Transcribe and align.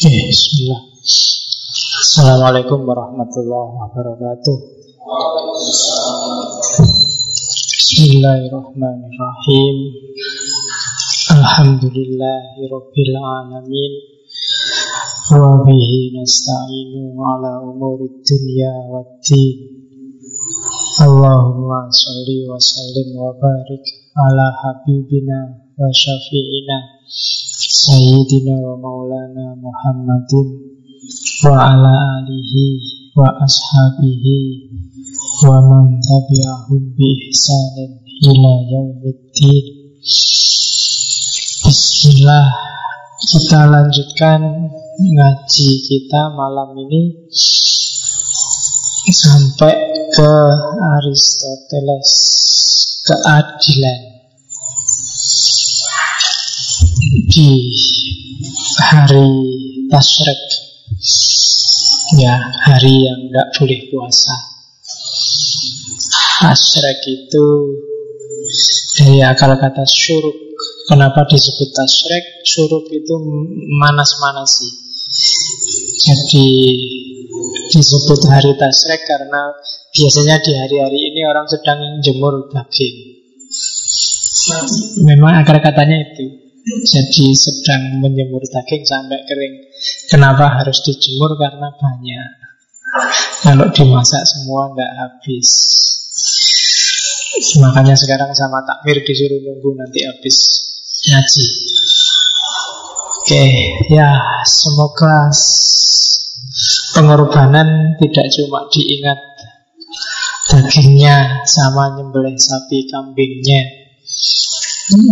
Oke, 0.00 0.32
bismillah. 0.32 0.80
Assalamualaikum 2.00 2.88
warahmatullahi 2.88 3.84
wabarakatuh. 3.84 4.56
Bismillahirrahmanirrahim. 7.68 9.76
Alhamdulillahirabbil 11.36 13.12
alamin. 13.12 13.92
Wa 15.36 15.68
bihi 15.68 16.16
nasta'inu 16.16 17.20
ala 17.20 17.60
umuri 17.60 18.24
dunya 18.24 18.72
waddin. 18.88 19.84
Allahumma 20.96 21.92
salli 21.92 22.48
wa 22.48 22.56
sallim 22.56 23.20
wa 23.20 23.36
barik 23.36 23.84
ala 24.16 24.48
habibina 24.64 25.60
wa 25.76 25.92
syafi'ina 25.92 26.99
Sayyidina 27.80 28.60
wa 28.60 28.76
maulana 28.76 29.56
Muhammadin 29.56 30.48
wa 31.48 31.72
ala 31.72 32.20
alihi 32.20 32.76
wa 33.16 33.24
ashabihi 33.40 34.68
wa 35.48 35.64
man 35.64 35.96
tabi'ahum 36.04 36.92
bi 36.92 37.08
ihsanin 37.32 38.04
ila 38.04 38.52
yaumiddin. 38.68 39.64
Bismillah 41.64 42.46
kita 43.24 43.60
lanjutkan 43.72 44.44
ngaji 45.00 45.70
kita 45.80 46.36
malam 46.36 46.76
ini 46.84 47.32
sampai 49.08 49.72
ke 50.12 50.32
Aristoteles 51.00 52.10
keadilan 53.08 54.09
di 57.30 57.70
hari 58.82 59.30
Tasrek 59.86 60.42
ya 62.18 62.34
hari 62.66 63.06
yang 63.06 63.30
tidak 63.30 63.48
boleh 63.54 63.80
puasa. 63.86 64.34
Tasrek 66.42 67.00
itu 67.06 67.46
dari 68.98 69.22
akal 69.22 69.54
kata 69.54 69.86
syuruk 69.86 70.34
kenapa 70.90 71.22
disebut 71.30 71.70
Tasrek 71.70 72.42
syuruk 72.42 72.90
itu 72.90 73.14
manas-manasi. 73.78 74.68
Jadi 76.02 76.48
disebut 77.70 78.26
hari 78.26 78.58
Tasrek 78.58 79.06
karena 79.06 79.54
biasanya 79.94 80.42
di 80.42 80.52
hari-hari 80.58 80.98
ini 81.14 81.22
orang 81.30 81.46
sedang 81.46 82.02
jemur 82.02 82.50
daging. 82.50 83.22
Memang 85.06 85.46
akar 85.46 85.62
katanya 85.62 86.10
itu 86.10 86.49
jadi 86.78 87.26
sedang 87.34 88.02
menjemur 88.02 88.42
daging 88.44 88.84
sampai 88.86 89.22
kering. 89.26 89.54
Kenapa 90.06 90.60
harus 90.60 90.82
dijemur? 90.86 91.34
Karena 91.38 91.70
banyak. 91.74 92.30
Kalau 93.46 93.66
dimasak 93.72 94.22
semua 94.26 94.70
nggak 94.74 94.92
habis. 94.98 95.50
Makanya 97.62 97.94
sekarang 97.96 98.34
sama 98.36 98.60
takmir 98.66 99.00
disuruh 99.06 99.40
nunggu 99.40 99.78
nanti 99.78 100.04
habis 100.04 100.36
ngaji. 101.08 101.46
Oke, 103.20 103.46
ya 103.94 104.42
semoga 104.42 105.30
pengorbanan 106.92 107.94
tidak 108.02 108.26
cuma 108.34 108.66
diingat 108.68 109.18
dagingnya 110.50 111.46
sama 111.46 111.94
nyembelih 111.94 112.34
sapi 112.34 112.90
kambingnya 112.90 113.89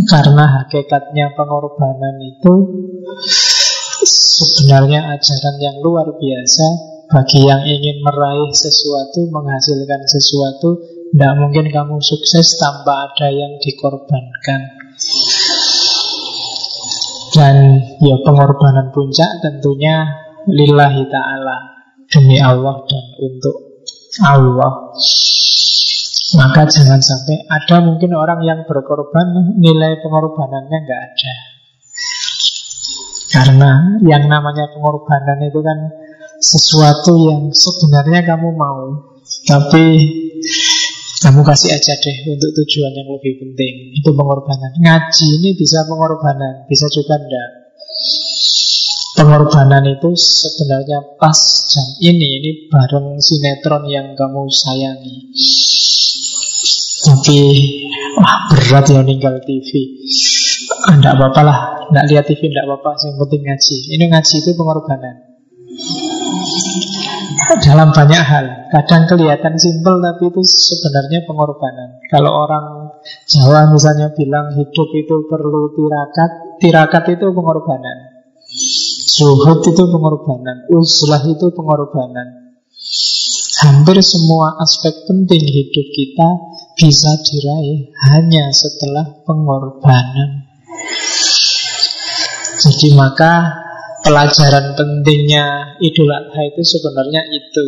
karena 0.09 0.45
hakikatnya 0.63 1.39
pengorbanan 1.39 2.17
itu 2.23 2.55
sebenarnya 4.03 5.15
ajaran 5.15 5.57
yang 5.63 5.77
luar 5.83 6.19
biasa 6.19 6.67
bagi 7.09 7.41
yang 7.41 7.65
ingin 7.65 8.05
meraih 8.05 8.53
sesuatu, 8.53 9.33
menghasilkan 9.33 10.03
sesuatu, 10.05 10.77
tidak 11.09 11.33
mungkin 11.41 11.67
kamu 11.73 11.97
sukses 12.05 12.61
tanpa 12.61 13.09
ada 13.09 13.33
yang 13.33 13.57
dikorbankan. 13.65 14.61
Dan 17.33 17.57
ya 18.03 18.17
pengorbanan 18.21 18.93
puncak 18.93 19.41
tentunya 19.41 20.05
lillahi 20.49 21.07
ta'ala 21.09 21.57
demi 22.13 22.37
Allah 22.37 22.77
dan 22.85 23.05
untuk 23.25 23.57
Allah. 24.21 24.93
Maka 26.37 26.69
jangan 26.69 27.01
sampai 27.01 27.49
ada 27.49 27.81
mungkin 27.81 28.13
orang 28.13 28.45
yang 28.45 28.69
berkorban 28.69 29.57
nilai 29.57 29.97
pengorbanannya 30.05 30.79
nggak 30.85 31.03
ada. 31.09 31.35
Karena 33.33 33.97
yang 34.05 34.29
namanya 34.29 34.69
pengorbanan 34.77 35.41
itu 35.49 35.61
kan 35.65 35.79
sesuatu 36.37 37.17
yang 37.17 37.49
sebenarnya 37.49 38.29
kamu 38.29 38.49
mau, 38.53 39.17
tapi 39.49 39.85
kamu 41.25 41.41
kasih 41.43 41.75
aja 41.75 41.97
deh 41.97 42.17
untuk 42.29 42.51
tujuan 42.61 42.93
yang 42.93 43.09
lebih 43.09 43.41
penting. 43.41 43.97
Itu 43.97 44.13
pengorbanan. 44.13 44.77
Ngaji 44.85 45.27
ini 45.41 45.51
bisa 45.57 45.89
pengorbanan, 45.89 46.69
bisa 46.69 46.87
juga 46.93 47.17
enggak. 47.17 47.51
Pengorbanan 49.19 49.83
itu 49.99 50.15
sebenarnya 50.15 51.19
pas 51.19 51.35
jam 51.67 51.89
ini, 52.05 52.29
ini 52.39 52.51
bareng 52.71 53.19
sinetron 53.19 53.89
yang 53.91 54.15
kamu 54.15 54.47
sayangi. 54.47 55.33
Tapi 56.99 57.39
wah 58.19 58.51
berat 58.51 58.85
ya 58.91 59.01
ninggal 59.07 59.39
TV. 59.47 59.71
Tidak 60.89 61.13
apa-apa 61.15 61.41
lah, 61.47 61.59
tidak 61.91 62.05
lihat 62.11 62.25
TV 62.27 62.51
tidak 62.51 62.65
apa-apa. 62.67 62.91
Yang 63.07 63.17
penting 63.23 63.43
ngaji. 63.47 63.77
Ini 63.95 64.05
ngaji 64.11 64.35
itu 64.43 64.51
pengorbanan. 64.59 65.15
Dalam 67.49 67.97
banyak 67.97 68.23
hal, 68.29 68.47
kadang 68.69 69.09
kelihatan 69.09 69.57
simpel 69.57 70.05
tapi 70.05 70.29
itu 70.29 70.43
sebenarnya 70.45 71.25
pengorbanan. 71.25 71.97
Kalau 72.13 72.29
orang 72.29 72.65
Jawa 73.25 73.73
misalnya 73.73 74.13
bilang 74.13 74.53
hidup 74.53 74.89
itu 74.93 75.17
perlu 75.31 75.73
tirakat, 75.73 76.61
tirakat 76.61 77.05
itu 77.15 77.27
pengorbanan. 77.33 77.97
Zuhud 79.09 79.65
itu 79.65 79.83
pengorbanan, 79.89 80.69
uzlah 80.73 81.23
itu 81.25 81.47
pengorbanan. 81.57 82.59
Hampir 83.59 83.99
semua 84.07 84.55
aspek 84.63 84.95
penting 85.09 85.43
hidup 85.43 85.87
kita 85.91 86.29
bisa 86.79 87.11
diraih 87.27 87.91
hanya 88.07 88.55
setelah 88.55 89.19
pengorbanan. 89.27 90.47
Jadi 92.59 92.95
maka 92.95 93.51
pelajaran 94.07 94.79
pentingnya 94.79 95.75
Idul 95.83 96.07
Adha 96.07 96.43
itu 96.47 96.63
sebenarnya 96.63 97.27
itu. 97.35 97.67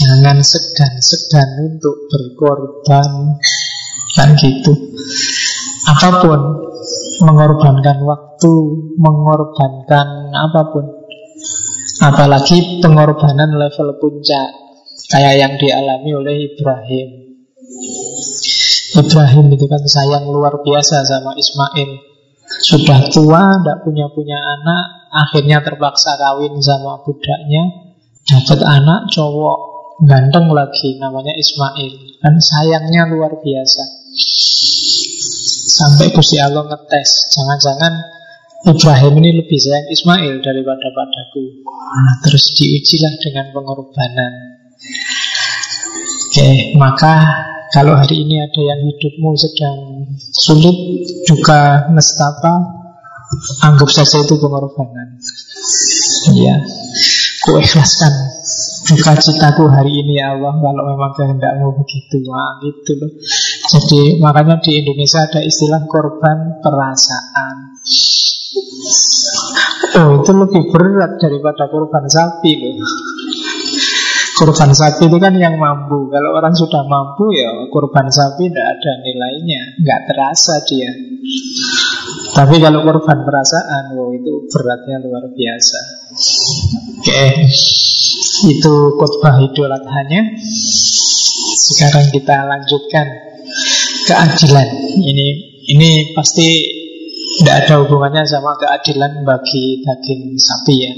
Jangan 0.00 0.40
segan-segan 0.40 1.48
untuk 1.60 2.08
berkorban. 2.08 3.36
Kan 4.16 4.32
gitu. 4.40 4.72
Apa 5.84 6.24
pun 6.24 6.40
mengorbankan 7.20 8.00
waktu, 8.08 8.52
mengorbankan 8.96 10.32
apa 10.32 10.60
pun 10.72 10.84
Apalagi 12.02 12.82
pengorbanan 12.82 13.54
level 13.54 13.96
puncak 14.02 14.48
Kayak 15.14 15.34
yang 15.38 15.52
dialami 15.54 16.10
oleh 16.10 16.36
Ibrahim 16.50 17.23
Ibrahim 18.94 19.50
itu 19.50 19.66
kan 19.66 19.82
sayang 19.82 20.30
luar 20.30 20.62
biasa 20.62 21.02
sama 21.02 21.34
Ismail 21.34 21.90
Sudah 22.62 23.10
tua, 23.10 23.58
tidak 23.58 23.82
punya-punya 23.82 24.38
anak 24.38 25.10
Akhirnya 25.10 25.62
terpaksa 25.66 26.14
kawin 26.14 26.54
sama 26.62 27.02
budaknya 27.02 27.62
Dapat 28.22 28.60
anak 28.62 29.10
cowok 29.10 29.58
Ganteng 30.06 30.50
lagi 30.54 30.98
namanya 31.02 31.34
Ismail 31.34 32.22
Dan 32.22 32.38
sayangnya 32.38 33.10
luar 33.10 33.34
biasa 33.34 33.82
Sampai 35.74 36.14
Gusti 36.14 36.38
Allah 36.38 36.62
ngetes 36.70 37.34
Jangan-jangan 37.34 38.14
Ibrahim 38.64 39.20
ini 39.20 39.44
lebih 39.44 39.60
sayang 39.60 39.92
Ismail 39.92 40.40
daripada 40.40 40.88
padaku. 40.88 41.68
Nah, 41.68 42.16
terus 42.24 42.48
diujilah 42.56 43.12
dengan 43.20 43.52
pengorbanan. 43.52 44.32
Oke, 46.32 46.72
maka 46.80 47.44
kalau 47.74 47.98
hari 47.98 48.22
ini 48.22 48.38
ada 48.38 48.60
yang 48.62 48.86
hidupmu 48.86 49.34
sedang 49.34 50.06
sulit, 50.30 51.02
duka, 51.26 51.90
nestapa, 51.90 52.54
anggap 53.66 53.90
saja 53.90 54.22
itu 54.22 54.38
pengorbanan. 54.38 55.18
Ya, 56.38 56.62
ku 57.42 57.58
ikhlaskan 57.58 58.14
duka 58.94 59.18
citaku 59.18 59.66
hari 59.74 60.06
ini 60.06 60.22
ya 60.22 60.38
Allah 60.38 60.54
kalau 60.54 60.82
memang 60.86 61.18
kehendakmu 61.18 61.74
begitu. 61.74 62.22
Wah, 62.30 62.62
gitu 62.62 62.94
loh. 62.94 63.10
Jadi 63.74 64.22
makanya 64.22 64.62
di 64.62 64.78
Indonesia 64.78 65.26
ada 65.26 65.42
istilah 65.42 65.82
korban 65.90 66.62
perasaan. 66.62 67.56
Oh 69.98 70.22
itu 70.22 70.30
lebih 70.30 70.62
berat 70.70 71.18
daripada 71.18 71.66
korban 71.66 72.06
sapi 72.06 72.52
loh 72.54 72.74
Korban 74.34 74.70
sapi 74.74 75.06
itu 75.06 75.16
kan 75.22 75.34
yang 75.38 75.54
mampu 75.54 76.10
Kalau 76.10 76.30
orang 76.34 76.54
sudah 76.54 76.82
mampu 76.90 77.30
ya 77.30 77.70
korban 77.70 78.10
sapi 78.10 78.50
tidak 78.50 78.66
ada 78.78 78.92
nilainya 79.02 79.78
Nggak 79.78 80.00
terasa 80.10 80.54
dia 80.66 80.90
Tapi 82.34 82.58
kalau 82.58 82.82
korban 82.82 83.22
perasaan, 83.22 83.94
wow 83.94 84.10
itu 84.10 84.44
beratnya 84.50 84.98
luar 85.06 85.24
biasa. 85.30 85.80
Oke, 86.98 87.24
itu 88.50 88.74
khotbah 88.98 89.38
Idul 89.38 89.70
Adhanya. 89.70 90.34
Sekarang 91.54 92.10
kita 92.10 92.44
lanjutkan 92.44 93.06
keadilan. 94.10 94.68
Ini 94.98 95.26
ini 95.72 95.90
pasti 96.12 96.48
tidak 97.40 97.54
ada 97.66 97.74
hubungannya 97.82 98.22
sama 98.26 98.54
keadilan 98.54 99.26
bagi 99.26 99.82
daging 99.82 100.38
sapi 100.38 100.74
ya. 100.78 100.92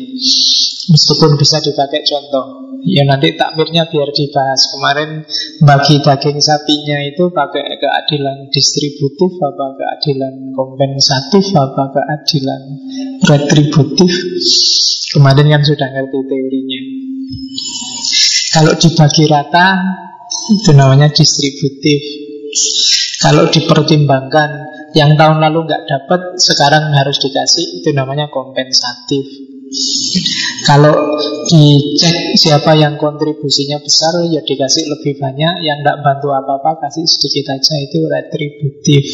Meskipun 0.87 1.35
bisa 1.41 1.59
dipakai 1.65 2.05
contoh. 2.05 2.67
Ya 2.87 3.03
nanti 3.03 3.35
takmirnya 3.35 3.91
biar 3.91 4.15
dibahas 4.15 4.71
Kemarin 4.71 5.27
bagi 5.59 5.99
daging 5.99 6.38
sapinya 6.38 7.03
itu 7.03 7.35
pakai 7.35 7.83
keadilan 7.83 8.47
distributif 8.55 9.35
Apa 9.43 9.75
keadilan 9.75 10.55
kompensatif 10.55 11.50
Apa 11.50 11.91
keadilan 11.91 12.62
retributif 13.27 14.12
Kemarin 15.11 15.59
kan 15.59 15.62
sudah 15.67 15.88
ngerti 15.99 16.19
teorinya 16.31 16.81
Kalau 18.55 18.73
dibagi 18.79 19.25
rata 19.35 19.67
Itu 20.55 20.71
namanya 20.79 21.11
distributif 21.11 22.00
Kalau 23.19 23.50
dipertimbangkan 23.50 24.75
Yang 24.97 25.21
tahun 25.21 25.39
lalu 25.45 25.69
nggak 25.69 25.85
dapat 25.85 26.41
Sekarang 26.41 26.89
harus 26.97 27.21
dikasih. 27.21 27.85
Itu 27.85 27.93
namanya 27.93 28.33
kompensatif. 28.33 29.25
Kalau 30.65 30.95
dicek 31.51 32.39
siapa 32.39 32.79
yang 32.79 32.97
kontribusinya 32.97 33.83
besar 33.83 34.25
Ya 34.25 34.41
dikasih 34.41 34.89
lebih 34.89 35.21
banyak. 35.21 35.61
Yang 35.61 35.79
tidak 35.85 35.99
bantu 36.01 36.33
apa-apa 36.33 36.89
kasih 36.89 37.05
sedikit 37.05 37.53
aja. 37.53 37.75
Itu 37.85 38.09
retributif. 38.09 39.05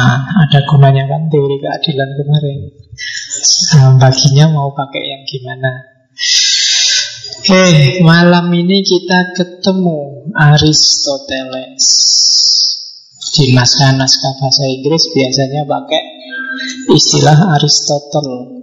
Nah 0.00 0.24
ada 0.48 0.64
gunanya 0.64 1.04
kan 1.04 1.28
teori 1.28 1.60
keadilan 1.60 2.10
kemarin. 2.16 2.58
Nah, 3.78 3.94
Baginya 4.00 4.50
mau 4.50 4.72
pakai 4.72 5.02
yang 5.04 5.22
gimana? 5.28 5.70
Oke 7.38 8.02
malam 8.02 8.50
ini 8.52 8.82
kita 8.82 9.32
ketemu 9.36 10.28
Aristoteles 10.34 11.86
Di 13.28 13.52
naskah-naskah 13.52 14.32
bahasa 14.40 14.64
Inggris 14.64 15.04
biasanya 15.12 15.68
pakai 15.68 16.02
istilah 16.96 17.38
Aristotle. 17.60 18.56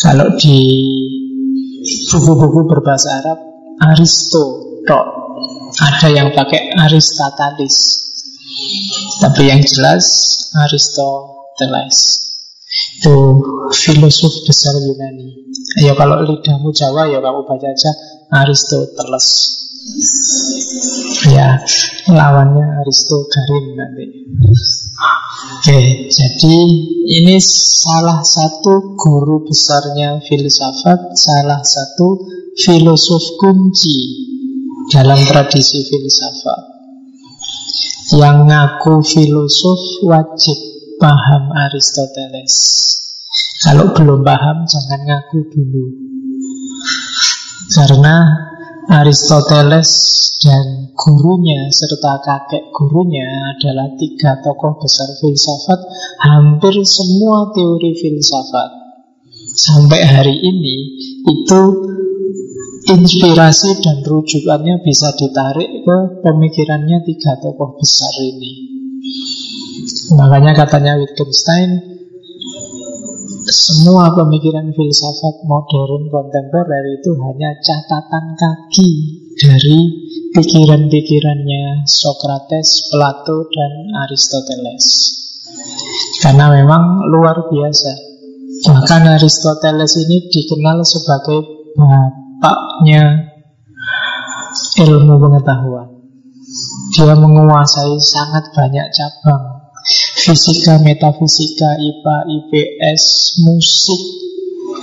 Kalau 0.00 0.32
di 0.40 0.58
buku-buku 2.08 2.60
berbahasa 2.64 3.20
Arab 3.20 3.38
Aristo 3.92 4.44
Ada 5.70 6.08
yang 6.10 6.34
pakai 6.34 6.74
Aristoteles. 6.74 7.76
Tapi 9.22 9.52
yang 9.52 9.62
jelas 9.62 10.04
Aristoteles. 10.56 11.98
Itu 12.98 13.16
filosof 13.70 14.34
besar 14.48 14.74
Yunani. 14.80 15.28
Ya 15.78 15.94
kalau 15.94 16.26
lidahmu 16.26 16.74
Jawa 16.74 17.06
ya 17.06 17.22
kamu 17.22 17.46
baca 17.46 17.68
aja 17.70 17.90
Aristoteles 18.34 19.28
Ya 21.32 21.56
lawannya 22.04 22.84
Aristogarin 22.84 23.66
nanti 23.80 24.04
Oke, 25.56 26.12
jadi 26.12 26.56
ini 27.08 27.40
salah 27.40 28.20
satu 28.20 28.92
guru 28.92 29.48
besarnya 29.48 30.20
filsafat, 30.20 31.16
salah 31.16 31.64
satu 31.64 32.28
filosof 32.60 33.40
kunci 33.40 33.96
dalam 34.92 35.16
tradisi 35.24 35.80
filsafat. 35.88 36.60
Yang 38.20 38.36
ngaku 38.52 38.94
filosof 39.00 39.80
wajib 40.04 40.58
paham 41.00 41.56
Aristoteles. 41.56 42.56
Kalau 43.64 43.96
belum 43.96 44.20
paham, 44.20 44.68
jangan 44.68 45.00
ngaku 45.08 45.40
dulu. 45.48 45.84
Karena 47.72 48.49
Aristoteles 48.90 49.90
dan 50.42 50.90
gurunya 50.98 51.70
serta 51.70 52.18
kakek 52.26 52.74
gurunya 52.74 53.54
adalah 53.54 53.94
tiga 53.94 54.42
tokoh 54.42 54.82
besar 54.82 55.06
filsafat 55.14 55.78
hampir 56.26 56.74
semua 56.82 57.54
teori 57.54 57.94
filsafat. 57.94 58.70
Sampai 59.54 60.02
hari 60.02 60.34
ini 60.42 60.76
itu 61.22 61.62
inspirasi 62.90 63.78
dan 63.78 64.02
rujukannya 64.02 64.82
bisa 64.82 65.14
ditarik 65.14 65.70
ke 65.86 65.98
pemikirannya 66.26 67.06
tiga 67.06 67.38
tokoh 67.38 67.78
besar 67.78 68.14
ini. 68.26 68.52
Makanya 70.18 70.66
katanya 70.66 70.98
Wittgenstein 70.98 71.99
semua 73.50 74.14
pemikiran 74.14 74.70
filsafat 74.70 75.42
modern 75.42 76.06
kontemporer 76.06 76.84
itu 76.94 77.18
hanya 77.18 77.50
catatan 77.58 78.38
kaki 78.38 78.90
dari 79.34 79.78
pikiran-pikirannya 80.30 81.82
Socrates, 81.82 82.86
Plato, 82.94 83.50
dan 83.50 83.72
Aristoteles. 84.06 84.86
Karena 86.22 86.54
memang 86.54 87.10
luar 87.10 87.50
biasa. 87.50 87.92
Bahkan 88.70 89.02
Aristoteles 89.18 89.98
ini 89.98 90.30
dikenal 90.30 90.86
sebagai 90.86 91.42
bapaknya 91.74 93.34
ilmu 94.78 95.14
pengetahuan. 95.18 95.90
Dia 96.94 97.14
menguasai 97.18 97.98
sangat 97.98 98.54
banyak 98.54 98.86
cabang 98.94 99.59
Fisika, 100.20 100.76
metafisika, 100.84 101.68
IPA, 101.80 102.16
IPS, 102.28 103.04
musik, 103.44 104.02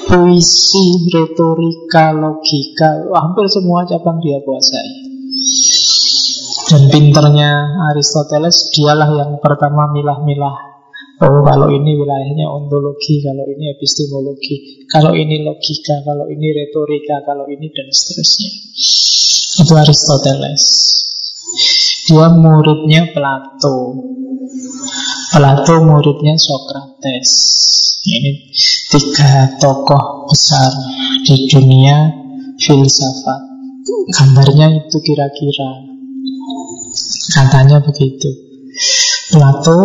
puisi, 0.07 0.87
retorika, 1.13 2.15
logika 2.15 3.05
Hampir 3.13 3.45
semua 3.51 3.85
cabang 3.85 4.17
dia 4.23 4.39
kuasai. 4.41 4.89
Dan 6.67 6.83
pinternya 6.91 7.79
Aristoteles 7.93 8.73
Dialah 8.75 9.07
yang 9.15 9.31
pertama 9.39 9.87
milah-milah 9.87 10.55
Oh 11.17 11.41
kalau 11.41 11.71
ini 11.71 11.97
wilayahnya 11.97 12.45
ontologi 12.45 13.23
Kalau 13.23 13.47
ini 13.47 13.71
epistemologi 13.73 14.85
Kalau 14.85 15.15
ini 15.15 15.41
logika 15.47 16.03
Kalau 16.03 16.27
ini 16.27 16.51
retorika 16.51 17.23
Kalau 17.23 17.47
ini 17.47 17.71
dan 17.71 17.87
seterusnya. 17.87 18.51
Itu 19.63 19.73
Aristoteles 19.79 20.63
Dia 22.07 22.27
muridnya 22.31 23.11
Plato 23.11 24.07
Plato 25.27 25.75
muridnya 25.83 26.39
Socrates. 26.39 27.31
Ini 28.07 28.31
tiga 28.87 29.59
tokoh 29.59 30.31
besar 30.31 30.71
di 31.27 31.51
dunia 31.51 32.07
filsafat. 32.55 33.41
Gambarnya 34.15 34.87
itu 34.87 34.97
kira-kira. 35.03 35.83
Katanya 37.35 37.83
begitu. 37.83 38.31
Plato 39.35 39.79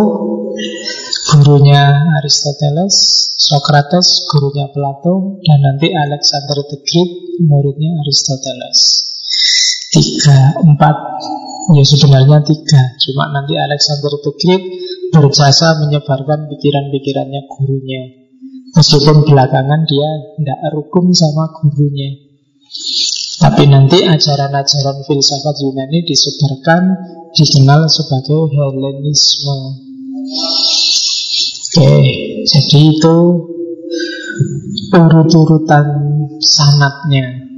gurunya 1.34 2.06
Aristoteles, 2.22 2.94
Socrates 3.34 4.30
gurunya 4.30 4.70
Plato, 4.70 5.42
dan 5.42 5.58
nanti 5.58 5.90
Alexander 5.90 6.62
the 6.70 6.78
Great 6.86 7.12
muridnya 7.42 7.98
Aristoteles. 8.06 8.80
Tiga, 9.90 10.56
empat, 10.62 10.96
ya 11.70 11.84
sebenarnya 11.86 12.42
tiga. 12.42 12.82
Cuma 12.98 13.30
nanti 13.30 13.54
Alexander 13.54 14.12
the 14.18 14.32
Great 14.42 14.62
berjasa 15.14 15.78
menyebarkan 15.86 16.50
pikiran-pikirannya 16.50 17.46
gurunya. 17.46 18.02
Meskipun 18.72 19.28
belakangan 19.28 19.84
dia 19.84 20.10
tidak 20.40 20.58
rukun 20.74 21.12
sama 21.14 21.46
gurunya. 21.60 22.32
Tapi 23.42 23.68
nanti 23.68 24.06
ajaran-ajaran 24.06 25.02
filsafat 25.02 25.56
Yunani 25.60 26.06
disebarkan, 26.06 26.82
dikenal 27.34 27.90
sebagai 27.90 28.48
Helenisme. 28.48 29.58
Oke, 31.72 31.92
jadi 32.46 32.80
itu 32.92 33.18
urut-urutan 34.92 35.86
sanatnya. 36.38 37.51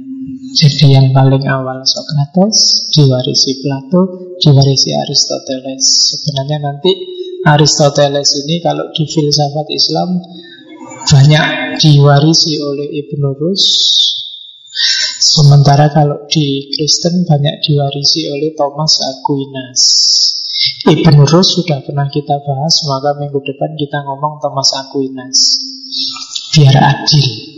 Jadi 0.55 0.87
yang 0.87 1.11
paling 1.11 1.43
awal 1.51 1.83
Socrates, 1.83 2.87
diwarisi 2.95 3.59
Plato, 3.59 4.31
diwarisi 4.39 4.95
Aristoteles. 4.95 5.83
Sebenarnya 6.15 6.71
nanti 6.71 6.95
Aristoteles 7.43 8.39
ini 8.39 8.63
kalau 8.63 8.87
di 8.95 9.03
filsafat 9.03 9.67
Islam 9.75 10.15
banyak 11.11 11.45
diwarisi 11.75 12.55
oleh 12.63 12.87
Ibnu 12.87 13.35
Rus. 13.35 13.63
Sementara 15.19 15.91
kalau 15.91 16.23
di 16.31 16.71
Kristen 16.71 17.27
banyak 17.27 17.59
diwarisi 17.59 18.31
oleh 18.31 18.55
Thomas 18.55 18.95
Aquinas. 19.11 19.81
Ibnu 20.87 21.27
Rus 21.35 21.59
sudah 21.59 21.83
pernah 21.83 22.07
kita 22.07 22.39
bahas 22.39 22.79
Maka 22.87 23.19
minggu 23.19 23.43
depan 23.43 23.75
kita 23.75 24.07
ngomong 24.07 24.39
Thomas 24.39 24.71
Aquinas. 24.71 25.59
Biar 26.55 26.79
adil 26.79 27.55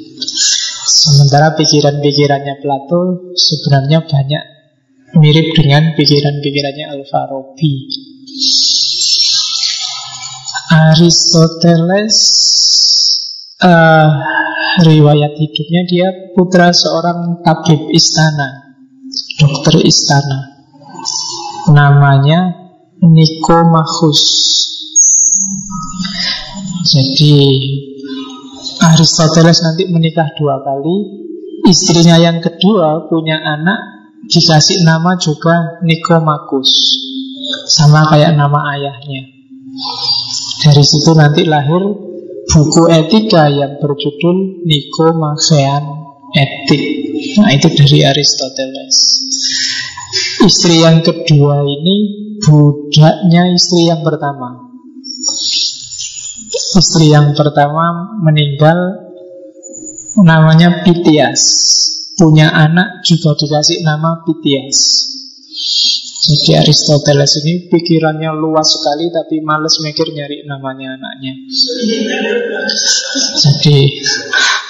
Sementara 0.88 1.52
pikiran-pikirannya 1.60 2.64
Plato 2.64 3.32
sebenarnya 3.36 4.08
banyak 4.08 4.44
mirip 5.20 5.52
dengan 5.52 5.92
pikiran-pikirannya 6.00 6.96
Alfarabi 6.96 7.74
Aristoteles 10.68 12.18
uh, 13.64 14.10
riwayat 14.84 15.34
hidupnya 15.40 15.82
dia 15.88 16.08
putra 16.36 16.76
seorang 16.76 17.40
tabib 17.40 17.88
istana, 17.96 18.76
dokter 19.40 19.80
istana. 19.88 20.68
Namanya 21.72 22.52
Nikomachus. 23.00 24.24
Jadi 26.88 27.36
Aristoteles 28.94 29.60
nanti 29.64 29.90
menikah 29.92 30.32
dua 30.40 30.64
kali. 30.64 30.98
Istrinya 31.68 32.16
yang 32.22 32.40
kedua 32.40 33.12
punya 33.12 33.36
anak 33.36 33.80
dikasih 34.32 34.88
nama 34.88 35.20
juga 35.20 35.84
Nikomachus. 35.84 36.72
Sama 37.68 38.08
kayak 38.08 38.36
nama 38.40 38.76
ayahnya. 38.78 39.24
Dari 40.64 40.84
situ 40.84 41.12
nanti 41.16 41.44
lahir 41.44 41.84
buku 42.48 42.84
etika 42.88 43.52
yang 43.52 43.80
berjudul 43.80 44.64
Nikomachean 44.64 45.84
Etik. 46.36 46.84
Nah 47.40 47.52
itu 47.56 47.68
dari 47.72 48.04
Aristoteles. 48.04 48.98
Istri 50.44 50.76
yang 50.84 51.04
kedua 51.04 51.64
ini 51.64 51.96
budaknya 52.44 53.52
istri 53.56 53.88
yang 53.88 54.04
pertama. 54.04 54.67
Istri 56.48 57.12
yang 57.12 57.36
pertama 57.36 58.16
meninggal 58.24 59.08
namanya 60.24 60.82
Pitias. 60.88 61.44
Punya 62.18 62.50
anak 62.50 63.06
juga 63.06 63.38
dikasih 63.38 63.86
nama 63.86 64.26
Pitias. 64.26 65.06
Jadi 66.28 66.60
Aristoteles 66.60 67.40
ini 67.46 67.72
pikirannya 67.72 68.36
luas 68.36 68.68
sekali 68.68 69.08
tapi 69.08 69.40
males 69.40 69.80
mikir 69.80 70.12
nyari 70.12 70.44
namanya 70.44 70.98
anaknya. 71.00 71.34
Jadi 73.38 74.02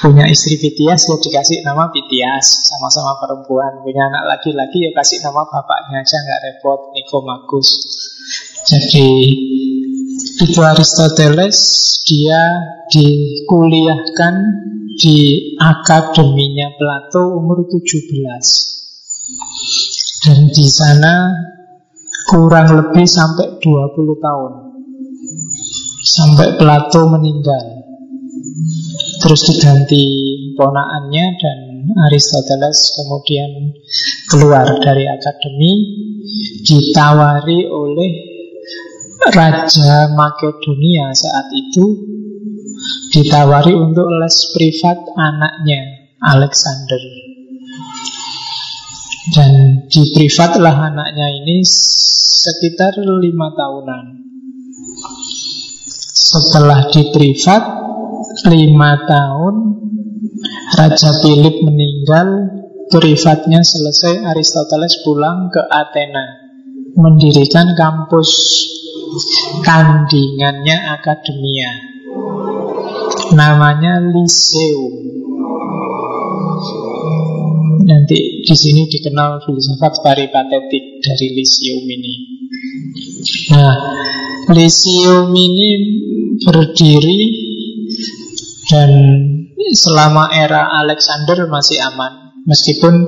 punya 0.03 0.29
istri 0.29 0.59
Pitias 0.61 1.07
ya 1.07 1.17
dikasih 1.17 1.65
nama 1.65 1.89
Pitias 1.89 2.45
sama-sama 2.67 3.17
perempuan. 3.17 3.79
Punya 3.81 4.05
anak 4.05 4.37
laki-laki 4.37 4.85
ya 4.85 4.91
kasih 4.93 5.23
nama 5.23 5.47
bapaknya 5.49 6.03
aja 6.03 6.17
nggak 6.19 6.41
repot 6.45 6.79
Nikomagus. 6.93 7.67
Jadi 8.67 9.09
itu 10.37 10.59
Aristoteles 10.61 11.57
dia 12.05 12.41
dikuliahkan 12.93 14.33
di 14.97 15.53
akademinya 15.57 16.73
Plato 16.77 17.37
umur 17.37 17.65
17 17.65 18.67
dan 20.25 20.39
di 20.49 20.67
sana 20.69 21.33
kurang 22.27 22.67
lebih 22.75 23.07
sampai 23.07 23.57
20 23.61 24.25
tahun. 24.25 24.53
Sampai 26.03 26.57
Plato 26.59 27.07
meninggal. 27.07 27.87
Terus 29.23 29.41
diganti 29.49 30.03
ponaannya 30.53 31.25
dan 31.39 31.59
Aristoteles 32.07 32.99
kemudian 32.99 33.51
keluar 34.27 34.67
dari 34.83 35.07
akademi 35.07 35.73
ditawari 36.67 37.65
oleh 37.71 38.26
Raja 39.17 40.13
Makedonia 40.13 41.11
saat 41.13 41.47
itu 41.53 41.85
ditawari 43.11 43.73
untuk 43.73 44.05
les 44.05 44.37
privat 44.53 44.97
anaknya 45.17 45.81
Alexander 46.21 47.27
dan 49.27 49.83
di 49.91 50.03
privat 50.15 50.55
lah 50.55 50.87
anaknya 50.87 51.27
ini 51.43 51.59
sekitar 51.67 52.95
lima 53.03 53.51
tahunan. 53.51 54.05
Setelah 56.17 56.87
di 56.91 57.11
privat 57.11 57.63
lima 58.47 58.91
tahun, 59.03 59.55
Raja 60.79 61.11
Philip 61.23 61.55
meninggal, 61.63 62.27
privatnya 62.87 63.63
selesai, 63.63 64.23
Aristoteles 64.31 65.03
pulang 65.03 65.51
ke 65.51 65.59
Athena, 65.59 66.25
mendirikan 66.95 67.75
kampus 67.75 68.31
tandingannya 69.63 70.77
akademia. 70.97 71.71
Namanya 73.33 73.99
Lyceum. 74.01 75.07
Nanti 77.87 78.43
di 78.43 78.55
sini 78.55 78.83
dikenal 78.91 79.47
filsafat 79.47 80.03
peripatetik 80.03 80.99
dari 80.99 81.27
Lysium 81.39 81.87
ini. 81.87 82.13
Nah, 83.55 83.75
Lysium 84.51 85.31
ini 85.31 85.69
berdiri 86.43 87.19
dan 88.67 88.91
selama 89.71 90.31
era 90.35 90.67
Alexander 90.83 91.47
masih 91.47 91.79
aman. 91.79 92.35
Meskipun 92.47 93.07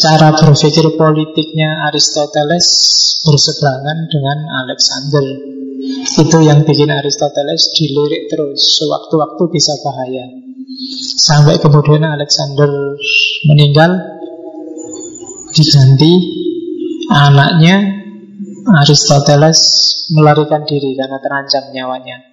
cara 0.00 0.32
berpikir 0.32 0.96
politiknya 0.96 1.88
Aristoteles 1.92 2.66
berseberangan 3.24 3.98
dengan 4.08 4.38
Alexander. 4.64 5.24
Itu 6.06 6.38
yang 6.40 6.62
bikin 6.62 6.88
Aristoteles 6.88 7.74
dilirik 7.74 8.30
terus. 8.30 8.78
Sewaktu-waktu 8.78 9.42
bisa 9.50 9.74
bahaya. 9.82 10.24
Sampai 11.18 11.58
kemudian 11.60 12.06
Alexander 12.06 12.96
meninggal 13.50 14.22
Diganti 15.52 16.12
anaknya 17.12 17.76
Aristoteles 18.72 19.60
melarikan 20.16 20.64
diri 20.64 20.96
karena 20.96 21.20
terancam 21.20 21.68
nyawanya 21.76 22.24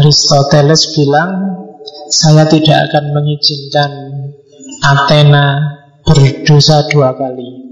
Aristoteles 0.00 0.96
bilang 0.96 1.60
Saya 2.08 2.48
tidak 2.48 2.88
akan 2.88 3.12
mengizinkan 3.12 3.90
Athena 4.80 5.46
berdosa 6.04 6.88
dua 6.88 7.12
kali 7.12 7.68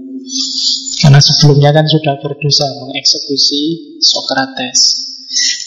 Karena 0.99 1.19
sebelumnya 1.23 1.73
kan 1.73 1.85
sudah 1.89 2.21
berdosa 2.21 2.65
mengeksekusi 2.85 3.61
Socrates 4.03 4.79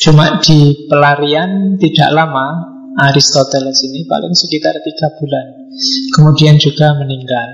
Cuma 0.03 0.43
di 0.43 0.91
pelarian 0.91 1.79
tidak 1.79 2.11
lama 2.11 2.73
Aristoteles 2.99 3.81
ini 3.89 4.05
paling 4.05 4.37
sekitar 4.37 4.77
tiga 4.85 5.09
bulan. 5.17 5.47
Kemudian 6.13 6.61
juga 6.61 6.93
meninggal. 7.01 7.49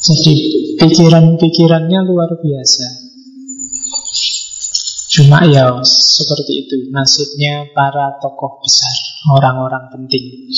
Jadi 0.00 0.34
pikiran-pikirannya 0.76 2.00
luar 2.04 2.28
biasa. 2.36 2.86
Cuma 5.10 5.42
ya 5.48 5.80
seperti 5.84 6.66
itu 6.66 6.76
nasibnya 6.92 7.70
para 7.72 8.20
tokoh 8.20 8.60
besar, 8.60 8.94
orang-orang 9.32 9.86
penting. 9.94 10.50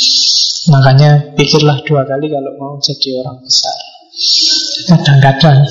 Makanya 0.70 1.34
pikirlah 1.34 1.82
dua 1.82 2.06
kali 2.06 2.30
kalau 2.30 2.52
mau 2.54 2.72
jadi 2.78 3.18
orang 3.18 3.42
besar. 3.42 3.74
Kadang-kadang 4.86 5.66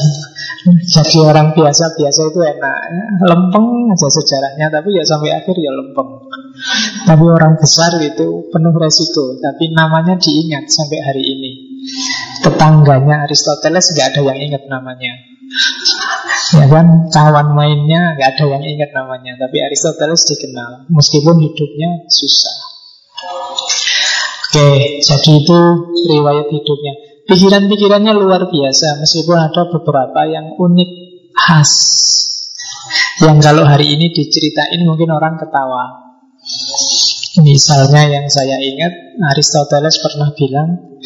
jadi 0.68 1.18
orang 1.24 1.48
biasa-biasa 1.56 2.22
itu 2.28 2.40
enak. 2.44 2.78
Lempeng 3.24 3.90
aja 3.92 4.08
sejarahnya 4.08 4.68
Tapi 4.68 4.94
ya 4.94 5.04
sampai 5.08 5.32
akhir 5.32 5.56
ya 5.56 5.72
lempeng. 5.72 6.28
Tapi 7.08 7.24
orang 7.24 7.56
besar 7.56 7.96
itu 8.04 8.52
penuh 8.52 8.74
resiko 8.76 9.40
Tapi 9.40 9.72
namanya 9.72 10.20
diingat 10.20 10.68
sampai 10.68 11.00
hari 11.00 11.24
ini. 11.24 11.52
Tetangganya 12.44 13.26
Aristoteles 13.26 13.96
gak 13.96 14.14
ada 14.14 14.22
yang 14.34 14.38
ingat 14.52 14.68
namanya. 14.70 15.14
Ya 16.52 16.68
kan, 16.68 17.10
kawan 17.10 17.58
mainnya 17.58 18.14
gak 18.20 18.38
ada 18.38 18.46
yang 18.60 18.64
ingat 18.64 18.92
namanya 18.94 19.40
Tapi 19.40 19.58
Aristoteles 19.66 20.22
dikenal. 20.30 20.92
Meskipun 20.94 21.42
hidupnya 21.42 22.06
susah 22.12 22.71
Oke, 24.52 25.00
jadi 25.00 25.32
itu 25.32 25.60
riwayat 26.12 26.52
hidupnya. 26.52 26.94
Pikiran-pikirannya 27.24 28.12
luar 28.20 28.52
biasa 28.52 29.00
Meskipun 29.00 29.40
ada 29.40 29.64
beberapa 29.72 30.28
yang 30.28 30.60
unik 30.60 30.92
Khas. 31.32 31.72
Yang 33.24 33.48
kalau 33.48 33.64
hari 33.64 33.96
ini 33.96 34.12
diceritain 34.12 34.84
Mungkin 34.84 35.08
orang 35.08 35.40
ketawa. 35.40 36.04
Misalnya 37.40 38.12
yang 38.12 38.28
saya 38.28 38.60
ingat 38.60 38.92
Aristoteles 39.32 40.04
pernah 40.04 40.36
bilang 40.36 41.00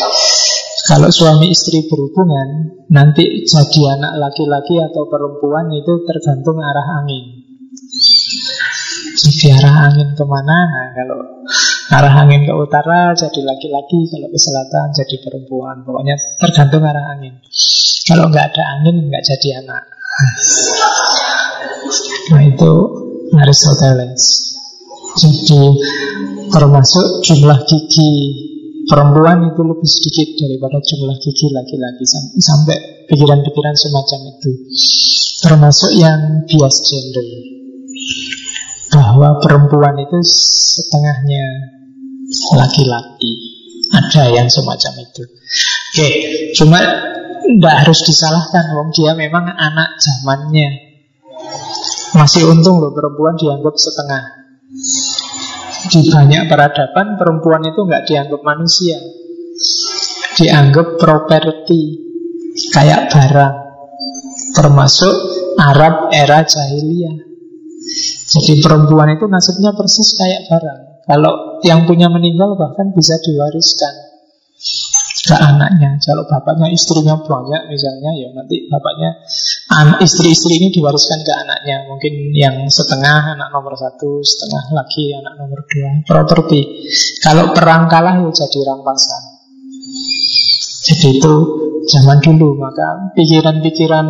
Kalau 0.90 1.14
suami 1.14 1.54
istri 1.54 1.86
berhubungan 1.86 2.82
Nanti 2.90 3.46
jadi 3.46 3.82
anak 4.02 4.25
laki-laki 4.25 4.82
atau 4.82 5.06
perempuan 5.06 5.70
Itu 5.70 6.02
tergantung 6.02 6.66
arah 6.66 6.98
angin. 6.98 7.46
Jadi 9.22 9.54
arah 9.54 9.94
angin 9.94 10.18
ke 10.18 10.25
mana? 10.25 10.58
Nah 10.66 10.88
kalau 10.98 11.22
Arah 11.86 12.25
angin 12.25 12.50
ke 12.50 12.54
utara 12.54 13.13
jadi 13.13 13.46
laki-laki, 13.46 14.10
kalau 14.10 14.27
ke 14.34 14.39
selatan 14.42 14.89
jadi 14.89 15.15
perempuan. 15.22 15.86
Pokoknya 15.86 16.18
tergantung 16.42 16.82
arah 16.82 17.13
angin. 17.13 17.38
Kalau 18.10 18.25
nggak 18.34 18.46
ada 18.54 18.63
angin 18.77 19.06
nggak 19.06 19.22
jadi 19.22 19.62
anak. 19.62 19.84
Nah 22.34 22.42
itu 22.42 22.72
Aristoteles. 23.38 24.24
Jadi 25.15 25.63
termasuk 26.50 27.22
jumlah 27.22 27.60
gigi 27.70 28.13
perempuan 28.89 29.54
itu 29.54 29.62
lebih 29.62 29.89
sedikit 29.89 30.27
daripada 30.42 30.77
jumlah 30.82 31.18
gigi 31.22 31.48
laki-laki 31.54 32.06
sampai 32.42 32.77
pikiran-pikiran 33.13 33.75
semacam 33.77 34.20
itu. 34.34 34.51
Termasuk 35.46 35.92
yang 35.94 36.50
bias 36.50 36.77
gender. 36.82 37.27
bahwa 38.96 39.44
perempuan 39.44 40.00
itu 40.00 40.24
setengahnya 40.24 41.75
laki-laki. 42.55 43.34
Ada 43.94 44.34
yang 44.34 44.48
semacam 44.50 44.94
itu. 45.05 45.24
Oke, 45.94 46.10
cuma 46.58 46.82
tidak 47.46 47.75
harus 47.86 48.00
disalahkan, 48.01 48.74
wong 48.74 48.89
dia 48.91 49.13
memang 49.13 49.46
anak 49.46 50.01
zamannya. 50.01 50.98
Masih 52.17 52.50
untung 52.50 52.82
loh 52.82 52.91
perempuan 52.91 53.38
dianggap 53.38 53.75
setengah. 53.77 54.24
Di 55.86 56.01
banyak 56.10 56.50
peradaban 56.50 57.15
perempuan 57.22 57.62
itu 57.70 57.86
nggak 57.86 58.10
dianggap 58.10 58.41
manusia, 58.41 58.98
dianggap 60.34 60.98
properti, 60.98 61.82
kayak 62.74 63.13
barang. 63.13 63.55
Termasuk 64.55 65.15
Arab 65.62 66.10
era 66.10 66.41
jahiliyah. 66.41 67.17
Jadi 68.25 68.60
perempuan 68.60 69.13
itu 69.13 69.29
nasibnya 69.29 69.77
persis 69.77 70.17
kayak 70.17 70.50
barang. 70.50 70.79
Kalau 71.05 71.34
yang 71.63 71.88
punya 71.88 72.12
meninggal 72.12 72.59
bahkan 72.59 72.91
bisa 72.91 73.15
diwariskan 73.24 73.93
ke 75.25 75.35
anaknya. 75.35 75.97
Kalau 76.05 76.29
bapaknya 76.29 76.69
istrinya 76.69 77.17
banyak 77.17 77.62
misalnya, 77.74 78.13
ya 78.13 78.29
nanti 78.31 78.69
bapaknya 78.69 79.25
istri-istri 80.00 80.62
ini 80.62 80.69
diwariskan 80.69 81.25
ke 81.25 81.33
anaknya. 81.33 81.89
Mungkin 81.89 82.13
yang 82.38 82.69
setengah 82.69 83.33
anak 83.33 83.50
nomor 83.50 83.74
satu, 83.74 84.21
setengah 84.21 84.77
lagi 84.77 85.17
anak 85.17 85.33
nomor 85.41 85.65
dua. 85.65 85.91
Properti. 86.05 86.62
Kalau 87.25 87.51
perang 87.57 87.89
kalah 87.89 88.21
ya 88.21 88.29
jadi 88.29 88.59
rampasan. 88.69 89.24
Jadi 90.85 91.07
itu 91.17 91.33
zaman 91.89 92.21
dulu. 92.21 92.62
Maka 92.62 93.17
pikiran-pikiran 93.17 94.05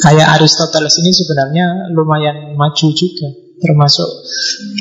kayak 0.00 0.40
Aristoteles 0.40 0.96
ini 1.04 1.12
sebenarnya 1.12 1.92
lumayan 1.92 2.56
maju 2.56 2.88
juga. 2.96 3.47
Termasuk 3.58 4.08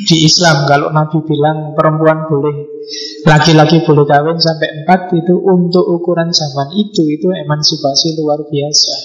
di 0.06 0.26
Islam. 0.26 0.70
Kalau 0.70 0.94
Nabi 0.94 1.18
bilang 1.26 1.74
perempuan 1.74 2.30
boleh 2.30 2.78
Laki-laki 3.28 3.84
boleh 3.84 4.08
kawin 4.08 4.40
sampai 4.40 4.84
empat 4.84 5.12
Itu 5.18 5.42
untuk 5.44 5.84
ukuran 5.84 6.32
zaman 6.32 6.72
itu 6.78 7.04
Itu 7.10 7.34
emansipasi 7.34 8.16
luar 8.22 8.46
biasa. 8.46 8.96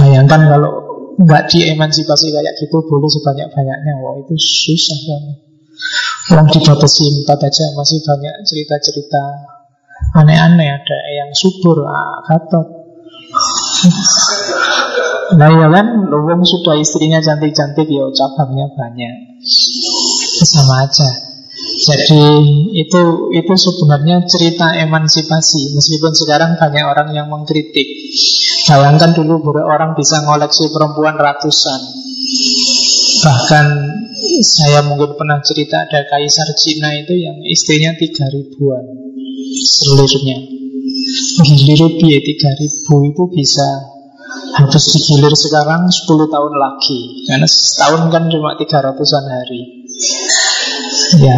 Bayangkan 0.00 0.40
kalau 0.50 0.72
nggak 1.20 1.52
diemansipasi 1.52 2.26
kayak 2.32 2.54
gitu 2.58 2.76
Boleh 2.84 3.08
sebanyak-banyaknya. 3.12 3.92
Wah 4.00 4.14
itu 4.18 4.34
susah 4.34 4.98
kan 5.06 5.22
Orang 6.34 6.48
dibatasi 6.48 7.22
empat 7.22 7.38
aja 7.44 7.64
Masih 7.76 8.00
banyak 8.02 8.34
cerita-cerita 8.48 9.22
Aneh-aneh. 10.16 10.68
Ada 10.80 10.98
yang 11.12 11.30
subur 11.36 11.84
ah, 11.84 12.24
Gatot 12.24 12.80
Nah 15.36 15.50
ya 15.50 15.68
kan, 15.70 15.86
Luwung 16.10 16.42
sudah 16.42 16.74
istrinya 16.78 17.22
cantik-cantik 17.22 17.86
ya 17.86 18.06
cabangnya 18.10 18.66
banyak. 18.74 19.14
Sama 20.42 20.86
aja. 20.88 21.30
Jadi 21.80 22.24
itu 22.76 23.02
itu 23.32 23.54
sebenarnya 23.56 24.26
cerita 24.26 24.74
emansipasi. 24.80 25.76
Meskipun 25.76 26.12
sekarang 26.12 26.50
banyak 26.58 26.84
orang 26.84 27.08
yang 27.14 27.30
mengkritik. 27.30 27.86
Bayangkan 28.68 29.14
dulu 29.16 29.40
orang 29.64 29.94
bisa 29.96 30.20
ngoleksi 30.24 30.68
perempuan 30.74 31.16
ratusan. 31.16 31.80
Bahkan 33.20 33.66
saya 34.40 34.80
mungkin 34.84 35.16
pernah 35.16 35.40
cerita 35.44 35.84
ada 35.84 36.04
kaisar 36.08 36.48
Cina 36.56 36.92
itu 36.96 37.16
yang 37.16 37.36
istrinya 37.44 37.92
tiga 37.96 38.28
ribuan. 38.28 38.84
Seluruhnya. 39.60 40.38
Gilir 41.44 41.80
dia 41.96 42.18
tiga 42.20 42.50
ribu 42.60 42.94
itu 43.08 43.22
bisa 43.32 43.68
harus 44.56 44.84
digilir 44.94 45.34
sekarang 45.34 45.88
10 45.88 46.34
tahun 46.34 46.52
lagi. 46.54 47.00
Karena 47.26 47.46
setahun 47.46 48.02
kan 48.12 48.22
cuma 48.28 48.54
300an 48.56 49.24
hari. 49.26 49.60
Ya. 51.20 51.36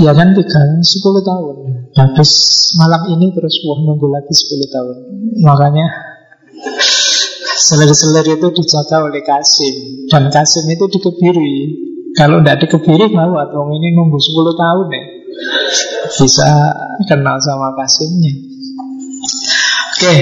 Ya 0.00 0.12
kan 0.12 0.28
tiga, 0.36 0.62
10 0.80 1.28
tahun. 1.28 1.56
Habis 1.92 2.30
malam 2.80 3.02
ini 3.12 3.32
terus 3.36 3.52
wah 3.68 3.78
nunggu 3.84 4.08
lagi 4.08 4.32
10 4.32 4.68
tahun. 4.68 4.96
Makanya 5.44 5.86
Selir-selir 7.62 8.26
itu 8.26 8.48
dijaga 8.58 9.06
oleh 9.06 9.22
Kasim. 9.22 10.08
Dan 10.10 10.34
Kasim 10.34 10.66
itu 10.66 10.82
dikebiri. 10.90 11.54
Kalau 12.18 12.42
tidak 12.42 12.66
dikebiri 12.66 13.06
gawat 13.14 13.54
Wong 13.54 13.70
ini 13.78 13.94
nunggu 13.94 14.18
10 14.18 14.34
tahun 14.50 14.86
ya. 14.90 15.04
Bisa 16.10 16.48
kenal 17.06 17.38
sama 17.38 17.70
Kasimnya 17.78 18.52
Oke 20.02 20.18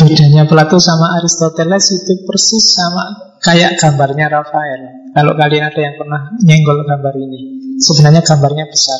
Bedanya 0.00 0.48
Plato 0.48 0.80
sama 0.80 1.20
Aristoteles 1.20 1.84
itu 1.92 2.24
persis 2.24 2.72
sama 2.72 3.36
kayak 3.44 3.76
gambarnya 3.76 4.32
Rafael. 4.32 5.12
Kalau 5.12 5.36
kalian 5.36 5.68
ada 5.68 5.80
yang 5.84 6.00
pernah 6.00 6.32
nyenggol 6.40 6.80
gambar 6.80 7.12
ini, 7.20 7.40
sebenarnya 7.76 8.24
gambarnya 8.24 8.72
besar. 8.72 8.96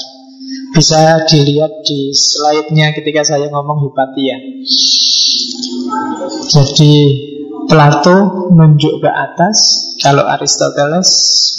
Bisa 0.77 1.25
dilihat 1.25 1.81
di 1.89 2.13
slide-nya 2.13 2.93
ketika 2.93 3.25
saya 3.25 3.49
ngomong 3.49 3.89
Hipatia. 3.89 4.37
Jadi 6.53 6.93
Plato 7.73 8.49
nunjuk 8.53 9.01
ke 9.01 9.09
atas, 9.09 9.57
kalau 10.05 10.29
Aristoteles 10.29 11.09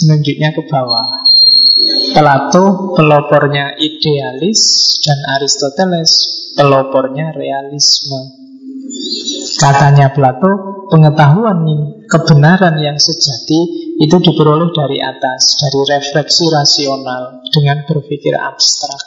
nunjuknya 0.06 0.54
ke 0.54 0.62
bawah. 0.70 1.29
Plato 2.10 2.94
pelopornya 2.98 3.78
idealis 3.78 4.60
dan 5.06 5.18
Aristoteles 5.38 6.10
pelopornya 6.58 7.30
realisme. 7.30 8.42
Katanya 9.56 10.10
Plato, 10.10 10.86
pengetahuan 10.90 11.62
kebenaran 12.10 12.74
yang 12.82 12.98
sejati 12.98 13.60
itu 14.02 14.16
diperoleh 14.18 14.74
dari 14.74 14.98
atas, 14.98 15.60
dari 15.62 15.80
refleksi 15.94 16.50
rasional 16.50 17.44
dengan 17.54 17.86
berpikir 17.86 18.34
abstrak. 18.34 19.00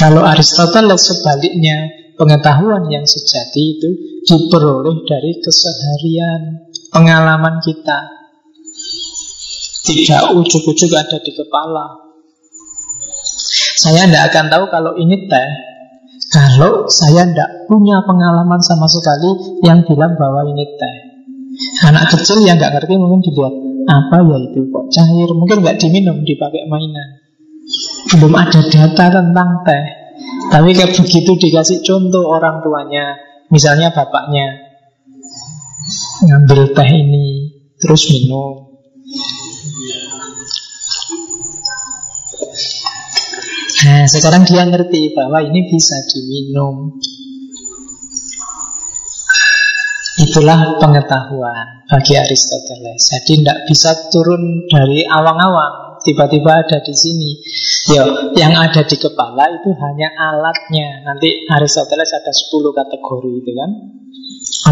Kalau 0.00 0.24
Aristoteles 0.24 1.02
sebaliknya, 1.02 1.90
pengetahuan 2.16 2.88
yang 2.88 3.04
sejati 3.04 3.62
itu 3.76 3.90
diperoleh 4.24 5.02
dari 5.04 5.42
keseharian, 5.44 6.72
pengalaman 6.88 7.58
kita. 7.60 8.19
Tidak 9.80 10.36
ujuk-ujuk 10.36 10.90
ada 10.92 11.16
di 11.20 11.32
kepala. 11.32 12.10
Saya 13.80 14.04
tidak 14.04 14.22
akan 14.28 14.46
tahu 14.52 14.64
kalau 14.68 14.92
ini 15.00 15.24
teh 15.24 15.48
kalau 16.30 16.86
saya 16.86 17.26
tidak 17.26 17.66
punya 17.66 18.04
pengalaman 18.06 18.60
sama 18.62 18.86
sekali 18.86 19.58
yang 19.66 19.82
bilang 19.82 20.14
bahwa 20.20 20.46
ini 20.46 20.62
teh. 20.78 20.96
Anak 21.88 22.12
kecil 22.12 22.44
yang 22.44 22.60
nggak 22.60 22.76
ngerti 22.76 22.94
mungkin 23.00 23.24
dilihat 23.24 23.54
apa 23.90 24.22
ya 24.22 24.36
itu 24.38 24.70
kok 24.70 24.86
cair, 24.92 25.30
mungkin 25.34 25.66
nggak 25.66 25.80
diminum 25.82 26.22
dipakai 26.22 26.68
mainan. 26.70 27.08
Belum 28.14 28.36
ada 28.36 28.60
data 28.62 29.04
tentang 29.10 29.66
teh. 29.66 29.84
Tapi 30.52 30.70
kayak 30.76 30.94
begitu 30.94 31.32
dikasih 31.34 31.82
contoh 31.82 32.28
orang 32.28 32.62
tuanya, 32.62 33.16
misalnya 33.48 33.90
bapaknya 33.90 34.70
ngambil 36.20 36.76
teh 36.76 36.90
ini 36.94 37.26
terus 37.80 38.06
minum. 38.12 38.70
Nah, 43.80 44.04
sekarang 44.04 44.44
dia 44.44 44.68
ngerti 44.68 45.16
bahwa 45.16 45.40
ini 45.40 45.64
bisa 45.64 45.96
diminum. 46.12 47.00
Itulah 50.20 50.76
pengetahuan 50.76 51.88
bagi 51.88 52.12
Aristoteles. 52.12 53.08
Jadi 53.08 53.40
tidak 53.40 53.64
bisa 53.64 54.12
turun 54.12 54.68
dari 54.68 55.00
awang-awang, 55.08 55.96
tiba-tiba 56.04 56.60
ada 56.60 56.84
di 56.84 56.92
sini. 56.92 57.30
Yo, 57.88 58.04
yang 58.36 58.52
ada 58.52 58.84
di 58.84 58.96
kepala 59.00 59.48
itu 59.48 59.72
hanya 59.72 60.12
alatnya. 60.12 61.00
Nanti 61.00 61.48
Aristoteles 61.48 62.12
ada 62.12 62.36
10 62.36 62.76
kategori 62.76 63.32
itu 63.32 63.52
kan. 63.56 63.70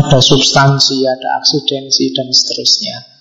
Ada 0.04 0.20
substansi, 0.20 1.08
ada 1.08 1.40
aksidensi 1.40 2.12
dan 2.12 2.28
seterusnya. 2.28 3.17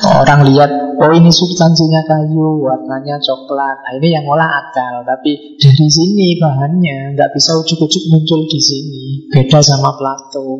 Orang 0.00 0.48
lihat, 0.48 0.70
oh 0.98 1.12
ini 1.12 1.30
substansinya 1.30 2.02
kayu, 2.08 2.58
warnanya 2.64 3.20
coklat. 3.20 3.76
Nah, 3.84 3.92
ini 4.00 4.16
yang 4.16 4.24
olah 4.26 4.48
akal. 4.48 5.04
Tapi 5.06 5.60
dari 5.60 5.88
sini 5.92 6.40
bahannya 6.40 7.14
nggak 7.14 7.30
bisa 7.36 7.54
ujuk-ujuk 7.60 8.08
muncul 8.10 8.42
di 8.48 8.60
sini. 8.60 9.04
Beda 9.28 9.60
sama 9.60 9.94
Plato. 9.94 10.58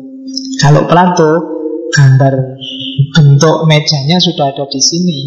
Kalau 0.61 0.85
Plato, 0.85 1.31
gambar 1.91 2.33
bentuk 3.11 3.57
mejanya 3.67 4.17
sudah 4.21 4.55
ada 4.55 4.65
di 4.69 4.81
sini. 4.81 5.19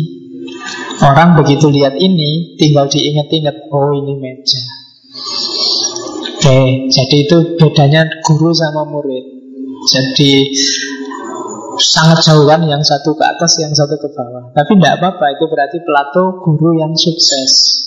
Orang 1.03 1.37
begitu 1.37 1.69
lihat 1.69 1.99
ini, 1.99 2.55
tinggal 2.57 2.87
diinget-inget, 2.87 3.69
oh 3.75 3.91
ini 3.93 4.15
meja. 4.17 4.63
Oke, 6.45 6.87
jadi 6.93 7.17
itu 7.25 7.57
bedanya 7.57 8.05
guru 8.23 8.53
sama 8.53 8.85
murid. 8.87 9.25
Jadi 9.85 10.49
sangat 11.81 12.19
jauh 12.23 12.47
kan 12.47 12.63
yang 12.67 12.83
satu 12.83 13.15
ke 13.15 13.25
atas 13.25 13.59
yang 13.63 13.73
satu 13.75 13.99
ke 13.99 14.09
bawah 14.13 14.51
tapi 14.55 14.79
tidak 14.79 15.01
apa-apa 15.01 15.39
itu 15.39 15.45
berarti 15.47 15.79
Plato 15.83 16.43
guru 16.43 16.79
yang 16.79 16.93
sukses 16.95 17.85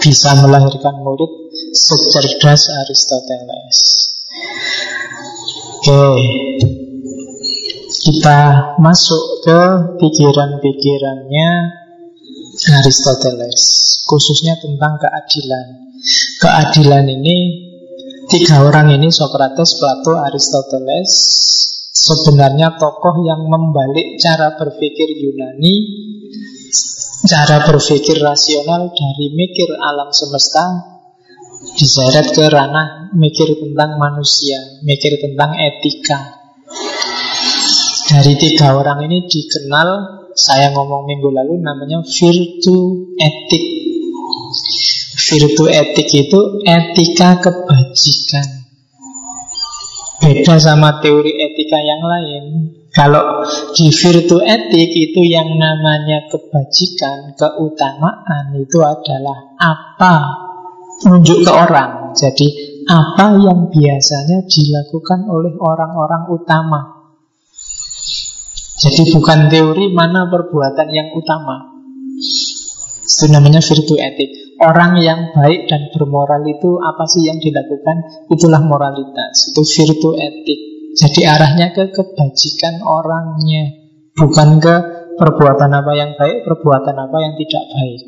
bisa 0.00 0.30
melahirkan 0.40 1.02
murid 1.02 1.32
secerdas 1.72 2.62
Aristoteles. 2.84 3.78
Oke, 5.82 6.02
kita 8.06 8.40
masuk 8.78 9.22
ke 9.44 9.60
pikiran-pikirannya 9.98 11.50
Aristoteles, 12.82 13.62
khususnya 14.06 14.56
tentang 14.62 14.96
keadilan. 15.02 15.66
Keadilan 16.38 17.06
ini 17.10 17.36
tiga 18.30 18.62
orang 18.62 18.94
ini 18.94 19.10
Socrates, 19.10 19.78
Plato, 19.78 20.18
Aristoteles 20.22 21.12
sebenarnya 22.02 22.74
tokoh 22.82 23.22
yang 23.22 23.46
membalik 23.46 24.18
cara 24.18 24.58
berpikir 24.58 25.06
Yunani, 25.22 25.74
cara 27.22 27.62
berpikir 27.62 28.18
rasional 28.18 28.90
dari 28.90 29.30
mikir 29.30 29.70
alam 29.78 30.10
semesta 30.10 30.98
diseret 31.78 32.34
ke 32.34 32.50
ranah 32.50 33.14
mikir 33.14 33.54
tentang 33.54 34.02
manusia, 34.02 34.82
mikir 34.82 35.22
tentang 35.22 35.54
etika. 35.54 36.42
Dari 38.10 38.34
tiga 38.34 38.74
orang 38.76 39.06
ini 39.06 39.24
dikenal, 39.30 39.88
saya 40.34 40.74
ngomong 40.74 41.06
minggu 41.06 41.30
lalu 41.30 41.62
namanya 41.62 42.02
virtu 42.02 43.08
etik. 43.14 43.64
Virtu 45.22 45.64
etik 45.70 46.08
itu 46.10 46.40
etika 46.66 47.40
kebajikan. 47.40 48.61
Beda 50.22 50.54
sama 50.54 51.02
teori 51.02 51.34
etika 51.34 51.82
yang 51.82 51.98
lain. 52.06 52.44
Kalau 52.94 53.42
di 53.74 53.90
virtu 53.90 54.38
etik 54.38 54.90
itu 54.94 55.20
yang 55.26 55.58
namanya 55.58 56.30
kebajikan, 56.30 57.34
keutamaan 57.34 58.54
itu 58.54 58.78
adalah 58.86 59.58
apa 59.58 60.14
menunjuk 61.02 61.42
ke 61.42 61.50
orang. 61.50 62.14
Jadi 62.14 62.46
apa 62.86 63.34
yang 63.34 63.66
biasanya 63.66 64.46
dilakukan 64.46 65.26
oleh 65.26 65.58
orang-orang 65.58 66.30
utama. 66.30 66.80
Jadi 68.78 69.02
bukan 69.10 69.50
teori 69.50 69.90
mana 69.90 70.30
perbuatan 70.30 70.88
yang 70.94 71.10
utama. 71.18 71.82
Itu 73.02 73.26
namanya 73.26 73.58
virtu 73.58 73.98
etik. 73.98 74.51
Orang 74.62 75.02
yang 75.02 75.34
baik 75.34 75.66
dan 75.66 75.90
bermoral 75.90 76.46
itu 76.46 76.78
apa 76.78 77.02
sih 77.10 77.26
yang 77.26 77.42
dilakukan? 77.42 78.30
Itulah 78.30 78.62
moralitas. 78.62 79.50
Itu 79.50 79.66
virtu 79.66 80.14
etik. 80.14 80.60
Jadi 80.92 81.26
arahnya 81.26 81.74
ke 81.74 81.90
kebajikan 81.90 82.78
orangnya, 82.84 83.74
bukan 84.14 84.62
ke 84.62 84.74
perbuatan 85.18 85.72
apa 85.72 85.92
yang 85.98 86.14
baik, 86.14 86.46
perbuatan 86.46 86.94
apa 86.94 87.16
yang 87.18 87.32
tidak 87.34 87.64
baik. 87.74 88.02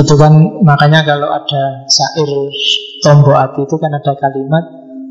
Itu 0.00 0.14
kan 0.16 0.32
makanya 0.62 1.02
kalau 1.02 1.28
ada 1.28 1.84
syair 1.90 2.30
tombo 3.02 3.34
ati 3.34 3.66
itu 3.66 3.76
kan 3.76 3.90
ada 3.90 4.14
kalimat 4.16 4.64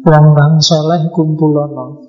wong 0.07 0.25
kang 0.39 0.55
soleh 0.63 1.11
kumpulono. 1.11 2.07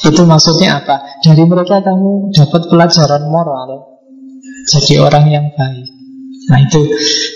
Itu 0.00 0.24
maksudnya 0.24 0.80
apa? 0.80 1.20
Dari 1.20 1.44
mereka 1.44 1.84
kamu 1.84 2.32
dapat 2.32 2.62
pelajaran 2.72 3.28
moral. 3.28 4.00
Jadi 4.72 4.98
orang 4.98 5.28
yang 5.28 5.46
baik. 5.52 5.99
Nah 6.50 6.60
itu 6.66 6.80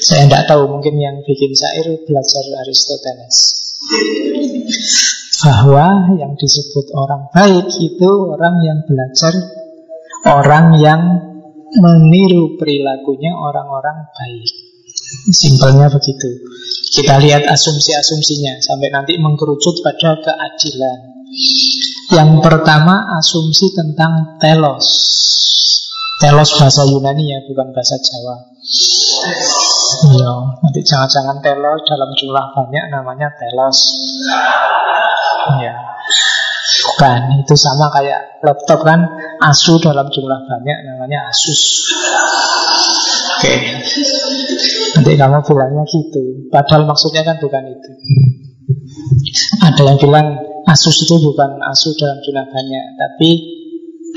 saya 0.02 0.26
tidak 0.26 0.50
tahu 0.50 0.66
mungkin 0.66 0.98
yang 0.98 1.22
bikin 1.22 1.54
syair 1.54 1.86
belajar 2.02 2.44
Aristoteles 2.66 3.36
bahwa 5.44 6.16
yang 6.16 6.32
disebut 6.40 6.88
orang 6.96 7.28
baik 7.30 7.68
itu 7.76 8.10
orang 8.32 8.64
yang 8.64 8.80
belajar 8.88 9.34
orang 10.24 10.80
yang 10.80 11.02
meniru 11.74 12.56
perilakunya 12.56 13.34
orang-orang 13.34 14.08
baik. 14.14 14.52
Simpelnya 15.34 15.90
begitu. 15.92 16.30
Kita 16.94 17.18
lihat 17.18 17.44
asumsi-asumsinya 17.50 18.62
sampai 18.62 18.88
nanti 18.94 19.18
mengkerucut 19.18 19.82
pada 19.82 20.22
keadilan. 20.22 20.98
Yang 22.14 22.30
pertama 22.40 23.18
asumsi 23.18 23.74
tentang 23.74 24.38
telos. 24.38 24.86
Telos 26.22 26.50
bahasa 26.56 26.86
Yunani 26.86 27.34
ya, 27.34 27.38
bukan 27.42 27.74
bahasa 27.74 27.98
Jawa. 27.98 28.53
Iya, 28.64 30.32
nanti 30.64 30.80
jangan-jangan 30.80 31.36
telos 31.44 31.84
dalam 31.84 32.10
jumlah 32.16 32.44
banyak 32.56 32.84
namanya 32.88 33.28
telos. 33.36 33.76
Ya, 35.60 35.76
Bukan, 36.64 37.44
itu 37.44 37.54
sama 37.60 37.92
kayak 37.92 38.40
laptop 38.40 38.80
kan? 38.84 39.04
Asu 39.44 39.76
dalam 39.76 40.08
jumlah 40.08 40.40
banyak 40.48 40.78
namanya 40.88 41.28
Asus. 41.28 41.92
Oke. 43.36 43.52
Nanti 44.96 45.12
kamu 45.12 45.44
bilangnya 45.44 45.84
gitu. 45.84 46.48
Padahal 46.48 46.88
maksudnya 46.88 47.20
kan 47.20 47.36
bukan 47.36 47.68
itu. 47.68 47.90
Ada 49.60 49.82
yang 49.84 49.98
bilang 50.00 50.26
Asus 50.64 51.04
itu 51.04 51.20
bukan 51.20 51.60
Asu 51.68 51.92
dalam 52.00 52.20
jumlah 52.24 52.46
banyak 52.48 52.84
Tapi 52.96 53.30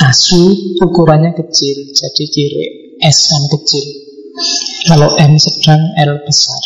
Asu 0.07 0.53
ukurannya 0.79 1.35
kecil 1.35 1.91
Jadi 1.91 2.23
kiri 2.31 2.65
S 3.03 3.31
kan 3.31 3.43
kecil 3.51 4.06
Kalau 4.87 5.09
M 5.17 5.33
sedang 5.41 5.81
L 5.97 6.21
besar. 6.21 6.61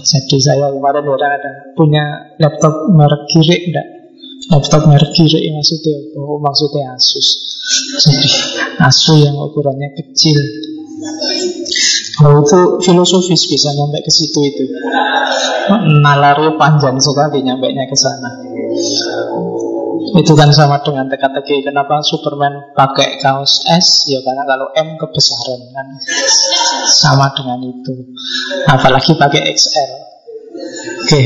Jadi 0.00 0.36
saya 0.40 0.72
kemarin 0.72 1.04
orang 1.04 1.32
ada 1.36 1.50
punya 1.76 2.04
laptop 2.40 2.88
merek 2.90 3.28
kiri 3.28 3.68
enggak? 3.68 3.86
Laptop 4.48 4.88
merek 4.88 5.12
kiri 5.12 5.52
maksudnya 5.52 6.16
Oh 6.16 6.40
maksudnya 6.40 6.96
Asus. 6.96 7.28
Jadi 8.00 8.28
Asus 8.80 9.20
yang 9.20 9.36
ukurannya 9.36 9.92
kecil. 10.00 10.38
Oh 12.24 12.40
itu 12.44 12.60
filosofis 12.84 13.48
bisa 13.48 13.72
nyampe 13.76 14.00
ke 14.00 14.10
situ 14.12 14.40
itu. 14.44 14.64
Nalarnya 16.00 16.56
panjang 16.56 16.96
sekali 17.00 17.44
nyampe 17.44 17.68
nya 17.72 17.84
ke 17.84 17.96
sana 17.96 18.50
itu 20.18 20.32
kan 20.34 20.50
sama 20.50 20.82
dengan 20.82 21.06
teka-teki 21.06 21.62
Kenapa 21.62 22.02
Superman 22.02 22.74
pakai 22.74 23.22
kaos 23.22 23.62
S? 23.68 24.10
Ya 24.10 24.18
karena 24.24 24.42
kalau 24.42 24.72
M 24.74 24.98
kebesaran 24.98 25.60
kan. 25.70 25.86
Sama 26.90 27.30
dengan 27.36 27.62
itu. 27.62 27.94
Apalagi 28.66 29.14
pakai 29.14 29.54
XL 29.54 29.90
Oke 31.06 31.22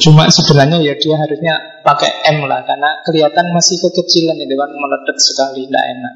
Cuma 0.00 0.26
sebenarnya 0.32 0.80
ya 0.80 0.94
dia 0.96 1.16
harusnya 1.20 1.54
pakai 1.84 2.34
M 2.34 2.48
lah 2.48 2.64
Karena 2.64 3.04
kelihatan 3.04 3.52
masih 3.52 3.76
kekecilan 3.84 4.36
itu 4.40 4.54
kan 4.56 4.70
Meledet 4.72 5.16
sekali, 5.20 5.68
tidak 5.68 5.84
enak. 5.84 6.14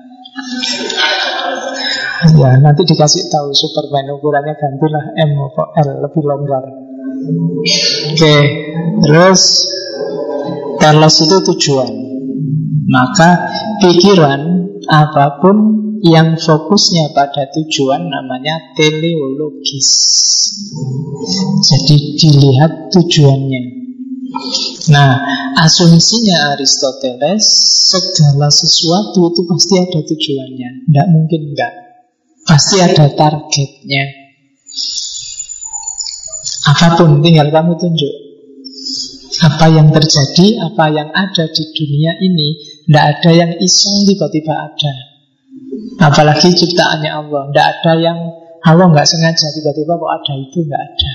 Ya 2.38 2.50
nanti 2.62 2.82
dikasih 2.86 3.26
tahu 3.28 3.50
Superman 3.52 4.14
ukurannya 4.16 4.54
gantilah 4.56 5.04
M 5.18 5.30
atau 5.34 5.66
L 5.76 5.88
Lebih 6.06 6.22
longgar. 6.24 6.64
Oke 8.14 8.36
Terus 9.02 9.42
Telos 10.88 11.20
itu 11.20 11.36
tujuan 11.52 11.92
Maka 12.88 13.52
pikiran 13.84 14.40
apa 14.88 15.36
pun 15.44 15.56
yang 16.00 16.40
fokusnya 16.40 17.12
pada 17.12 17.52
tujuan 17.52 18.08
namanya 18.08 18.72
teleologis. 18.72 19.88
Jadi 21.60 22.16
dilihat 22.16 22.88
tujuannya. 22.88 23.62
Nah, 24.88 25.12
asumsinya 25.60 26.56
Aristoteles 26.56 27.44
segala 27.92 28.48
sesuatu 28.48 29.28
itu 29.28 29.44
pasti 29.44 29.74
ada 29.76 30.00
tujuannya. 30.00 30.70
Tidak 30.88 31.06
mungkin 31.12 31.40
enggak. 31.52 31.72
Pasti 32.48 32.80
ada 32.80 33.12
targetnya. 33.12 34.04
Apa 36.72 36.96
pun 36.96 37.20
tinggal 37.20 37.52
kamu 37.52 37.76
tunjuk. 37.76 38.27
Apa 39.38 39.70
yang 39.70 39.94
terjadi, 39.94 40.58
apa 40.66 40.90
yang 40.90 41.08
ada 41.14 41.44
di 41.46 41.64
dunia 41.70 42.12
ini, 42.18 42.48
tidak 42.86 43.04
ada 43.14 43.30
yang 43.30 43.50
iseng 43.62 44.02
tiba-tiba 44.02 44.50
ada. 44.50 44.94
Apalagi 45.98 46.50
ciptaannya 46.54 47.10
Allah. 47.10 47.42
Tidak 47.50 47.66
ada 47.78 47.92
yang 47.98 48.18
Allah 48.66 48.86
nggak 48.90 49.06
sengaja 49.06 49.46
tiba-tiba 49.54 49.94
kok 49.94 50.12
ada 50.12 50.32
itu 50.34 50.58
nggak 50.66 50.82
ada. 50.82 51.12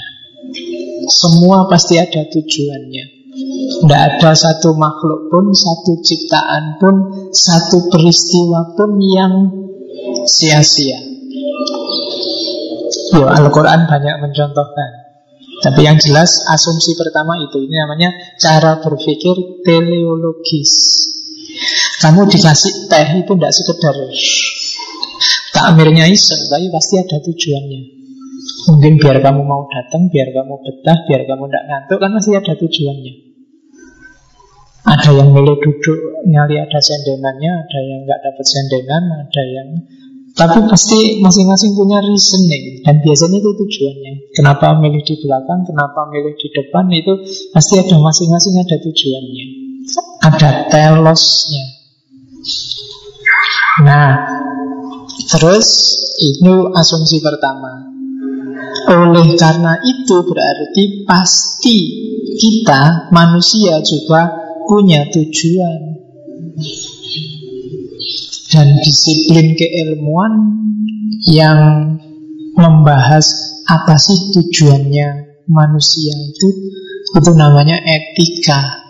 Semua 1.11 1.67
pasti 1.67 1.99
ada 1.99 2.23
tujuannya. 2.31 3.05
Tidak 3.83 4.01
ada 4.13 4.31
satu 4.37 4.77
makhluk 4.77 5.27
pun, 5.27 5.51
satu 5.51 5.99
ciptaan 5.99 6.77
pun, 6.79 6.95
satu 7.33 7.91
peristiwa 7.91 8.77
pun 8.77 9.01
yang 9.01 9.33
sia-sia. 10.23 10.99
Yo, 13.13 13.25
Al-Quran 13.25 13.89
banyak 13.89 14.15
mencontohkan. 14.21 15.02
Tapi 15.63 15.79
yang 15.87 15.95
jelas 15.95 16.43
asumsi 16.51 16.99
pertama 16.99 17.39
itu 17.39 17.63
Ini 17.63 17.87
namanya 17.87 18.11
cara 18.35 18.83
berpikir 18.83 19.63
teleologis. 19.63 20.73
Kamu 22.03 22.27
dikasih 22.27 22.91
teh 22.91 23.07
itu 23.23 23.31
tidak 23.31 23.53
sekedar 23.55 23.95
takmirnya 25.55 26.09
iseng 26.11 26.41
Tapi 26.51 26.67
pasti 26.67 26.99
ada 26.99 27.17
tujuannya. 27.23 27.81
Mungkin 28.63 28.93
biar 28.99 29.23
kamu 29.23 29.41
mau 29.43 29.63
datang, 29.71 30.11
biar 30.11 30.35
kamu 30.35 30.55
betah, 30.59 30.97
biar 31.07 31.21
kamu 31.23 31.43
tidak 31.47 31.63
ngantuk 31.67 31.97
Kan 32.03 32.11
masih 32.11 32.33
ada 32.35 32.53
tujuannya. 32.59 33.13
Ada 34.83 35.09
yang 35.15 35.31
milih 35.31 35.63
duduk, 35.63 35.99
nyali 36.27 36.59
ada 36.59 36.79
sendengannya 36.83 37.51
Ada 37.55 37.79
yang 37.87 37.99
nggak 38.03 38.19
dapat 38.19 38.43
sendengan 38.43 39.03
Ada 39.15 39.43
yang 39.47 39.69
Tapi 40.33 40.65
pasti 40.65 41.21
masing-masing 41.21 41.77
punya 41.77 42.01
reasoning 42.01 42.81
Dan 42.81 43.05
biasanya 43.05 43.37
itu 43.37 43.53
tujuannya. 43.53 44.13
Kenapa 44.33 44.73
milih 44.81 45.05
di 45.05 45.15
belakang, 45.21 45.61
kenapa 45.61 46.09
milih 46.09 46.33
di 46.33 46.47
depan 46.49 46.89
Itu 46.89 47.13
pasti 47.53 47.77
ada 47.77 47.95
masing-masing 48.01 48.57
ada 48.57 48.77
tujuannya. 48.81 49.45
Ada 50.25 50.49
telosnya. 50.73 51.65
Nah 53.85 54.09
Terus 55.13 55.67
itu 56.21 56.53
asumsi 56.73 57.21
pertama. 57.21 57.89
Oleh 58.89 59.37
karena 59.37 59.77
itu 59.81 60.15
berarti 60.25 61.05
pasti 61.05 61.77
kita 62.33 63.13
manusia 63.13 63.79
juga 63.85 64.33
punya 64.65 65.05
tujuan 65.13 65.79
dan 68.53 68.77
disiplin 68.85 69.57
keilmuan 69.57 70.33
yang 71.25 71.89
membahas 72.53 73.25
apa 73.65 73.97
sih 73.97 74.29
tujuannya 74.29 75.41
manusia 75.49 76.13
itu 76.13 76.47
itu 77.17 77.31
namanya 77.33 77.81
etika. 77.81 78.85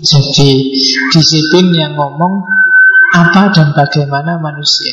Jadi 0.00 0.50
disiplin 1.12 1.76
yang 1.76 1.92
ngomong 1.96 2.44
apa 3.16 3.52
dan 3.52 3.76
bagaimana 3.76 4.40
manusia. 4.40 4.92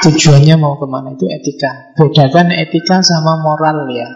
Tujuannya 0.00 0.58
mau 0.58 0.74
ke 0.74 0.86
mana 0.90 1.14
itu 1.14 1.30
etika. 1.30 1.94
Bedakan 1.94 2.50
etika 2.50 2.98
sama 2.98 3.38
moral 3.42 3.86
ya. 3.94 4.10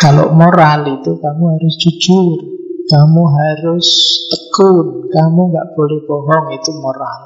Kalau 0.00 0.36
moral 0.36 1.00
itu 1.00 1.16
kamu 1.16 1.44
harus 1.56 1.74
jujur 1.80 2.61
kamu 2.92 3.24
harus 3.24 3.88
tekun, 4.28 5.08
kamu 5.08 5.40
nggak 5.48 5.68
boleh 5.72 6.00
bohong, 6.04 6.46
itu 6.52 6.76
moral. 6.76 7.20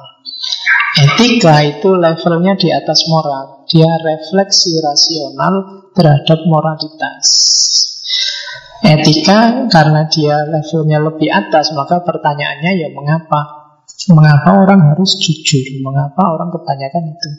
Etika 0.97 1.59
itu 1.67 1.91
levelnya 1.91 2.55
di 2.55 2.71
atas 2.71 3.03
moral. 3.11 3.67
Dia 3.67 3.91
refleksi 3.99 4.79
rasional 4.79 5.83
terhadap 5.91 6.39
moralitas. 6.47 7.27
Etika 8.79 9.67
karena 9.67 10.07
dia 10.07 10.47
levelnya 10.47 11.03
lebih 11.03 11.27
atas, 11.27 11.75
maka 11.75 11.99
pertanyaannya 11.99 12.71
ya 12.79 12.89
mengapa? 12.95 13.67
Mengapa 14.07 14.63
orang 14.63 14.95
harus 14.95 15.19
jujur? 15.19 15.83
Mengapa 15.83 16.31
orang 16.31 16.47
kebanyakan 16.47 17.11
itu? 17.11 17.29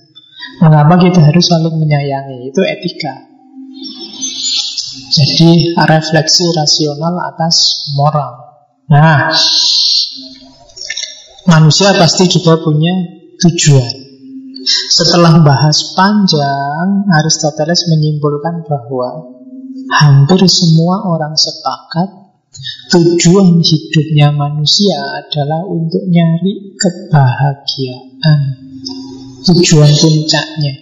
Mengapa 0.60 0.94
kita 1.00 1.24
harus 1.24 1.48
saling 1.48 1.80
menyayangi? 1.80 2.52
Itu 2.52 2.60
etika. 2.60 3.14
Jadi 5.18 5.74
refleksi 5.74 6.46
rasional 6.54 7.14
atas 7.34 7.90
moral. 7.98 8.32
Nah, 8.86 9.34
manusia 11.50 11.90
pasti 11.98 12.30
juga 12.30 12.62
punya 12.62 12.94
tujuan. 13.42 13.94
Setelah 14.94 15.42
bahas 15.42 15.96
panjang, 15.98 17.08
Aristoteles 17.18 17.90
menyimpulkan 17.90 18.62
bahwa 18.68 19.34
hampir 19.98 20.38
semua 20.46 21.02
orang 21.02 21.34
sepakat 21.34 22.08
tujuan 22.94 23.58
hidupnya 23.58 24.30
manusia 24.30 24.98
adalah 25.18 25.66
untuk 25.66 26.04
nyari 26.06 26.78
kebahagiaan. 26.78 28.40
Tujuan 29.50 29.90
puncaknya. 29.98 30.74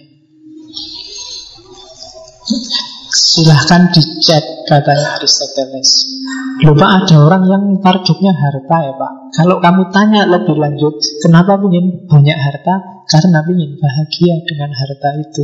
Silahkan 3.07 3.87
dicek 3.95 4.67
katanya 4.67 5.15
Aristoteles 5.15 6.11
Lupa 6.59 6.99
ada 6.99 7.15
orang 7.23 7.43
yang 7.47 7.63
targetnya 7.79 8.33
harta 8.35 8.77
ya 8.83 8.93
Pak. 8.97 9.13
Kalau 9.31 9.63
kamu 9.63 9.93
tanya 9.95 10.27
lebih 10.27 10.57
lanjut 10.57 10.99
Kenapa 11.23 11.55
ingin 11.63 12.03
banyak 12.09 12.35
harta? 12.35 13.05
Karena 13.07 13.39
ingin 13.47 13.79
bahagia 13.79 14.35
dengan 14.43 14.75
harta 14.75 15.09
itu. 15.23 15.43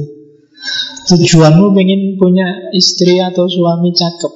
Tujuanmu 1.08 1.72
ingin 1.80 2.20
punya 2.20 2.74
istri 2.76 3.24
atau 3.24 3.48
suami 3.48 3.96
cakep. 3.96 4.34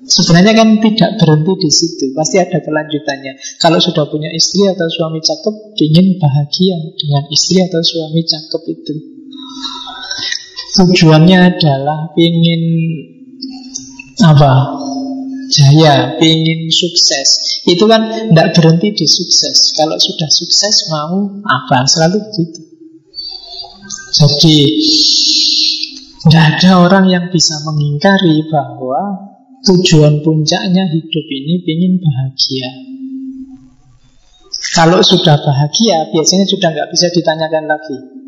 Sebenarnya 0.00 0.52
kan 0.56 0.68
tidak 0.80 1.20
berhenti 1.20 1.52
di 1.60 1.70
situ 1.70 2.16
Pasti 2.16 2.40
ada 2.40 2.58
kelanjutannya. 2.58 3.60
Kalau 3.60 3.78
sudah 3.78 4.08
punya 4.08 4.32
istri 4.32 4.64
atau 4.64 4.88
suami 4.88 5.20
cakep 5.20 5.76
Ingin 5.76 6.16
bahagia 6.16 6.76
dengan 6.96 7.28
istri 7.28 7.60
atau 7.60 7.80
suami 7.84 8.24
cakep 8.24 8.62
itu 8.74 9.20
Tujuannya 10.70 11.38
adalah 11.50 12.14
ingin 12.14 12.62
apa? 14.22 14.52
Jaya, 15.50 16.14
ingin 16.22 16.70
sukses. 16.70 17.58
Itu 17.66 17.90
kan 17.90 18.06
tidak 18.30 18.54
berhenti 18.54 18.94
di 18.94 19.06
sukses. 19.10 19.74
Kalau 19.74 19.98
sudah 19.98 20.30
sukses 20.30 20.86
mau 20.94 21.42
apa? 21.42 21.82
Selalu 21.90 22.22
begitu. 22.22 22.60
Jadi 24.14 24.58
tidak 26.22 26.44
ada 26.54 26.86
orang 26.86 27.10
yang 27.10 27.26
bisa 27.34 27.58
mengingkari 27.66 28.46
bahwa 28.46 29.26
tujuan 29.66 30.22
puncaknya 30.22 30.86
hidup 30.86 31.26
ini 31.26 31.54
ingin 31.66 31.98
bahagia. 31.98 32.70
Kalau 34.70 35.02
sudah 35.02 35.34
bahagia, 35.34 36.14
biasanya 36.14 36.46
sudah 36.46 36.68
nggak 36.70 36.90
bisa 36.94 37.10
ditanyakan 37.10 37.66
lagi. 37.66 38.19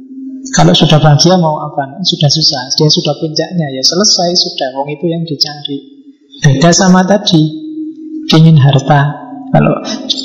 Kalau 0.51 0.75
sudah 0.75 0.99
bahagia 0.99 1.39
mau 1.39 1.63
apa? 1.63 2.03
Sudah 2.03 2.27
susah. 2.27 2.67
Dia 2.75 2.91
sudah 2.91 3.15
puncaknya 3.23 3.67
ya 3.79 3.83
selesai 3.87 4.35
sudah. 4.35 4.69
Wong 4.75 4.91
itu 4.91 5.07
yang 5.07 5.23
dicari. 5.23 5.79
Beda 6.43 6.75
sama 6.75 7.07
tadi. 7.07 7.63
Ingin 8.35 8.59
harta. 8.59 9.23
Kalau 9.55 9.75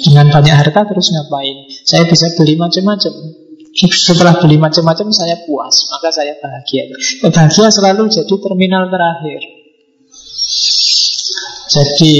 dengan 0.01 0.33
banyak 0.33 0.55
harta 0.57 0.89
terus 0.89 1.13
ngapain? 1.13 1.69
Saya 1.85 2.09
bisa 2.09 2.33
beli 2.33 2.57
macam-macam. 2.57 3.13
Setelah 3.77 4.41
beli 4.41 4.57
macam-macam 4.57 5.13
saya 5.13 5.37
puas, 5.45 5.85
maka 5.93 6.09
saya 6.09 6.33
bahagia. 6.41 6.89
Bahagia 7.29 7.69
selalu 7.69 8.09
jadi 8.09 8.35
terminal 8.41 8.89
terakhir. 8.89 9.41
Jadi 11.67 12.15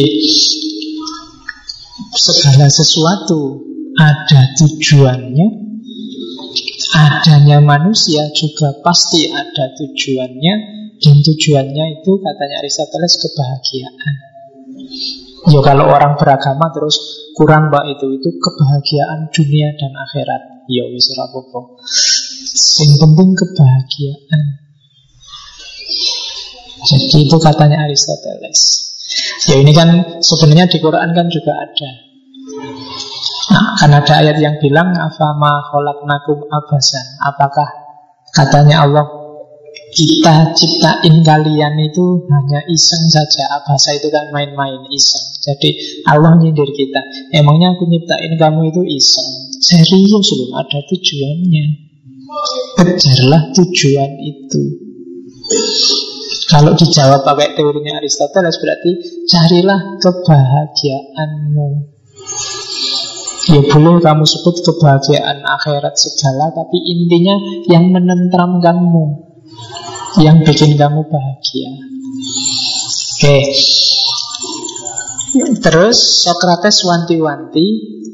segala 2.14 2.70
sesuatu 2.70 3.64
ada 3.98 4.54
tujuannya, 4.54 5.67
adanya 6.96 7.60
manusia 7.60 8.30
juga 8.32 8.72
pasti 8.86 9.28
ada 9.28 9.74
tujuannya 9.76 10.54
dan 10.98 11.16
tujuannya 11.22 11.86
itu 12.00 12.12
katanya 12.22 12.56
Aristoteles 12.64 13.14
kebahagiaan. 13.20 14.14
Ya 15.48 15.60
kalau 15.64 15.86
orang 15.88 16.20
beragama 16.20 16.72
terus 16.74 16.96
kurang 17.38 17.70
mbak 17.72 17.86
itu 17.98 18.08
itu 18.20 18.30
kebahagiaan 18.40 19.32
dunia 19.32 19.70
dan 19.76 19.92
akhirat. 19.96 20.68
Ya 20.68 20.84
wis 20.92 21.08
rapopo. 21.16 21.80
Yang 22.84 22.94
penting 23.00 23.30
kebahagiaan. 23.36 24.44
Jadi 26.88 27.18
itu 27.28 27.38
katanya 27.40 27.88
Aristoteles. 27.88 28.60
Ya 29.48 29.56
ini 29.60 29.72
kan 29.72 30.20
sebenarnya 30.20 30.68
di 30.68 30.78
Quran 30.84 31.16
kan 31.16 31.28
juga 31.32 31.54
ada 31.56 31.92
kan 33.52 33.92
ada 33.92 34.14
ayat 34.20 34.38
yang 34.44 34.60
bilang 34.60 34.92
afama 34.96 35.64
nakum 36.04 36.44
abasan. 36.52 37.06
Apakah 37.24 37.68
katanya 38.36 38.84
Allah 38.84 39.08
kita 39.88 40.52
ciptain 40.52 41.24
kalian 41.24 41.74
itu 41.80 42.28
hanya 42.28 42.60
iseng 42.68 43.08
saja. 43.08 43.48
Abasa 43.62 43.96
itu 43.96 44.12
kan 44.12 44.30
main-main 44.36 44.84
iseng. 44.92 45.26
Jadi 45.48 46.04
Allah 46.06 46.36
nyindir 46.36 46.68
kita. 46.76 47.02
Emangnya 47.32 47.74
aku 47.74 47.88
nyiptain 47.88 48.36
kamu 48.36 48.70
itu 48.76 48.82
iseng. 48.84 49.30
Serius 49.64 50.28
loh, 50.38 50.60
ada 50.60 50.80
tujuannya. 50.86 51.66
Kejarlah 52.78 53.42
tujuan 53.56 54.12
itu. 54.22 54.62
Kalau 56.48 56.76
dijawab 56.76 57.28
pakai 57.28 57.56
teorinya 57.56 58.00
Aristoteles 58.00 58.60
berarti 58.60 58.92
carilah 59.28 59.80
kebahagiaanmu. 60.00 61.70
Ya 63.48 63.64
boleh 63.64 64.04
kamu 64.04 64.28
sebut 64.28 64.60
kebahagiaan 64.60 65.40
akhirat 65.40 65.96
segala 65.96 66.52
Tapi 66.52 66.78
intinya 66.84 67.36
yang 67.72 67.96
menentramkanmu 67.96 69.06
Yang 70.20 70.38
bikin 70.52 70.72
kamu 70.76 71.08
bahagia. 71.08 71.72
Oke. 73.16 73.40
Terus 75.64 75.98
Socrates 76.28 76.84
wanti-wanti 76.84 77.68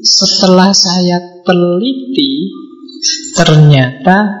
Setelah 0.06 0.70
saya 0.70 1.42
teliti 1.42 2.54
Ternyata 3.34 4.38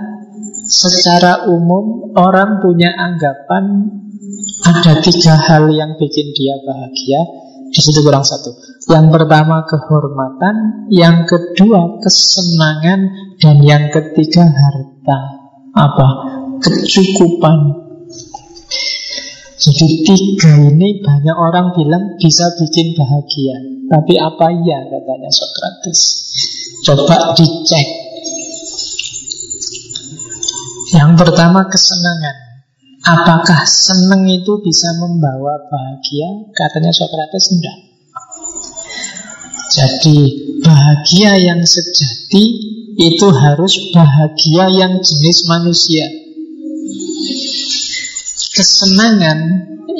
Secara 0.62 1.50
umum 1.50 2.14
Orang 2.14 2.62
punya 2.62 2.94
anggapan 2.94 3.90
Ada 4.62 5.02
tiga 5.02 5.34
hal 5.34 5.74
yang 5.74 5.98
bikin 5.98 6.30
dia 6.38 6.54
bahagia 6.62 7.43
di 7.74 7.80
situ 7.82 8.06
kurang 8.06 8.22
satu. 8.22 8.54
Yang 8.86 9.06
pertama 9.10 9.66
kehormatan, 9.66 10.86
yang 10.94 11.26
kedua 11.26 11.98
kesenangan, 11.98 13.00
dan 13.42 13.56
yang 13.66 13.90
ketiga 13.90 14.46
harta. 14.46 15.18
Apa? 15.74 16.08
Kecukupan. 16.62 17.82
Jadi 19.58 19.86
tiga 20.06 20.52
ini 20.70 21.02
banyak 21.02 21.34
orang 21.34 21.74
bilang 21.74 22.14
bisa 22.14 22.46
bikin 22.62 22.94
bahagia. 22.94 23.56
Tapi 23.90 24.14
apa 24.22 24.46
iya 24.54 24.78
katanya 24.86 25.30
Socrates? 25.34 26.00
Coba 26.86 27.34
dicek. 27.34 27.86
Yang 30.94 31.10
pertama 31.26 31.66
kesenangan. 31.66 32.43
Apakah 33.04 33.68
senang 33.68 34.24
itu 34.24 34.64
bisa 34.64 34.96
membawa 34.96 35.60
bahagia? 35.68 36.48
Katanya 36.56 36.88
Socrates 36.88 37.52
enggak. 37.52 37.78
Jadi 39.76 40.18
bahagia 40.64 41.36
yang 41.36 41.60
sejati 41.60 42.44
itu 42.96 43.26
harus 43.28 43.92
bahagia 43.92 44.72
yang 44.72 45.04
jenis 45.04 45.44
manusia. 45.44 46.08
Kesenangan 48.56 49.38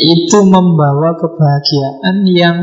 itu 0.00 0.38
membawa 0.48 1.12
kebahagiaan 1.20 2.24
yang 2.24 2.58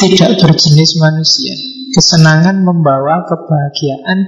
tidak 0.00 0.40
berjenis 0.40 0.96
manusia. 0.96 1.52
Kesenangan 1.92 2.64
membawa 2.64 3.28
kebahagiaan 3.28 4.24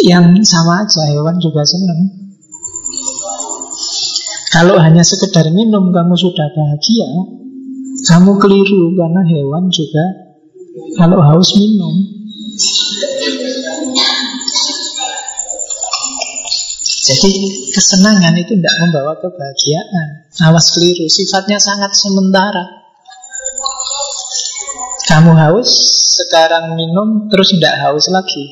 yang 0.00 0.32
sama 0.48 0.88
aja, 0.88 1.12
hewan 1.12 1.36
juga 1.42 1.60
senang. 1.68 2.23
Kalau 4.54 4.78
hanya 4.78 5.02
sekedar 5.02 5.50
minum 5.50 5.90
kamu 5.90 6.14
sudah 6.14 6.46
bahagia, 6.54 7.10
kamu 8.06 8.38
keliru 8.38 8.94
karena 8.94 9.26
hewan 9.26 9.66
juga 9.66 10.04
kalau 10.94 11.18
haus 11.18 11.58
minum. 11.58 11.94
Jadi 17.04 17.30
kesenangan 17.74 18.38
itu 18.38 18.54
tidak 18.54 18.74
membawa 18.78 19.18
kebahagiaan. 19.18 20.30
Awas 20.46 20.70
keliru, 20.70 21.10
sifatnya 21.10 21.58
sangat 21.58 21.90
sementara. 21.98 22.86
Kamu 25.10 25.34
haus, 25.36 25.68
sekarang 26.22 26.78
minum, 26.78 27.26
terus 27.26 27.52
tidak 27.58 27.74
haus 27.82 28.06
lagi. 28.06 28.44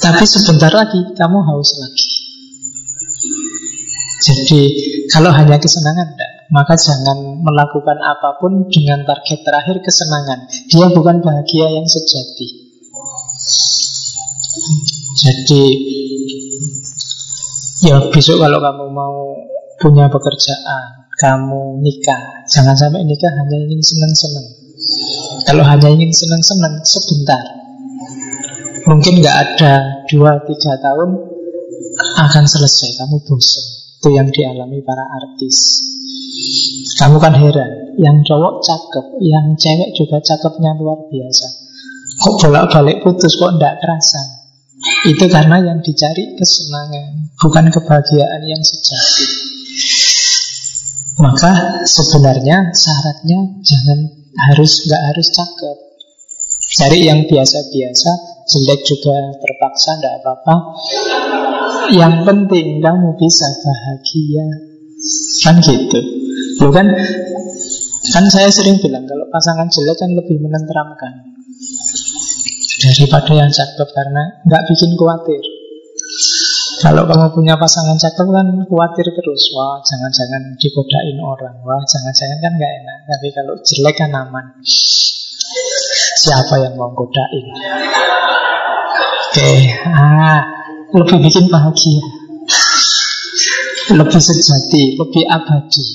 Tapi 0.00 0.24
sebentar 0.24 0.72
lagi 0.72 1.04
kamu 1.14 1.38
haus 1.44 1.70
lagi. 1.78 2.09
Jadi 4.20 4.62
kalau 5.08 5.32
hanya 5.32 5.56
kesenangan 5.56 6.12
tidak, 6.12 6.32
maka 6.52 6.76
jangan 6.76 7.40
melakukan 7.40 7.96
apa 8.04 8.36
pun 8.36 8.68
dengan 8.68 9.08
target 9.08 9.40
terakhir 9.40 9.80
kesenangan. 9.80 10.44
Dia 10.68 10.86
bukan 10.92 11.24
bahagia 11.24 11.72
yang 11.72 11.88
sejati. 11.88 12.48
Jadi 15.20 15.64
Ya 17.80 17.96
besok 18.12 18.44
kalau 18.44 18.60
kamu 18.60 18.92
mau 18.92 19.32
punya 19.80 20.12
pekerjaan, 20.12 21.08
kamu 21.16 21.80
nikah, 21.80 22.44
jangan 22.44 22.76
sampai 22.76 23.00
nikah 23.08 23.32
hanya 23.32 23.56
ingin 23.56 23.80
senang-senang. 23.80 24.46
Kalau 25.48 25.64
hanya 25.64 25.88
ingin 25.88 26.12
senang-senang 26.12 26.84
sebentar, 26.84 27.40
mungkin 28.84 29.24
nggak 29.24 29.32
ada 29.32 30.04
dua 30.12 30.44
tiga 30.44 30.76
tahun 30.76 31.24
akan 32.20 32.44
selesai. 32.44 33.00
Kamu 33.00 33.16
bosan. 33.24 33.79
Itu 34.00 34.16
yang 34.16 34.32
dialami 34.32 34.80
para 34.80 35.04
artis. 35.04 35.76
Kamu 36.96 37.20
kan 37.20 37.36
heran, 37.36 38.00
yang 38.00 38.24
cowok 38.24 38.64
cakep, 38.64 39.06
yang 39.20 39.52
cewek 39.60 39.92
juga 39.92 40.24
cakepnya 40.24 40.72
luar 40.80 41.04
biasa. 41.12 41.46
Kok 42.24 42.34
bolak-balik 42.40 43.04
putus, 43.04 43.36
kok 43.36 43.60
ndak 43.60 43.76
kerasa? 43.76 44.40
Itu 45.04 45.28
karena 45.28 45.60
yang 45.60 45.84
dicari 45.84 46.32
kesenangan, 46.32 47.36
bukan 47.44 47.68
kebahagiaan 47.68 48.40
yang 48.48 48.64
sejati. 48.64 49.24
Maka 51.20 51.84
sebenarnya 51.84 52.72
syaratnya 52.72 53.60
jangan 53.60 53.98
harus 54.48 54.80
nggak 54.88 55.02
harus 55.12 55.28
cakep. 55.28 55.89
Cari 56.70 57.02
yang 57.02 57.26
biasa-biasa, 57.26 58.10
jelek 58.46 58.80
juga 58.86 59.16
terpaksa, 59.42 59.98
tidak 59.98 60.22
apa-apa. 60.22 60.54
Yang 61.90 62.14
penting 62.22 62.78
kamu 62.78 63.18
bisa 63.18 63.46
bahagia, 63.66 64.46
kan 65.42 65.56
gitu. 65.58 66.00
Bukan 66.62 66.86
kan 68.10 68.24
saya 68.30 68.48
sering 68.54 68.78
bilang 68.78 69.02
kalau 69.06 69.26
pasangan 69.34 69.66
jelek 69.66 69.98
kan 69.98 70.10
lebih 70.14 70.38
menenteramkan 70.38 71.30
daripada 72.80 73.32
yang 73.36 73.50
cakep 73.52 73.88
karena 73.90 74.22
nggak 74.46 74.62
bikin 74.70 74.90
khawatir. 74.96 75.42
Kalau 76.80 77.04
kamu 77.04 77.28
punya 77.36 77.54
pasangan 77.60 78.00
cakep 78.00 78.24
kan 78.24 78.46
khawatir 78.64 79.06
terus, 79.12 79.42
wah 79.52 79.82
jangan-jangan 79.84 80.56
digodain 80.56 81.18
orang, 81.20 81.60
wah 81.60 81.82
jangan-jangan 81.84 82.38
kan 82.40 82.52
nggak 82.56 82.72
enak. 82.80 82.98
Tapi 83.04 83.28
kalau 83.36 83.54
jelek 83.60 83.94
kan 84.00 84.14
aman. 84.16 84.46
Siapa 86.20 86.54
yang 86.60 86.76
mau 86.76 86.92
godain? 86.92 87.44
Oke, 89.30 89.50
ah, 89.88 90.42
lebih 90.92 91.16
bikin 91.24 91.48
bahagia, 91.48 92.02
lebih 93.96 94.20
sejati, 94.20 95.00
lebih 95.00 95.24
abadi. 95.24 95.86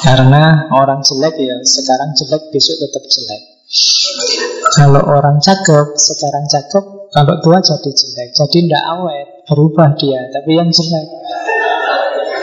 Karena 0.00 0.70
orang 0.72 1.04
jelek 1.04 1.34
ya 1.36 1.56
sekarang 1.66 2.14
jelek 2.16 2.48
besok 2.54 2.76
tetap 2.78 3.04
jelek. 3.04 3.42
Kalau 4.80 5.02
orang 5.02 5.44
cakep, 5.44 5.92
sekarang 5.98 6.46
cakep, 6.48 6.84
kalau 7.12 7.34
tua 7.44 7.58
jadi 7.60 7.90
jelek. 7.90 8.28
Jadi 8.32 8.58
tidak 8.64 8.84
awet, 8.96 9.28
berubah 9.50 9.92
dia. 9.98 10.24
Tapi 10.30 10.56
yang 10.56 10.70
jelek, 10.72 11.06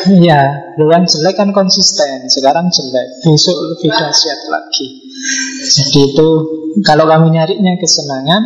Iya, 0.04 0.42
yang 0.76 1.06
jelek 1.08 1.36
kan 1.40 1.50
konsisten. 1.56 2.28
Sekarang 2.28 2.68
jelek, 2.68 3.08
besok 3.24 3.56
lebih 3.72 3.90
dahsyat 3.94 4.40
lagi. 4.52 4.88
Jadi 5.64 6.00
itu 6.12 6.28
kalau 6.84 7.08
kamu 7.08 7.32
nyarinya 7.32 7.74
kesenangan, 7.80 8.44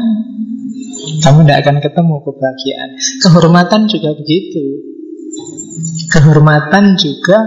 kamu 1.23 1.37
tidak 1.45 1.59
akan 1.65 1.77
ketemu 1.81 2.15
kebahagiaan. 2.21 2.89
Kehormatan 3.25 3.81
juga 3.89 4.09
begitu. 4.13 4.63
Kehormatan 6.13 6.93
juga 6.99 7.37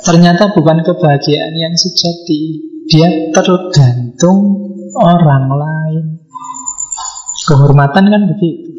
ternyata 0.00 0.56
bukan 0.56 0.80
kebahagiaan 0.80 1.52
yang 1.52 1.74
sejati. 1.76 2.72
Dia 2.88 3.30
tergantung 3.36 4.38
orang 4.96 5.46
lain. 5.52 6.04
Kehormatan 7.44 8.04
kan 8.08 8.22
begitu. 8.32 8.72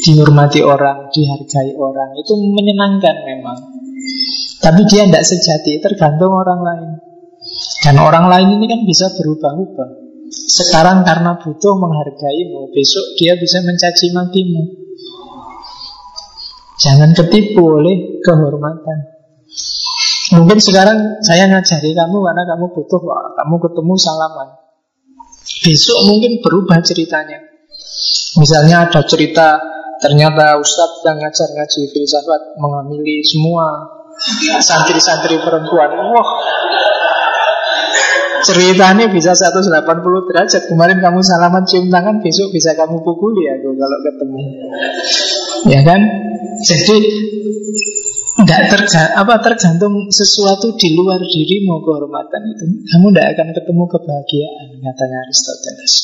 Dihormati 0.00 0.64
orang, 0.64 1.12
dihargai 1.14 1.78
orang, 1.78 2.10
itu 2.18 2.32
menyenangkan 2.34 3.16
memang. 3.22 3.69
Tapi 4.60 4.80
dia 4.88 5.08
tidak 5.08 5.24
sejati, 5.24 5.80
tergantung 5.80 6.36
orang 6.36 6.60
lain. 6.60 6.90
Dan 7.80 7.96
orang 7.96 8.28
lain 8.28 8.60
ini 8.60 8.68
kan 8.68 8.80
bisa 8.84 9.08
berubah-ubah. 9.16 9.88
Sekarang 10.30 11.02
karena 11.02 11.40
butuh 11.40 11.74
menghargaimu, 11.80 12.70
besok 12.70 13.16
dia 13.16 13.34
bisa 13.40 13.64
mencaci 13.64 14.12
makimu. 14.12 14.62
Jangan 16.80 17.10
ketipu 17.16 17.80
oleh 17.80 18.20
kehormatan. 18.22 18.98
Mungkin 20.30 20.62
sekarang 20.62 21.18
saya 21.26 21.50
ngajari 21.50 21.90
kamu 21.90 22.18
karena 22.22 22.42
kamu 22.46 22.66
butuh, 22.70 23.00
wah, 23.02 23.34
kamu 23.42 23.56
ketemu 23.58 23.94
salaman. 23.98 24.48
Besok 25.66 25.98
mungkin 26.06 26.38
berubah 26.44 26.78
ceritanya. 26.84 27.42
Misalnya 28.38 28.86
ada 28.86 29.02
cerita 29.02 29.58
ternyata 30.00 30.56
Ustadz 30.58 31.04
yang 31.04 31.20
ngajar 31.20 31.48
ngaji 31.52 31.80
filsafat 31.92 32.56
mengamili 32.56 33.20
semua 33.24 34.00
santri-santri 34.60 35.40
perempuan. 35.40 35.90
Wah, 35.96 36.28
ceritanya 38.44 39.08
bisa 39.08 39.32
180 39.32 40.28
derajat. 40.28 40.62
Kemarin 40.68 40.98
kamu 41.00 41.20
salaman 41.24 41.64
cium 41.64 41.88
tangan, 41.88 42.20
besok 42.20 42.52
bisa 42.52 42.76
kamu 42.76 43.00
pukuli 43.00 43.48
ya 43.48 43.54
kalau 43.60 43.98
ketemu. 44.04 44.40
Ya 45.68 45.80
kan? 45.84 46.00
Jadi 46.60 46.96
nggak 48.40 48.62
terga, 48.72 49.02
apa 49.20 49.36
tergantung 49.44 50.08
sesuatu 50.08 50.72
di 50.80 50.96
luar 50.96 51.20
dirimu 51.20 51.84
kehormatan 51.84 52.40
itu 52.48 52.64
kamu 52.88 53.12
tidak 53.12 53.26
akan 53.36 53.48
ketemu 53.52 53.84
kebahagiaan 53.84 54.66
katanya 54.80 55.16
Aristoteles 55.28 55.94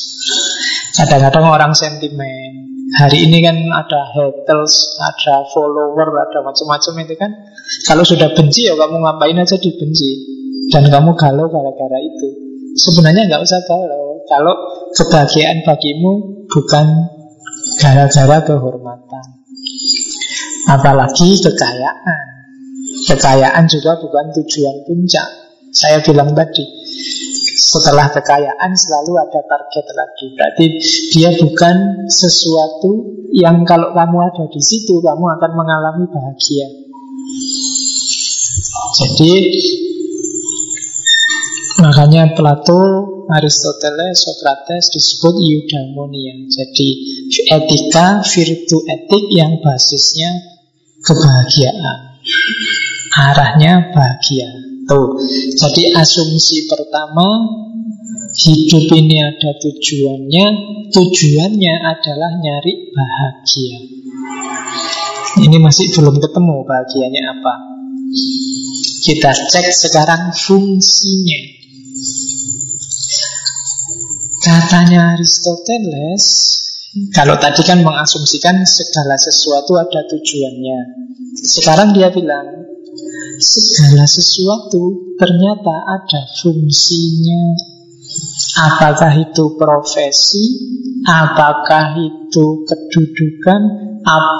kadang-kadang 0.93 1.45
orang 1.49 1.73
sentimen 1.73 2.76
hari 2.95 3.27
ini 3.27 3.43
kan 3.43 3.57
ada 3.75 4.01
haters 4.15 4.95
ada 5.03 5.43
follower 5.51 6.07
ada 6.15 6.39
macam-macam 6.39 6.93
itu 7.03 7.15
kan. 7.19 7.31
Kalau 7.83 8.07
sudah 8.07 8.31
benci 8.31 8.71
ya 8.71 8.79
kamu 8.79 9.03
ngapain 9.03 9.35
aja 9.35 9.59
dibenci? 9.59 10.11
Dan 10.71 10.87
kamu 10.87 11.15
galau 11.19 11.47
gara-gara 11.51 11.99
itu. 11.99 12.27
Sebenarnya 12.79 13.27
nggak 13.27 13.43
usah 13.43 13.59
galau. 13.67 14.23
Kalau 14.27 14.55
kebahagiaan 14.95 15.63
bagimu 15.63 16.45
bukan 16.47 16.85
gara-gara 17.79 18.37
kehormatan. 18.43 19.25
Apalagi 20.67 21.39
kekayaan. 21.39 22.23
Kekayaan 23.07 23.65
juga 23.71 23.95
bukan 24.03 24.35
tujuan 24.35 24.83
puncak. 24.83 25.27
Saya 25.71 26.03
bilang 26.03 26.35
tadi, 26.35 26.63
setelah 27.57 28.13
kekayaan 28.13 28.71
selalu 28.77 29.17
ada 29.17 29.41
target 29.41 29.85
lagi. 29.97 30.25
Berarti 30.37 30.65
dia 31.09 31.29
bukan 31.33 32.05
sesuatu 32.05 33.17
yang 33.33 33.65
kalau 33.65 33.91
kamu 33.97 34.17
ada 34.29 34.45
di 34.47 34.61
situ 34.61 35.01
kamu 35.01 35.25
akan 35.41 35.51
mengalami 35.57 36.05
bahagia. 36.05 36.67
Jadi 38.97 39.33
makanya 41.81 42.33
Plato 42.37 42.81
Aristoteles, 43.27 44.23
Socrates 44.23 44.87
disebut 44.93 45.35
eudaimonia. 45.35 46.47
Jadi 46.47 46.89
etika, 47.51 48.23
virtu 48.23 48.77
etik 48.87 49.25
yang 49.35 49.59
basisnya 49.59 50.31
kebahagiaan. 51.03 52.21
Arahnya 53.17 53.89
bahagia. 53.89 54.49
Tuh. 54.85 55.17
Jadi 55.57 55.89
asumsi 55.97 56.69
pertama 56.69 57.41
hidup 58.37 58.85
ini 58.93 59.17
ada 59.17 59.51
tujuannya, 59.57 60.45
tujuannya 60.93 61.73
adalah 61.81 62.31
nyari 62.37 62.93
bahagia. 62.93 63.77
Ini 65.37 65.57
masih 65.57 65.91
belum 65.97 66.21
ketemu 66.21 66.55
bahagianya 66.65 67.21
apa. 67.33 67.53
Kita 69.01 69.31
cek 69.33 69.67
sekarang 69.73 70.33
fungsinya. 70.37 71.41
Katanya 74.37 75.17
Aristoteles, 75.17 76.25
kalau 77.11 77.35
tadi 77.35 77.65
kan 77.67 77.83
mengasumsikan 77.83 78.63
segala 78.63 79.19
sesuatu 79.19 79.75
ada 79.75 80.07
tujuannya. 80.07 80.79
Sekarang 81.43 81.91
dia 81.91 82.07
bilang, 82.09 82.76
segala 83.39 84.05
sesuatu 84.09 85.15
ternyata 85.17 85.75
ada 85.85 86.21
fungsinya. 86.41 87.43
Apakah 88.57 89.13
itu 89.21 89.53
profesi, 89.53 90.45
apakah 91.05 92.01
itu 92.01 92.65
kedudukan, 92.65 93.61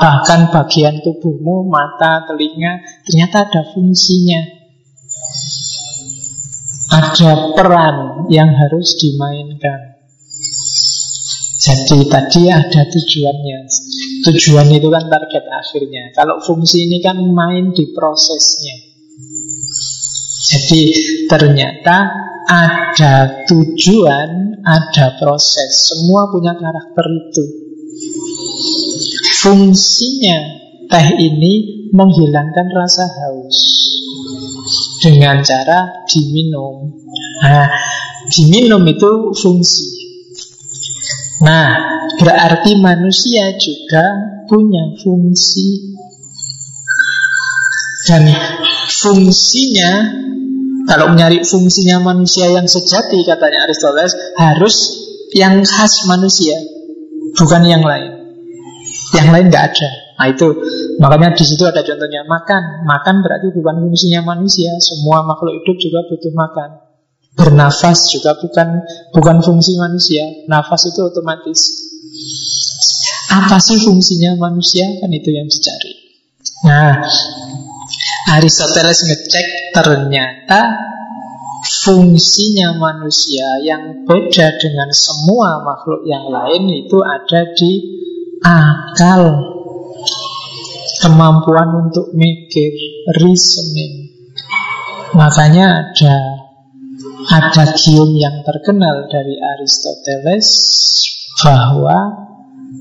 bahkan 0.01 0.49
bagian 0.49 1.03
tubuhmu, 1.05 1.69
mata, 1.69 2.25
telinga, 2.25 2.81
ternyata 3.05 3.45
ada 3.45 3.61
fungsinya. 3.75 4.41
Ada 6.87 7.51
peran 7.53 8.25
yang 8.31 8.47
harus 8.47 8.95
dimainkan. 8.95 9.99
Jadi 11.57 12.07
tadi 12.07 12.47
ada 12.47 12.81
tujuannya. 12.87 13.59
Tujuan 14.23 14.71
itu 14.71 14.87
kan 14.87 15.03
target 15.11 15.45
akhirnya. 15.51 16.15
Kalau 16.15 16.39
fungsi 16.39 16.87
ini 16.87 17.03
kan 17.03 17.19
main 17.19 17.75
di 17.75 17.91
prosesnya. 17.91 18.86
Jadi 20.47 20.83
ternyata 21.27 21.97
ada 22.47 23.43
tujuan, 23.43 24.63
ada 24.63 25.19
proses. 25.19 25.91
Semua 25.91 26.31
punya 26.31 26.55
karakter 26.55 27.05
itu. 27.11 27.45
Fungsinya 29.43 30.39
teh 30.87 31.07
ini 31.19 31.53
menghilangkan 31.91 32.67
rasa 32.71 33.05
haus 33.05 33.59
dengan 35.03 35.43
cara 35.43 36.07
diminum. 36.07 36.95
Nah, 37.43 37.67
diminum 38.31 38.83
itu 38.87 39.11
fungsi. 39.35 39.87
Nah, 41.43 41.69
berarti 42.17 42.79
manusia 42.81 43.53
juga 43.59 44.05
punya 44.49 44.95
fungsi. 45.03 45.99
Dan 48.07 48.23
fungsinya 48.87 49.91
kalau 50.87 51.11
mencari 51.11 51.43
fungsinya 51.43 51.99
manusia 51.99 52.47
yang 52.47 52.63
sejati, 52.63 53.19
katanya 53.27 53.67
Aristoteles, 53.67 54.15
harus 54.39 54.75
yang 55.35 55.59
khas 55.67 56.07
manusia, 56.07 56.55
bukan 57.35 57.67
yang 57.67 57.83
lain. 57.83 58.15
Yang 59.11 59.27
lain 59.35 59.45
nggak 59.51 59.65
ada. 59.75 59.89
Nah 60.17 60.27
itu 60.31 60.47
makanya 60.97 61.35
di 61.35 61.43
situ 61.43 61.67
ada 61.67 61.83
contohnya 61.83 62.23
makan. 62.23 62.87
Makan 62.87 63.15
berarti 63.19 63.51
bukan 63.51 63.75
fungsinya 63.83 64.23
manusia. 64.23 64.71
Semua 64.79 65.27
makhluk 65.27 65.61
hidup 65.61 65.77
juga 65.77 65.99
butuh 66.07 66.33
makan. 66.33 66.69
Bernafas 67.37 68.09
juga 68.09 68.33
bukan 68.39 68.81
bukan 69.13 69.43
fungsi 69.43 69.77
manusia. 69.77 70.23
Nafas 70.49 70.89
itu 70.89 71.03
otomatis. 71.03 71.59
Apa 73.29 73.59
sih 73.59 73.77
fungsinya 73.83 74.39
manusia? 74.39 74.87
Kan 75.03 75.11
itu 75.13 75.29
yang 75.35 75.45
dicari. 75.45 75.93
Nah, 76.65 77.05
Aristoteles 78.27 79.07
ngecek 79.07 79.47
ternyata 79.71 80.61
fungsinya 81.87 82.75
manusia 82.75 83.59
yang 83.63 84.03
beda 84.03 84.47
dengan 84.59 84.91
semua 84.91 85.63
makhluk 85.63 86.03
yang 86.03 86.27
lain 86.27 86.67
itu 86.71 86.97
ada 87.01 87.41
di 87.55 87.71
akal. 88.43 89.23
Kemampuan 90.97 91.87
untuk 91.87 92.09
mikir 92.17 92.73
reasoning. 93.21 94.11
Makanya 95.13 95.65
ada 95.85 96.15
ada 97.27 97.63
gium 97.77 98.17
yang 98.17 98.41
terkenal 98.41 99.05
dari 99.05 99.37
Aristoteles 99.37 100.49
bahwa 101.37 102.27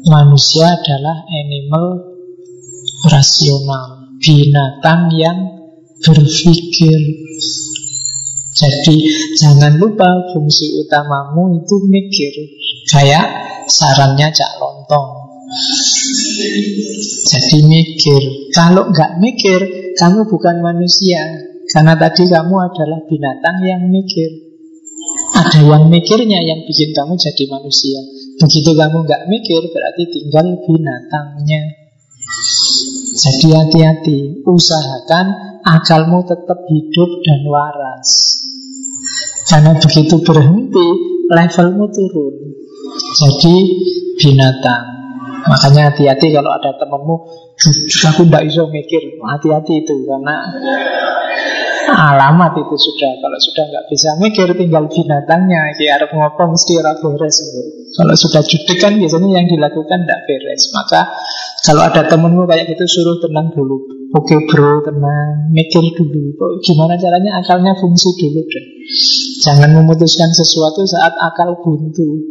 manusia 0.09 0.81
adalah 0.81 1.29
animal 1.29 1.87
rasional 3.12 3.95
binatang 4.21 5.12
yang 5.14 5.39
berpikir. 6.01 6.99
Jadi 8.57 8.97
jangan 9.37 9.77
lupa 9.77 10.33
fungsi 10.33 10.81
utamamu 10.81 11.61
itu 11.61 11.77
mikir. 11.93 12.33
Kayak 12.89 13.27
sarannya 13.69 14.33
Cak 14.33 14.53
Lontong. 14.57 15.11
Jadi 17.27 17.59
mikir. 17.69 18.23
Kalau 18.57 18.89
nggak 18.89 19.21
mikir, 19.21 19.93
kamu 19.93 20.25
bukan 20.25 20.64
manusia. 20.64 21.21
Karena 21.69 21.99
tadi 21.99 22.25
kamu 22.25 22.55
adalah 22.57 23.01
binatang 23.05 23.57
yang 23.67 23.83
mikir. 23.93 24.31
Ada 25.37 25.61
yang 25.61 25.93
mikirnya 25.93 26.41
yang 26.41 26.64
bikin 26.64 26.97
kamu 26.97 27.14
jadi 27.21 27.45
manusia. 27.53 28.01
Begitu 28.41 28.73
kamu 28.73 29.05
nggak 29.05 29.23
mikir, 29.29 29.61
berarti 29.69 30.03
tinggal 30.09 30.47
binatangnya. 30.64 31.86
Jadi 33.17 33.49
hati-hati, 33.49 34.19
usahakan 34.45 35.27
akalmu 35.64 36.21
tetap 36.29 36.61
hidup 36.69 37.11
dan 37.25 37.41
waras. 37.49 38.11
Karena 39.49 39.73
begitu 39.73 40.21
berhenti, 40.21 40.89
levelmu 41.33 41.89
turun. 41.89 42.35
Jadi 43.17 43.55
binatang. 44.21 44.85
Makanya 45.47 45.95
hati-hati 45.95 46.35
kalau 46.35 46.51
ada 46.53 46.77
temenmu, 46.77 47.17
aku 48.11 48.23
tidak 48.29 48.43
bisa 48.51 48.62
mikir. 48.69 49.03
Hati-hati 49.23 49.81
itu 49.81 49.95
karena 50.05 50.37
alamat 51.93 52.53
itu 52.59 52.76
sudah. 52.76 53.12
Kalau 53.22 53.39
sudah 53.39 53.64
nggak 53.70 53.87
bisa 53.91 54.09
mikir, 54.18 54.49
tinggal 54.59 54.84
binatangnya. 54.91 55.74
Ya 55.78 56.01
harus 56.01 56.11
ngopong 56.11 56.55
mesti 56.57 56.72
beres. 57.03 57.37
Kalau 57.97 58.14
sudah 58.18 58.43
judek 58.43 58.78
kan 58.82 58.93
biasanya 58.99 59.28
yang 59.41 59.47
dilakukan 59.47 59.99
tidak 60.05 60.20
beres. 60.26 60.62
Maka 60.74 61.01
kalau 61.66 61.82
ada 61.87 62.03
temenmu 62.07 62.47
kayak 62.47 62.66
gitu 62.70 62.84
suruh 62.87 63.18
tenang 63.22 63.51
dulu. 63.55 63.97
Oke 64.14 64.39
bro, 64.47 64.87
tenang, 64.87 65.51
mikir 65.51 65.82
dulu. 65.99 66.39
Gimana 66.62 66.95
caranya 66.95 67.43
akalnya 67.43 67.74
fungsi 67.74 68.14
dulu 68.16 68.41
deh. 68.47 68.64
Jangan 69.43 69.74
memutuskan 69.74 70.30
sesuatu 70.30 70.87
saat 70.87 71.14
akal 71.18 71.59
buntu. 71.61 72.22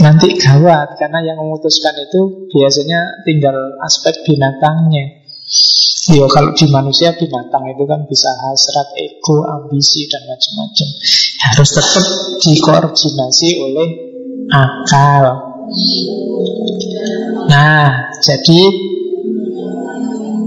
Nanti 0.00 0.36
gawat 0.36 0.96
karena 1.00 1.20
yang 1.24 1.36
memutuskan 1.40 1.96
itu 2.00 2.48
biasanya 2.48 3.24
tinggal 3.28 3.56
aspek 3.84 4.12
binatangnya. 4.24 5.24
Yo 6.06 6.30
kalau 6.30 6.54
di 6.54 6.70
manusia 6.70 7.10
binatang 7.18 7.66
itu 7.66 7.82
kan 7.82 8.06
bisa 8.06 8.30
hasrat, 8.30 8.94
ego, 8.94 9.42
ambisi 9.42 10.06
dan 10.06 10.22
macam-macam. 10.30 10.88
Harus 11.50 11.68
tetap 11.74 12.04
dikoordinasi 12.46 13.48
oleh 13.58 13.88
akal. 14.46 15.24
Nah, 17.50 18.14
jadi 18.22 18.60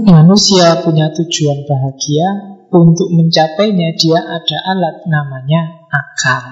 manusia 0.07 0.80
punya 0.80 1.12
tujuan 1.12 1.68
bahagia 1.68 2.28
untuk 2.72 3.12
mencapainya 3.12 3.99
dia 3.99 4.20
ada 4.24 4.57
alat 4.64 4.95
namanya 5.12 5.62
akal. 5.91 6.43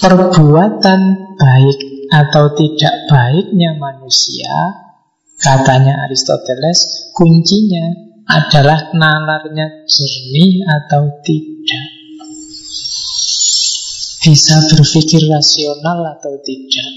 Perbuatan 0.00 1.00
baik 1.34 1.78
atau 2.10 2.54
tidak 2.56 2.94
baiknya 3.10 3.76
manusia, 3.76 4.50
katanya 5.40 6.06
Aristoteles, 6.06 7.10
kuncinya 7.16 8.12
adalah 8.28 8.92
nalarnya 8.94 9.88
jernih 9.88 10.62
atau 10.68 11.18
tidak. 11.24 11.86
Bisa 14.20 14.60
berpikir 14.68 15.24
rasional 15.32 16.04
atau 16.12 16.36
tidak 16.44 16.88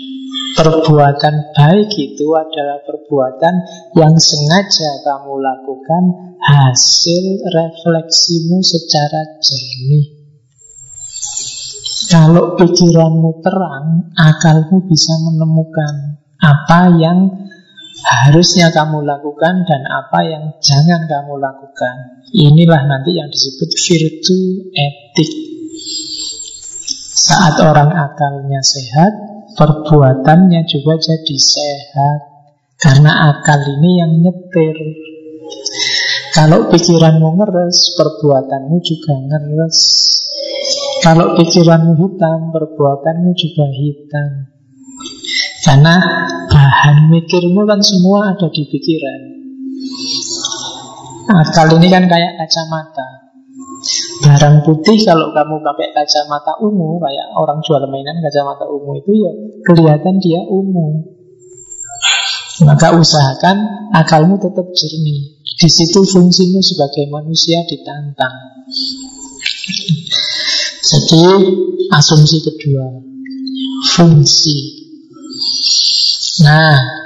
Perbuatan 0.53 1.49
baik 1.57 1.89
itu 1.97 2.29
adalah 2.37 2.77
perbuatan 2.85 3.55
yang 3.97 4.13
sengaja 4.21 5.01
kamu 5.01 5.41
lakukan 5.41 6.03
hasil 6.37 7.25
refleksimu 7.49 8.61
secara 8.61 9.41
jernih. 9.41 10.05
Kalau 12.05 12.53
pikiranmu 12.53 13.41
terang, 13.41 14.13
akalmu 14.13 14.85
bisa 14.85 15.17
menemukan 15.25 16.21
apa 16.37 17.01
yang 17.01 17.33
harusnya 18.03 18.67
kamu 18.75 19.07
lakukan 19.07 19.63
dan 19.63 19.81
apa 19.87 20.19
yang 20.27 20.43
jangan 20.59 21.07
kamu 21.07 21.39
lakukan. 21.39 21.95
Inilah 22.35 22.83
nanti 22.83 23.15
yang 23.15 23.31
disebut 23.31 23.69
virtu 23.71 24.39
etik. 24.75 25.31
Saat 27.13 27.55
orang 27.63 27.95
akalnya 27.95 28.59
sehat, 28.59 29.13
perbuatannya 29.55 30.67
juga 30.67 30.99
jadi 30.99 31.37
sehat. 31.39 32.19
Karena 32.75 33.31
akal 33.31 33.63
ini 33.79 34.03
yang 34.03 34.11
nyetir. 34.19 34.75
Kalau 36.35 36.67
pikiranmu 36.67 37.39
ngeres, 37.39 37.95
perbuatanmu 37.95 38.75
juga 38.83 39.13
ngeres. 39.15 39.79
Kalau 40.99 41.39
pikiranmu 41.39 41.95
hitam, 41.95 42.51
perbuatanmu 42.51 43.31
juga 43.39 43.65
hitam. 43.71 44.52
Karena 45.63 45.95
bahan 46.51 47.07
mikirmu 47.07 47.63
kan 47.63 47.79
semua 47.79 48.35
ada 48.35 48.47
di 48.51 48.63
pikiran. 48.67 49.21
Akal 51.39 51.79
ini 51.79 51.87
kan 51.87 52.03
kayak 52.11 52.35
kacamata. 52.35 53.23
Barang 54.23 54.63
putih 54.63 54.95
kalau 55.03 55.35
kamu 55.35 55.59
pakai 55.59 55.91
kacamata 55.91 56.55
ungu 56.63 57.03
Kayak 57.03 57.35
orang 57.35 57.59
jual 57.59 57.83
mainan 57.91 58.15
kacamata 58.23 58.63
ungu 58.63 58.95
itu 59.03 59.11
ya 59.11 59.31
kelihatan 59.67 60.23
dia 60.23 60.39
ungu 60.47 61.03
Maka 62.63 62.95
usahakan 62.95 63.91
akalmu 63.91 64.39
tetap 64.39 64.63
jernih 64.71 65.35
Di 65.43 65.67
situ 65.67 65.99
fungsimu 65.99 66.63
sebagai 66.63 67.11
manusia 67.11 67.59
ditantang 67.67 68.63
Jadi 70.79 71.23
asumsi 71.91 72.39
kedua 72.39 72.87
Fungsi 73.91 74.82
Nah 76.43 77.03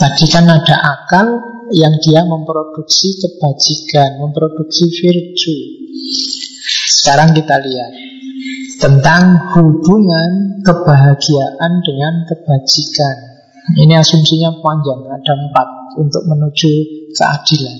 Tadi 0.00 0.24
kan 0.32 0.48
ada 0.48 0.76
akal 0.80 1.28
yang 1.76 1.92
dia 2.00 2.24
memproduksi 2.24 3.20
kebajikan, 3.20 4.16
memproduksi 4.16 4.88
virtue. 4.96 5.60
Sekarang 6.88 7.36
kita 7.36 7.60
lihat 7.60 7.92
tentang 8.80 9.52
hubungan 9.52 10.64
kebahagiaan 10.64 11.72
dengan 11.84 12.24
kebajikan. 12.32 13.16
Ini 13.76 14.00
asumsinya 14.00 14.56
panjang, 14.64 15.04
ada 15.04 15.32
empat 15.36 15.68
untuk 16.00 16.24
menuju 16.32 16.72
keadilan. 17.12 17.78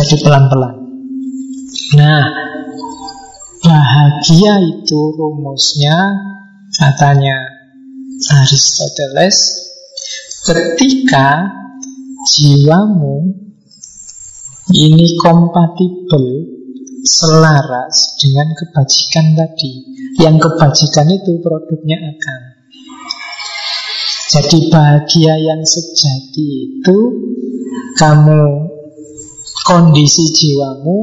Jadi 0.00 0.24
pelan-pelan. 0.24 0.74
Nah, 2.00 2.24
bahagia 3.60 4.56
itu 4.72 5.00
rumusnya 5.20 6.16
katanya 6.80 7.53
Aristoteles 8.14 9.38
ketika 10.44 11.50
jiwamu 12.30 13.44
ini 14.72 15.20
kompatibel 15.20 16.54
selaras 17.04 18.16
dengan 18.16 18.48
kebajikan 18.56 19.36
tadi. 19.36 19.72
Yang 20.14 20.48
kebajikan 20.48 21.10
itu 21.10 21.42
produknya 21.42 21.98
akan. 22.00 22.40
Jadi 24.34 24.58
bahagia 24.72 25.34
yang 25.36 25.62
sejati 25.62 26.80
itu 26.80 26.98
kamu 28.00 28.42
kondisi 29.68 30.24
jiwamu 30.32 30.96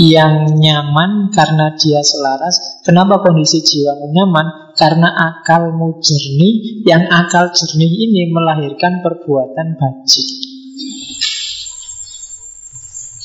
yang 0.00 0.56
nyaman 0.56 1.30
karena 1.30 1.74
dia 1.76 2.00
selaras. 2.00 2.82
Kenapa 2.82 3.20
kondisi 3.20 3.60
jiwamu 3.60 4.08
nyaman? 4.10 4.46
Karena 4.72 5.08
akalmu 5.12 6.00
jernih, 6.00 6.84
yang 6.88 7.04
akal 7.08 7.52
jernih 7.52 7.92
ini 7.92 8.32
melahirkan 8.32 9.04
perbuatan 9.04 9.76
bajik. 9.76 10.28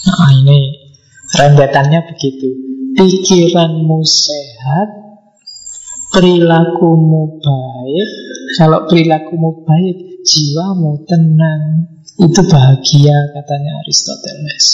Nah 0.08 0.32
ini 0.32 0.88
Rendetannya 1.28 2.08
begitu. 2.08 2.50
Pikiranmu 2.96 4.00
sehat, 4.02 4.90
perilakumu 6.16 7.44
baik. 7.44 8.10
Kalau 8.56 8.88
perilakumu 8.88 9.68
baik, 9.68 10.24
jiwamu 10.24 11.04
tenang. 11.04 11.64
Itu 12.18 12.42
bahagia 12.48 13.18
katanya 13.36 13.72
Aristoteles. 13.86 14.66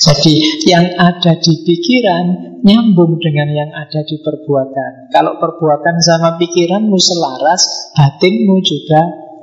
Jadi 0.00 0.64
yang 0.64 0.96
ada 0.96 1.36
di 1.36 1.60
pikiran 1.60 2.56
nyambung 2.64 3.20
dengan 3.20 3.52
yang 3.52 3.70
ada 3.76 4.00
di 4.00 4.16
perbuatan. 4.16 5.12
Kalau 5.12 5.36
perbuatan 5.36 6.00
sama 6.00 6.40
pikiranmu 6.40 6.96
selaras, 6.96 7.92
batinmu 7.92 8.56
juga 8.64 9.00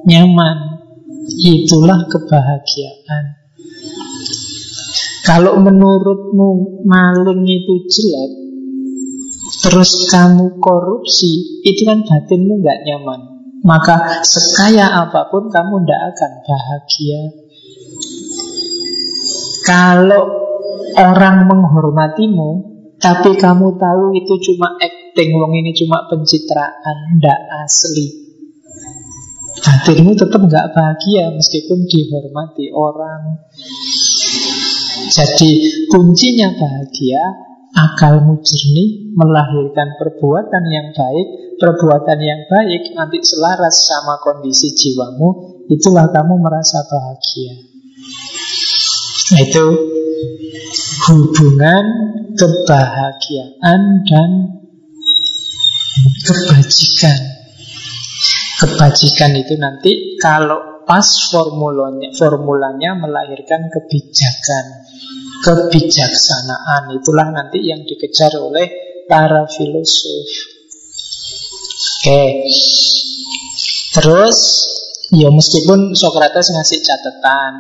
nyaman. 0.10 0.82
Itulah 1.46 2.10
kebahagiaan. 2.10 3.38
Kalau 5.22 5.62
menurutmu 5.62 6.82
maling 6.88 7.44
itu 7.46 7.76
jelek, 7.86 8.32
terus 9.62 10.10
kamu 10.10 10.58
korupsi, 10.58 11.62
itu 11.70 11.86
kan 11.86 12.02
batinmu 12.02 12.66
nggak 12.66 12.82
nyaman. 12.82 13.22
Maka 13.62 14.26
sekaya 14.26 15.06
apa 15.06 15.30
pun 15.30 15.54
kamu 15.54 15.86
tidak 15.86 16.02
akan 16.18 16.32
bahagia. 16.50 17.22
Kalau 19.68 20.47
orang 20.96 21.50
menghormatimu, 21.50 22.50
tapi 23.02 23.36
kamu 23.36 23.76
tahu 23.76 24.16
itu 24.16 24.34
cuma 24.52 24.80
acting, 24.80 25.36
wong 25.36 25.52
ini 25.58 25.76
cuma 25.76 26.08
pencitraan, 26.08 26.98
tidak 27.18 27.40
asli. 27.66 28.08
Batinmu 29.58 30.14
tetap 30.14 30.38
nggak 30.38 30.70
bahagia 30.72 31.34
meskipun 31.34 31.90
dihormati 31.90 32.70
orang. 32.72 33.42
Jadi 35.08 35.52
kuncinya 35.88 36.52
bahagia 36.58 37.22
Akalmu 37.78 38.42
jernih 38.42 39.14
melahirkan 39.14 39.94
perbuatan 40.02 40.64
yang 40.68 40.90
baik 40.92 41.28
Perbuatan 41.62 42.20
yang 42.20 42.42
baik 42.50 42.92
nanti 42.98 43.22
selaras 43.22 43.88
sama 43.88 44.18
kondisi 44.20 44.74
jiwamu 44.74 45.62
Itulah 45.70 46.10
kamu 46.10 46.42
merasa 46.42 46.82
bahagia 46.90 47.56
itu 49.36 49.66
hubungan 51.12 51.86
kebahagiaan 52.38 53.82
dan 54.08 54.32
kebajikan 56.24 57.38
Kebajikan 58.58 59.38
itu 59.38 59.54
nanti 59.62 60.18
kalau 60.18 60.82
pas 60.82 61.06
formulanya, 61.30 62.10
formulanya 62.18 62.98
melahirkan 62.98 63.70
kebijakan 63.70 64.66
kebijaksanaan. 65.46 66.90
Itulah 66.98 67.30
nanti 67.30 67.62
yang 67.62 67.86
dikejar 67.86 68.34
oleh 68.42 68.66
para 69.06 69.46
filosof. 69.46 70.30
Oke. 72.02 72.50
Terus 73.94 74.38
ya 75.14 75.30
meskipun 75.30 75.94
Socrates 75.94 76.50
ngasih 76.50 76.82
catatan, 76.82 77.54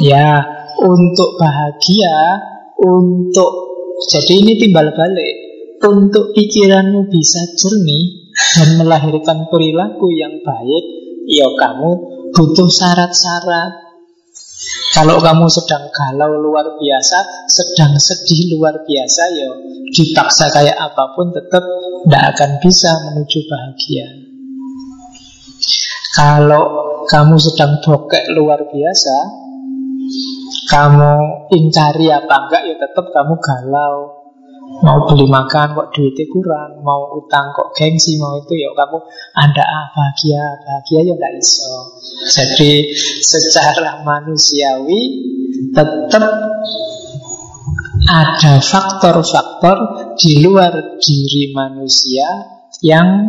ya 0.00 0.40
untuk 0.80 1.36
bahagia, 1.36 2.40
untuk 2.80 3.52
jadi 4.08 4.32
ini 4.40 4.52
timbal 4.56 4.92
balik, 4.96 5.34
untuk 5.84 6.32
pikiranmu 6.32 7.12
bisa 7.12 7.52
jernih 7.56 8.32
dan 8.56 8.80
melahirkan 8.80 9.48
perilaku 9.52 10.08
yang 10.12 10.40
baik, 10.40 10.84
ya 11.28 11.48
kamu 11.60 11.90
butuh 12.32 12.68
syarat-syarat 12.68 13.90
kalau 14.90 15.16
kamu 15.22 15.46
sedang 15.48 15.88
galau 15.88 16.36
luar 16.36 16.76
biasa, 16.76 17.48
sedang 17.48 17.96
sedih 17.96 18.58
luar 18.58 18.84
biasa, 18.84 19.22
ya 19.32 19.48
dipaksa 19.90 20.52
kayak 20.52 20.76
apa 20.76 21.16
pun 21.16 21.32
tetap 21.32 21.64
tidak 22.04 22.24
akan 22.36 22.50
bisa 22.60 22.90
menuju 23.08 23.38
bahagia. 23.48 24.06
Kalau 26.12 26.64
kamu 27.08 27.36
sedang 27.40 27.80
bokek 27.80 28.34
luar 28.36 28.66
biasa, 28.68 29.16
kamu 30.70 31.12
ingkari 31.50 32.06
apa 32.10 32.34
enggak, 32.46 32.62
ya 32.66 32.74
tetap 32.78 33.06
kamu 33.10 33.34
galau. 33.38 34.20
Mau 34.80 35.02
beli 35.02 35.26
makan 35.26 35.74
kok 35.74 35.90
duitnya 35.90 36.30
kurang 36.30 36.78
Mau 36.86 37.18
utang 37.18 37.50
kok 37.50 37.74
gengsi 37.74 38.22
Mau 38.22 38.38
itu 38.38 38.54
ya 38.54 38.70
kamu 38.70 39.02
Anda 39.34 39.66
ah 39.66 39.86
bahagia 39.90 40.40
Bahagia 40.62 41.10
ya 41.10 41.12
nggak 41.18 41.34
iso 41.42 41.74
Jadi 42.30 42.94
secara 43.18 43.98
manusiawi 44.06 45.02
Tetap 45.74 46.22
ada 48.10 48.58
faktor-faktor 48.58 49.78
di 50.16 50.42
luar 50.42 50.98
diri 50.98 51.52
manusia 51.54 52.26
yang 52.80 53.28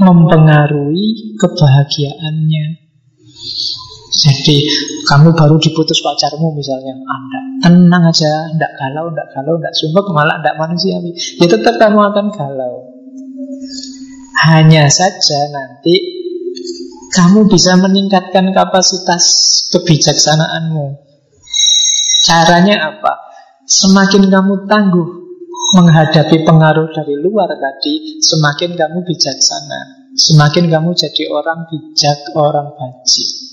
mempengaruhi 0.00 1.36
kebahagiaannya. 1.36 2.66
Jadi 4.16 4.56
kamu 5.04 5.36
baru 5.36 5.60
diputus 5.60 6.00
pacarmu 6.00 6.56
misalnya, 6.56 6.96
anda 6.96 7.40
tenang 7.60 8.04
aja, 8.08 8.48
tidak 8.48 8.72
galau, 8.80 9.12
tidak 9.12 9.28
galau, 9.36 9.54
tidak 9.60 9.74
sumpah, 9.76 10.04
malah 10.16 10.36
tidak 10.40 10.56
manusiawi. 10.56 11.12
Ya 11.12 11.46
tetap 11.52 11.76
kamu 11.76 12.00
akan 12.00 12.26
galau. 12.32 12.74
Hanya 14.48 14.88
saja 14.88 15.52
nanti 15.52 15.94
kamu 17.12 17.44
bisa 17.48 17.76
meningkatkan 17.76 18.56
kapasitas 18.56 19.24
kebijaksanaanmu. 19.72 20.96
Caranya 22.24 22.96
apa? 22.96 23.12
Semakin 23.68 24.32
kamu 24.32 24.64
tangguh 24.64 25.08
menghadapi 25.76 26.46
pengaruh 26.46 26.88
dari 26.94 27.20
luar 27.20 27.52
tadi, 27.52 28.22
semakin 28.22 28.80
kamu 28.80 28.98
bijaksana. 29.04 30.08
Semakin 30.16 30.72
kamu 30.72 30.96
jadi 30.96 31.28
orang 31.28 31.68
bijak, 31.68 32.32
orang 32.32 32.72
baji. 32.72 33.45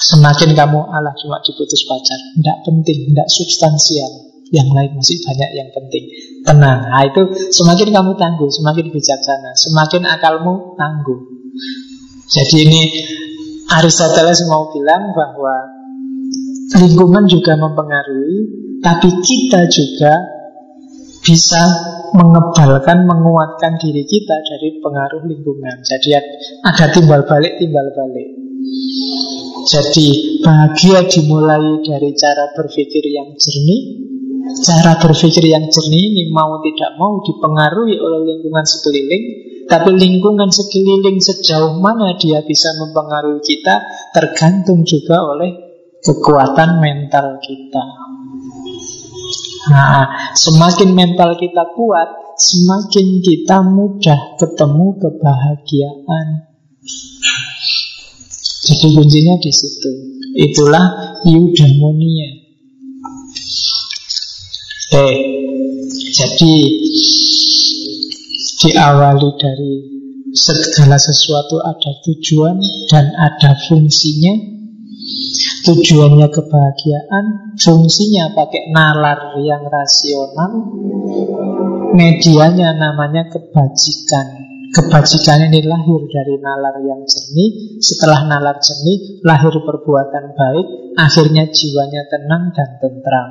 Semakin 0.00 0.56
kamu 0.56 0.80
Allah 0.88 1.12
cuma 1.20 1.44
diputus 1.44 1.84
pacar. 1.84 2.16
Tidak 2.40 2.58
penting, 2.64 3.12
tidak 3.12 3.28
substansial. 3.28 4.12
Yang 4.50 4.68
lain 4.74 4.90
masih 4.98 5.18
banyak 5.22 5.50
yang 5.54 5.68
penting. 5.70 6.04
Tenang. 6.42 6.88
Nah, 6.88 7.04
itu 7.06 7.22
semakin 7.54 7.94
kamu 7.94 8.16
tangguh, 8.16 8.50
semakin 8.50 8.90
bijaksana. 8.90 9.52
Semakin 9.54 10.02
akalmu 10.08 10.74
tangguh. 10.74 11.20
Jadi 12.30 12.56
ini 12.66 12.80
Aristoteles 13.70 14.42
mau 14.50 14.72
bilang 14.74 15.14
bahwa 15.14 15.54
lingkungan 16.80 17.28
juga 17.30 17.54
mempengaruhi, 17.54 18.38
tapi 18.82 19.08
kita 19.22 19.68
juga 19.70 20.14
bisa 21.20 21.62
mengebalkan, 22.16 23.06
menguatkan 23.06 23.78
diri 23.78 24.02
kita 24.02 24.36
dari 24.48 24.80
pengaruh 24.82 25.22
lingkungan. 25.28 25.76
Jadi 25.84 26.08
ada 26.64 26.86
timbal 26.90 27.22
balik, 27.28 27.60
timbal 27.60 27.86
balik. 27.94 28.28
Jadi 29.66 30.40
bahagia 30.40 31.04
dimulai 31.04 31.84
dari 31.84 32.10
cara 32.16 32.52
berpikir 32.56 33.04
yang 33.08 33.36
jernih. 33.36 33.82
Cara 34.64 34.96
berpikir 34.96 35.44
yang 35.46 35.68
jernih 35.68 36.02
ini 36.10 36.22
mau 36.32 36.58
tidak 36.64 36.96
mau 36.96 37.20
dipengaruhi 37.20 37.96
oleh 38.00 38.20
lingkungan 38.24 38.64
sekeliling. 38.64 39.24
Tapi 39.70 39.90
lingkungan 39.94 40.50
sekeliling 40.50 41.22
sejauh 41.22 41.78
mana 41.78 42.18
dia 42.18 42.42
bisa 42.42 42.74
mempengaruhi 42.80 43.38
kita 43.44 43.86
tergantung 44.10 44.82
juga 44.82 45.22
oleh 45.22 45.70
kekuatan 46.02 46.80
mental 46.82 47.38
kita. 47.38 47.84
Nah, 49.70 50.32
semakin 50.32 50.90
mental 50.96 51.36
kita 51.36 51.76
kuat, 51.76 52.08
semakin 52.40 53.20
kita 53.20 53.60
mudah 53.62 54.40
ketemu 54.40 54.86
kebahagiaan. 54.96 56.28
Jadi 58.60 58.86
kuncinya 58.92 59.34
di 59.40 59.52
situ. 59.52 59.90
Itulah 60.36 60.86
eudaimonia. 61.24 62.30
Eh, 64.90 65.14
jadi 66.10 66.54
diawali 68.60 69.30
dari 69.40 69.74
segala 70.36 70.98
sesuatu 71.00 71.62
ada 71.62 71.90
tujuan 72.04 72.58
dan 72.90 73.10
ada 73.16 73.56
fungsinya 73.70 74.50
Tujuannya 75.60 76.28
kebahagiaan, 76.32 77.24
fungsinya 77.60 78.32
pakai 78.32 78.72
nalar 78.72 79.36
yang 79.44 79.68
rasional, 79.68 80.72
medianya 81.92 82.72
namanya 82.80 83.28
kebajikan. 83.28 84.39
Kebajikan 84.70 85.50
ini 85.50 85.66
lahir 85.66 86.00
dari 86.06 86.38
nalar 86.38 86.78
yang 86.86 87.02
jernih, 87.02 87.82
setelah 87.82 88.22
nalar 88.22 88.62
jernih 88.62 89.18
lahir 89.26 89.50
perbuatan 89.50 90.30
baik, 90.38 90.66
akhirnya 90.94 91.50
jiwanya 91.50 92.06
tenang 92.06 92.54
dan 92.54 92.78
tentram. 92.78 93.28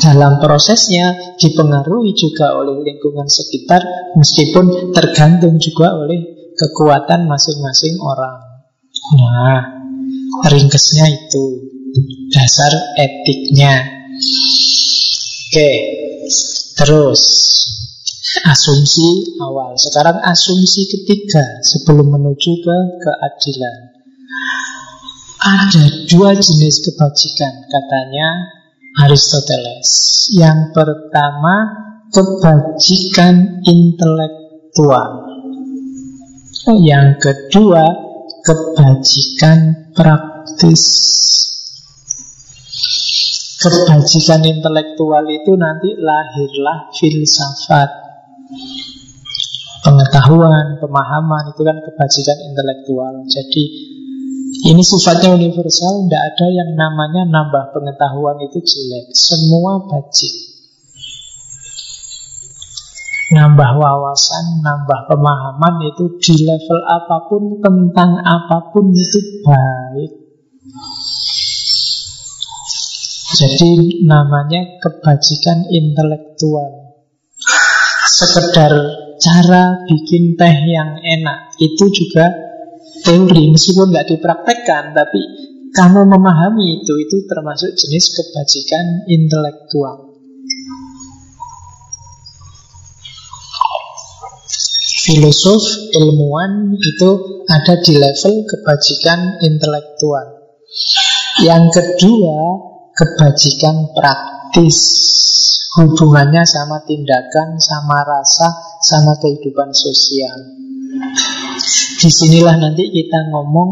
Dalam 0.00 0.40
prosesnya 0.40 1.36
dipengaruhi 1.36 2.12
juga 2.12 2.56
oleh 2.60 2.80
lingkungan 2.80 3.28
sekitar, 3.28 4.12
meskipun 4.16 4.92
tergantung 4.92 5.56
juga 5.56 5.96
oleh 5.96 6.52
kekuatan 6.56 7.24
masing-masing 7.24 7.96
orang. 8.00 8.36
Nah, 9.16 9.80
Ringkesnya 10.46 11.06
itu 11.10 11.44
Dasar 12.30 12.70
etiknya 12.94 13.82
Oke 15.50 15.72
Terus 16.78 17.22
Asumsi 18.46 19.38
awal 19.42 19.74
Sekarang 19.74 20.22
asumsi 20.22 20.86
ketiga 20.86 21.42
Sebelum 21.66 22.14
menuju 22.14 22.50
ke 22.62 22.78
keadilan 23.02 23.78
Ada 25.40 25.84
dua 26.06 26.38
jenis 26.38 26.84
kebajikan 26.86 27.66
Katanya 27.66 28.28
Aristoteles 29.02 29.90
Yang 30.34 30.70
pertama 30.76 31.54
Kebajikan 32.10 33.66
intelektual 33.66 35.10
Yang 36.70 37.08
kedua 37.18 38.10
kebajikan 38.44 39.92
praktis. 39.92 40.82
Kebajikan 43.60 44.40
intelektual 44.48 45.24
itu 45.28 45.52
nanti 45.52 45.92
lahirlah 46.00 46.88
filsafat. 46.96 48.09
Pengetahuan, 49.80 50.76
pemahaman 50.76 51.56
itu 51.56 51.62
kan 51.64 51.76
kebajikan 51.80 52.38
intelektual. 52.52 53.14
Jadi 53.24 53.64
ini 54.70 54.82
sifatnya 54.84 55.32
universal, 55.34 56.04
tidak 56.04 56.22
ada 56.34 56.46
yang 56.52 56.70
namanya 56.76 57.24
nambah 57.24 57.72
pengetahuan 57.72 58.36
itu 58.44 58.60
jelek. 58.60 59.08
Semua 59.16 59.88
bajik 59.88 60.50
nambah 63.30 63.70
wawasan, 63.78 64.58
nambah 64.58 65.06
pemahaman 65.06 65.74
itu 65.86 66.18
di 66.18 66.34
level 66.42 66.80
apa 66.82 67.16
pun 67.30 67.62
tentang 67.62 68.18
apa 68.18 68.74
pun 68.74 68.90
itu 68.90 69.20
baik. 69.46 70.12
Jadi 73.30 74.02
namanya 74.04 74.82
kebajikan 74.82 75.70
intelektual. 75.70 76.98
Sekedar 78.10 78.74
cara 79.20 79.84
bikin 79.84 80.34
teh 80.34 80.56
yang 80.64 80.96
enak 80.96 81.52
itu 81.60 81.84
juga 81.92 82.32
teori 83.04 83.52
meskipun 83.52 83.92
nggak 83.92 84.08
dipraktekkan 84.16 84.96
tapi 84.96 85.20
kamu 85.70 86.02
memahami 86.08 86.82
itu 86.82 86.92
itu 86.98 87.16
termasuk 87.28 87.70
jenis 87.76 88.16
kebajikan 88.16 89.06
intelektual. 89.06 90.10
filosof, 95.10 95.90
ilmuwan 95.96 96.76
itu 96.76 97.10
ada 97.50 97.74
di 97.82 97.98
level 97.98 98.46
kebajikan 98.46 99.42
intelektual. 99.42 100.26
Yang 101.42 101.64
kedua, 101.74 102.38
kebajikan 102.94 103.90
praktis. 103.96 104.78
Hubungannya 105.70 106.42
sama 106.42 106.82
tindakan, 106.82 107.54
sama 107.62 108.02
rasa, 108.02 108.48
sama 108.82 109.14
kehidupan 109.22 109.70
sosial. 109.70 110.38
Di 112.00 112.10
sinilah 112.10 112.58
nanti 112.58 112.90
kita 112.90 113.30
ngomong 113.30 113.70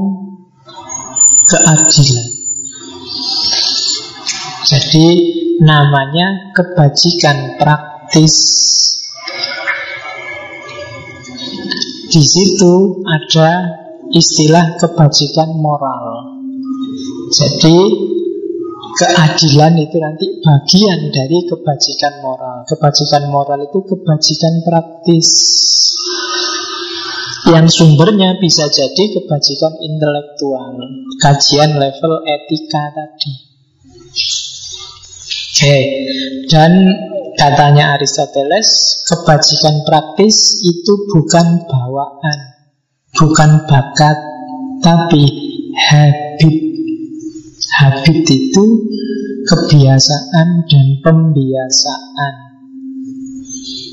keadilan. 1.49 2.28
Jadi 4.68 5.07
namanya 5.64 6.55
kebajikan 6.55 7.59
praktis 7.59 8.36
Di 12.09 12.24
situ 12.24 13.05
ada 13.05 13.68
istilah 14.16 14.80
kebajikan 14.80 15.53
moral. 15.61 16.24
Jadi 17.28 17.78
keadilan 18.99 19.78
itu 19.78 19.96
nanti 20.03 20.26
bagian 20.42 21.14
dari 21.14 21.38
kebajikan 21.46 22.18
moral. 22.18 22.66
Kebajikan 22.66 23.30
moral 23.30 23.62
itu 23.62 23.78
kebajikan 23.86 24.55
praktis. 24.66 25.28
Yang 27.46 27.80
sumbernya 27.80 28.36
bisa 28.42 28.66
jadi 28.66 29.05
kebajikan 29.14 29.78
intelektual. 29.78 30.74
Kajian 31.22 31.78
level 31.78 32.12
etika 32.26 32.84
tadi. 32.92 33.32
Oke, 35.49 35.76
dan 36.51 36.72
Katanya 37.38 37.94
Aristoteles, 37.94 38.99
kebajikan 39.07 39.86
praktis 39.86 40.59
itu 40.59 41.07
bukan 41.07 41.70
bawaan, 41.70 42.38
bukan 43.14 43.62
bakat, 43.62 44.18
tapi 44.82 45.22
habit. 45.70 46.68
Habit 47.79 48.26
itu 48.26 48.64
kebiasaan 49.47 50.49
dan 50.66 50.87
pembiasaan. 50.99 52.35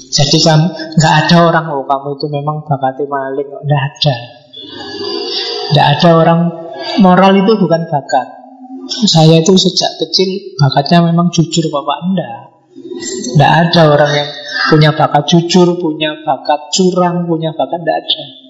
Jadi 0.09 0.38
kamu 0.41 0.67
nggak 0.95 1.15
ada 1.27 1.38
orang 1.43 1.65
oh 1.75 1.83
kamu 1.86 2.09
itu 2.17 2.25
memang 2.31 2.65
bakatnya 2.65 3.05
maling, 3.05 3.45
nggak 3.45 3.81
ada. 3.93 4.15
Nggak 5.69 5.88
ada 5.97 6.09
orang 6.17 6.39
moral 7.03 7.36
itu 7.36 7.51
bukan 7.61 7.86
bakat. 7.91 8.27
Saya 9.05 9.41
itu 9.41 9.53
sejak 9.53 9.91
kecil 10.01 10.55
bakatnya 10.57 11.09
memang 11.11 11.29
jujur 11.29 11.67
bapak 11.69 11.97
enggak. 12.09 12.41
Tidak 13.36 13.51
ada 13.65 13.81
orang 13.91 14.11
yang 14.13 14.29
punya 14.71 14.89
bakat 14.95 15.29
jujur, 15.29 15.77
punya 15.77 16.15
bakat 16.23 16.73
curang, 16.73 17.27
punya 17.27 17.51
bakat 17.53 17.83
tidak 17.83 17.97
ada. 18.01 18.44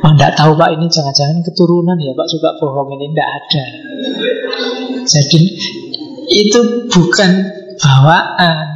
Oh, 0.00 0.12
tidak 0.16 0.32
tahu 0.34 0.52
Pak 0.58 0.70
ini 0.74 0.86
jangan-jangan 0.90 1.38
keturunan 1.46 1.94
ya 2.00 2.12
Pak. 2.16 2.26
Suka 2.26 2.50
bohong 2.58 2.90
ini 2.98 3.06
tidak 3.14 3.28
ada. 3.30 3.64
Jadi 5.06 5.40
itu 6.30 6.60
bukan 6.90 7.30
bawaan, 7.78 8.66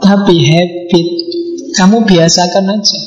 Tapi 0.00 0.36
habit. 0.38 1.08
Kamu 1.76 2.02
biasakan 2.06 2.66
aja. 2.66 3.00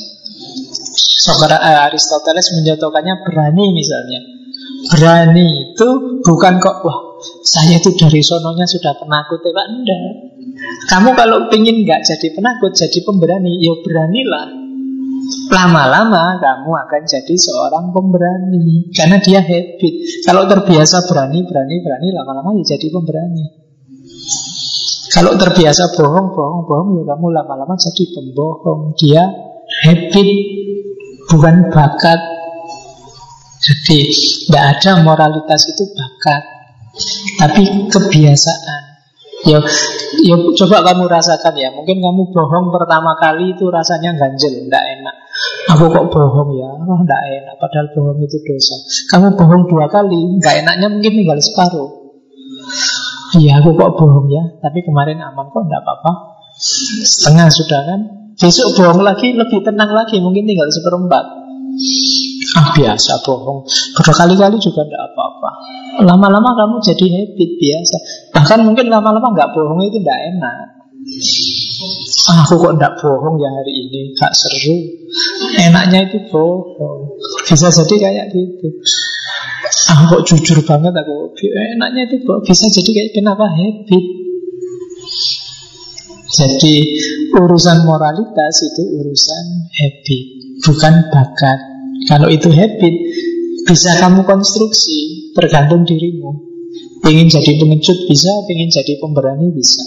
Sokra, 0.94 1.56
uh, 1.56 1.86
Aristoteles 1.88 2.52
menjatuhkannya 2.60 3.14
berani 3.24 3.72
misalnya. 3.72 4.20
Berani 4.92 5.72
itu 5.72 5.88
bukan 6.20 6.60
kok 6.60 6.84
Wah 6.84 6.98
saya 7.44 7.80
itu 7.80 7.92
dari 7.96 8.20
sononya 8.20 8.68
sudah 8.68 8.92
penakut. 9.00 9.40
Ya 9.40 9.52
Pak 9.52 9.66
Enggak. 9.72 10.00
Kamu 10.92 11.10
kalau 11.16 11.48
ingin 11.50 11.82
nggak 11.82 12.06
jadi 12.06 12.30
penakut 12.30 12.70
Jadi 12.76 13.02
pemberani 13.02 13.58
Ya 13.58 13.74
beranilah 13.82 14.63
Lama-lama 15.48 16.36
kamu 16.42 16.70
akan 16.72 17.02
jadi 17.06 17.34
seorang 17.38 17.94
pemberani 17.94 18.90
Karena 18.90 19.16
dia 19.22 19.40
habit. 19.40 19.94
Kalau 20.26 20.44
terbiasa 20.50 21.06
berani, 21.06 21.46
berani, 21.46 21.80
berani 21.80 22.08
Lama-lama 22.12 22.56
ya 22.60 22.76
jadi 22.76 22.86
pemberani. 22.90 23.44
Kalau 25.14 25.38
terbiasa 25.38 25.94
bohong, 25.94 26.34
bohong, 26.34 26.62
bohong 26.66 26.88
Ya 26.98 27.04
kamu 27.14 27.26
lama-lama 27.30 27.74
jadi 27.78 28.04
pembohong. 28.12 28.98
Dia 28.98 29.22
habit 29.86 30.28
Bukan 31.24 31.72
bakat. 31.72 32.20
Jadi 33.64 34.12
tidak 34.44 34.64
ada 34.76 35.00
moralitas 35.00 35.64
itu 35.72 35.88
bakat 35.96 36.42
Tapi 37.40 37.88
kebiasaan 37.88 38.83
Ya, 39.44 39.60
ya 40.24 40.34
coba 40.40 40.80
kamu 40.88 41.04
rasakan 41.04 41.54
ya. 41.56 41.68
Mungkin 41.76 42.00
kamu 42.00 42.32
bohong 42.32 42.72
pertama 42.72 43.12
kali 43.20 43.52
itu 43.52 43.68
rasanya 43.68 44.16
ganjel, 44.16 44.64
tidak 44.64 44.84
enak. 45.00 45.14
Aku 45.76 45.92
kok 45.92 46.08
bohong 46.08 46.56
ya, 46.56 46.70
oh 46.72 47.00
tidak 47.04 47.22
enak. 47.28 47.54
Padahal 47.60 47.86
bohong 47.92 48.24
itu 48.24 48.40
dosa. 48.40 48.76
Kamu 49.12 49.36
bohong 49.36 49.68
dua 49.68 49.86
kali, 49.92 50.40
nggak 50.40 50.64
enaknya 50.64 50.88
mungkin 50.88 51.12
tinggal 51.12 51.38
separuh. 51.44 51.90
Iya, 53.36 53.60
aku 53.60 53.76
kok 53.76 54.00
bohong 54.00 54.32
ya. 54.32 54.44
Tapi 54.64 54.80
kemarin 54.80 55.20
aman 55.20 55.52
kok, 55.52 55.68
tidak 55.68 55.84
apa-apa. 55.84 56.12
Setengah 57.04 57.48
sudah 57.52 57.80
kan. 57.84 58.00
Besok 58.40 58.80
bohong 58.80 59.04
lagi, 59.04 59.36
lebih 59.36 59.60
tenang 59.60 59.92
lagi. 59.92 60.24
Mungkin 60.24 60.48
tinggal 60.48 60.72
seperempat. 60.72 61.43
Ah 62.54 62.70
biasa 62.70 63.12
bohong. 63.26 63.66
Berkali-kali 63.98 64.56
juga 64.62 64.86
tidak 64.86 65.02
apa-apa. 65.10 65.50
Lama-lama 66.06 66.54
kamu 66.54 66.76
jadi 66.86 67.06
habit 67.10 67.50
biasa. 67.58 67.96
Bahkan 68.30 68.58
mungkin 68.62 68.86
lama-lama 68.86 69.34
nggak 69.34 69.50
bohong 69.54 69.82
itu 69.82 69.98
tidak 69.98 70.18
enak. 70.34 70.56
Ah, 72.30 72.46
Aku 72.46 72.56
kok 72.56 72.78
tidak 72.78 72.94
bohong 73.02 73.36
ya 73.36 73.50
hari 73.50 73.72
ini? 73.74 74.14
Gak 74.16 74.32
seru. 74.32 74.76
Enaknya 75.60 76.08
itu 76.08 76.18
bohong. 76.30 77.18
Bisa 77.44 77.68
jadi 77.68 77.94
kayak 78.00 78.26
gitu. 78.32 78.68
Ah 79.90 80.06
kok 80.08 80.22
jujur 80.24 80.62
banget 80.62 80.94
aku. 80.94 81.34
Enaknya 81.74 82.06
itu 82.06 82.22
bohong. 82.22 82.46
Bisa 82.46 82.70
jadi 82.70 82.90
kayak 82.90 83.10
kenapa? 83.18 83.50
Habit. 83.50 84.04
Jadi 86.34 86.74
urusan 87.36 87.86
moralitas 87.86 88.54
itu 88.66 88.82
urusan 88.98 89.44
habit 89.70 90.43
Bukan 90.64 90.94
bakat 91.12 91.58
kalau 92.04 92.28
itu 92.28 92.52
habit, 92.52 92.94
bisa 93.64 93.96
kamu 94.02 94.28
konstruksi, 94.28 95.32
tergantung 95.32 95.88
dirimu. 95.88 96.36
Ingin 97.04 97.28
jadi 97.32 97.56
pengecut 97.56 97.98
bisa, 98.08 98.32
ingin 98.50 98.68
jadi 98.68 99.00
pemberani 99.00 99.48
bisa. 99.54 99.84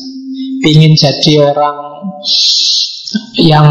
Ingin 0.66 0.98
jadi 0.98 1.34
orang 1.54 1.78
yang 3.38 3.68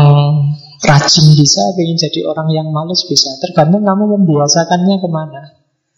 rajin 0.78 1.26
bisa, 1.34 1.62
ingin 1.74 1.98
jadi 1.98 2.20
orang 2.28 2.48
yang 2.54 2.68
males 2.70 3.02
bisa. 3.10 3.34
Tergantung 3.42 3.82
kamu 3.82 4.04
membiasakannya 4.20 4.96
ke 5.02 5.08
mana. 5.10 5.42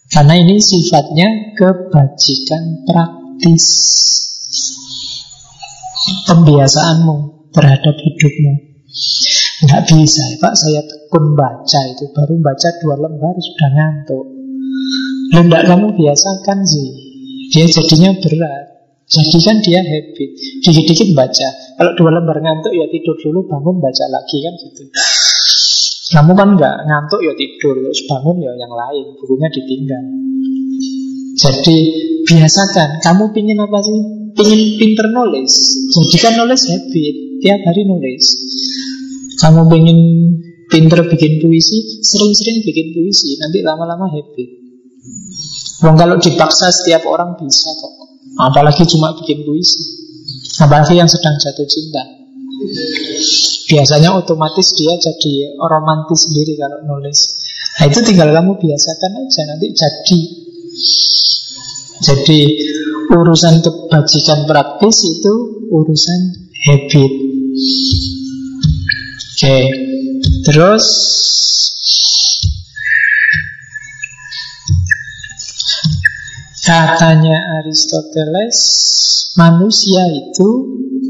Karena 0.09 0.33
ini 0.41 0.57
sifatnya 0.57 1.53
kebajikan 1.53 2.85
praktis. 2.89 3.65
Pembiasaanmu 6.25 7.49
terhadap 7.53 7.93
hidupmu. 7.93 8.53
Nggak 9.59 9.91
bisa. 9.91 10.23
Pak, 10.39 10.53
saya 10.55 10.81
tekun 10.87 11.35
baca 11.35 11.79
itu. 11.91 12.07
Baru 12.15 12.39
baca 12.39 12.69
dua 12.79 12.95
lembar 12.95 13.35
sudah 13.35 13.69
ngantuk. 13.75 14.25
Enggak 15.35 15.67
kamu 15.67 15.87
biasakan 15.99 16.63
sih. 16.63 16.87
Dia 17.51 17.67
jadinya 17.67 18.15
berat. 18.23 18.65
Jadikan 19.09 19.59
dia 19.59 19.83
habit. 19.83 20.31
Dikit-dikit 20.63 21.11
baca. 21.11 21.47
Kalau 21.75 21.91
dua 21.99 22.09
lembar 22.15 22.39
ngantuk 22.39 22.71
ya 22.71 22.87
tidur 22.87 23.19
dulu 23.19 23.51
Bangun 23.51 23.83
baca 23.83 24.05
lagi 24.07 24.37
kan 24.39 24.53
gitu. 24.63 24.83
Kamu 26.15 26.31
kan 26.39 26.49
nggak 26.55 26.75
ngantuk 26.87 27.19
ya 27.19 27.35
tidur. 27.35 27.75
Terus 27.83 28.07
bangun 28.07 28.39
ya 28.39 28.55
yang 28.55 28.71
lain. 28.71 29.05
Bukunya 29.19 29.47
ditinggal. 29.51 30.03
Jadi 31.35 31.77
biasakan. 32.31 33.03
Kamu 33.03 33.35
pingin 33.35 33.59
apa 33.59 33.83
sih? 33.83 33.99
Pingin 34.39 34.79
pinter 34.79 35.11
nulis. 35.11 35.51
Jadikan 35.99 36.47
nulis 36.47 36.63
habit. 36.63 37.15
Tiap 37.43 37.59
hari 37.67 37.83
nulis 37.83 38.23
kamu 39.39 39.61
pengen 39.71 39.99
pinter 40.69 41.01
bikin 41.07 41.41
puisi, 41.41 42.03
sering-sering 42.03 42.61
bikin 42.61 42.93
puisi, 42.93 43.39
nanti 43.41 43.63
lama-lama 43.65 44.05
habit. 44.11 44.49
Wong 45.79 45.95
kalau 45.95 46.19
dipaksa 46.19 46.69
setiap 46.75 47.07
orang 47.07 47.39
bisa 47.39 47.71
kok. 47.71 47.93
Apalagi 48.39 48.83
cuma 48.85 49.15
bikin 49.15 49.47
puisi. 49.47 49.79
Apalagi 50.59 50.99
yang 50.99 51.07
sedang 51.07 51.39
jatuh 51.39 51.63
cinta. 51.63 52.03
Biasanya 53.71 54.19
otomatis 54.19 54.75
dia 54.75 54.99
jadi 54.99 55.55
romantis 55.55 56.27
sendiri 56.27 56.59
kalau 56.59 56.83
nulis. 56.83 57.39
Nah 57.79 57.87
itu 57.87 58.03
tinggal 58.03 58.35
kamu 58.35 58.59
biasakan 58.59 59.11
aja 59.23 59.41
nanti 59.47 59.67
jadi. 59.71 60.19
Jadi 61.99 62.39
urusan 63.15 63.63
kebajikan 63.63 64.43
praktis 64.47 64.97
itu 65.07 65.33
urusan 65.71 66.19
habit. 66.67 67.11
Oke, 69.39 69.71
terus 70.43 70.83
katanya 76.59 77.63
Aristoteles, 77.63 78.59
manusia 79.39 80.11
itu 80.11 80.49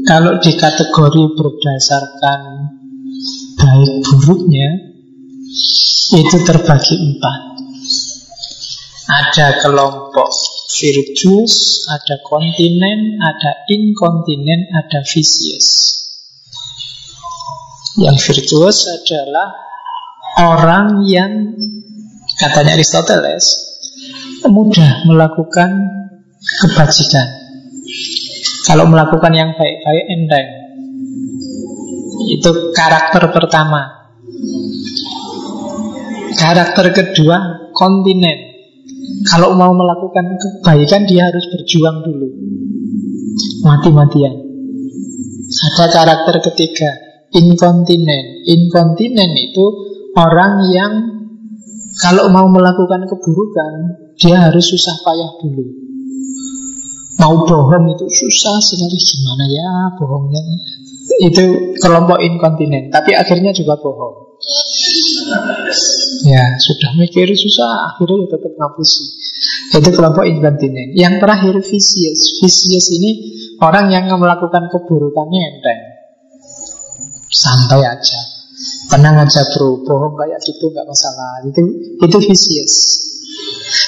kalau 0.06 0.38
dikategori 0.38 1.24
berdasarkan 1.34 2.70
baik 3.58 3.94
buruknya 4.06 4.78
itu 6.14 6.36
terbagi 6.46 7.02
empat. 7.02 7.40
Ada 9.10 9.58
kelompok 9.58 10.30
virtuous, 10.78 11.82
ada 11.90 12.22
kontinen, 12.22 13.18
ada 13.18 13.66
inkontinen, 13.66 14.70
ada 14.70 15.02
vicious. 15.02 15.99
Yang 17.98 18.16
virtuos 18.30 18.86
adalah 18.86 19.50
orang 20.38 21.02
yang 21.10 21.58
katanya 22.38 22.78
Aristoteles 22.78 23.66
mudah 24.46 25.02
melakukan 25.10 25.70
kebajikan. 26.62 27.26
Kalau 28.64 28.86
melakukan 28.86 29.32
yang 29.34 29.50
baik-baik 29.58 30.04
enteng. 30.06 30.48
Itu 32.30 32.70
karakter 32.70 33.26
pertama. 33.34 33.82
Karakter 36.38 36.94
kedua 36.94 37.68
kontinen. 37.74 38.38
Kalau 39.26 39.58
mau 39.58 39.74
melakukan 39.74 40.38
kebaikan 40.38 41.10
dia 41.10 41.26
harus 41.26 41.42
berjuang 41.50 42.06
dulu. 42.06 42.28
Mati-matian. 43.66 44.34
Ada 45.50 45.86
karakter 45.90 46.36
ketiga 46.46 47.09
inkontinen. 47.30 48.24
Inkontinen 48.46 49.30
itu 49.38 49.64
orang 50.18 50.54
yang 50.74 50.92
kalau 52.00 52.32
mau 52.32 52.46
melakukan 52.48 53.06
keburukan, 53.06 53.72
dia 54.16 54.36
harus 54.48 54.64
susah 54.72 54.96
payah 55.04 55.30
dulu. 55.42 55.64
Mau 57.20 57.44
bohong 57.44 57.84
itu 57.92 58.06
susah 58.08 58.56
sekali 58.64 58.96
gimana 58.96 59.44
ya 59.44 59.70
bohongnya. 60.00 60.40
Itu 61.20 61.76
kelompok 61.76 62.22
inkontinen, 62.22 62.88
tapi 62.88 63.12
akhirnya 63.12 63.52
juga 63.52 63.76
bohong. 63.76 64.40
Ya, 66.24 66.56
sudah 66.56 66.96
mikir 66.96 67.28
susah, 67.36 67.92
akhirnya 67.92 68.24
ya 68.24 68.28
tetap 68.40 68.52
ngapusi. 68.56 69.04
Itu 69.76 69.90
kelompok 69.92 70.24
inkontinen. 70.24 70.96
Yang 70.96 71.20
terakhir 71.20 71.54
vicious. 71.60 72.40
Vicious 72.40 72.86
ini 72.96 73.10
orang 73.60 73.92
yang 73.92 74.08
melakukan 74.16 74.72
keburukannya 74.72 75.40
enteng 75.44 75.89
santai 77.30 77.82
aja. 77.86 78.20
Tenang 78.90 79.24
aja 79.24 79.40
bro. 79.56 79.80
Bohong 79.86 80.18
kayak 80.18 80.42
gitu 80.44 80.68
nggak 80.68 80.84
masalah. 80.84 81.40
Itu 81.46 81.62
itu 81.96 82.18
vicious. 82.28 82.74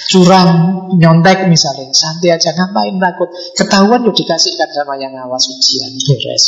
Curang 0.08 0.50
nyontek 0.96 1.50
misalnya. 1.50 1.90
Santai 1.92 2.32
aja. 2.32 2.54
Ngapain 2.54 2.96
takut? 2.96 3.28
Ketahuan 3.58 4.00
lo 4.06 4.14
dikasihkan 4.14 4.70
sama 4.72 4.96
yang 4.96 5.12
ngawas 5.12 5.44
ujian 5.50 5.92
beres. 6.06 6.44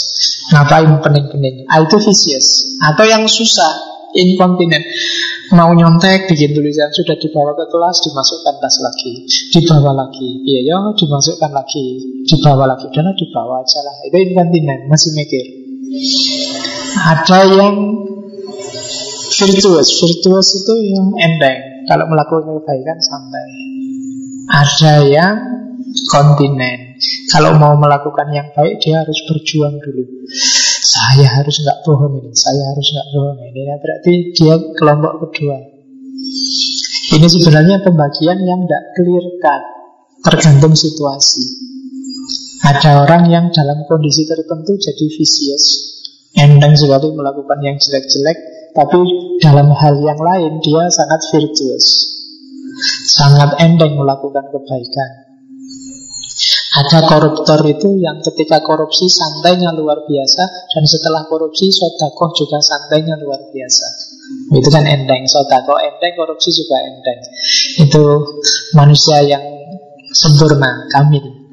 Ngapain 0.55 1.03
pening-pening? 1.03 1.69
Ah, 1.69 1.85
itu 1.85 1.99
vicious. 2.01 2.79
Atau 2.81 3.05
yang 3.05 3.27
susah 3.29 3.93
inkontinen 4.15 4.81
mau 5.53 5.75
nyontek 5.75 6.31
bikin 6.31 6.55
tulisan 6.55 6.87
sudah 6.95 7.19
dibawa 7.19 7.53
ke 7.59 7.67
kelas 7.67 7.97
dimasukkan 8.09 8.55
tas 8.63 8.77
lagi. 8.81 9.13
Dibawa 9.51 9.93
lagi. 9.93 10.41
Iya 10.47 10.61
ya 10.73 10.79
dimasukkan 10.95 11.51
lagi. 11.51 11.85
Dibawa 12.25 12.65
lagi. 12.71 12.89
Udahlah 12.89 13.13
dibawa 13.19 13.61
aja 13.61 13.83
lah. 13.83 13.95
Itu 14.07 14.17
inkontinen 14.17 14.87
masih 14.89 15.13
mikir 15.19 15.64
Ada 17.05 17.41
yang 17.51 17.75
virtuous. 19.35 19.89
Virtuous 20.01 20.49
itu 20.63 20.75
yang 20.95 21.07
ending. 21.19 21.61
Kalau 21.85 22.05
melakukan 22.09 22.59
kebaikan 22.63 22.99
santai. 22.99 23.49
Ada 24.49 24.95
yang 25.09 25.37
kontinen. 26.11 26.99
Kalau 27.31 27.59
mau 27.59 27.75
melakukan 27.75 28.31
yang 28.31 28.49
baik 28.55 28.79
dia 28.79 29.03
harus 29.03 29.19
berjuang 29.27 29.79
dulu. 29.83 30.05
Saya 30.85 31.27
harus 31.41 31.59
nggak 31.59 31.83
bohong 31.83 32.23
ini, 32.23 32.31
saya 32.31 32.63
harus 32.71 32.87
nggak 32.95 33.09
bohong 33.11 33.41
ini. 33.51 33.61
Nah, 33.67 33.79
berarti 33.83 34.13
dia 34.37 34.55
kelompok 34.79 35.13
kedua. 35.27 35.59
Ini 37.15 37.27
sebenarnya 37.27 37.83
pembagian 37.83 38.39
yang 38.47 38.65
tidak 38.65 38.85
clear 38.95 39.25
cut, 39.43 39.63
tergantung 40.23 40.75
situasi. 40.79 41.74
Ada 42.65 43.05
orang 43.05 43.29
yang 43.29 43.53
dalam 43.53 43.85
kondisi 43.85 44.25
tertentu 44.25 44.73
jadi 44.81 45.05
vicious, 45.13 45.65
endang 46.33 46.73
sekali 46.73 47.13
melakukan 47.13 47.61
yang 47.61 47.77
jelek-jelek, 47.77 48.39
tapi 48.73 49.01
dalam 49.45 49.69
hal 49.69 50.01
yang 50.01 50.17
lain 50.17 50.65
dia 50.65 50.89
sangat 50.89 51.21
virtuous, 51.29 51.87
sangat 53.05 53.61
endang 53.61 54.01
melakukan 54.01 54.49
kebaikan. 54.49 55.11
Ada 56.75 57.05
koruptor 57.05 57.61
itu 57.69 58.01
yang 58.01 58.25
ketika 58.25 58.59
korupsi 58.65 59.07
santainya 59.07 59.71
luar 59.71 60.03
biasa 60.11 60.43
Dan 60.75 60.83
setelah 60.83 61.23
korupsi 61.31 61.71
sodakoh 61.71 62.35
juga 62.35 62.59
santainya 62.59 63.15
luar 63.15 63.39
biasa. 63.47 63.87
Itu 64.51 64.75
kan 64.75 64.83
endeng 64.83 65.23
Sodakoh 65.31 65.79
endeng, 65.79 66.19
korupsi 66.19 66.51
juga 66.51 66.83
endeng 66.83 67.21
Itu 67.79 68.03
manusia 68.75 69.23
yang 69.23 69.45
sempurna, 70.11 70.91
kamil 70.91 71.44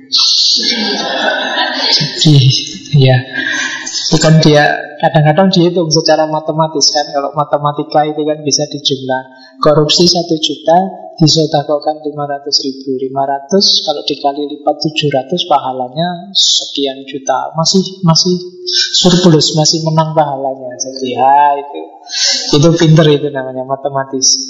Jadi 1.92 2.36
ya 3.00 3.18
Bukan 4.12 4.44
dia 4.44 4.68
kadang-kadang 5.00 5.48
dihitung 5.56 5.88
secara 5.88 6.28
matematis 6.28 6.92
kan. 6.92 7.08
Kalau 7.16 7.32
matematika 7.32 8.04
itu 8.04 8.28
kan 8.28 8.44
bisa 8.44 8.68
dijumlah. 8.68 9.24
Korupsi 9.64 10.04
satu 10.04 10.36
juta 10.36 10.78
disodakokan 11.16 12.04
500 12.04 12.66
ribu. 12.68 13.00
500 13.08 13.88
kalau 13.88 14.02
dikali 14.04 14.44
lipat 14.52 14.76
700 14.84 15.32
pahalanya 15.48 16.08
sekian 16.36 17.08
juta. 17.08 17.56
Masih 17.56 18.04
masih 18.04 18.36
surplus, 19.00 19.56
masih 19.56 19.80
menang 19.88 20.12
pahalanya. 20.12 20.76
Jadi 20.76 21.16
ya 21.16 21.56
itu 21.56 21.82
Itu 22.60 22.70
pinter 22.76 23.08
itu 23.08 23.32
namanya 23.32 23.64
matematis. 23.64 24.44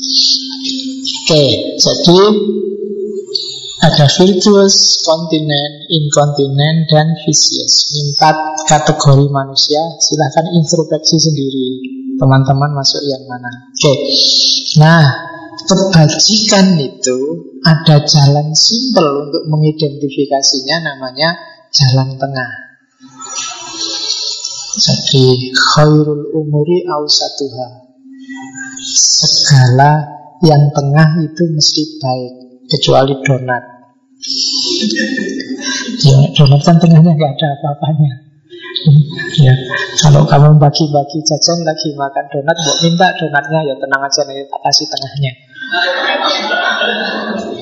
Oke, 1.21 1.77
jadi 1.77 2.17
ada 3.81 4.05
virtuous, 4.05 5.01
continent, 5.01 5.89
incontinent, 5.89 6.85
dan 6.85 7.17
vicious. 7.25 7.89
Empat 7.97 8.69
kategori 8.69 9.25
manusia. 9.33 9.81
Silahkan 9.97 10.53
introspeksi 10.53 11.17
sendiri. 11.17 11.69
Teman-teman 12.21 12.77
masuk 12.77 13.01
yang 13.01 13.25
mana? 13.25 13.73
Oke. 13.73 13.93
Nah, 14.77 15.05
kebajikan 15.65 16.77
itu 16.77 17.19
ada 17.65 18.05
jalan 18.05 18.53
simpel 18.53 19.25
untuk 19.25 19.49
mengidentifikasinya 19.49 20.77
namanya 20.93 21.41
jalan 21.73 22.21
tengah. 22.21 22.51
Jadi 24.77 25.51
khairul 25.51 26.37
umuri 26.37 26.85
ausatuha. 26.85 27.67
Segala 28.81 30.05
yang 30.45 30.69
tengah 30.73 31.21
itu 31.25 31.43
mesti 31.49 31.83
baik 31.97 32.33
kecuali 32.71 33.13
donat. 33.25 33.70
Ya, 36.01 36.17
donat 36.37 36.61
kan 36.61 36.77
tengahnya 36.77 37.11
nggak 37.17 37.31
ada 37.37 37.47
apa-apanya. 37.57 38.11
Ya, 39.41 39.53
kalau 40.05 40.29
kamu 40.29 40.61
bagi-bagi 40.61 41.25
jajan 41.25 41.65
lagi 41.65 41.89
makan 41.97 42.25
donat, 42.29 42.53
mau 42.53 42.75
minta 42.85 43.07
donatnya 43.17 43.59
ya 43.65 43.73
tenang 43.81 44.01
aja 44.05 44.21
nih 44.29 44.45
tak 44.45 44.61
kasih 44.61 44.85
tengahnya. 44.93 45.31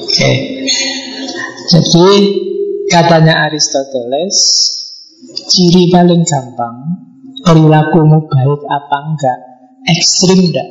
Oke. 0.04 0.12
Okay. 0.12 0.36
Jadi 1.70 2.08
katanya 2.92 3.48
Aristoteles, 3.48 4.38
ciri 5.48 5.88
paling 5.96 6.28
gampang 6.28 6.76
perilakumu 7.48 8.28
baik 8.28 8.62
apa 8.68 8.98
enggak, 9.08 9.40
ekstrim 9.88 10.52
enggak. 10.52 10.70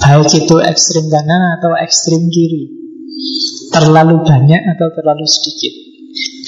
Baik 0.00 0.28
itu 0.28 0.56
ekstrim 0.60 1.08
kanan 1.08 1.56
atau 1.56 1.72
ekstrim 1.76 2.28
kiri 2.28 2.80
Terlalu 3.70 4.16
banyak 4.26 4.62
atau 4.76 4.88
terlalu 4.94 5.26
sedikit. 5.30 5.72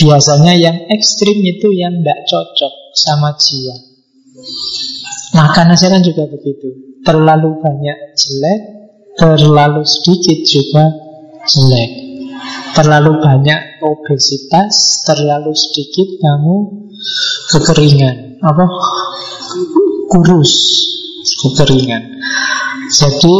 Biasanya 0.02 0.58
yang 0.58 0.76
ekstrim 0.90 1.38
itu 1.38 1.70
yang 1.70 2.02
tidak 2.02 2.18
cocok 2.26 2.72
sama 2.98 3.30
jiwa. 3.38 3.76
Makan 5.32 5.72
aja 5.72 5.86
kan 5.86 6.02
juga 6.02 6.26
begitu. 6.28 6.98
Terlalu 7.02 7.62
banyak 7.62 7.98
jelek 8.18 8.60
Terlalu 9.12 9.84
sedikit 9.84 10.38
juga 10.48 10.84
jelek. 11.44 11.90
Terlalu 12.72 13.20
banyak 13.20 13.84
obesitas 13.84 15.04
Terlalu 15.04 15.52
sedikit 15.52 16.16
kamu 16.16 16.56
kekeringan. 17.52 18.40
Apa? 18.40 18.64
Kurus 20.08 20.52
Kekeringan. 21.22 22.18
Jadi 22.88 23.36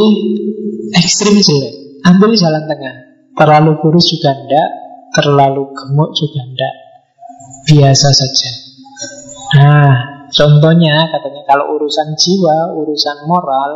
ekstrim 0.97 1.41
jelek. 1.41 2.05
Ambil 2.05 2.37
jalan 2.37 2.68
tengah 2.68 3.11
Terlalu 3.33 3.72
kurus 3.80 4.07
juga 4.12 4.37
enggak 4.37 4.68
Terlalu 5.12 5.72
gemuk 5.72 6.11
juga 6.16 6.41
enggak 6.45 6.74
Biasa 7.62 8.09
saja. 8.11 8.51
Nah 9.57 9.93
contohnya 10.33 11.09
katanya 11.12 11.43
Kalau 11.47 11.78
urusan 11.78 12.16
jiwa, 12.16 12.76
urusan 12.76 13.28
moral 13.28 13.70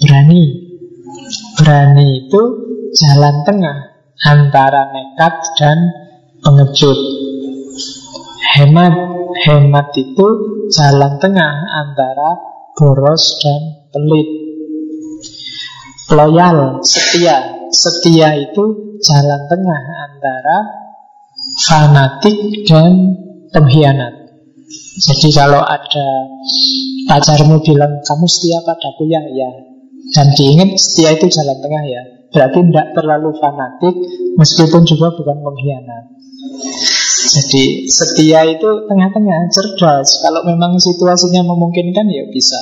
Berani. 0.00 0.44
Berani 1.60 2.26
itu 2.26 2.42
jalan 2.96 3.44
tengah 3.44 3.78
Antara 4.20 4.92
nekat 4.92 5.34
dan 5.56 5.78
pengecut. 6.44 6.98
Hemat 8.56 8.94
Hemat 9.46 9.88
itu 9.96 10.26
jalan 10.68 11.16
tengah 11.16 11.52
Antara 11.72 12.36
boros 12.76 13.40
dan 13.40 13.88
pelit. 13.92 14.28
Loyal, 16.10 16.82
setia 16.82 17.59
Setia 17.70 18.34
itu 18.36 18.98
jalan 19.00 19.42
tengah 19.46 19.82
antara 20.10 20.58
fanatik 21.66 22.66
dan 22.66 22.92
pengkhianat. 23.50 24.20
Jadi 25.00 25.28
kalau 25.34 25.62
ada 25.64 26.08
pacarmu 27.08 27.58
bilang 27.64 28.02
kamu 28.06 28.26
setia 28.30 28.62
padaku 28.62 29.02
ya 29.10 29.18
ya 29.18 29.50
Dan 30.14 30.30
diingat 30.38 30.78
setia 30.78 31.10
itu 31.18 31.26
jalan 31.26 31.58
tengah 31.58 31.82
ya 31.90 32.02
Berarti 32.30 32.58
tidak 32.70 32.86
terlalu 32.94 33.30
fanatik 33.42 33.94
Meskipun 34.38 34.82
juga 34.86 35.10
bukan 35.14 35.36
pengkhianat. 35.42 36.04
Jadi 37.30 37.84
setia 37.86 38.48
itu 38.48 38.68
tengah-tengah 38.88 39.38
cerdas. 39.52 40.08
Kalau 40.24 40.40
memang 40.48 40.80
situasinya 40.80 41.44
memungkinkan 41.46 42.06
ya 42.08 42.24
bisa. 42.32 42.58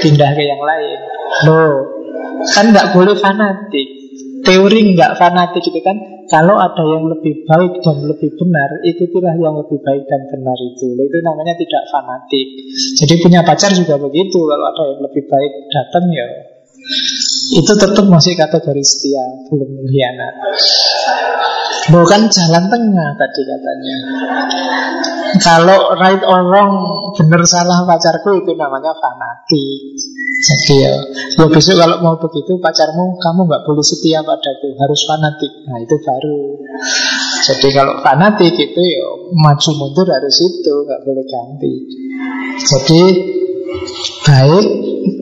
Pindah 0.00 0.32
ke 0.32 0.42
yang 0.46 0.62
lain. 0.62 0.98
Loh 1.44 1.95
Kan 2.44 2.74
nggak 2.74 2.92
boleh 2.92 3.16
fanatik. 3.16 3.88
Teori 4.44 4.94
nggak 4.94 5.16
fanatik 5.18 5.64
itu 5.64 5.80
kan? 5.82 5.96
Kalau 6.26 6.58
ada 6.58 6.82
yang 6.82 7.06
lebih 7.06 7.46
baik 7.46 7.86
dan 7.86 8.02
lebih 8.02 8.34
benar 8.34 8.82
Ikutilah 8.82 9.38
yang 9.38 9.54
lebih 9.62 9.78
baik 9.78 10.04
dan 10.10 10.26
benar 10.26 10.58
itu. 10.58 10.86
Itu 10.98 11.18
namanya 11.22 11.54
tidak 11.54 11.82
fanatik. 11.90 12.46
Jadi 12.98 13.14
punya 13.22 13.40
pacar 13.46 13.70
juga 13.70 13.94
begitu. 13.98 14.38
Kalau 14.42 14.64
ada 14.66 14.82
yang 14.90 15.00
lebih 15.06 15.22
baik 15.26 15.52
datang 15.70 16.04
ya 16.10 16.26
Itu 17.54 17.72
tetap 17.78 18.06
masih 18.10 18.34
kategori 18.34 18.82
setia 18.82 19.22
Belum 19.46 19.70
mengkhianat 19.70 20.34
Bukan 21.86 22.26
jalan 22.26 22.66
tengah 22.66 23.14
tadi 23.14 23.42
katanya. 23.46 23.96
Kalau 25.38 25.94
right 25.94 26.18
or 26.26 26.42
wrong 26.50 26.74
Benar 27.14 27.46
salah 27.46 27.86
pacarku 27.86 28.42
itu 28.42 28.58
namanya 28.58 28.90
fanatik. 28.98 29.94
Jadi 30.36 30.74
ya, 30.82 30.94
ya 31.38 31.46
besok 31.46 31.78
kalau 31.78 32.02
mau 32.02 32.18
begitu 32.18 32.58
Pacarmu 32.58 33.14
kamu 33.22 33.40
nggak 33.46 33.62
boleh 33.62 33.86
setia 33.86 34.26
padaku 34.26 34.74
Harus 34.74 35.00
fanatik. 35.06 35.52
Nah 35.70 35.78
itu 35.78 35.94
baru. 36.02 36.40
Jadi 37.46 37.68
kalau 37.70 37.94
fanatik 38.02 38.58
itu 38.58 38.82
ya 38.82 39.06
Maju 39.30 39.70
mundur 39.78 40.10
harus 40.10 40.36
itu 40.42 40.74
nggak 40.82 41.00
boleh 41.06 41.24
ganti. 41.30 41.74
Jadi 42.66 43.02
Baik 44.26 44.66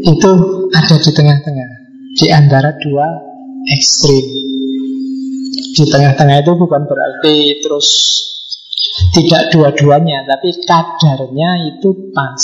itu 0.04 0.32
ada 0.72 0.96
di 0.96 1.10
tengah-tengah 1.12 1.83
Di 2.14 2.30
antara 2.30 2.70
dua 2.78 3.06
ekstrim 3.66 4.24
di 5.74 5.84
tengah-tengah 5.90 6.46
itu 6.46 6.52
bukan 6.54 6.82
berarti 6.86 7.58
terus 7.58 7.88
tidak 9.10 9.50
dua-duanya, 9.50 10.22
tapi 10.26 10.54
kadarnya 10.62 11.50
itu 11.74 12.14
pas. 12.14 12.42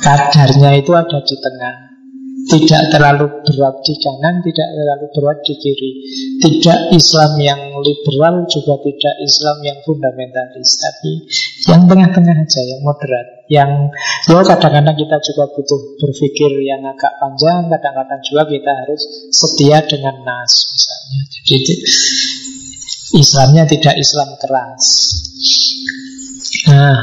Kadarnya 0.00 0.76
itu 0.76 0.92
ada 0.92 1.18
di 1.24 1.36
tengah. 1.40 1.91
Tidak 2.42 2.82
terlalu 2.90 3.26
berat 3.46 3.76
di 3.86 3.94
kanan, 4.02 4.42
tidak 4.42 4.68
terlalu 4.74 5.06
berat 5.14 5.38
di 5.46 5.54
kiri. 5.54 5.92
Tidak 6.42 6.90
Islam 6.90 7.38
yang 7.38 7.60
liberal, 7.78 8.44
juga 8.50 8.82
tidak 8.82 9.14
Islam 9.22 9.56
yang 9.62 9.78
fundamentalis. 9.86 10.70
Tapi 10.82 11.12
yang 11.70 11.86
tengah-tengah 11.86 12.36
aja, 12.42 12.60
yang 12.66 12.80
moderat. 12.82 13.46
Yang 13.46 13.70
ya 14.26 14.40
kadang-kadang 14.42 14.96
kita 14.96 15.16
juga 15.22 15.44
butuh 15.54 15.80
berpikir 16.02 16.50
yang 16.66 16.82
agak 16.82 17.14
panjang, 17.22 17.70
kadang-kadang 17.70 18.20
juga 18.26 18.42
kita 18.48 18.72
harus 18.74 19.02
setia 19.30 19.78
dengan 19.86 20.16
nas 20.26 20.52
misalnya. 20.72 21.20
Jadi 21.46 21.74
Islamnya 23.12 23.64
tidak 23.68 23.94
Islam 24.00 24.34
keras. 24.40 24.84
Nah, 26.72 26.98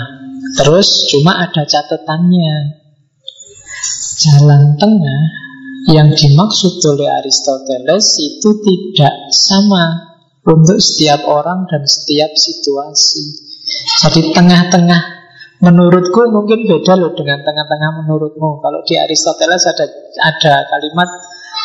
terus 0.58 1.06
cuma 1.14 1.38
ada 1.48 1.64
catatannya. 1.64 2.82
Jalan 4.20 4.76
tengah 4.76 5.22
yang 5.88 6.12
dimaksud 6.12 6.84
oleh 6.92 7.08
Aristoteles 7.24 8.20
itu 8.20 8.50
tidak 8.60 9.32
sama 9.32 10.12
untuk 10.44 10.76
setiap 10.84 11.24
orang 11.24 11.64
dan 11.72 11.88
setiap 11.88 12.28
situasi. 12.36 13.26
Jadi 14.04 14.36
tengah-tengah 14.36 15.02
menurutku 15.64 16.20
mungkin 16.36 16.68
beda 16.68 17.00
loh 17.00 17.16
dengan 17.16 17.48
tengah-tengah 17.48 18.04
menurutmu. 18.04 18.60
Kalau 18.60 18.84
di 18.84 19.00
Aristoteles 19.00 19.64
ada 19.72 19.86
ada 20.20 20.54
kalimat 20.68 21.10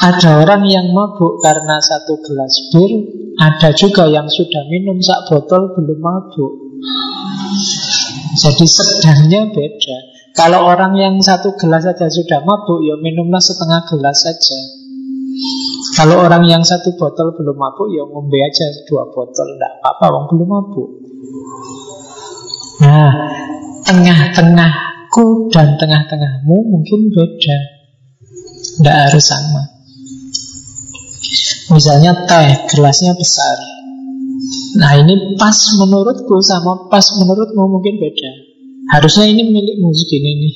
ada 0.02 0.42
orang 0.42 0.62
yang 0.66 0.90
mabuk 0.94 1.42
karena 1.42 1.78
satu 1.78 2.18
gelas 2.22 2.54
bir, 2.70 2.90
ada 3.38 3.70
juga 3.74 4.06
yang 4.06 4.26
sudah 4.30 4.62
minum 4.70 4.98
sak 5.02 5.26
botol 5.26 5.74
belum 5.74 5.98
mabuk. 5.98 6.52
Jadi 8.38 8.66
sedangnya 8.66 9.50
beda. 9.50 10.13
Kalau 10.34 10.66
orang 10.66 10.98
yang 10.98 11.14
satu 11.22 11.54
gelas 11.54 11.86
saja 11.86 12.10
sudah 12.10 12.42
mabuk, 12.42 12.82
ya 12.82 12.98
minumlah 12.98 13.38
setengah 13.38 13.86
gelas 13.86 14.18
saja. 14.18 14.58
Kalau 15.94 16.26
orang 16.26 16.42
yang 16.50 16.66
satu 16.66 16.98
botol 16.98 17.38
belum 17.38 17.54
mabuk, 17.54 17.86
ya 17.94 18.02
ngombe 18.02 18.38
aja 18.42 18.66
dua 18.90 19.06
botol. 19.14 19.46
Tidak 19.54 19.72
apa-apa, 19.78 20.04
orang 20.10 20.26
belum 20.34 20.48
mabuk. 20.50 20.88
Nah, 22.82 23.12
tengah-tengahku 23.86 25.54
dan 25.54 25.78
tengah-tengahmu 25.78 26.56
mungkin 26.66 27.14
beda. 27.14 27.58
Tidak 28.82 28.96
harus 29.06 29.22
sama. 29.22 29.62
Misalnya 31.70 32.26
teh, 32.26 32.74
gelasnya 32.74 33.14
besar. 33.14 33.56
Nah 34.74 34.98
ini 34.98 35.38
pas 35.38 35.54
menurutku 35.78 36.42
sama 36.42 36.90
pas 36.90 37.06
menurutmu 37.14 37.70
mungkin 37.70 38.02
beda. 38.02 38.43
Harusnya 38.92 39.24
ini 39.30 39.42
milikmu 39.48 39.88
segini 39.96 40.30
nih. 40.44 40.54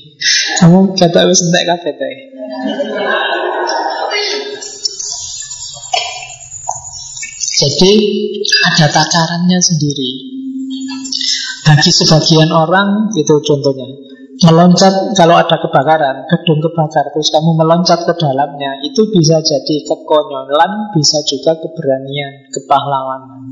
Kamu 0.61 0.93
kata 0.93 1.25
wis 1.29 1.41
entek 1.49 1.65
kabeh 1.65 1.93
teh. 1.97 2.17
Jadi 7.59 7.93
ada 8.69 8.87
takarannya 8.87 9.59
sendiri. 9.59 10.11
Bagi 11.67 11.91
sebagian 11.93 12.49
orang 12.49 13.13
itu 13.19 13.35
contohnya 13.45 14.09
meloncat 14.39 15.19
kalau 15.19 15.35
ada 15.35 15.59
kebakaran, 15.59 16.23
gedung 16.31 16.63
kebakar 16.63 17.11
terus 17.11 17.35
kamu 17.35 17.59
meloncat 17.59 18.07
ke 18.07 18.15
dalamnya 18.15 18.79
itu 18.87 19.03
bisa 19.11 19.43
jadi 19.43 19.77
kekonyolan, 19.83 20.95
bisa 20.95 21.19
juga 21.27 21.59
keberanian, 21.59 22.47
kepahlawanan. 22.55 23.43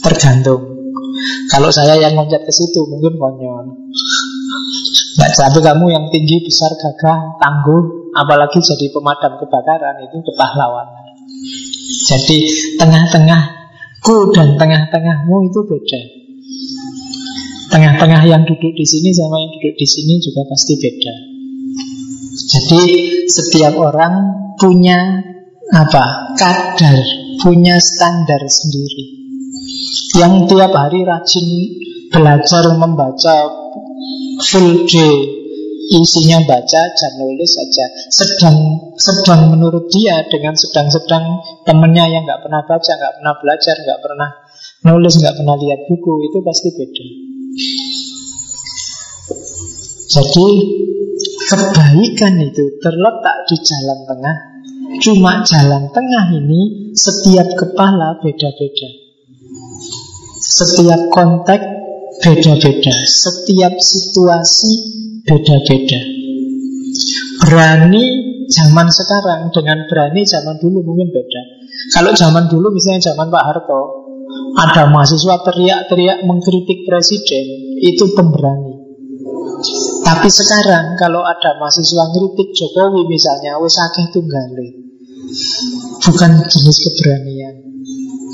Tergantung. 0.00 0.73
Kalau 1.48 1.70
saya 1.70 1.94
yang 2.00 2.18
loncat 2.18 2.42
ke 2.42 2.52
situ 2.52 2.82
mungkin 2.88 3.14
konyol. 3.14 3.64
Nggak 5.14 5.30
tapi 5.38 5.58
kamu 5.62 5.86
yang 5.94 6.04
tinggi, 6.10 6.42
besar, 6.42 6.74
gagah, 6.74 7.38
tangguh, 7.38 8.12
apalagi 8.18 8.58
jadi 8.58 8.90
pemadam 8.90 9.38
kebakaran 9.38 10.02
itu 10.02 10.18
kepahlawanan. 10.26 11.06
Jadi 12.10 12.38
tengah-tengahku 12.82 14.16
dan 14.34 14.58
tengah-tengahmu 14.58 15.36
itu 15.46 15.60
beda. 15.62 16.00
Tengah-tengah 17.70 18.22
yang 18.26 18.42
duduk 18.42 18.74
di 18.74 18.86
sini 18.86 19.14
sama 19.14 19.38
yang 19.38 19.50
duduk 19.54 19.74
di 19.78 19.86
sini 19.86 20.18
juga 20.18 20.42
pasti 20.50 20.74
beda. 20.78 21.14
Jadi 22.34 22.82
setiap 23.30 23.74
orang 23.78 24.14
punya 24.58 24.98
apa? 25.70 26.34
Kadar, 26.34 26.98
punya 27.40 27.78
standar 27.78 28.42
sendiri 28.50 29.23
yang 30.14 30.46
tiap 30.46 30.72
hari 30.72 31.02
rajin 31.02 31.48
belajar 32.12 32.64
membaca 32.78 33.36
full 34.44 34.86
day. 34.86 35.42
Isinya 35.84 36.40
baca 36.48 36.82
dan 36.96 37.12
nulis 37.20 37.52
saja. 37.52 37.84
Sedang 38.08 38.56
sedang 38.96 39.52
menurut 39.52 39.92
dia 39.92 40.24
dengan 40.32 40.56
sedang-sedang 40.56 41.44
temennya 41.68 42.08
yang 42.08 42.24
nggak 42.24 42.40
pernah 42.40 42.64
baca 42.64 42.88
nggak 42.88 43.14
pernah 43.20 43.34
belajar 43.36 43.76
nggak 43.84 44.00
pernah 44.00 44.30
nulis 44.88 45.20
nggak 45.20 45.36
pernah 45.36 45.56
lihat 45.60 45.84
buku 45.84 46.12
itu 46.24 46.38
pasti 46.40 46.68
beda. 46.72 47.06
Jadi 50.08 50.48
kebaikan 51.52 52.34
itu 52.40 52.64
terletak 52.80 53.36
di 53.52 53.56
jalan 53.60 54.00
tengah. 54.08 54.36
Cuma 55.04 55.44
jalan 55.44 55.92
tengah 55.92 56.32
ini 56.32 56.96
setiap 56.96 57.60
kepala 57.60 58.24
beda-beda 58.24 59.03
setiap 60.54 61.10
konteks 61.10 61.66
beda-beda, 62.22 62.94
setiap 63.02 63.74
situasi 63.74 64.72
beda-beda. 65.26 66.00
Berani 67.42 68.04
zaman 68.46 68.86
sekarang 68.86 69.50
dengan 69.50 69.82
berani 69.90 70.22
zaman 70.22 70.54
dulu 70.62 70.86
mungkin 70.86 71.10
beda. 71.10 71.42
Kalau 71.90 72.14
zaman 72.14 72.46
dulu 72.46 72.70
misalnya 72.70 73.10
zaman 73.10 73.34
Pak 73.34 73.44
Harto, 73.50 73.82
ada 74.54 74.86
mahasiswa 74.94 75.42
teriak-teriak 75.42 76.22
mengkritik 76.22 76.86
presiden, 76.86 77.44
itu 77.82 78.14
pemberani. 78.14 78.78
Tapi 80.06 80.28
sekarang 80.30 80.94
kalau 80.94 81.26
ada 81.26 81.58
mahasiswa 81.58 82.14
ngeritik 82.14 82.54
Jokowi 82.54 83.10
misalnya, 83.10 83.58
wis 83.58 83.74
akeh 83.74 84.06
tunggale. 84.14 84.83
Bukan 86.04 86.30
jenis 86.46 86.78
keberanian. 86.84 87.54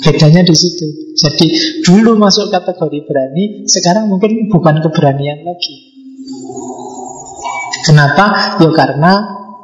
Bedanya 0.00 0.42
di 0.42 0.56
situ. 0.56 0.86
Jadi 1.12 1.46
dulu 1.84 2.16
masuk 2.16 2.48
kategori 2.48 3.04
berani, 3.04 3.68
sekarang 3.68 4.08
mungkin 4.08 4.48
bukan 4.48 4.80
keberanian 4.80 5.44
lagi. 5.44 5.74
Kenapa? 7.84 8.56
Ya 8.60 8.70
karena 8.72 9.12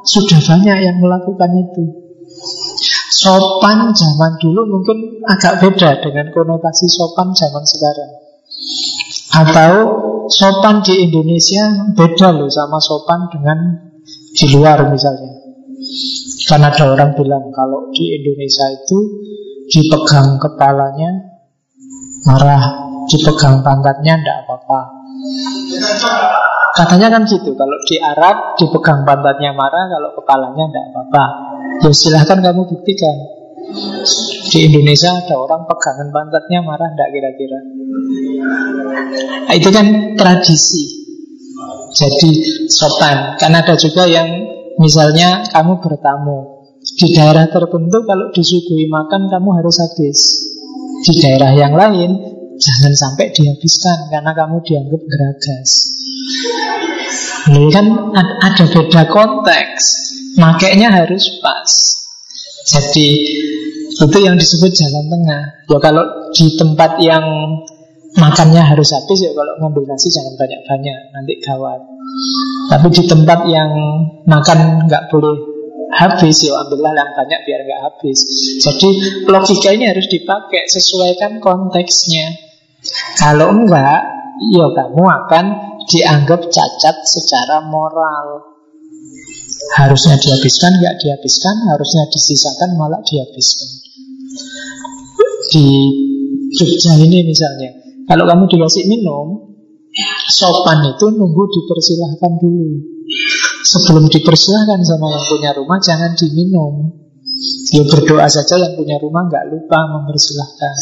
sudah 0.05 0.39
banyak 0.39 0.77
yang 0.77 0.97
melakukan 1.01 1.51
itu. 1.57 1.83
Sopan 3.17 3.95
zaman 3.97 4.37
dulu 4.37 4.61
mungkin 4.77 5.25
agak 5.25 5.57
beda 5.63 6.05
dengan 6.05 6.29
konotasi 6.29 6.85
sopan 6.85 7.33
zaman 7.33 7.65
sekarang. 7.65 8.11
Atau 9.33 9.71
sopan 10.29 10.85
di 10.85 11.07
Indonesia 11.07 11.91
beda 11.97 12.35
loh 12.35 12.51
sama 12.51 12.77
sopan 12.77 13.31
dengan 13.33 13.57
di 14.37 14.45
luar 14.53 14.85
misalnya. 14.91 15.33
Karena 16.47 16.71
ada 16.71 16.83
orang 16.95 17.11
bilang 17.11 17.51
kalau 17.51 17.91
di 17.91 18.15
Indonesia 18.15 18.71
itu 18.71 18.97
dipegang 19.67 20.39
kepalanya 20.39 21.11
marah, 22.23 22.63
dipegang 23.11 23.59
pantatnya 23.67 24.15
tidak 24.15 24.37
apa-apa. 24.47 24.81
Katanya 26.71 27.07
kan 27.11 27.27
gitu, 27.27 27.51
kalau 27.57 27.77
di 27.83 27.99
Arab 27.99 28.55
dipegang 28.55 29.03
pantatnya 29.03 29.51
marah, 29.51 29.91
kalau 29.91 30.15
kepalanya 30.15 30.71
tidak 30.71 30.85
apa-apa. 30.95 31.23
Ya 31.83 31.91
silahkan 31.91 32.39
kamu 32.39 32.63
buktikan. 32.63 33.15
Di 34.47 34.71
Indonesia 34.71 35.11
ada 35.11 35.35
orang 35.35 35.67
pegangan 35.67 36.07
pantatnya 36.15 36.63
marah 36.63 36.87
tidak 36.95 37.09
kira-kira? 37.11 37.59
Itu 39.51 39.69
kan 39.75 40.15
tradisi. 40.15 40.83
Jadi 41.91 42.29
sopan. 42.71 43.35
Karena 43.35 43.59
ada 43.65 43.75
juga 43.75 44.07
yang 44.07 44.56
misalnya 44.77 45.45
kamu 45.51 45.81
bertamu, 45.81 46.57
di 46.97 47.07
daerah 47.13 47.45
tertentu 47.51 47.97
kalau 48.07 48.31
disuguhi 48.31 48.87
makan 48.87 49.27
kamu 49.27 49.49
harus 49.59 49.75
habis. 49.83 50.19
Di 51.05 51.13
daerah 51.21 51.53
yang 51.53 51.77
lain 51.77 52.11
jangan 52.57 52.93
sampai 52.93 53.29
dihabiskan 53.29 54.09
karena 54.09 54.31
kamu 54.33 54.63
dianggap 54.65 55.01
geragas. 55.05 55.69
Ini 57.47 57.69
kan 57.69 57.85
ada 58.17 58.65
beda 58.65 59.03
konteks, 59.07 59.83
makanya 60.41 61.03
harus 61.03 61.23
pas. 61.39 61.71
Jadi 62.67 63.09
itu 63.97 64.17
yang 64.19 64.35
disebut 64.35 64.71
jalan 64.73 65.05
tengah. 65.07 65.43
Ya 65.69 65.77
kalau 65.79 66.03
di 66.35 66.47
tempat 66.59 66.99
yang 66.99 67.23
makannya 68.17 68.59
harus 68.59 68.89
habis 68.91 69.21
ya 69.21 69.31
kalau 69.31 69.53
ngambil 69.63 69.87
nasi 69.87 70.09
jangan 70.11 70.33
banyak-banyak 70.35 70.99
nanti 71.13 71.33
gawat. 71.45 71.96
Tapi 72.67 72.87
di 72.91 73.03
tempat 73.07 73.39
yang 73.47 73.71
makan 74.27 74.87
nggak 74.87 75.07
boleh 75.07 75.57
habis 75.97 76.43
ya 76.43 76.51
ambillah 76.67 76.91
yang 76.91 77.11
banyak 77.15 77.39
biar 77.47 77.59
nggak 77.63 77.81
habis. 77.87 78.19
Jadi 78.59 78.89
logika 79.25 79.71
ini 79.71 79.87
harus 79.87 80.07
dipakai 80.11 80.67
sesuaikan 80.67 81.39
konteksnya. 81.39 82.35
Kalau 83.15 83.55
enggak 83.55 84.01
ya 84.51 84.67
kamu 84.69 85.03
akan 85.03 85.45
dianggap 85.87 86.43
cacat 86.51 86.95
secara 87.07 87.63
moral. 87.63 88.43
Harusnya 89.79 90.15
dihabiskan, 90.19 90.75
nggak 90.79 90.95
dihabiskan, 91.01 91.55
harusnya 91.71 92.03
disisakan, 92.11 92.77
malah 92.77 93.01
dihabiskan. 93.03 93.67
Di 95.49 95.65
Jogja 96.55 96.93
ini 96.99 97.25
misalnya, 97.25 97.71
kalau 98.07 98.27
kamu 98.27 98.47
dikasih 98.47 98.85
minum, 98.87 99.46
sopan 100.29 100.93
itu 100.93 101.05
nunggu 101.09 101.43
dipersilahkan 101.49 102.31
dulu. 102.37 102.69
Sebelum 103.67 104.05
dipersilahkan 104.07 104.79
sama 104.85 105.11
yang 105.11 105.25
punya 105.27 105.51
rumah, 105.57 105.77
jangan 105.81 106.13
diminum. 106.13 106.93
Ya 107.69 107.83
berdoa 107.85 108.25
saja 108.25 108.57
yang 108.57 108.73
punya 108.73 108.97
rumah 108.97 109.27
nggak 109.29 109.45
lupa 109.53 109.79
mempersilahkan. 109.93 110.73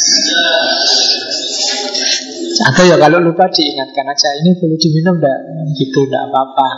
Atau 2.56 2.88
ya 2.88 2.96
kalau 2.96 3.20
lupa 3.20 3.52
diingatkan 3.52 4.08
aja 4.08 4.30
Ini 4.40 4.56
boleh 4.56 4.80
diminum 4.80 5.20
enggak? 5.20 5.40
Gitu 5.76 6.00
enggak 6.08 6.24
apa-apa 6.32 6.70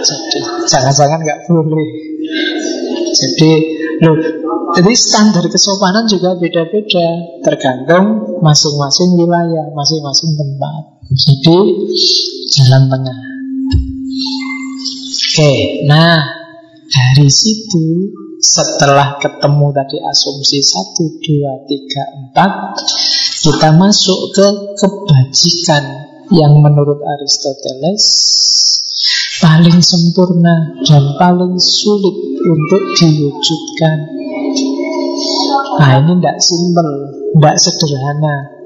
Jadi 0.00 0.40
jangan-jangan 0.64 1.20
enggak 1.20 1.44
boleh 1.44 1.88
Jadi 3.12 3.52
loh, 4.00 4.16
Jadi 4.80 4.92
standar 4.96 5.44
kesopanan 5.44 6.08
juga 6.08 6.40
beda-beda 6.40 7.08
Tergantung 7.44 8.40
masing-masing 8.40 9.12
wilayah 9.20 9.68
Masing-masing 9.76 10.40
tempat 10.40 10.97
Jadi 11.08 11.56
jalan 12.52 12.84
tengah 12.92 13.18
Oke, 15.38 15.86
nah 15.86 16.18
dari 16.90 17.30
situ 17.30 18.12
setelah 18.42 19.16
ketemu 19.22 19.70
tadi 19.70 19.96
asumsi 20.02 20.58
1, 20.60 20.98
2, 20.98 22.34
3, 22.34 22.34
4 22.34 23.44
kita 23.46 23.68
masuk 23.78 24.34
ke 24.34 24.46
kebajikan 24.76 25.84
yang 26.34 26.58
menurut 26.58 27.00
Aristoteles 27.00 28.04
paling 29.38 29.78
sempurna 29.78 30.74
dan 30.84 31.14
paling 31.16 31.54
sulit 31.56 32.16
untuk 32.42 32.82
diwujudkan. 32.98 33.96
Nah 35.78 36.02
ini 36.02 36.18
tidak 36.18 36.38
simpel, 36.42 36.88
tidak 37.38 37.56
sederhana. 37.62 38.57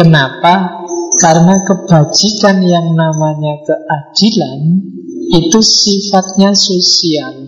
Kenapa? 0.00 0.80
Karena 1.20 1.60
kebajikan 1.68 2.64
yang 2.64 2.96
namanya 2.96 3.60
keadilan 3.68 4.80
itu 5.28 5.60
sifatnya 5.60 6.56
sosial, 6.56 7.44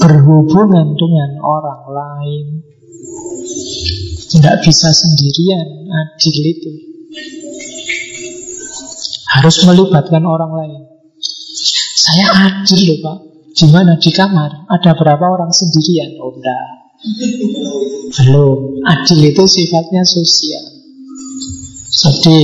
berhubungan 0.00 0.96
dengan 0.96 1.36
orang 1.44 1.82
lain. 1.92 2.46
Tidak 4.26 4.56
bisa 4.60 4.90
sendirian 4.90 5.86
adil 5.86 6.36
itu 6.44 6.70
Harus 9.32 9.64
melibatkan 9.64 10.26
orang 10.26 10.52
lain 10.52 10.80
Saya 11.96 12.26
adil 12.50 12.80
loh 12.90 12.98
Pak 13.00 13.18
Gimana 13.56 13.96
di 13.96 14.10
kamar? 14.12 14.68
Ada 14.68 14.92
berapa 14.98 15.24
orang 15.24 15.54
sendirian? 15.54 16.20
Oh 16.20 16.36
enggak 16.36 16.68
Belum 18.18 18.82
Adil 18.84 19.30
itu 19.30 19.42
sifatnya 19.46 20.02
sosial 20.04 20.75
Jadi 21.90 22.38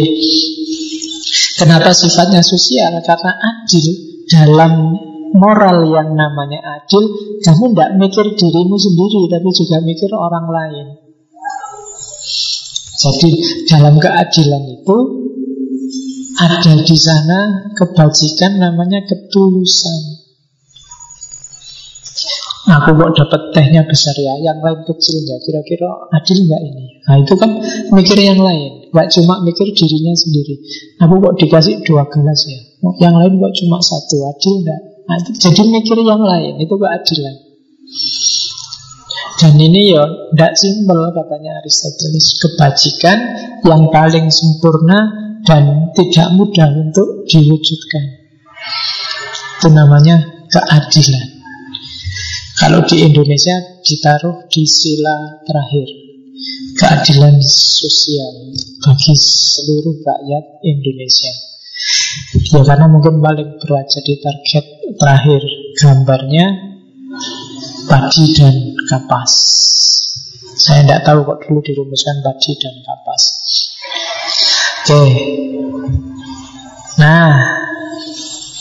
Kenapa 1.58 1.94
sifatnya 1.94 2.42
sosial? 2.42 2.98
Karena 3.06 3.32
adil 3.38 3.86
dalam 4.26 4.98
moral 5.36 5.86
yang 5.90 6.14
namanya 6.14 6.82
adil 6.82 7.02
Kamu 7.42 7.72
tidak 7.72 7.90
mikir 7.98 8.26
dirimu 8.34 8.76
sendiri 8.78 9.30
Tapi 9.30 9.48
juga 9.54 9.76
mikir 9.82 10.10
orang 10.14 10.46
lain 10.50 10.86
jadi 13.02 13.30
dalam 13.66 13.98
keadilan 13.98 14.62
itu 14.78 14.98
ada 16.38 16.74
di 16.86 16.96
sana 16.96 17.38
kebajikan 17.74 18.62
namanya 18.62 19.02
ketulusan. 19.02 20.22
Aku 22.62 22.94
kok 22.94 23.12
dapat 23.18 23.42
tehnya 23.50 23.82
besar 23.82 24.14
ya, 24.14 24.38
yang 24.38 24.62
lain 24.62 24.86
kecil 24.86 25.18
ya. 25.26 25.34
Kira-kira 25.42 25.90
adil 26.14 26.46
nggak 26.46 26.62
ini? 26.62 26.84
Nah 27.10 27.16
itu 27.18 27.34
kan 27.34 27.50
mikir 27.90 28.18
yang 28.22 28.38
lain, 28.38 28.81
nggak 28.92 29.08
cuma 29.08 29.40
mikir 29.40 29.72
dirinya 29.72 30.12
sendiri. 30.12 30.60
Aku 31.00 31.16
kok 31.16 31.34
dikasih 31.40 31.80
dua 31.82 32.04
gelas 32.12 32.44
ya, 32.44 32.60
yang 33.00 33.16
lain 33.16 33.40
kok 33.40 33.54
cuma 33.56 33.80
satu, 33.80 34.28
adil 34.28 34.60
nggak? 34.60 34.80
Nah, 35.08 35.18
jadi 35.34 35.62
mikir 35.66 35.98
yang 36.04 36.22
lain, 36.22 36.60
itu 36.60 36.74
keadilan. 36.76 37.36
Dan 39.42 39.58
ini 39.58 39.90
ya 39.90 40.04
tidak 40.06 40.54
simpel 40.54 41.10
katanya 41.10 41.58
Aristoteles. 41.58 42.38
Kebajikan 42.38 43.18
yang 43.66 43.90
paling 43.90 44.30
sempurna 44.30 44.98
dan 45.42 45.90
tidak 45.96 46.30
mudah 46.38 46.70
untuk 46.70 47.26
diwujudkan. 47.26 48.04
Itu 49.58 49.68
namanya 49.74 50.46
keadilan. 50.46 51.26
Kalau 52.54 52.86
di 52.86 53.02
Indonesia 53.02 53.82
ditaruh 53.82 54.46
di 54.46 54.62
sila 54.62 55.42
terakhir 55.42 56.01
Keadilan 56.78 57.36
sosial 57.44 58.56
bagi 58.82 59.14
seluruh 59.16 59.96
rakyat 60.02 60.44
Indonesia 60.64 61.52
Ya 62.52 62.60
karena 62.62 62.86
mungkin 62.86 63.18
paling 63.18 63.58
berat 63.58 63.86
jadi 63.88 64.14
target 64.20 64.64
terakhir 65.00 65.42
gambarnya 65.80 66.46
padi 67.88 68.24
dan 68.36 68.56
kapas. 68.86 69.32
Saya 70.54 70.86
tidak 70.86 71.00
tahu 71.02 71.26
kok 71.26 71.38
dulu 71.48 71.58
dirumuskan 71.64 72.22
padi 72.22 72.52
dan 72.60 72.76
kapas. 72.84 73.22
Oke. 74.84 75.02
Nah, 77.00 77.30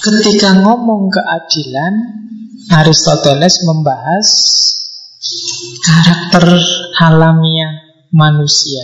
ketika 0.01 0.55
ngomong 0.64 1.12
keadilan, 1.12 1.93
Aristoteles 2.72 3.68
membahas 3.68 4.28
karakter 5.84 6.47
alamiah 7.03 7.90
manusia. 8.12 8.84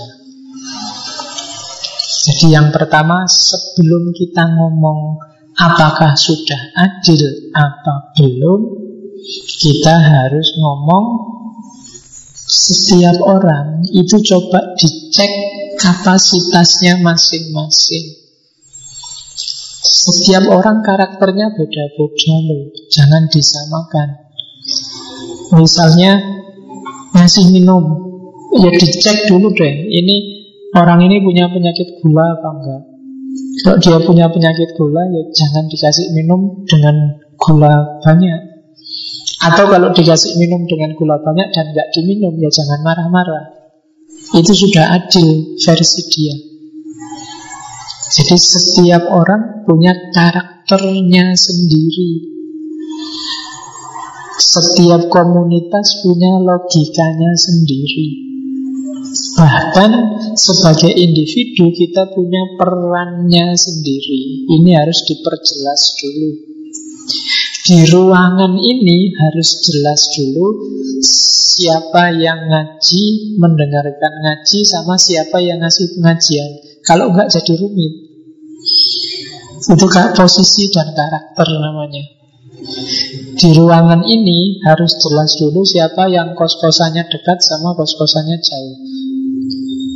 Jadi 2.28 2.52
yang 2.52 2.76
pertama 2.76 3.24
sebelum 3.28 4.12
kita 4.12 4.52
ngomong 4.52 5.20
apakah 5.56 6.12
sudah 6.16 6.60
adil 6.76 7.52
apa 7.56 8.12
belum, 8.20 8.62
kita 9.60 9.96
harus 9.96 10.48
ngomong 10.60 11.06
setiap 12.48 13.20
orang 13.24 13.84
itu 13.92 14.24
coba 14.24 14.76
dicek 14.80 15.32
kapasitasnya 15.80 17.00
masing-masing. 17.04 18.24
Setiap 19.88 20.48
orang 20.52 20.84
karakternya 20.84 21.52
beda-beda 21.56 22.36
loh, 22.44 22.72
jangan 22.92 23.28
disamakan. 23.32 24.10
Misalnya 25.56 26.20
ngasih 27.16 27.56
minum, 27.56 28.07
ya 28.62 28.72
dicek 28.74 29.30
dulu 29.30 29.54
deh. 29.54 29.74
Ini 29.88 30.16
orang 30.76 31.06
ini 31.06 31.22
punya 31.22 31.48
penyakit 31.50 32.02
gula 32.02 32.26
apa 32.38 32.50
enggak? 32.54 32.82
Kalau 33.64 33.78
dia 33.82 33.98
punya 34.06 34.26
penyakit 34.30 34.78
gula, 34.78 35.02
ya 35.10 35.22
jangan 35.34 35.66
dikasih 35.70 36.14
minum 36.14 36.66
dengan 36.66 36.96
gula 37.38 38.02
banyak. 38.06 38.42
Atau 39.38 39.70
kalau 39.70 39.94
dikasih 39.94 40.38
minum 40.42 40.66
dengan 40.66 40.94
gula 40.98 41.22
banyak 41.22 41.54
dan 41.54 41.74
nggak 41.74 41.90
diminum, 41.94 42.34
ya 42.38 42.50
jangan 42.50 42.82
marah-marah. 42.82 43.58
Itu 44.34 44.54
sudah 44.54 44.98
adil 44.98 45.58
versi 45.58 46.02
dia. 46.10 46.36
Jadi 48.08 48.36
setiap 48.40 49.04
orang 49.14 49.68
punya 49.68 49.94
karakternya 50.16 51.38
sendiri. 51.38 52.34
Setiap 54.38 55.10
komunitas 55.12 56.02
punya 56.02 56.40
logikanya 56.42 57.32
sendiri. 57.38 58.27
Bahkan 59.38 59.92
sebagai 60.34 60.92
individu 60.92 61.70
kita 61.76 62.10
punya 62.14 62.58
perannya 62.58 63.54
sendiri. 63.54 64.50
Ini 64.50 64.72
harus 64.74 65.06
diperjelas 65.06 65.82
dulu. 66.02 66.30
Di 67.68 67.80
ruangan 67.92 68.56
ini 68.58 69.12
harus 69.12 69.60
jelas 69.68 70.08
dulu 70.16 70.48
siapa 71.04 72.16
yang 72.16 72.48
ngaji, 72.48 73.36
mendengarkan 73.38 74.14
ngaji, 74.24 74.60
sama 74.64 74.96
siapa 74.96 75.44
yang 75.44 75.60
ngasih 75.60 75.98
pengajian. 75.98 76.52
Kalau 76.82 77.12
enggak 77.12 77.34
jadi 77.34 77.54
rumit. 77.60 77.94
Itu 79.68 79.88
kak 79.90 80.16
posisi 80.16 80.72
dan 80.72 80.96
karakter 80.96 81.48
namanya. 81.60 82.17
Di 83.38 83.54
ruangan 83.54 84.02
ini 84.10 84.58
harus 84.66 84.98
jelas 84.98 85.38
dulu 85.38 85.62
siapa 85.62 86.10
yang 86.10 86.34
kos-kosannya 86.34 87.06
dekat 87.06 87.38
sama 87.46 87.78
kos-kosannya 87.78 88.38
jauh. 88.42 88.76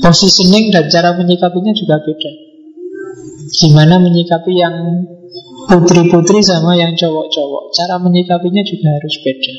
Positioning 0.02 0.70
dan 0.70 0.86
cara 0.90 1.18
menyikapinya 1.18 1.74
juga 1.74 2.02
beda. 2.06 2.32
Gimana 3.52 3.98
menyikapi 3.98 4.54
yang 4.54 4.76
putri-putri 5.70 6.42
sama 6.46 6.78
yang 6.78 6.94
cowok-cowok. 6.94 7.64
Cara 7.74 7.98
menyikapinya 7.98 8.62
juga 8.62 8.88
harus 8.94 9.16
beda. 9.26 9.54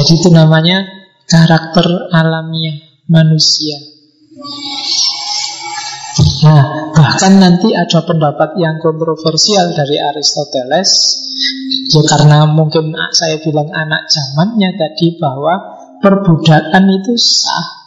Jadi 0.00 0.12
itu 0.16 0.28
namanya 0.32 0.88
karakter 1.28 1.86
alamiah 2.10 2.76
manusia. 3.06 3.76
Nah, 6.40 6.79
Bahkan 7.10 7.42
nanti 7.42 7.74
ada 7.74 8.06
pendapat 8.06 8.54
yang 8.54 8.78
kontroversial 8.78 9.74
dari 9.74 9.98
Aristoteles. 9.98 10.90
Ya 11.90 12.02
karena 12.06 12.46
mungkin 12.46 12.94
saya 13.10 13.42
bilang 13.42 13.66
anak 13.66 14.06
zamannya 14.06 14.78
tadi 14.78 15.18
bahwa 15.18 15.58
perbudakan 15.98 16.86
itu 16.86 17.18
sah. 17.18 17.82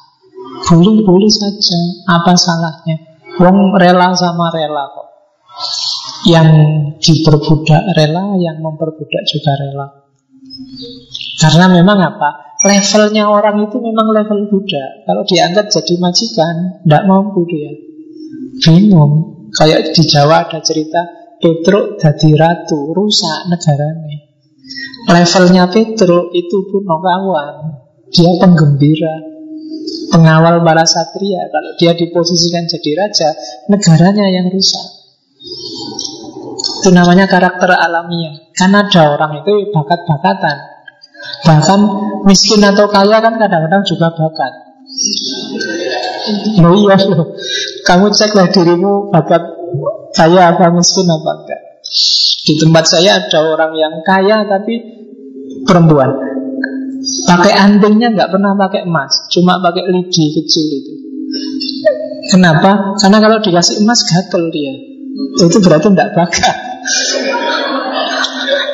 Boleh-boleh 0.67 1.31
saja. 1.31 1.79
Apa 2.19 2.35
salahnya? 2.35 2.99
Wong 3.39 3.79
rela 3.79 4.11
sama 4.11 4.51
rela 4.51 4.91
kok. 4.91 5.07
Yang 6.27 6.49
diperbudak 6.99 7.95
rela 7.95 8.35
Yang 8.35 8.59
memperbudak 8.59 9.23
juga 9.23 9.51
rela. 9.55 9.87
Karena 11.39 11.71
memang 11.71 11.95
apa? 12.03 12.59
Levelnya 12.67 13.31
orang 13.31 13.71
itu 13.71 13.79
memang 13.79 14.11
level 14.11 14.51
budak. 14.51 15.07
Kalau 15.07 15.23
diangkat 15.23 15.71
jadi 15.71 15.93
majikan 15.95 16.55
Tidak 16.83 17.03
mampu 17.07 17.47
dia 17.47 17.92
Bingung. 18.61 19.13
Kayak 19.53 19.93
di 19.93 20.03
Jawa 20.05 20.49
ada 20.49 20.59
cerita 20.65 21.01
Petruk 21.37 22.01
jadi 22.01 22.29
ratu 22.33 22.89
Rusak 22.95 23.53
negaranya 23.53 24.17
Levelnya 25.11 25.69
Petruk 25.69 26.33
itu 26.33 26.57
pun 26.71 26.87
kawan 26.87 27.83
Dia 28.09 28.31
penggembira. 28.39 29.33
Pengawal 30.09 30.61
para 30.61 30.85
satria 30.85 31.49
Kalau 31.49 31.73
dia 31.75 31.91
diposisikan 31.97 32.69
jadi 32.69 32.91
raja 32.97 33.29
Negaranya 33.69 34.25
yang 34.31 34.47
rusak. 34.49 34.85
Itu 36.81 36.89
namanya 36.95 37.27
karakter 37.27 37.75
alamiah. 37.75 38.47
Kan 38.55 38.71
ada 38.71 39.15
orang 39.15 39.43
itu 39.43 39.71
bakat-bakatan. 39.75 40.57
Bahkan 41.43 41.79
miskin 42.27 42.63
atau 42.63 42.87
kaya 42.87 43.19
kan 43.19 43.35
kadang-kadang 43.35 43.83
juga 43.83 44.11
bakat. 44.15 44.51
Iya. 46.63 46.97
Kamu 47.83 48.05
ceklah 48.15 48.47
dirimu 48.47 49.11
bakat 49.11 49.43
kaya 50.15 50.55
apa 50.55 50.71
miskin 50.71 51.09
apa 51.09 51.31
enggak. 51.43 51.61
Di 52.43 52.53
tempat 52.59 52.83
saya 52.87 53.19
ada 53.19 53.39
orang 53.43 53.71
yang 53.75 53.93
kaya 54.03 54.47
tapi 54.47 54.79
perempuan. 55.67 56.11
Pakai 57.27 57.51
antingnya 57.51 58.15
nggak 58.15 58.31
pernah 58.31 58.55
pakai 58.55 58.87
emas, 58.87 59.27
cuma 59.27 59.59
pakai 59.59 59.83
lidi 59.91 60.31
kecil 60.39 60.65
itu. 60.71 60.93
Kenapa? 62.31 62.95
Karena 62.95 63.19
kalau 63.19 63.43
dikasih 63.43 63.83
emas 63.83 64.07
gatel 64.07 64.47
dia. 64.47 64.73
Itu 65.43 65.59
berarti 65.59 65.91
tidak 65.91 66.09
bakat. 66.15 66.55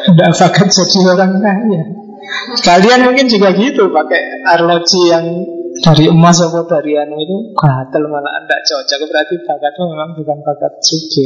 Tidak 0.06 0.32
bakat 0.38 0.68
jadi 0.70 1.00
orang 1.10 1.34
kaya. 1.42 1.82
Kalian 2.62 3.00
mungkin 3.10 3.26
juga 3.26 3.50
gitu 3.58 3.90
pakai 3.90 4.46
arloji 4.46 5.02
yang 5.10 5.26
dari 5.80 6.06
emas 6.12 6.38
atau 6.44 6.64
dari 6.68 6.96
anu 6.96 7.16
itu 7.20 7.38
gatel 7.56 8.04
malah 8.08 8.34
anda 8.40 8.58
cocok. 8.64 9.00
Berarti 9.08 9.36
bakatmu 9.44 9.84
memang 9.96 10.10
bukan 10.16 10.38
bakat 10.44 10.74
suci 10.84 11.26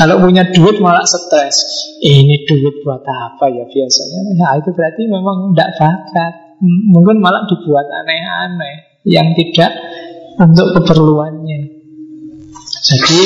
kalau 0.00 0.16
punya 0.22 0.48
duit 0.48 0.80
malah 0.80 1.04
stres. 1.04 1.56
Ini 2.00 2.48
duit 2.48 2.80
buat 2.80 3.04
apa 3.04 3.46
ya 3.52 3.64
biasanya? 3.68 4.20
Ya 4.32 4.48
itu 4.56 4.70
berarti 4.72 5.02
memang 5.04 5.52
tidak 5.52 5.70
bakat. 5.76 6.34
Mungkin 6.64 7.20
malah 7.20 7.44
dibuat 7.48 7.84
aneh-aneh. 7.88 9.04
Yang 9.04 9.28
tidak 9.40 9.72
untuk 10.40 10.76
keperluannya. 10.76 11.60
Jadi 12.80 13.20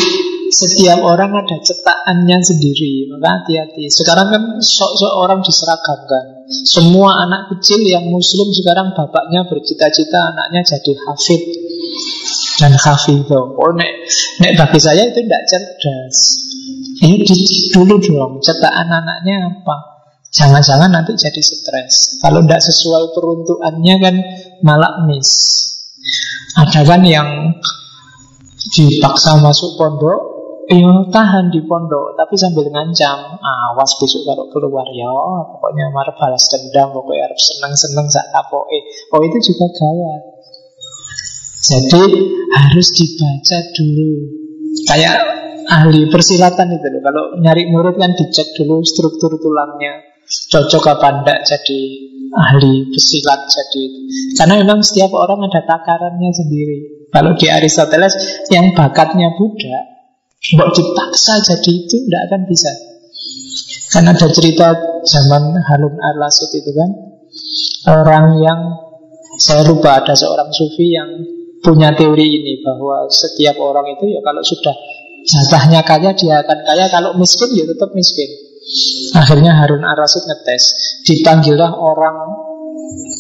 setiap 0.55 1.02
orang 1.02 1.35
ada 1.35 1.59
cetakannya 1.59 2.39
sendiri. 2.39 3.10
Maka 3.10 3.43
hati-hati. 3.43 3.90
Sekarang 3.90 4.31
kan 4.31 4.43
sok-sok 4.62 5.12
orang 5.18 5.40
diseragamkan 5.43 6.47
Semua 6.47 7.26
anak 7.26 7.51
kecil 7.51 7.82
yang 7.82 8.06
muslim 8.06 8.48
Sekarang 8.55 8.94
bapaknya 8.94 9.43
bercita-cita 9.48 10.31
Anaknya 10.31 10.62
jadi 10.62 10.93
hafid. 11.05 11.43
Dan 12.55 12.72
hafidho 12.78 13.59
Oh 13.59 13.72
nek, 13.74 13.90
nek 14.39 14.55
bagi 14.55 14.78
saya 14.78 15.10
itu 15.10 15.26
tidak 15.26 15.43
cerdas. 15.51 16.16
Ini 17.02 17.16
dulu 17.74 17.98
dong 17.98 18.32
Cetakan 18.39 18.89
anaknya 18.94 19.51
apa? 19.51 19.76
Jangan-jangan 20.35 20.90
nanti 20.90 21.14
jadi 21.14 21.43
stres. 21.43 22.18
Kalau 22.22 22.43
tidak 22.43 22.62
sesuai 22.62 23.10
peruntukannya 23.10 23.94
kan 23.98 24.14
Malah 24.62 25.02
miss. 25.10 25.31
Ada 26.55 26.86
kan 26.86 27.02
yang 27.02 27.59
dipaksa 28.74 29.39
masuk 29.43 29.76
pondok 29.76 30.34
Iya 30.64 31.12
tahan 31.12 31.52
di 31.52 31.60
pondok 31.68 32.16
Tapi 32.16 32.34
sambil 32.40 32.64
ngancam 32.72 33.36
Awas 33.36 33.92
besok 34.00 34.24
kalau 34.24 34.48
keluar. 34.48 34.88
Ya 34.96 35.12
Pokoknya 35.52 35.92
marah 35.92 36.16
balas 36.16 36.48
dendam 36.48 36.88
Pokoknya 36.96 37.28
harus 37.28 37.42
seneng-seneng 37.52 38.06
saat 38.08 38.32
tapoe 38.32 38.78
Oh 39.12 39.20
itu 39.20 39.38
juga 39.52 39.66
gawat. 39.76 40.22
Jadi 41.64 42.02
harus 42.52 42.86
dibaca 42.92 43.58
dulu. 43.72 44.12
Kayak 44.84 45.16
ahli 45.64 46.08
persilatan 46.12 46.76
itu 46.76 46.86
loh 46.92 47.00
Kalau 47.00 47.24
nyari 47.40 47.68
murid 47.68 47.96
kan 48.00 48.12
dicek 48.16 48.56
dulu 48.56 48.80
struktur 48.84 49.36
tulangnya. 49.36 50.00
Cocok 50.24 50.84
apa 50.96 51.08
enggak 51.20 51.38
jadi 51.44 51.80
ahli 52.32 52.88
pesilat 52.88 53.40
jadi 53.44 53.84
Karena 54.32 54.54
memang 54.64 54.80
setiap 54.80 55.12
orang 55.12 55.44
ada 55.44 55.60
takarannya 55.68 56.32
sendiri. 56.32 57.08
Kalau 57.12 57.36
di 57.36 57.46
Aristoteles 57.52 58.16
yang 58.48 58.72
bakatnya 58.72 59.36
Buddha 59.36 59.93
Mbok 60.52 60.68
dipaksa 60.76 61.40
jadi 61.40 61.70
itu 61.72 61.96
tidak 62.04 62.22
akan 62.28 62.42
bisa. 62.44 62.72
Kan 63.94 64.04
ada 64.10 64.26
cerita 64.28 64.74
zaman 65.06 65.54
Harun 65.70 65.94
al-Rasyid 65.94 66.50
itu 66.50 66.70
kan 66.74 66.90
Orang 67.94 68.42
yang 68.42 68.60
Saya 69.38 69.66
lupa 69.66 70.02
ada 70.02 70.18
seorang 70.18 70.50
sufi 70.50 70.90
yang 70.90 71.14
Punya 71.62 71.94
teori 71.94 72.26
ini 72.26 72.58
bahwa 72.58 73.06
Setiap 73.06 73.54
orang 73.62 73.86
itu 73.94 74.10
ya 74.10 74.20
kalau 74.20 74.42
sudah 74.42 74.74
Jatahnya 75.24 75.80
kaya 75.80 76.12
dia 76.12 76.44
akan 76.44 76.58
kaya. 76.68 76.84
Kalau 76.92 77.16
miskin 77.16 77.48
ya 77.56 77.64
tetap 77.64 77.96
miskin. 77.96 78.28
Akhirnya 79.16 79.56
Harun 79.56 79.80
al-Rasyid 79.80 80.28
ngetes 80.28 80.64
Dipanggillah 81.08 81.72
orang 81.72 82.16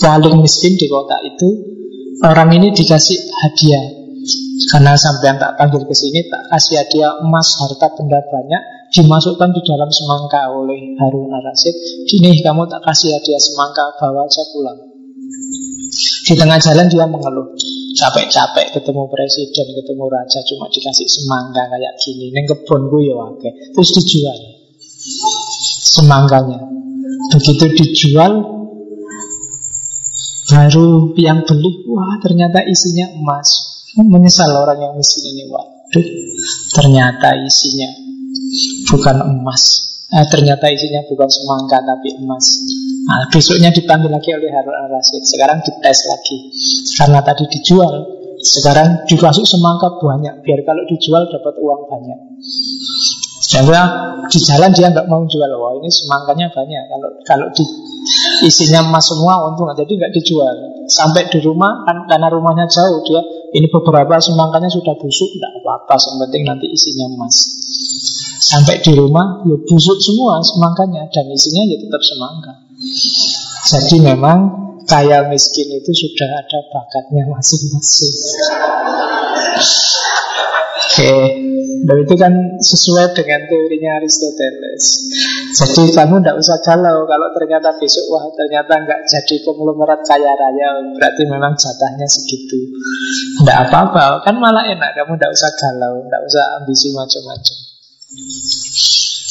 Paling 0.04 0.36
miskin 0.42 0.76
di 0.76 0.84
kota 0.84 1.16
itu. 1.24 1.48
Orang 2.20 2.52
ini 2.52 2.76
dikasih 2.76 3.16
hadiah 3.40 4.03
karena 4.72 4.96
sampai 4.96 5.26
yang 5.30 5.38
tak 5.38 5.54
panggil 5.60 5.84
ke 5.84 5.94
sini 5.94 6.24
tak 6.32 6.42
kasih 6.48 6.80
hadiah 6.80 7.12
emas 7.20 7.48
harta 7.60 7.92
benda 7.94 8.18
banyak 8.24 8.62
dimasukkan 8.94 9.50
di 9.52 9.60
dalam 9.66 9.90
semangka 9.90 10.48
oleh 10.54 10.96
Harun 10.96 11.28
Arasid. 11.28 11.74
Gini 12.08 12.40
kamu 12.40 12.64
tak 12.70 12.80
kasih 12.86 13.12
hadiah 13.12 13.40
semangka 13.42 13.84
bawa 14.00 14.24
aja 14.24 14.42
pulang. 14.54 14.78
Di 16.24 16.34
tengah 16.34 16.58
jalan 16.58 16.86
dia 16.88 17.04
mengeluh 17.06 17.52
capek-capek 17.94 18.74
ketemu 18.74 19.02
presiden, 19.06 19.66
ketemu 19.78 20.04
raja 20.10 20.38
cuma 20.42 20.66
dikasih 20.72 21.06
semangka 21.06 21.62
kayak 21.70 21.94
gini. 22.00 22.32
Neng 22.32 22.46
kebun 22.48 22.90
gue 22.90 23.02
ya 23.06 23.14
oke. 23.14 23.50
Terus 23.76 23.90
dijual 24.00 24.38
semangganya. 25.94 26.58
Begitu 27.34 27.64
dijual 27.78 28.32
baru 30.44 31.16
yang 31.16 31.40
beli 31.48 31.88
wah 31.88 32.20
ternyata 32.20 32.60
isinya 32.68 33.16
emas 33.16 33.63
Menyesal 33.94 34.50
orang 34.50 34.78
yang 34.82 34.92
miskin 34.98 35.30
ini 35.30 35.46
Waduh 35.46 36.06
Ternyata 36.74 37.38
isinya 37.46 37.90
Bukan 38.90 39.16
emas. 39.22 39.62
Eh, 40.10 40.26
Ternyata 40.30 40.70
isinya 40.70 41.02
bukan 41.10 41.26
semangka 41.30 41.82
tapi 41.82 42.14
emas. 42.18 42.44
Nah 43.04 43.26
besoknya 43.30 43.70
dipanggil 43.74 44.10
lagi 44.10 44.30
oleh 44.34 44.50
Harun 44.50 44.74
al-Rasyid 44.74 45.22
Sekarang 45.26 45.58
dites 45.62 46.00
lagi. 46.10 46.36
Karena 46.98 47.20
tadi 47.22 47.44
dijual 47.50 47.94
Sekarang 48.42 49.06
dikasih 49.06 49.46
semangka 49.46 49.94
banyak. 50.02 50.42
Biar 50.42 50.60
kalau 50.66 50.82
dijual 50.90 51.24
dapat 51.30 51.54
uang 51.58 51.82
banyak. 51.88 52.18
Sehingga 53.44 53.80
di 54.26 54.38
jalan 54.40 54.70
dia 54.74 54.88
nggak 54.90 55.06
mau 55.06 55.22
jual. 55.24 55.50
Wah 55.54 55.72
ini 55.78 55.88
semangkanya 55.88 56.50
banyak. 56.50 56.82
Kalau 56.90 57.10
kalau 57.22 57.46
di 57.54 57.64
isinya 58.42 58.82
emas 58.82 59.06
semua 59.06 59.46
untung 59.46 59.70
Jadi 59.70 59.94
nggak 59.94 60.12
dijual 60.16 60.54
Sampai 60.90 61.30
di 61.30 61.38
rumah 61.38 61.86
kan 61.86 62.08
karena 62.10 62.28
rumahnya 62.28 62.66
jauh 62.66 63.00
dia 63.06 63.22
ini 63.54 63.70
beberapa 63.70 64.18
semangkanya 64.18 64.66
sudah 64.66 64.98
busuk, 64.98 65.30
tidak 65.38 65.62
apa-apa, 65.62 65.94
yang 65.94 66.16
penting 66.26 66.42
nanti 66.42 66.66
isinya 66.66 67.06
emas. 67.06 67.34
Sampai 68.42 68.82
di 68.82 68.98
rumah, 68.98 69.46
ya 69.46 69.54
busuk 69.62 69.94
semua 70.02 70.42
semangkanya, 70.42 71.06
dan 71.14 71.30
isinya 71.30 71.62
ya 71.62 71.78
tetap 71.78 72.02
semangka. 72.02 72.52
Jadi 73.70 73.96
memang 74.02 74.38
kaya 74.90 75.30
miskin 75.30 75.70
itu 75.70 75.90
sudah 75.94 76.34
ada 76.34 76.58
bakatnya 76.66 77.30
masing-masing. 77.30 78.14
Oke, 80.84 81.14
dan 81.84 81.96
itu 82.00 82.14
kan 82.14 82.32
sesuai 82.62 83.18
dengan 83.18 83.40
teorinya 83.50 83.98
Aristoteles. 83.98 84.84
Jadi 85.54 85.90
kamu 85.90 86.22
tidak 86.22 86.36
usah 86.38 86.58
galau 86.62 87.02
kalau 87.06 87.28
ternyata 87.34 87.74
besok 87.78 88.04
wah 88.10 88.24
ternyata 88.34 88.72
nggak 88.78 89.00
jadi 89.06 89.36
konglomerat 89.42 90.00
kaya 90.06 90.32
raya, 90.34 90.68
berarti 90.94 91.22
memang 91.26 91.54
jatahnya 91.58 92.06
segitu. 92.06 92.58
Tidak 93.42 93.58
apa-apa, 93.68 94.22
kan 94.22 94.38
malah 94.38 94.66
enak. 94.66 94.94
Kamu 94.94 95.18
tidak 95.18 95.34
usah 95.34 95.50
galau, 95.58 95.98
tidak 96.04 96.22
usah 96.26 96.44
ambisi 96.62 96.88
macam-macam. 96.94 97.58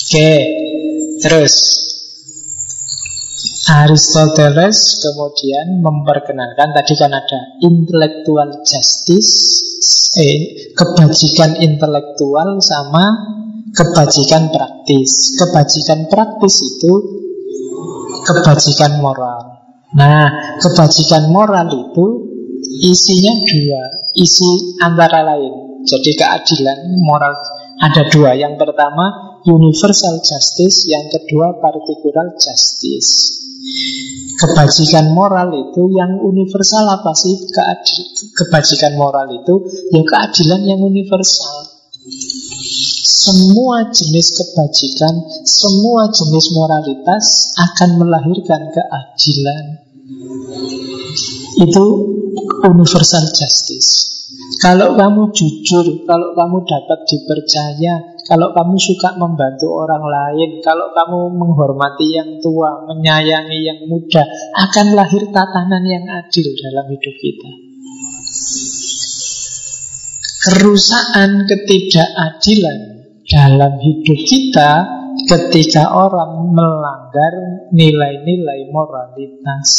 Oke, 0.03 0.31
terus 1.23 1.53
Aristoteles 3.63 4.99
kemudian 4.99 5.79
memperkenalkan 5.79 6.75
tadi 6.75 6.99
kan 6.99 7.15
ada 7.15 7.39
intellectual 7.63 8.59
justice, 8.59 9.31
eh, 10.19 10.67
kebajikan 10.75 11.55
intelektual 11.55 12.59
sama 12.59 13.05
kebajikan 13.71 14.51
praktis. 14.51 15.39
Kebajikan 15.39 16.11
praktis 16.11 16.59
itu 16.59 16.93
kebajikan 18.27 18.99
moral. 18.99 19.63
Nah, 19.95 20.59
kebajikan 20.59 21.31
moral 21.31 21.71
itu 21.71 22.05
isinya 22.83 23.31
dua, 23.47 24.11
isi 24.19 24.75
antara 24.83 25.23
lain. 25.23 25.87
Jadi 25.87 26.11
keadilan 26.19 26.99
moral 26.99 27.31
ada 27.79 28.11
dua. 28.11 28.35
Yang 28.35 28.59
pertama 28.59 29.32
universal 29.47 30.23
justice, 30.23 30.87
yang 30.87 31.05
kedua 31.11 31.59
particular 31.59 32.35
justice. 32.39 33.43
Kebajikan 34.33 35.15
moral 35.15 35.53
itu 35.55 35.87
yang 35.95 36.19
universal 36.19 36.83
apa 36.89 37.15
sih? 37.15 37.47
Keadil, 37.47 38.03
kebajikan 38.35 38.99
moral 38.99 39.29
itu 39.31 39.55
ya 39.93 40.03
keadilan 40.03 40.61
yang 40.67 40.79
universal. 40.83 41.71
Semua 43.23 43.87
jenis 43.87 44.35
kebajikan, 44.35 45.15
semua 45.47 46.11
jenis 46.11 46.51
moralitas 46.51 47.55
akan 47.55 48.03
melahirkan 48.03 48.67
keadilan. 48.67 49.65
Itu 51.63 51.85
universal 52.67 53.31
justice. 53.31 54.12
Kalau 54.59 54.93
kamu 54.99 55.31
jujur, 55.33 56.05
kalau 56.05 56.35
kamu 56.35 56.57
dapat 56.67 56.99
dipercaya, 57.07 57.93
kalau 58.27 58.51
kamu 58.51 58.75
suka 58.75 59.15
membantu 59.15 59.71
orang 59.71 60.03
lain, 60.03 60.59
kalau 60.63 60.91
kamu 60.91 61.35
menghormati 61.35 62.07
yang 62.15 62.39
tua, 62.43 62.85
menyayangi 62.87 63.59
yang 63.63 63.79
muda, 63.87 64.23
akan 64.55 64.95
lahir 64.95 65.27
tatanan 65.31 65.83
yang 65.87 66.05
adil 66.07 66.47
dalam 66.59 66.85
hidup 66.91 67.15
kita. 67.19 67.51
Kerusakan 70.43 71.47
ketidakadilan 71.47 72.79
dalam 73.23 73.73
hidup 73.79 74.19
kita 74.27 74.71
ketika 75.23 75.95
orang 75.95 76.51
melanggar 76.51 77.33
nilai-nilai 77.71 78.67
moralitas. 78.67 79.69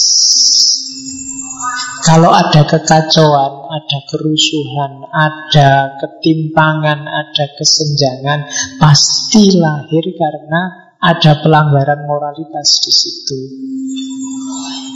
Kalau 2.05 2.31
ada 2.31 2.69
kekacauan, 2.69 3.53
ada 3.73 3.99
kerusuhan, 4.13 4.93
ada 5.09 5.97
ketimpangan, 5.97 7.01
ada 7.01 7.45
kesenjangan, 7.57 8.45
pasti 8.77 9.57
lahir 9.57 10.05
karena 10.13 10.85
ada 11.01 11.41
pelanggaran 11.41 12.05
moralitas 12.09 12.81
di 12.85 12.93
situ. 12.93 13.41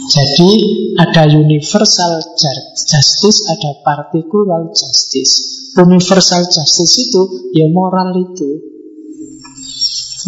Jadi 0.09 0.51
ada 0.97 1.29
universal 1.29 2.17
justice, 2.73 3.45
ada 3.45 3.77
particular 3.85 4.69
justice. 4.73 5.73
Universal 5.77 6.49
justice 6.49 7.09
itu 7.09 7.21
ya 7.53 7.69
moral 7.69 8.17
itu. 8.17 8.49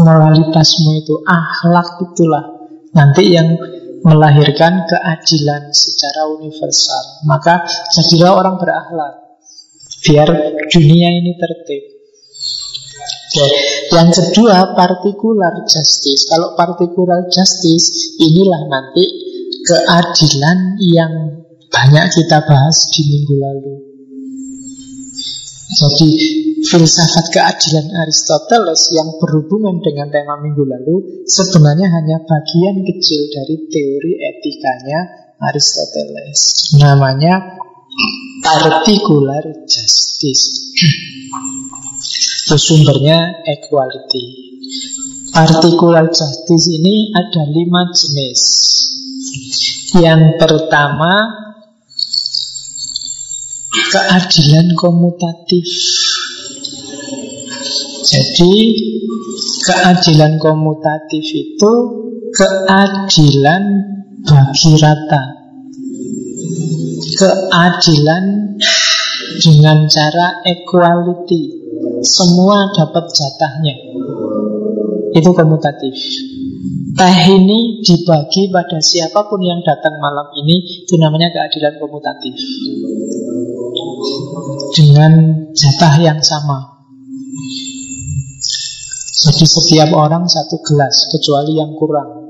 Moralitasmu 0.02 1.02
itu, 1.02 1.16
akhlak 1.26 1.98
itulah. 2.10 2.46
Nanti 2.94 3.34
yang 3.34 3.58
melahirkan 4.02 4.86
keadilan 4.86 5.70
secara 5.74 6.30
universal. 6.30 7.26
Maka 7.26 7.66
jadilah 7.94 8.38
orang 8.38 8.56
berakhlak 8.58 9.14
biar 10.02 10.30
dunia 10.70 11.10
ini 11.22 11.38
tertib. 11.38 11.84
Oke, 13.32 13.48
yang 13.96 14.12
kedua 14.12 14.76
partikular 14.76 15.64
justice. 15.64 16.28
Kalau 16.28 16.52
partikular 16.60 17.32
justice 17.32 18.20
inilah 18.20 18.68
nanti 18.68 19.06
keadilan 19.64 20.58
yang 20.84 21.14
banyak 21.72 22.06
kita 22.12 22.44
bahas 22.44 22.92
di 22.92 23.02
minggu 23.08 23.36
lalu. 23.40 23.91
Jadi 25.72 26.12
filsafat 26.68 27.32
keadilan 27.32 27.96
Aristoteles 28.04 28.92
yang 28.92 29.08
berhubungan 29.24 29.80
dengan 29.80 30.12
tema 30.12 30.36
minggu 30.44 30.68
lalu 30.68 31.24
sebenarnya 31.24 31.88
hanya 31.88 32.18
bagian 32.28 32.84
kecil 32.84 33.22
dari 33.32 33.56
teori 33.72 34.14
etikanya 34.20 35.00
Aristoteles. 35.40 36.76
Namanya 36.76 37.56
particular 38.44 39.44
justice. 39.64 40.76
Sumbernya 42.52 43.48
equality. 43.48 44.26
Particular 45.32 46.12
justice 46.12 46.68
ini 46.68 47.16
ada 47.16 47.48
lima 47.48 47.88
jenis. 47.96 48.42
Yang 49.96 50.36
pertama 50.36 51.51
keadilan 53.72 54.76
komutatif. 54.76 55.68
Jadi 58.04 58.54
keadilan 59.64 60.36
komutatif 60.36 61.26
itu 61.32 61.74
keadilan 62.36 63.64
bagi 64.28 64.72
rata. 64.76 65.24
Keadilan 67.16 68.26
dengan 69.40 69.88
cara 69.88 70.44
equality. 70.44 71.64
Semua 72.02 72.74
dapat 72.76 73.08
jatahnya. 73.14 73.76
Itu 75.16 75.32
komutatif. 75.32 76.31
Teh 76.92 77.18
ini 77.32 77.80
dibagi 77.80 78.52
pada 78.52 78.80
siapa 78.84 79.24
pun 79.32 79.40
yang 79.40 79.64
datang 79.64 79.96
malam 80.04 80.28
ini 80.44 80.84
Itu 80.84 81.00
namanya 81.00 81.32
keadilan 81.32 81.80
komutatif. 81.80 82.36
Dengan 84.76 85.12
jatah 85.56 85.96
yang 86.04 86.20
sama. 86.20 86.84
Jadi 89.22 89.46
setiap 89.46 89.90
orang 89.96 90.28
satu 90.28 90.60
gelas 90.68 91.08
Kecuali 91.08 91.56
yang 91.56 91.72
kurang. 91.80 92.28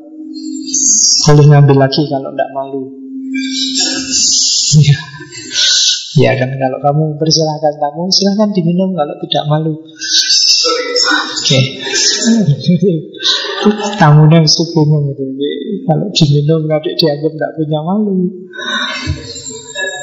Boleh 1.25 1.45
ngambil 1.47 1.77
lagi 1.87 2.05
kalau 2.05 2.29
tidak 2.29 2.49
malu. 2.53 2.83
Ya 4.77 4.97
Ya 6.11 6.35
kan 6.35 6.51
kalau 6.59 6.75
kamu 6.83 7.03
persilahkan 7.15 7.71
kamu 7.79 8.11
Silahkan 8.11 8.51
diminum 8.51 8.91
kalau 8.91 9.15
tidak 9.23 9.43
malu. 9.47 9.73
Oke. 9.79 11.55
okay. 11.55 11.63
Tamunya 13.97 14.37
mesti 14.41 14.63
bingung 14.73 15.05
itu. 15.13 15.23
Kalau 15.85 16.07
diminum 16.09 16.61
nanti 16.65 16.89
dianggap 16.97 17.31
tidak 17.33 17.51
punya 17.57 17.79
malu. 17.85 18.15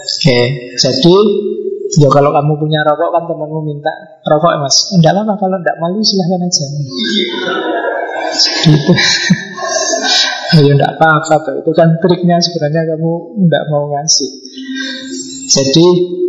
Oke. 0.08 0.40
Jadi 0.78 1.16
Ya 1.96 2.04
kalau 2.12 2.28
kamu 2.28 2.52
punya 2.60 2.84
rokok 2.84 3.16
kan 3.16 3.24
temanmu 3.24 3.64
minta 3.64 3.88
rokok 4.28 4.60
mas. 4.60 4.92
Enggak 4.92 5.16
lama 5.16 5.32
kalau 5.40 5.56
enggak 5.56 5.80
malu 5.80 6.04
silahkan 6.04 6.44
aja. 6.44 6.66
Gitu 8.68 8.92
Ya 10.68 10.72
enggak 10.76 11.00
apa-apa 11.00 11.64
Itu 11.64 11.72
kan 11.72 11.96
triknya 11.96 12.36
sebenarnya 12.44 12.92
kamu 12.92 13.12
enggak 13.40 13.64
mau 13.72 13.88
ngasih. 13.88 14.30
Jadi 15.48 15.86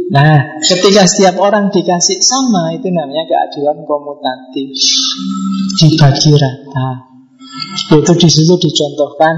Nah, 0.10 0.57
ketika 0.57 1.06
setiap 1.06 1.38
orang 1.38 1.69
dikasih 1.69 2.18
sama 2.18 2.73
itu 2.73 2.89
namanya 2.89 3.30
keadilan 3.30 3.85
komutatif, 3.85 4.73
dibagi 5.77 6.34
rata. 6.34 7.09
Itu 7.88 8.14
di 8.19 8.30
situ 8.30 8.53
dicontohkan 8.60 9.35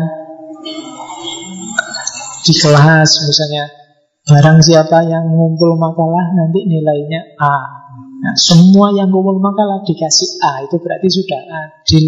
di 2.42 2.54
kelas 2.58 3.10
misalnya 3.30 3.82
Barang 4.22 4.62
siapa 4.62 5.02
yang 5.10 5.34
ngumpul 5.34 5.82
makalah 5.82 6.30
nanti 6.38 6.62
nilainya 6.70 7.42
A. 7.42 7.58
Nah, 8.22 8.36
semua 8.38 8.94
yang 8.94 9.10
ngumpul 9.10 9.42
makalah 9.42 9.82
dikasih 9.82 10.40
A 10.46 10.62
itu 10.62 10.78
berarti 10.78 11.10
sudah 11.10 11.42
adil. 11.42 12.06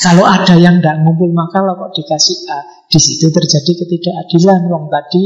Kalau 0.00 0.24
ada 0.24 0.56
yang 0.56 0.80
tidak 0.80 1.04
ngumpul 1.04 1.28
makalah 1.36 1.76
kok 1.76 1.92
dikasih 1.92 2.38
A, 2.48 2.88
di 2.88 2.96
situ 2.96 3.28
terjadi 3.28 3.72
ketidakadilan. 3.84 4.64
Wong 4.72 4.88
tadi 4.88 5.22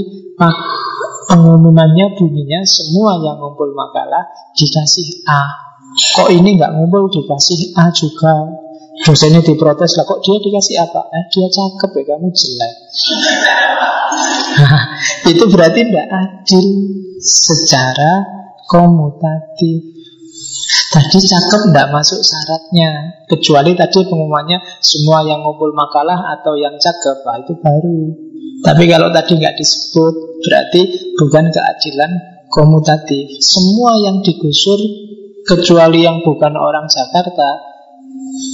pengumumannya 1.30 2.10
bunyinya 2.18 2.66
semua 2.66 3.22
yang 3.22 3.38
ngumpul 3.38 3.70
makalah 3.70 4.26
dikasih 4.58 5.22
A. 5.30 5.46
Kok 6.18 6.26
ini 6.34 6.58
nggak 6.58 6.74
ngumpul 6.74 7.06
dikasih 7.06 7.78
A 7.78 7.86
juga? 7.94 8.61
Dosennya 9.00 9.40
diprotes 9.40 9.96
lah, 9.96 10.04
kok 10.04 10.20
dia 10.20 10.36
dikasih 10.36 10.76
apa? 10.84 11.08
Eh, 11.16 11.24
dia 11.32 11.48
cakep 11.48 11.90
ya, 11.96 12.02
kamu 12.12 12.28
jelek. 12.28 12.74
itu 15.32 15.44
berarti 15.48 15.80
tidak 15.88 16.08
adil 16.12 16.66
secara 17.24 18.20
komutatif. 18.68 19.92
Tadi 20.92 21.18
cakep 21.24 21.72
tidak 21.72 21.88
masuk 21.88 22.20
syaratnya 22.20 23.16
Kecuali 23.24 23.72
tadi 23.72 24.04
pengumumannya 24.04 24.60
Semua 24.84 25.24
yang 25.24 25.40
ngumpul 25.40 25.72
makalah 25.72 26.36
atau 26.36 26.52
yang 26.52 26.76
cakep 26.76 27.16
Nah 27.24 27.36
itu 27.40 27.52
baru 27.56 28.00
Tapi 28.60 28.84
kalau 28.92 29.08
tadi 29.08 29.40
nggak 29.40 29.56
disebut 29.56 30.14
Berarti 30.44 30.80
bukan 31.16 31.48
keadilan 31.48 32.12
komutatif 32.52 33.40
Semua 33.40 33.96
yang 34.04 34.20
digusur 34.20 34.76
Kecuali 35.48 36.04
yang 36.04 36.20
bukan 36.20 36.52
orang 36.60 36.84
Jakarta 36.84 37.71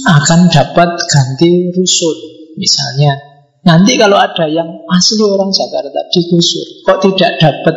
Akan 0.09 0.49
dapat 0.49 0.89
ganti 1.07 1.71
rusun 1.75 2.17
Misalnya 2.59 3.29
Nanti 3.59 3.99
kalau 3.99 4.15
ada 4.15 4.47
yang 4.47 4.87
asli 4.87 5.19
orang 5.19 5.51
Jakarta 5.51 6.07
digusur, 6.15 6.63
kok 6.87 7.03
tidak 7.03 7.43
dapat 7.43 7.75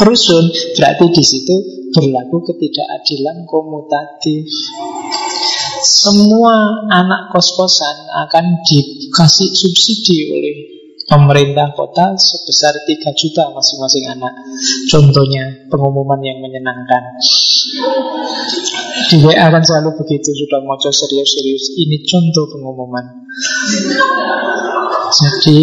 rusun, 0.00 0.48
berarti 0.74 1.12
di 1.12 1.20
situ 1.20 1.56
berlaku 1.92 2.40
ketidakadilan 2.48 3.44
komutatif. 3.44 4.48
Semua 5.84 6.88
anak 6.88 7.28
kos-kosan 7.36 8.08
akan 8.26 8.64
dikasih 8.64 9.52
subsidi 9.52 10.32
oleh 10.32 10.73
pemerintah 11.04 11.76
kota 11.76 12.16
sebesar 12.16 12.72
3 12.84 13.12
juta 13.12 13.52
masing-masing 13.52 14.04
anak. 14.08 14.32
Contohnya 14.88 15.68
pengumuman 15.68 16.20
yang 16.24 16.40
menyenangkan. 16.40 17.20
Di 19.12 19.16
WA 19.20 19.46
kan 19.52 19.62
selalu 19.62 20.00
begitu 20.00 20.32
sudah 20.32 20.64
mau 20.64 20.80
serius-serius. 20.80 21.76
Ini 21.76 21.96
contoh 22.08 22.44
pengumuman. 22.48 23.04
Jadi, 25.14 25.60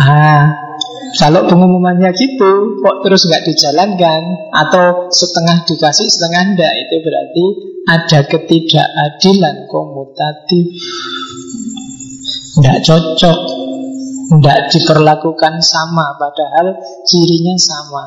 ah, 0.00 0.72
kalau 1.20 1.44
pengumumannya 1.44 2.08
gitu, 2.16 2.80
kok 2.80 2.96
terus 3.04 3.28
nggak 3.28 3.44
dijalankan 3.44 4.22
atau 4.48 5.12
setengah 5.12 5.68
dikasih 5.68 6.08
setengah 6.08 6.42
enggak, 6.56 6.72
itu 6.88 6.96
berarti 7.04 7.44
ada 7.84 8.18
ketidakadilan 8.24 9.56
komutatif. 9.68 10.72
Nggak 12.56 12.78
cocok, 12.84 13.38
nggak 14.30 14.70
diperlakukan 14.70 15.58
sama, 15.64 16.14
padahal 16.20 16.78
cirinya 17.08 17.56
sama. 17.58 18.04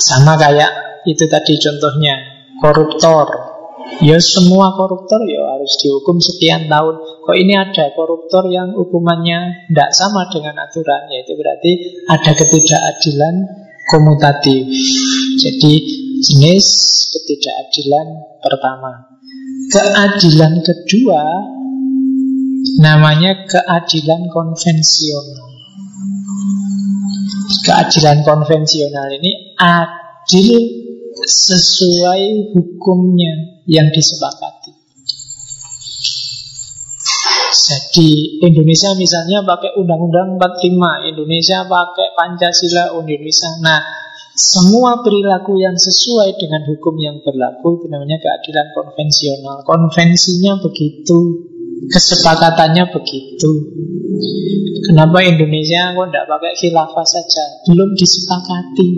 Sama 0.00 0.38
kayak 0.40 1.04
itu 1.04 1.24
tadi 1.28 1.58
contohnya, 1.60 2.16
koruptor 2.60 3.50
Ya 3.98 4.16
semua 4.22 4.72
koruptor 4.78 5.18
ya 5.26 5.42
harus 5.44 5.74
dihukum 5.82 6.22
sekian 6.22 6.70
tahun. 6.70 6.94
Kok 7.26 7.36
ini 7.36 7.58
ada 7.58 7.90
koruptor 7.92 8.46
yang 8.48 8.72
hukumannya 8.72 9.66
tidak 9.66 9.90
sama 9.92 10.30
dengan 10.30 10.56
aturan, 10.62 11.10
yaitu 11.10 11.34
berarti 11.34 11.72
ada 12.06 12.30
ketidakadilan 12.32 13.34
komutatif. 13.90 14.62
Jadi 15.42 15.72
jenis 16.22 16.66
ketidakadilan 17.12 18.06
pertama. 18.40 19.10
Keadilan 19.68 20.62
kedua 20.62 21.22
namanya 22.80 23.46
keadilan 23.48 24.28
konvensional. 24.32 25.48
Keadilan 27.60 28.24
konvensional 28.24 29.08
ini 29.20 29.56
adil 29.58 30.58
sesuai 31.20 32.54
hukumnya 32.56 33.62
yang 33.68 33.92
disepakati. 33.92 34.72
Jadi 37.50 38.40
Indonesia 38.42 38.90
misalnya 38.98 39.46
pakai 39.46 39.78
Undang-Undang 39.78 40.42
45, 40.42 41.10
Indonesia 41.14 41.62
pakai 41.66 42.18
Pancasila 42.18 42.98
Indonesia. 42.98 43.50
Nah, 43.62 43.78
semua 44.34 45.02
perilaku 45.04 45.58
yang 45.60 45.76
sesuai 45.76 46.38
dengan 46.40 46.64
hukum 46.66 46.94
yang 46.98 47.20
berlaku 47.20 47.82
itu 47.82 47.86
namanya 47.92 48.18
keadilan 48.22 48.72
konvensional. 48.74 49.62
Konvensinya 49.66 50.58
begitu, 50.62 51.49
kesepakatannya 51.90 52.84
begitu. 52.94 53.50
Kenapa 54.90 55.22
Indonesia 55.22 55.94
kok 55.94 56.08
tidak 56.10 56.26
pakai 56.26 56.52
khilafah 56.58 57.06
saja? 57.06 57.44
Belum 57.70 57.94
disepakati. 57.94 58.88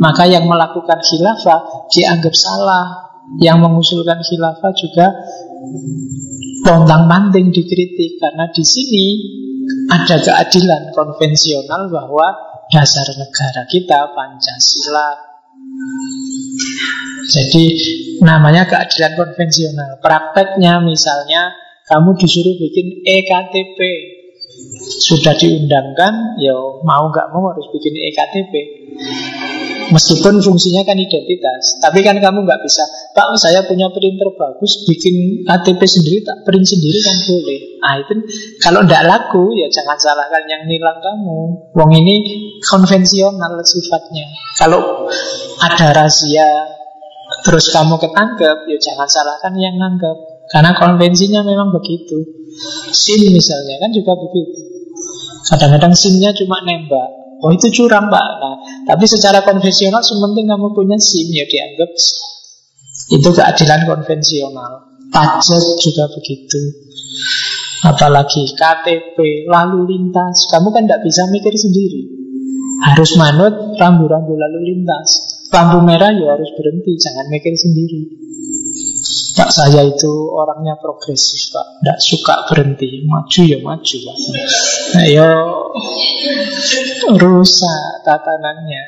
Maka 0.00 0.24
yang 0.30 0.48
melakukan 0.48 0.96
khilafah 1.02 1.90
dianggap 1.92 2.32
salah, 2.32 3.10
yang 3.38 3.60
mengusulkan 3.60 4.18
khilafah 4.24 4.72
juga 4.74 5.06
pontang 6.64 7.04
panting 7.06 7.52
dikritik 7.52 8.18
karena 8.18 8.48
di 8.50 8.64
sini 8.64 9.06
ada 9.90 10.16
keadilan 10.18 10.94
konvensional 10.94 11.90
bahwa 11.92 12.26
dasar 12.70 13.06
negara 13.18 13.66
kita 13.66 14.14
Pancasila. 14.14 15.10
Jadi 17.30 17.64
namanya 18.22 18.66
keadilan 18.66 19.14
konvensional. 19.14 19.98
Prakteknya 20.02 20.82
misalnya 20.82 21.54
kamu 21.90 22.14
disuruh 22.14 22.54
bikin 22.54 23.02
EKTP 23.02 23.78
sudah 25.00 25.34
diundangkan, 25.34 26.38
ya 26.38 26.54
mau 26.86 27.10
nggak 27.10 27.26
mau 27.34 27.50
harus 27.50 27.66
bikin 27.74 27.94
EKTP. 27.96 28.52
Meskipun 29.90 30.38
fungsinya 30.38 30.86
kan 30.86 30.94
identitas 30.94 31.82
Tapi 31.82 32.06
kan 32.06 32.14
kamu 32.14 32.46
nggak 32.46 32.62
bisa 32.62 32.86
Pak 33.10 33.34
saya 33.34 33.66
punya 33.66 33.90
printer 33.90 34.30
bagus 34.38 34.86
Bikin 34.86 35.42
KTP 35.42 35.82
sendiri 35.82 36.22
tak 36.22 36.46
print 36.46 36.62
sendiri 36.62 36.98
kan 37.02 37.16
boleh. 37.26 37.60
Nah 37.82 37.94
itu 37.98 38.14
kalau 38.62 38.86
tidak 38.86 39.02
laku 39.10 39.50
Ya 39.58 39.66
jangan 39.66 39.98
salahkan 39.98 40.46
yang 40.46 40.62
nilang 40.70 41.02
kamu. 41.02 41.74
Wong 41.74 41.90
ini 41.90 42.22
konvensional 42.62 43.58
sifatnya. 43.66 44.30
Kalau 44.54 45.10
ada 45.58 45.86
rahasia 45.90 46.46
Terus 47.42 47.74
kamu 47.74 47.98
ketangkep 47.98 48.70
Ya 48.70 48.78
jangan 48.78 49.10
salahkan 49.10 49.58
yang 49.58 49.74
nangkep 49.74 50.29
Karena 50.50 50.74
konvensinya 50.74 51.46
memang 51.46 51.70
begitu. 51.70 52.18
SIM 52.90 53.30
misalnya 53.30 53.78
kan 53.78 53.90
juga 53.94 54.18
begitu. 54.18 54.60
Kadang-kadang 55.46 55.94
SIM-nya 55.94 56.34
cuma 56.34 56.58
nembak. 56.66 57.08
Oh 57.40 57.54
itu 57.54 57.70
curang 57.72 58.10
pak. 58.10 58.26
Nah, 58.42 58.56
Tapi 58.84 59.08
secara 59.08 59.40
konvensional 59.40 60.04
Sementing 60.04 60.50
kamu 60.50 60.76
punya 60.76 61.00
SIM 61.00 61.32
ya 61.32 61.48
dianggap 61.48 61.88
Itu 63.14 63.28
keadilan 63.32 63.88
konvensional. 63.88 64.72
Pajak 65.08 65.62
juga 65.80 66.04
begitu. 66.18 66.60
Apalagi 67.86 68.50
KTP 68.52 69.48
Lalu 69.48 69.80
lintas. 69.86 70.50
Kamu 70.50 70.74
kan 70.74 70.84
tidak 70.84 71.06
bisa 71.06 71.30
mikir 71.30 71.54
sendiri. 71.54 72.02
Harus 72.90 73.14
manut 73.16 73.78
rambu-rambu 73.78 74.34
lalu 74.34 74.74
lintas. 74.74 75.38
Lampu 75.50 75.82
merah 75.82 76.14
ya 76.14 76.38
harus 76.38 76.50
berhenti 76.54 76.94
Jangan 76.94 77.26
mikir 77.26 77.54
sendiri 77.58 78.29
Pak 79.40 79.56
saya 79.56 79.88
itu 79.88 80.28
orangnya 80.36 80.76
progresif 80.76 81.48
Pak. 81.48 81.80
Tidak 81.80 81.98
suka 82.04 82.34
berhenti. 82.44 83.08
Maju 83.08 83.40
ya 83.40 83.56
maju 83.64 83.96
Pak. 84.04 84.16
Ayo 85.00 85.30
rusak 87.16 88.04
tatanannya. 88.04 88.84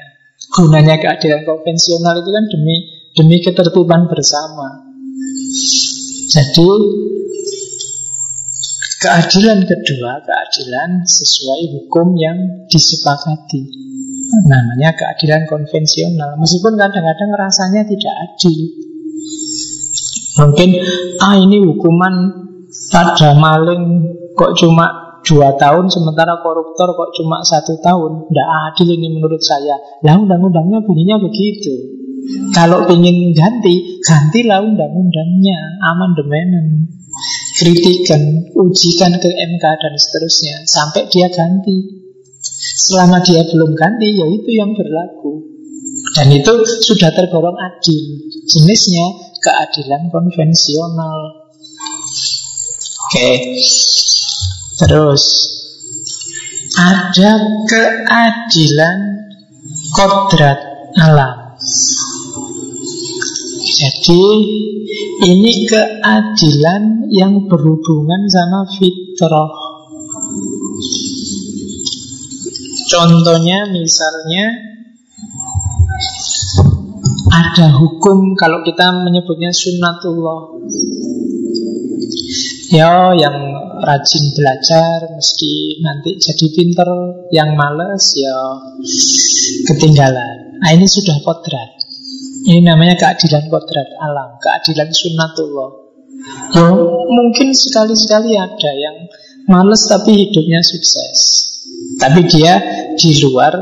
Gunanya 0.52 1.00
keadilan 1.00 1.48
konvensional 1.48 2.20
itu 2.20 2.28
kan 2.28 2.44
demi 2.52 2.76
demi 3.16 3.36
ketertiban 3.40 4.12
bersama. 4.12 4.92
Jadi 6.28 6.68
Keadilan 9.02 9.66
kedua, 9.66 10.22
keadilan 10.22 11.02
sesuai 11.02 11.74
hukum 11.74 12.14
yang 12.14 12.70
disepakati. 12.70 13.66
Namanya 14.46 14.94
keadilan 14.94 15.50
konvensional. 15.50 16.38
Meskipun 16.38 16.78
kadang-kadang 16.78 17.34
rasanya 17.34 17.82
tidak 17.82 18.14
adil 18.30 18.62
Mungkin 20.32 20.68
ah 21.20 21.36
ini 21.36 21.60
hukuman 21.60 22.14
pada 22.88 23.36
maling 23.36 23.84
kok 24.32 24.56
cuma 24.56 25.20
dua 25.22 25.54
tahun 25.60 25.92
sementara 25.92 26.40
koruptor 26.40 26.96
kok 26.96 27.10
cuma 27.20 27.44
satu 27.44 27.76
tahun. 27.84 28.32
Tidak 28.32 28.48
adil 28.72 28.88
ini 28.96 29.18
menurut 29.18 29.42
saya. 29.44 29.76
Lah 30.02 30.16
undang-undangnya 30.18 30.80
bunyinya 30.82 31.16
begitu. 31.20 32.00
Kalau 32.54 32.86
ingin 32.88 33.34
ganti 33.34 34.00
gantilah 34.00 34.64
undang-undangnya. 34.64 35.58
Amandemen 35.84 36.88
kritikan 37.60 38.48
ujikan 38.56 39.20
ke 39.20 39.28
MK 39.28 39.64
dan 39.64 39.94
seterusnya 40.00 40.64
sampai 40.64 41.06
dia 41.12 41.28
ganti. 41.28 42.02
Selama 42.72 43.20
dia 43.22 43.44
belum 43.46 43.76
ganti 43.76 44.08
ya 44.16 44.26
itu 44.26 44.50
yang 44.56 44.72
berlaku. 44.72 45.44
Dan 46.16 46.34
itu 46.34 46.52
sudah 46.82 47.14
tergolong 47.14 47.54
adil. 47.54 48.26
Jenisnya 48.48 49.31
keadilan 49.42 50.08
konvensional. 50.14 51.42
Oke. 53.10 53.58
Terus 54.78 55.24
ada 56.78 57.32
keadilan 57.68 58.98
kodrat 59.92 60.58
alam. 60.96 61.58
Jadi 63.62 64.24
ini 65.26 65.52
keadilan 65.66 66.82
yang 67.10 67.50
berhubungan 67.50 68.30
sama 68.30 68.66
fitrah. 68.78 69.52
Contohnya 72.88 73.72
misalnya 73.72 74.71
ada 77.32 77.72
hukum 77.80 78.36
kalau 78.36 78.60
kita 78.60 78.92
menyebutnya 78.92 79.48
sunnatullah. 79.48 80.40
Ya 82.72 83.12
yang 83.16 83.36
rajin 83.80 84.24
belajar 84.36 85.16
mesti 85.16 85.80
nanti 85.80 86.20
jadi 86.20 86.46
pinter. 86.52 86.88
Yang 87.32 87.50
males 87.56 88.04
ya 88.12 88.36
ketinggalan. 89.72 90.60
Nah 90.60 90.70
ini 90.76 90.84
sudah 90.84 91.16
kodrat. 91.24 91.88
Ini 92.44 92.60
namanya 92.68 93.00
keadilan 93.00 93.48
kodrat 93.48 93.88
alam. 93.96 94.36
Keadilan 94.36 94.92
sunnatullah. 94.92 95.70
Ya 96.52 96.68
mungkin 97.08 97.50
sekali-sekali 97.56 98.38
ada 98.38 98.70
yang 98.78 99.08
Males 99.50 99.90
tapi 99.90 100.28
hidupnya 100.28 100.62
sukses. 100.62 101.18
Tapi 101.98 102.22
dia 102.30 102.62
di 102.94 103.10
luar 103.26 103.58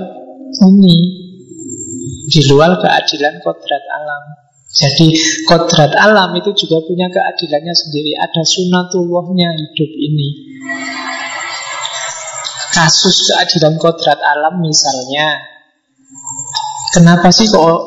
ini, 0.61 1.20
di 2.31 2.41
luar 2.47 2.79
keadilan 2.79 3.43
kodrat 3.43 3.85
alam. 3.91 4.23
Jadi 4.71 5.11
kodrat 5.51 5.91
alam 5.99 6.31
itu 6.39 6.55
juga 6.55 6.79
punya 6.87 7.11
keadilannya 7.11 7.75
sendiri. 7.75 8.15
Ada 8.15 8.47
sunatullahnya 8.47 9.51
hidup 9.59 9.91
ini. 9.99 10.29
Kasus 12.71 13.35
keadilan 13.35 13.83
kodrat 13.83 14.23
alam 14.23 14.63
misalnya. 14.63 15.43
Kenapa 16.95 17.35
sih 17.35 17.51
kok 17.51 17.83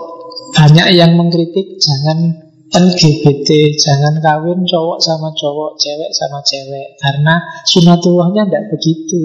banyak 0.53 0.95
yang 0.95 1.15
mengkritik 1.15 1.80
jangan 1.80 2.44
LGBT 2.74 3.49
jangan 3.78 4.18
kawin 4.18 4.65
cowok 4.65 4.98
sama 4.98 5.30
cowok, 5.38 5.78
cewek 5.78 6.11
sama 6.11 6.41
cewek 6.41 6.98
karena 6.99 7.38
sunatullahnya 7.70 8.49
tidak 8.49 8.65
begitu. 8.76 9.22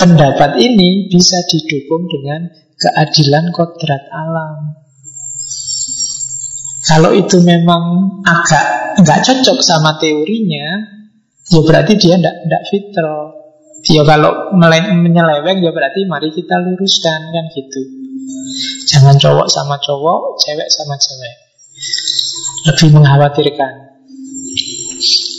Pendapat 0.00 0.56
ini 0.58 1.06
bisa 1.12 1.36
didukung 1.46 2.08
dengan 2.08 2.48
keadilan 2.80 3.52
kodrat 3.52 4.04
alam. 4.08 4.80
Kalau 6.80 7.12
itu 7.12 7.38
memang 7.44 8.18
agak 8.24 8.96
nggak 9.04 9.20
cocok 9.20 9.58
sama 9.60 10.00
teorinya, 10.00 10.66
ya 11.52 11.60
berarti 11.60 11.94
dia 12.00 12.16
tidak 12.16 12.34
tidak 12.48 12.62
fitro. 12.72 13.20
Ya 13.84 14.02
kalau 14.04 14.52
menyeleweng 14.56 15.60
ya 15.60 15.70
berarti 15.72 16.08
mari 16.08 16.32
kita 16.32 16.56
luruskan 16.56 17.20
kan 17.30 17.44
gitu. 17.52 17.80
Jangan 18.88 19.16
cowok 19.20 19.48
sama 19.48 19.76
cowok, 19.78 20.40
cewek 20.40 20.68
sama 20.72 20.96
cewek 20.96 21.34
lebih 22.68 22.88
mengkhawatirkan. 22.92 23.72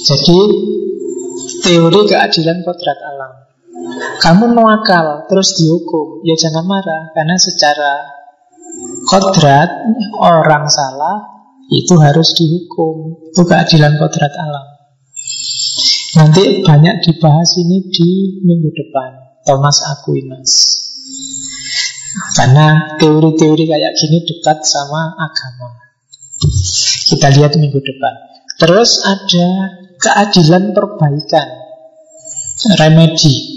Jadi 0.01 0.39
teori 1.61 1.99
keadilan 2.09 2.57
kodrat 2.65 2.99
alam. 3.05 3.40
Kamu 4.21 4.53
nuakal 4.53 5.25
terus 5.25 5.57
dihukum, 5.57 6.21
ya 6.21 6.37
jangan 6.37 6.65
marah 6.65 7.09
karena 7.17 7.35
secara 7.35 7.93
kodrat 9.09 9.69
orang 10.21 10.69
salah 10.69 11.31
itu 11.71 11.95
harus 11.97 12.35
dihukum. 12.35 13.27
Itu 13.31 13.47
keadilan 13.47 13.95
kodrat 13.97 14.33
alam. 14.35 14.65
Nanti 16.11 16.59
banyak 16.59 17.07
dibahas 17.07 17.55
ini 17.55 17.87
di 17.87 18.09
minggu 18.43 18.69
depan. 18.75 19.09
Thomas 19.47 19.79
Aquinas. 19.87 20.51
Karena 22.35 22.99
teori-teori 22.99 23.63
kayak 23.71 23.95
gini 23.95 24.19
dekat 24.27 24.67
sama 24.67 25.15
agama. 25.15 25.71
Kita 27.07 27.31
lihat 27.31 27.55
minggu 27.55 27.79
depan. 27.79 28.13
Terus 28.59 29.01
ada 29.07 29.47
keadilan 29.97 30.75
perbaikan. 30.75 31.47
Remedi. 32.77 33.50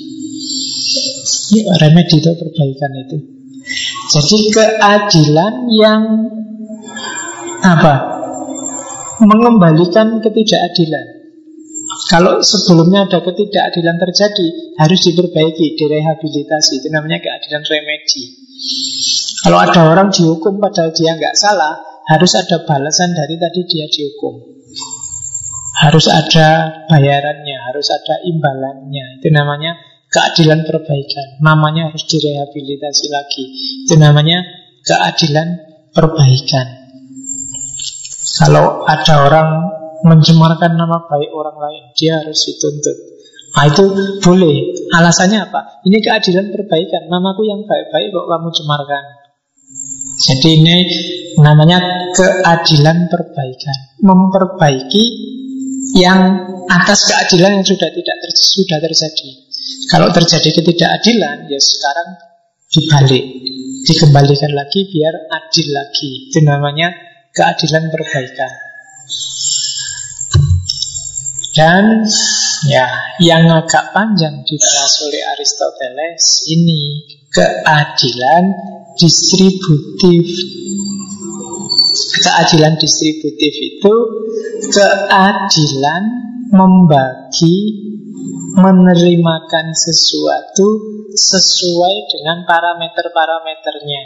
Remedi 1.81 2.17
itu 2.21 2.31
perbaikan 2.37 2.93
itu. 3.05 3.17
Jadi 4.13 4.39
keadilan 4.53 5.55
yang 5.73 6.03
apa? 7.65 7.95
Mengembalikan 9.25 10.21
ketidakadilan. 10.21 11.07
Kalau 12.11 12.43
sebelumnya 12.45 13.09
ada 13.09 13.25
ketidakadilan 13.25 13.97
terjadi, 13.97 14.77
harus 14.77 15.01
diperbaiki, 15.09 15.79
direhabilitasi. 15.79 16.85
Itu 16.85 16.89
namanya 16.93 17.23
keadilan 17.23 17.63
remedi. 17.65 18.23
Kalau 19.41 19.59
ada 19.61 19.81
orang 19.89 20.09
dihukum 20.13 20.61
padahal 20.61 20.93
dia 20.93 21.17
nggak 21.17 21.37
salah, 21.37 21.81
harus 22.05 22.33
ada 22.37 22.65
balasan 22.69 23.17
dari 23.17 23.41
tadi 23.41 23.61
dia 23.65 23.87
dihukum. 23.89 24.35
Harus 25.85 26.07
ada 26.09 26.83
bayarannya, 26.87 27.57
harus 27.73 27.89
ada 27.91 28.21
imbalannya. 28.25 29.21
Itu 29.21 29.29
namanya 29.33 29.94
keadilan 30.15 30.63
perbaikan. 30.63 31.43
Namanya 31.43 31.91
harus 31.91 32.07
direhabilitasi 32.07 33.07
lagi. 33.11 33.45
Itu 33.83 33.99
namanya 33.99 34.47
keadilan 34.87 35.49
perbaikan. 35.91 36.67
Kalau 38.39 38.87
ada 38.87 39.15
orang 39.27 39.49
mencemarkan 40.07 40.79
nama 40.79 41.03
baik 41.11 41.31
orang 41.35 41.59
lain, 41.59 41.83
dia 41.99 42.23
harus 42.23 42.39
dituntut. 42.47 42.97
Nah 43.55 43.65
itu 43.71 43.85
boleh. 44.23 44.87
Alasannya 44.95 45.51
apa? 45.51 45.83
Ini 45.87 45.99
keadilan 46.03 46.51
perbaikan. 46.51 47.11
Namaku 47.11 47.47
yang 47.47 47.63
baik-baik 47.67 48.15
kok 48.15 48.27
kamu 48.27 48.49
cemarkan. 48.55 49.05
Jadi 50.15 50.51
ini 50.63 50.77
namanya 51.43 52.11
keadilan 52.15 53.11
perbaikan. 53.11 53.79
Memperbaiki 54.03 55.05
yang 55.99 56.51
atas 56.67 57.07
keadilan 57.07 57.63
yang 57.63 57.67
sudah 57.67 57.91
tidak 57.91 58.17
ter 58.19 58.31
sudah 58.35 58.79
terjadi. 58.83 59.44
Kalau 59.89 60.09
terjadi 60.13 60.61
ketidakadilan, 60.61 61.49
ya 61.49 61.61
sekarang 61.61 62.09
dibalik, 62.69 63.25
dikembalikan 63.85 64.53
lagi 64.53 64.89
biar 64.89 65.15
adil 65.29 65.67
lagi. 65.73 66.11
Itu 66.29 66.41
namanya 66.45 66.93
keadilan 67.33 67.89
perbaikan. 67.93 68.53
Dan 71.55 72.03
ya 72.67 73.15
yang 73.23 73.47
agak 73.47 73.95
panjang 73.95 74.43
dibahas 74.43 74.95
oleh 75.07 75.23
Aristoteles 75.39 76.51
ini 76.51 76.83
keadilan 77.31 78.45
distributif. 78.99 80.27
Keadilan 81.95 82.75
distributif 82.75 83.55
itu 83.55 83.95
keadilan 84.75 86.03
membagi 86.53 87.57
menerimakan 88.55 89.75
sesuatu 89.75 90.67
sesuai 91.15 91.95
dengan 92.11 92.47
parameter-parameternya. 92.47 94.03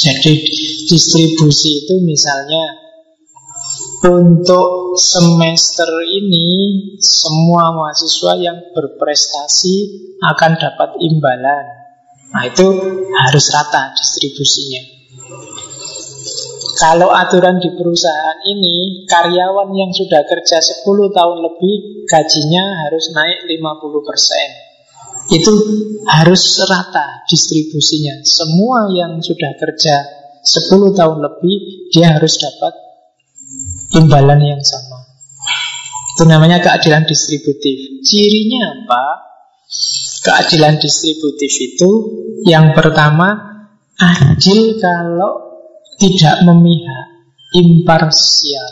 Jadi 0.00 0.32
distribusi 0.88 1.84
itu 1.84 1.94
misalnya 2.00 2.80
untuk 4.00 4.96
semester 4.96 5.90
ini 6.08 6.48
semua 6.96 7.68
mahasiswa 7.76 8.32
yang 8.40 8.58
berprestasi 8.72 9.76
akan 10.24 10.56
dapat 10.56 10.96
imbalan. 11.04 11.64
Nah 12.32 12.42
itu 12.48 12.66
harus 13.12 13.44
rata 13.52 13.92
distribusinya. 13.92 14.82
Kalau 16.78 17.10
aturan 17.10 17.58
di 17.58 17.72
perusahaan 17.74 18.38
ini 18.46 19.02
karyawan 19.08 19.70
yang 19.74 19.90
sudah 19.90 20.22
kerja 20.22 20.58
10 20.62 20.86
tahun 20.86 21.38
lebih 21.42 22.06
gajinya 22.06 22.64
harus 22.86 23.10
naik 23.10 23.48
50%. 23.48 24.70
Itu 25.30 25.52
harus 26.10 26.42
rata 26.66 27.26
distribusinya. 27.26 28.22
Semua 28.22 28.90
yang 28.90 29.18
sudah 29.22 29.54
kerja 29.58 29.94
10 30.42 30.96
tahun 30.96 31.18
lebih 31.20 31.56
dia 31.92 32.16
harus 32.16 32.38
dapat 32.38 32.74
imbalan 33.94 34.40
yang 34.40 34.62
sama. 34.62 35.06
Itu 36.16 36.26
namanya 36.26 36.60
keadilan 36.60 37.06
distributif. 37.06 38.04
Cirinya 38.06 38.84
apa? 38.84 39.04
Keadilan 40.20 40.76
distributif 40.82 41.52
itu 41.62 41.90
yang 42.44 42.76
pertama 42.76 43.36
adil 43.96 44.80
kalau 44.80 45.49
tidak 46.00 46.36
memihak, 46.48 47.06
imparsial. 47.52 48.70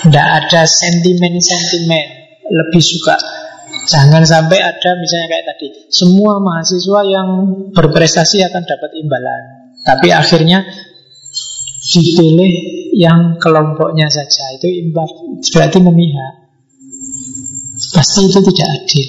Tidak 0.00 0.26
ada 0.40 0.64
sentimen-sentimen, 0.64 2.06
lebih 2.48 2.80
suka. 2.80 3.20
Jangan 3.84 4.24
sampai 4.24 4.60
ada 4.60 4.90
misalnya 5.00 5.26
kayak 5.32 5.46
tadi 5.50 5.66
Semua 5.88 6.38
mahasiswa 6.38 7.00
yang 7.04 7.28
berprestasi 7.74 8.40
akan 8.48 8.62
dapat 8.64 8.90
imbalan. 8.96 9.42
Tapi 9.84 10.08
akhirnya 10.12 10.64
dipilih 11.90 12.52
yang 12.96 13.40
kelompoknya 13.40 14.06
saja 14.08 14.44
itu 14.56 14.68
imbar 14.88 15.08
berarti 15.52 15.78
memihak. 15.80 16.32
Pasti 17.92 18.28
itu 18.28 18.40
tidak 18.52 18.68
adil. 18.78 19.08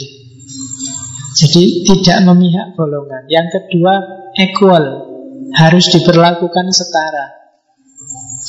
Jadi 1.31 1.63
tidak 1.87 2.17
memihak 2.27 2.75
golongan. 2.75 3.27
Yang 3.27 3.47
kedua 3.59 3.93
equal 4.39 5.10
harus 5.55 5.85
diperlakukan 5.91 6.67
setara 6.71 7.25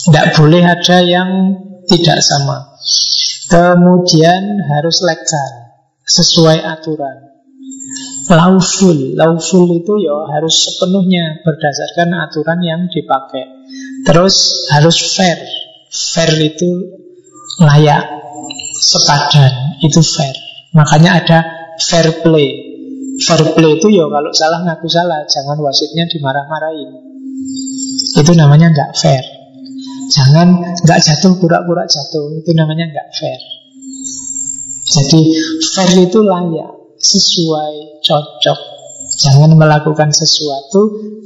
tidak 0.08 0.26
boleh 0.38 0.62
ada 0.62 0.98
yang 1.02 1.30
tidak 1.86 2.18
sama 2.22 2.76
kemudian 3.50 4.62
harus 4.66 5.02
legal 5.04 5.50
sesuai 6.06 6.62
aturan 6.62 7.30
lawful 8.30 8.98
lawful 9.18 9.66
itu 9.70 9.94
ya 10.02 10.16
harus 10.32 10.54
sepenuhnya 10.66 11.42
berdasarkan 11.44 12.08
aturan 12.26 12.60
yang 12.64 12.88
dipakai 12.88 13.62
Terus 14.02 14.66
harus 14.74 14.96
fair. 15.14 15.38
Fair 15.92 16.32
itu 16.40 16.70
layak, 17.60 18.04
sepadan, 18.80 19.78
itu 19.84 20.00
fair. 20.02 20.34
Makanya 20.74 21.10
ada 21.22 21.38
fair 21.78 22.24
play. 22.24 22.71
Fair 23.22 23.42
play 23.54 23.78
itu 23.78 23.86
ya 23.92 24.04
kalau 24.10 24.32
salah 24.34 24.60
ngaku 24.66 24.88
salah, 24.90 25.22
jangan 25.30 25.58
wasitnya 25.62 26.04
dimarah-marahin. 26.10 26.90
Itu 28.18 28.32
namanya 28.34 28.74
nggak 28.74 28.90
fair. 28.98 29.24
Jangan 30.12 30.76
nggak 30.82 31.00
jatuh 31.00 31.38
pura-pura 31.38 31.86
jatuh. 31.86 32.42
Itu 32.42 32.50
namanya 32.52 32.90
nggak 32.90 33.08
fair. 33.14 33.40
Jadi 34.92 35.20
fair 35.72 35.92
itu 36.02 36.18
layak, 36.20 36.72
sesuai, 36.98 38.02
cocok. 38.04 38.58
Jangan 39.22 39.54
melakukan 39.54 40.10
sesuatu 40.10 40.80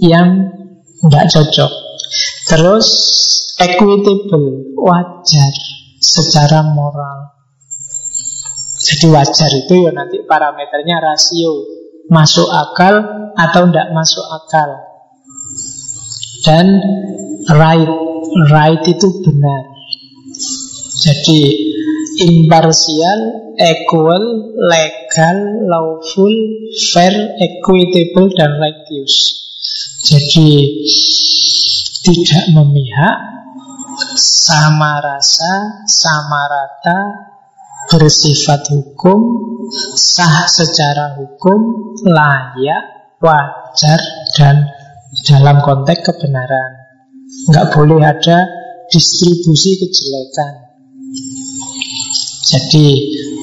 yang 0.05 0.53
nggak 1.03 1.27
cocok. 1.33 1.73
Terus 2.47 2.87
equitable, 3.59 4.77
wajar 4.79 5.53
secara 5.99 6.63
moral. 6.63 7.35
Jadi 8.77 9.07
wajar 9.11 9.51
itu 9.51 9.75
ya 9.83 9.91
nanti 9.91 10.23
parameternya 10.23 11.03
rasio 11.03 11.77
masuk 12.07 12.47
akal 12.51 12.95
atau 13.35 13.63
tidak 13.69 13.89
masuk 13.93 14.25
akal. 14.31 14.71
Dan 16.47 16.67
right, 17.51 17.93
right 18.55 18.83
itu 18.87 19.09
benar. 19.27 19.63
Jadi 20.97 21.41
imparsial, 22.23 23.21
equal, 23.59 24.25
legal, 24.57 25.39
lawful, 25.69 26.35
fair, 26.95 27.37
equitable, 27.37 28.33
dan 28.33 28.57
righteous. 28.57 29.15
Jadi 30.07 30.51
tidak 32.07 32.45
memihak, 32.55 33.19
sama 34.17 35.03
rasa, 35.03 35.83
sama 35.89 36.47
rata, 36.47 37.26
bersifat 37.91 38.71
hukum, 38.71 39.21
sah 39.95 40.47
secara 40.47 41.19
hukum, 41.19 41.59
layak, 42.07 43.17
wajar, 43.19 44.01
dan 44.37 44.71
dalam 45.27 45.63
konteks 45.63 46.07
kebenaran. 46.07 46.71
Nggak 47.51 47.67
boleh 47.75 48.01
ada 48.03 48.39
distribusi 48.91 49.79
kejelekan. 49.79 50.55
Jadi, 52.47 52.87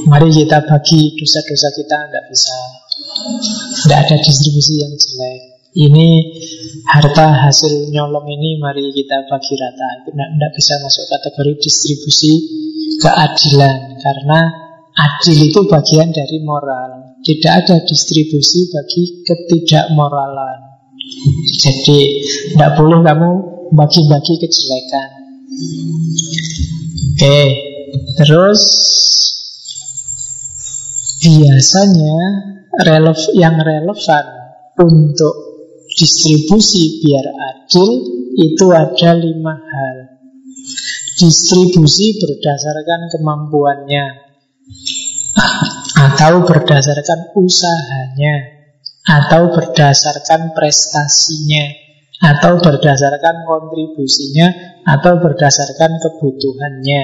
mari 0.07 0.31
kita 0.31 0.63
bagi 0.63 1.19
dosa-dosa 1.19 1.69
kita, 1.75 1.97
tidak 2.07 2.23
bisa. 2.31 2.59
Tidak 3.83 3.99
ada 3.99 4.15
distribusi 4.23 4.79
yang 4.79 4.95
jelek. 4.95 5.52
Ini 5.73 6.07
harta 6.85 7.49
hasil 7.49 7.89
nyolong 7.89 8.29
ini 8.29 8.61
mari 8.61 8.93
kita 8.93 9.25
bagi 9.25 9.57
rata. 9.57 10.05
Itu 10.05 10.13
tidak 10.13 10.51
bisa 10.53 10.73
masuk 10.85 11.05
kategori 11.09 11.53
distribusi 11.65 12.33
keadilan. 13.01 13.97
Karena 13.97 14.39
adil 14.93 15.49
itu 15.49 15.65
bagian 15.65 16.13
dari 16.13 16.45
moral. 16.45 17.17
Tidak 17.25 17.53
ada 17.65 17.81
distribusi 17.81 18.69
bagi 18.69 19.25
ketidakmoralan. 19.25 20.59
Jadi 21.57 21.99
tidak 22.53 22.77
boleh 22.77 23.01
kamu 23.01 23.31
bagi-bagi 23.73 24.33
kejelekan. 24.45 25.09
Oke, 27.13 27.41
terus 28.21 28.61
biasanya 31.23 32.19
relev 32.85 33.19
yang 33.33 33.57
relevan 33.57 34.25
untuk 34.77 35.52
distribusi 35.93 37.01
biar 37.01 37.25
adil 37.29 37.89
itu 38.37 38.65
ada 38.73 39.11
lima 39.17 39.55
hal. 39.57 39.97
Distribusi 41.13 42.17
berdasarkan 42.17 43.09
kemampuannya 43.13 44.05
atau 45.93 46.41
berdasarkan 46.41 47.37
usahanya 47.37 48.35
atau 49.03 49.51
berdasarkan 49.53 50.55
prestasinya 50.57 51.83
atau 52.23 52.55
berdasarkan 52.57 53.43
kontribusinya 53.43 54.47
atau 54.87 55.19
berdasarkan 55.19 55.91
kebutuhannya. 55.99 57.01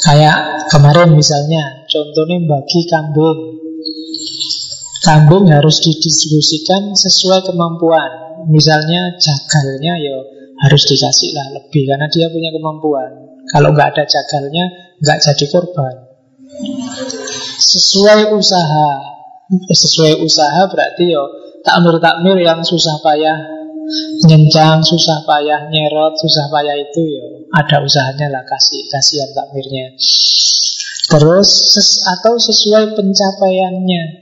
Kayak 0.00 0.38
kemarin 0.72 1.12
misalnya, 1.12 1.84
contohnya 1.84 2.40
bagi 2.48 2.80
kambing. 2.88 3.40
Kambing 5.00 5.48
harus 5.48 5.80
didistribusikan 5.80 6.92
sesuai 6.92 7.48
kemampuan. 7.48 8.44
Misalnya 8.52 9.16
jagalnya 9.16 9.96
ya 9.96 10.16
harus 10.60 10.84
dikasih 10.84 11.32
lah 11.32 11.46
lebih 11.56 11.88
karena 11.88 12.04
dia 12.12 12.28
punya 12.28 12.52
kemampuan. 12.52 13.10
Kalau 13.48 13.72
nggak 13.72 13.96
ada 13.96 14.04
jagalnya, 14.04 14.68
nggak 15.00 15.18
jadi 15.24 15.44
korban. 15.48 15.94
Sesuai 17.60 18.36
usaha, 18.36 18.90
sesuai 19.72 20.20
usaha 20.20 20.60
berarti 20.68 21.04
yo 21.08 21.24
takmir 21.64 21.96
takmir 21.98 22.36
yang 22.36 22.60
susah 22.60 23.00
payah 23.00 23.40
nyencang, 24.28 24.84
susah 24.84 25.24
payah 25.24 25.72
nyerot, 25.72 26.14
susah 26.20 26.46
payah 26.52 26.76
itu 26.76 27.00
yo 27.08 27.24
ada 27.50 27.80
usahanya 27.80 28.28
lah 28.28 28.44
kasih 28.44 28.84
kasihan 28.92 29.30
takmirnya. 29.32 29.96
Terus 31.10 31.48
ses, 31.74 32.04
atau 32.06 32.38
sesuai 32.38 32.94
pencapaiannya. 32.94 34.19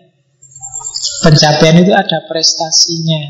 Pencapaian 1.22 1.76
itu 1.82 1.92
ada 1.94 2.18
prestasinya. 2.26 3.22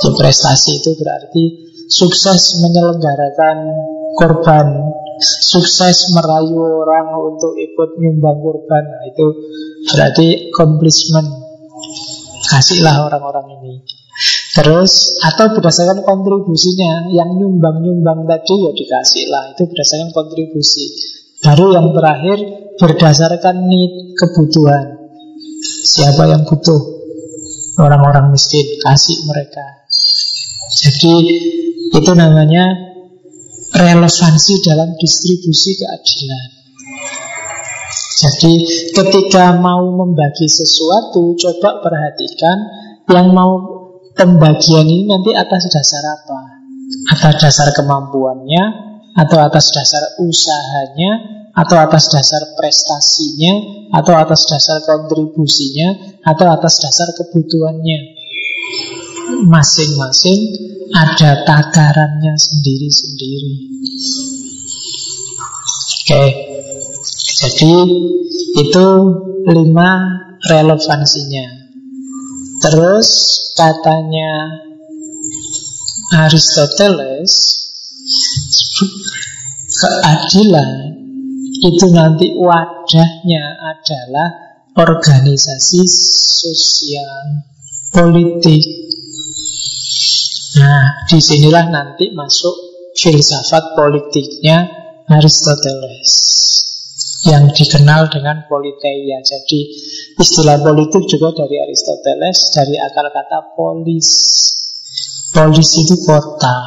Jadi 0.00 0.14
prestasi 0.16 0.70
itu 0.80 0.90
berarti 0.96 1.44
sukses 1.90 2.62
menyelenggarakan 2.62 3.56
korban, 4.14 4.66
sukses 5.20 6.14
merayu 6.14 6.62
orang 6.62 7.10
untuk 7.34 7.58
ikut 7.58 7.98
nyumbang 7.98 8.38
korban. 8.38 8.84
Nah, 8.86 9.02
itu 9.10 9.26
berarti 9.90 10.26
accomplishment. 10.54 11.28
Kasihlah 12.50 13.06
orang-orang 13.06 13.60
ini. 13.60 13.74
Terus 14.50 15.14
atau 15.22 15.54
berdasarkan 15.54 16.02
kontribusinya 16.02 17.08
yang 17.14 17.38
nyumbang-nyumbang 17.38 18.26
tadi 18.26 18.54
ya 18.66 18.72
dikasihlah 18.74 19.54
itu 19.54 19.62
berdasarkan 19.70 20.10
kontribusi. 20.10 20.86
Baru 21.40 21.72
yang 21.72 21.94
terakhir 21.94 22.38
berdasarkan 22.76 23.56
need 23.70 24.18
kebutuhan. 24.18 24.99
Siapa 25.60 26.24
yang 26.28 26.42
butuh? 26.48 26.80
Orang-orang 27.80 28.32
miskin 28.32 28.64
kasih 28.84 29.24
mereka. 29.24 29.64
Jadi 30.70 31.14
itu 31.90 32.12
namanya 32.12 32.68
relevansi 33.72 34.54
dalam 34.62 34.94
distribusi 34.98 35.78
keadilan. 35.78 36.48
Jadi 38.20 38.52
ketika 38.92 39.56
mau 39.56 39.80
membagi 39.96 40.44
sesuatu, 40.44 41.32
coba 41.40 41.80
perhatikan 41.80 42.58
yang 43.08 43.32
mau 43.32 43.80
pembagian 44.12 44.84
ini 44.84 45.08
nanti 45.08 45.32
atas 45.32 45.72
dasar 45.72 46.04
apa? 46.04 46.40
Atas 47.16 47.34
dasar 47.40 47.68
kemampuannya, 47.72 48.90
atau 49.16 49.38
atas 49.40 49.72
dasar 49.72 50.20
usahanya, 50.20 51.39
atau 51.60 51.76
atas 51.76 52.08
dasar 52.08 52.56
prestasinya, 52.56 53.84
atau 53.92 54.16
atas 54.16 54.48
dasar 54.48 54.80
kontribusinya, 54.80 56.16
atau 56.24 56.48
atas 56.48 56.80
dasar 56.80 57.12
kebutuhannya. 57.20 58.16
Masing-masing 59.44 60.40
ada 60.96 61.44
takarannya 61.44 62.34
sendiri-sendiri. 62.34 63.54
Oke, 66.00 66.24
jadi 67.44 67.74
itu 68.58 68.86
lima 69.52 69.90
relevansinya. 70.48 71.46
Terus 72.60 73.08
katanya 73.56 74.60
Aristoteles, 76.10 77.32
keadilan 79.70 80.89
itu 81.60 81.86
nanti 81.92 82.32
wadahnya 82.40 83.44
adalah 83.60 84.28
organisasi 84.80 85.82
sosial 86.40 87.44
politik 87.92 88.80
Nah, 90.50 91.06
di 91.06 91.22
sinilah 91.22 91.70
nanti 91.70 92.10
masuk 92.10 92.54
filsafat 92.98 93.78
politiknya 93.78 94.66
Aristoteles 95.06 96.10
yang 97.22 97.54
dikenal 97.54 98.10
dengan 98.10 98.50
politeia. 98.50 99.22
Jadi 99.22 99.60
istilah 100.18 100.58
politik 100.58 101.06
juga 101.06 101.46
dari 101.46 101.54
Aristoteles 101.54 102.50
dari 102.50 102.74
akar 102.82 103.14
kata 103.14 103.54
polis. 103.54 104.08
Polis 105.30 105.70
itu 105.78 105.94
kota. 106.02 106.58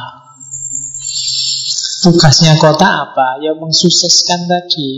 Tugasnya 2.04 2.60
kota 2.60 2.84
apa? 3.08 3.40
Ya 3.40 3.56
mensukseskan 3.56 4.44
tadi 4.44 4.90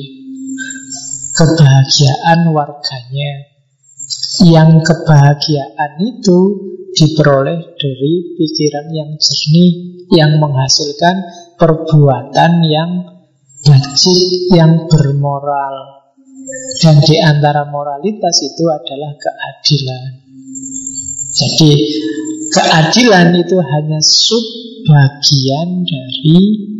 kebahagiaan 1.39 2.51
warganya. 2.51 3.47
Yang 4.43 4.83
kebahagiaan 4.91 6.03
itu 6.03 6.39
diperoleh 6.99 7.79
dari 7.79 8.13
pikiran 8.35 8.91
yang 8.91 9.11
jernih 9.23 9.73
yang 10.11 10.43
menghasilkan 10.43 11.17
perbuatan 11.55 12.53
yang 12.67 12.91
wajib 13.71 14.19
yang 14.51 14.91
bermoral 14.91 16.03
dan 16.83 16.99
di 17.07 17.23
antara 17.23 17.71
moralitas 17.71 18.35
itu 18.43 18.67
adalah 18.67 19.15
keadilan. 19.15 20.03
Jadi 21.31 21.73
keadilan 22.51 23.29
itu 23.39 23.57
hanya 23.63 24.01
subbagian 24.03 25.87
dari 25.87 26.76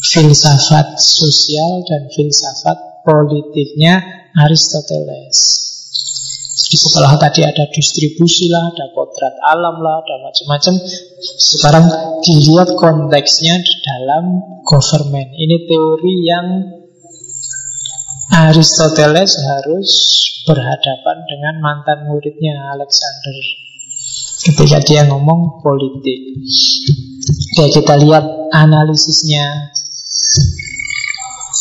filsafat 0.00 0.96
sosial 0.96 1.84
dan 1.84 2.08
filsafat 2.08 3.04
politiknya 3.04 4.00
Aristoteles. 4.32 5.38
Jadi 6.60 6.76
setelah 6.76 7.18
tadi 7.18 7.42
ada 7.42 7.66
distribusi 7.72 8.46
lah, 8.46 8.70
ada 8.70 8.94
kodrat 8.94 9.34
alam 9.42 9.82
lah, 9.82 10.00
ada 10.00 10.16
macam-macam. 10.22 10.74
Sekarang 11.34 11.84
dilihat 12.22 12.78
konteksnya 12.78 13.58
dalam 13.82 14.38
government. 14.62 15.34
Ini 15.34 15.56
teori 15.66 16.14
yang 16.22 16.46
Aristoteles 18.30 19.34
harus 19.42 19.90
berhadapan 20.46 21.16
dengan 21.26 21.54
mantan 21.58 22.06
muridnya 22.06 22.70
Alexander 22.78 23.34
ketika 24.40 24.78
dia 24.80 25.02
ngomong 25.10 25.60
politik. 25.60 26.38
Oke, 27.50 27.64
kita 27.82 27.94
lihat 27.98 28.24
analisisnya 28.54 29.74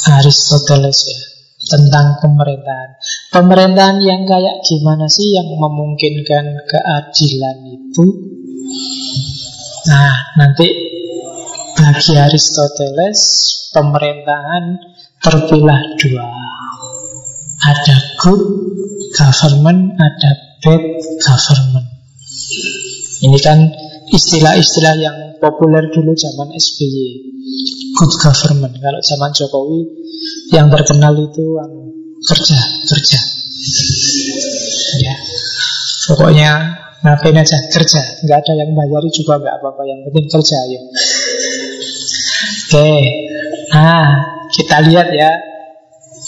Aristoteles 0.10 1.00
ya 1.06 1.22
tentang 1.70 2.18
pemerintahan. 2.24 2.90
Pemerintahan 3.30 3.98
yang 4.02 4.26
kayak 4.26 4.66
gimana 4.66 5.06
sih 5.06 5.38
yang 5.38 5.48
memungkinkan 5.54 6.66
keadilan 6.66 7.58
itu? 7.68 8.06
Nah, 9.90 10.14
nanti 10.40 10.68
bagi 11.78 12.14
Aristoteles 12.18 13.20
pemerintahan 13.72 14.64
terpilah 15.22 15.82
dua. 16.00 16.28
Ada 17.60 17.96
good 18.24 18.44
government, 19.14 20.00
ada 20.00 20.32
bad 20.64 20.84
government. 21.20 21.88
Ini 23.20 23.40
kan 23.44 23.60
istilah-istilah 24.14 24.96
yang 25.00 25.18
populer 25.38 25.88
dulu 25.90 26.14
zaman 26.14 26.54
SBY. 26.54 27.08
Good 27.98 28.14
government. 28.22 28.76
Kalau 28.78 29.02
zaman 29.02 29.32
Jokowi 29.34 29.82
yang 30.54 30.68
terkenal 30.70 31.14
itu 31.18 31.46
anu, 31.58 31.90
kerja, 32.22 32.60
kerja. 32.90 33.20
Ya. 35.00 35.16
Pokoknya 36.10 36.52
ngapain 37.06 37.38
aja 37.38 37.58
kerja, 37.72 38.02
nggak 38.26 38.38
ada 38.44 38.54
yang 38.60 38.72
bayari 38.76 39.10
juga 39.14 39.40
nggak 39.40 39.56
apa-apa, 39.62 39.82
yang 39.88 40.00
penting 40.10 40.26
kerja 40.28 40.58
ya. 40.68 40.82
Oke, 42.70 42.92
nah 43.72 44.06
kita 44.52 44.78
lihat 44.90 45.08
ya 45.14 45.32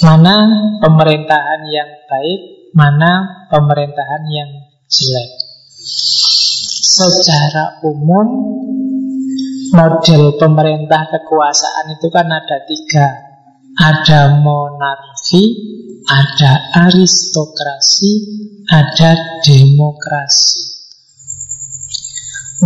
mana 0.06 0.36
pemerintahan 0.80 1.62
yang 1.68 1.90
baik, 2.08 2.72
mana 2.72 3.46
pemerintahan 3.52 4.24
yang 4.32 4.50
jelek. 4.88 5.30
Secara 6.92 7.80
umum 7.88 8.28
model 9.72 10.36
pemerintah 10.36 11.08
kekuasaan 11.08 11.96
itu 11.96 12.12
kan 12.12 12.28
ada 12.28 12.58
tiga 12.68 13.32
ada 13.80 14.42
monarki, 14.42 15.44
ada 16.04 16.76
aristokrasi, 16.88 18.14
ada 18.68 19.40
demokrasi. 19.46 20.76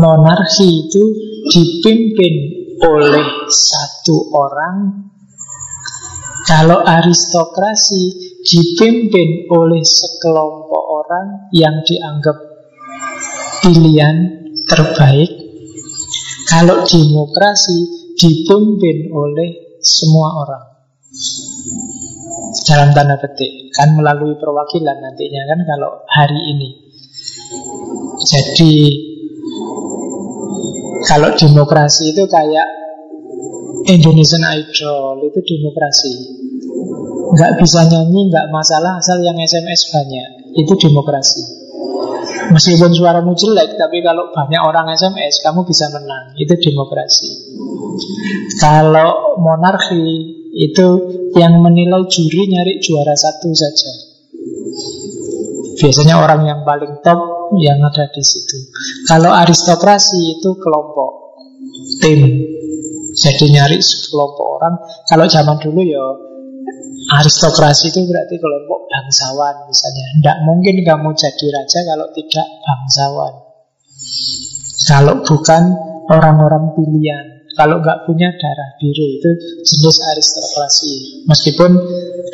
Monarki 0.02 0.68
itu 0.90 1.04
dipimpin 1.54 2.36
oleh 2.84 3.28
satu 3.48 4.18
orang. 4.36 5.08
Kalau 6.46 6.84
aristokrasi 6.84 8.04
dipimpin 8.46 9.50
oleh 9.50 9.82
sekelompok 9.82 10.84
orang 10.84 11.50
yang 11.50 11.82
dianggap 11.82 12.55
pilihan 13.66 14.16
terbaik. 14.70 15.32
Kalau 16.46 16.86
demokrasi 16.86 17.78
dipimpin 18.14 19.10
oleh 19.10 19.82
semua 19.82 20.46
orang. 20.46 20.66
Dalam 22.70 22.94
tanda 22.94 23.18
petik 23.18 23.74
kan 23.74 23.98
melalui 23.98 24.38
perwakilan 24.38 25.02
nantinya 25.02 25.42
kan 25.50 25.60
kalau 25.66 26.06
hari 26.06 26.38
ini. 26.54 26.70
Jadi 28.22 28.74
kalau 31.10 31.34
demokrasi 31.34 32.14
itu 32.14 32.24
kayak 32.30 32.68
Indonesian 33.90 34.46
Idol 34.46 35.26
itu 35.26 35.40
demokrasi. 35.42 36.14
Nggak 37.34 37.52
bisa 37.58 37.90
nyanyi 37.90 38.30
nggak 38.30 38.48
masalah 38.54 39.02
asal 39.02 39.18
yang 39.26 39.36
SMS 39.42 39.90
banyak 39.90 40.30
itu 40.56 40.74
demokrasi 40.78 41.65
meskipun 42.54 42.92
suaramu 42.94 43.34
jelek 43.34 43.80
tapi 43.80 44.04
kalau 44.04 44.30
banyak 44.34 44.62
orang 44.62 44.92
SMS 44.94 45.42
kamu 45.42 45.66
bisa 45.66 45.90
menang 45.90 46.36
itu 46.38 46.54
demokrasi 46.60 47.30
kalau 48.60 49.40
monarki 49.40 50.36
itu 50.56 50.88
yang 51.36 51.60
menilai 51.60 52.08
juri 52.08 52.48
nyari 52.48 52.80
juara 52.80 53.12
satu 53.12 53.52
saja. 53.52 53.92
Biasanya 55.76 56.16
orang 56.24 56.48
yang 56.48 56.60
paling 56.64 57.04
top 57.04 57.52
yang 57.60 57.84
ada 57.84 58.08
di 58.08 58.24
situ. 58.24 58.72
Kalau 59.04 59.36
aristokrasi 59.36 60.40
itu 60.40 60.56
kelompok, 60.56 61.12
tim. 62.00 62.24
Jadi 63.16 63.46
nyari 63.52 63.80
kelompok 63.84 64.48
orang. 64.60 64.76
Kalau 65.08 65.28
zaman 65.28 65.60
dulu 65.60 65.84
ya 65.84 66.04
aristokrasi 67.20 67.94
itu 67.94 68.02
berarti 68.10 68.36
kelompok 68.42 68.90
bangsawan 68.90 69.70
misalnya. 69.70 70.06
Tidak 70.20 70.38
mungkin 70.48 70.76
kamu 70.82 71.10
jadi 71.14 71.46
raja 71.54 71.80
kalau 71.86 72.08
tidak 72.14 72.48
bangsawan. 72.66 73.34
Kalau 74.86 75.16
bukan 75.24 75.64
orang-orang 76.10 76.74
pilihan. 76.78 77.26
Kalau 77.56 77.80
nggak 77.80 78.04
punya 78.04 78.36
darah 78.36 78.76
biru 78.76 79.06
itu 79.16 79.32
jenis 79.64 79.98
aristokrasi. 80.12 81.24
Meskipun 81.24 81.72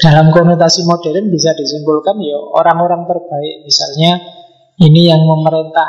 dalam 0.01 0.33
konotasi 0.33 0.81
modern 0.81 1.29
bisa 1.29 1.53
disimpulkan 1.53 2.17
ya 2.17 2.41
orang-orang 2.41 3.05
terbaik. 3.05 3.61
Misalnya 3.61 4.17
ini 4.81 5.13
yang 5.13 5.21
memerintah 5.21 5.85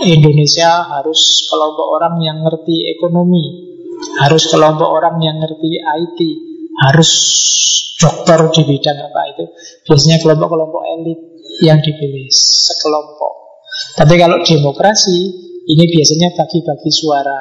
Indonesia 0.00 0.88
harus 0.88 1.44
kelompok 1.52 1.84
orang 2.00 2.16
yang 2.24 2.40
ngerti 2.40 2.96
ekonomi, 2.96 3.44
harus 4.24 4.48
kelompok 4.48 4.88
orang 4.88 5.20
yang 5.20 5.36
ngerti 5.36 5.76
IT, 5.76 6.20
harus 6.80 7.10
dokter 8.00 8.38
di 8.54 8.62
bidang 8.66 8.98
apa 8.98 9.20
itu. 9.34 9.44
Biasanya 9.86 10.18
kelompok-kelompok 10.24 10.82
elit 10.98 11.20
yang 11.62 11.78
dipilih 11.78 12.26
sekelompok. 12.32 13.32
Tapi 13.96 14.14
kalau 14.18 14.40
demokrasi 14.42 15.18
ini 15.68 15.84
biasanya 15.86 16.34
bagi-bagi 16.34 16.90
suara. 16.90 17.40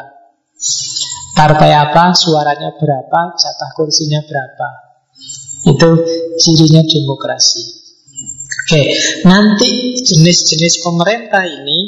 Partai 1.32 1.72
apa, 1.74 2.14
suaranya 2.14 2.76
berapa, 2.76 3.22
jatah 3.40 3.72
kursinya 3.74 4.22
berapa. 4.22 4.70
Itu 5.74 5.90
cirinya 6.38 6.84
demokrasi. 6.86 7.82
Oke, 8.62 8.84
nanti 9.26 9.98
jenis-jenis 10.06 10.86
pemerintah 10.86 11.44
ini 11.48 11.80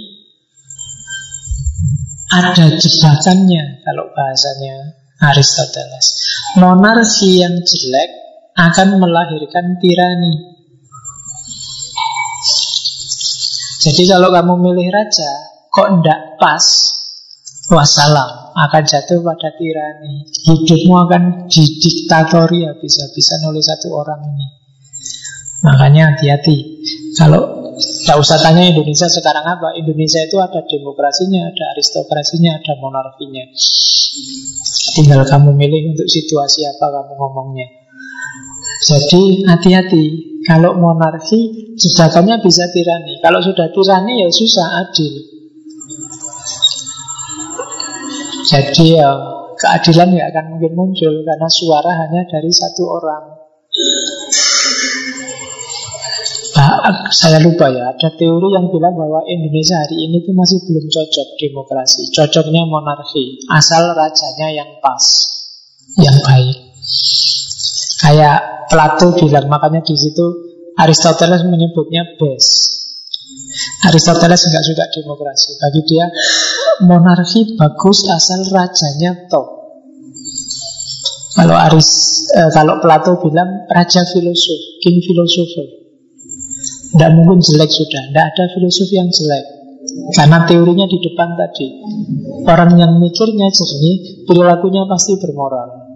ada 2.33 2.65
jebakannya 2.73 3.85
kalau 3.85 4.09
bahasanya 4.09 5.02
Aristoteles. 5.21 6.07
Monarki 6.57 7.41
yang 7.41 7.61
jelek 7.61 8.09
akan 8.57 8.97
melahirkan 9.01 9.77
tirani. 9.77 10.53
Jadi 13.83 14.03
kalau 14.07 14.31
kamu 14.31 14.53
milih 14.63 14.87
raja, 14.89 15.31
kok 15.67 15.99
ndak 15.99 16.39
pas, 16.39 16.63
wassalam 17.71 18.51
akan 18.53 18.83
jatuh 18.83 19.23
pada 19.23 19.55
tirani 19.55 20.27
hidupmu 20.43 20.93
akan 21.07 21.23
didiktatori 21.47 22.67
habis-habisan 22.67 23.39
oleh 23.47 23.63
satu 23.63 23.87
orang 23.95 24.19
ini 24.35 24.47
makanya 25.63 26.11
hati-hati 26.11 26.83
kalau 27.15 27.62
tidak 27.77 28.17
usah 28.19 28.37
tanya 28.41 28.69
Indonesia 28.69 29.07
sekarang 29.09 29.45
apa? 29.47 29.73
Indonesia 29.79 30.21
itu 30.21 30.37
ada 30.37 30.61
demokrasinya 30.65 31.49
ada 31.49 31.63
aristokrasinya 31.73 32.59
ada 32.59 32.73
monarkinya. 32.77 33.45
Tinggal 34.93 35.25
kamu 35.25 35.55
milih 35.57 35.95
untuk 35.95 36.07
situasi 36.07 36.67
apa 36.69 36.85
kamu 36.91 37.13
ngomongnya. 37.17 37.67
Jadi 38.83 39.47
hati-hati. 39.47 40.05
Kalau 40.43 40.75
monarki 40.75 41.71
jebakannya 41.79 42.43
bisa 42.43 42.67
tirani. 42.75 43.23
Kalau 43.23 43.39
sudah 43.39 43.71
tirani 43.71 44.27
ya 44.27 44.27
susah 44.27 44.67
adil. 44.83 45.13
Jadi 48.43 48.99
ya 48.99 49.09
keadilan 49.55 50.09
ya 50.11 50.23
akan 50.27 50.45
mungkin 50.51 50.73
muncul 50.75 51.13
karena 51.23 51.47
suara 51.47 51.91
hanya 51.95 52.27
dari 52.27 52.51
satu 52.51 52.83
orang. 52.91 53.23
Nah, 56.53 57.09
saya 57.09 57.41
lupa 57.41 57.65
ya, 57.65 57.89
ada 57.89 58.09
teori 58.13 58.53
yang 58.53 58.69
bilang 58.69 58.93
bahwa 58.93 59.25
Indonesia 59.25 59.73
hari 59.73 60.05
ini 60.05 60.21
tuh 60.21 60.37
masih 60.37 60.61
belum 60.69 60.85
cocok 60.85 61.27
demokrasi. 61.41 62.13
Cocoknya 62.13 62.69
monarki, 62.69 63.41
asal 63.49 63.89
rajanya 63.97 64.47
yang 64.53 64.69
pas, 64.77 65.01
yang 65.97 66.13
baik. 66.21 66.57
Kayak 68.05 68.69
Plato 68.69 69.17
bilang, 69.17 69.49
makanya 69.49 69.81
di 69.81 69.97
situ 69.97 70.25
Aristoteles 70.77 71.41
menyebutnya 71.45 72.17
best. 72.21 72.85
Aristoteles 73.89 74.41
nggak 74.45 74.65
suka 74.65 74.85
demokrasi. 74.93 75.57
Bagi 75.57 75.81
dia 75.89 76.05
monarki 76.85 77.57
bagus 77.57 78.05
asal 78.13 78.45
rajanya 78.49 79.25
top. 79.25 79.47
Kalau 81.33 81.57
Aris, 81.57 81.89
eh, 82.37 82.49
kalau 82.53 82.77
Plato 82.77 83.17
bilang 83.25 83.65
raja 83.65 84.05
filosof, 84.05 84.61
king 84.85 85.01
philosopher, 85.01 85.82
tidak 86.93 87.09
mungkin 87.17 87.41
jelek 87.41 87.73
sudah. 87.73 88.03
Tidak 88.13 88.25
ada 88.29 88.43
filosof 88.53 88.89
yang 88.93 89.09
jelek. 89.09 89.45
Karena 90.13 90.45
teorinya 90.45 90.85
di 90.85 90.97
depan 91.01 91.33
tadi. 91.33 91.67
Orang 92.45 92.77
yang 92.77 93.01
mikirnya 93.01 93.49
jernih, 93.49 94.25
perilakunya 94.29 94.85
pasti 94.85 95.17
bermoral. 95.17 95.89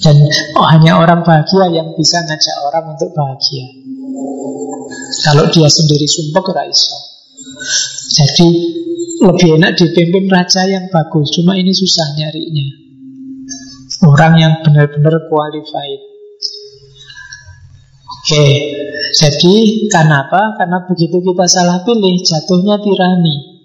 Dan 0.00 0.16
oh, 0.56 0.66
hanya 0.72 0.96
orang 0.96 1.20
bahagia 1.20 1.68
yang 1.68 1.92
bisa 1.92 2.24
ngajak 2.24 2.56
orang 2.64 2.96
untuk 2.96 3.12
bahagia. 3.12 3.66
Kalau 5.28 5.44
dia 5.52 5.68
sendiri 5.68 6.08
sumpah 6.08 6.64
raiso. 6.64 6.96
Jadi 8.16 8.48
lebih 9.20 9.60
enak 9.60 9.76
dipimpin 9.76 10.32
raja 10.32 10.64
yang 10.64 10.88
bagus. 10.88 11.28
Cuma 11.36 11.60
ini 11.60 11.76
susah 11.76 12.16
nyarinya. 12.16 12.66
Orang 14.08 14.40
yang 14.40 14.64
benar-benar 14.64 15.28
qualified. 15.28 16.15
Oke, 18.26 18.50
jadi 19.14 19.86
kenapa? 19.86 20.58
Karena 20.58 20.82
begitu 20.82 21.22
kita 21.22 21.46
salah 21.46 21.86
pilih, 21.86 22.18
jatuhnya 22.26 22.74
tirani. 22.82 23.62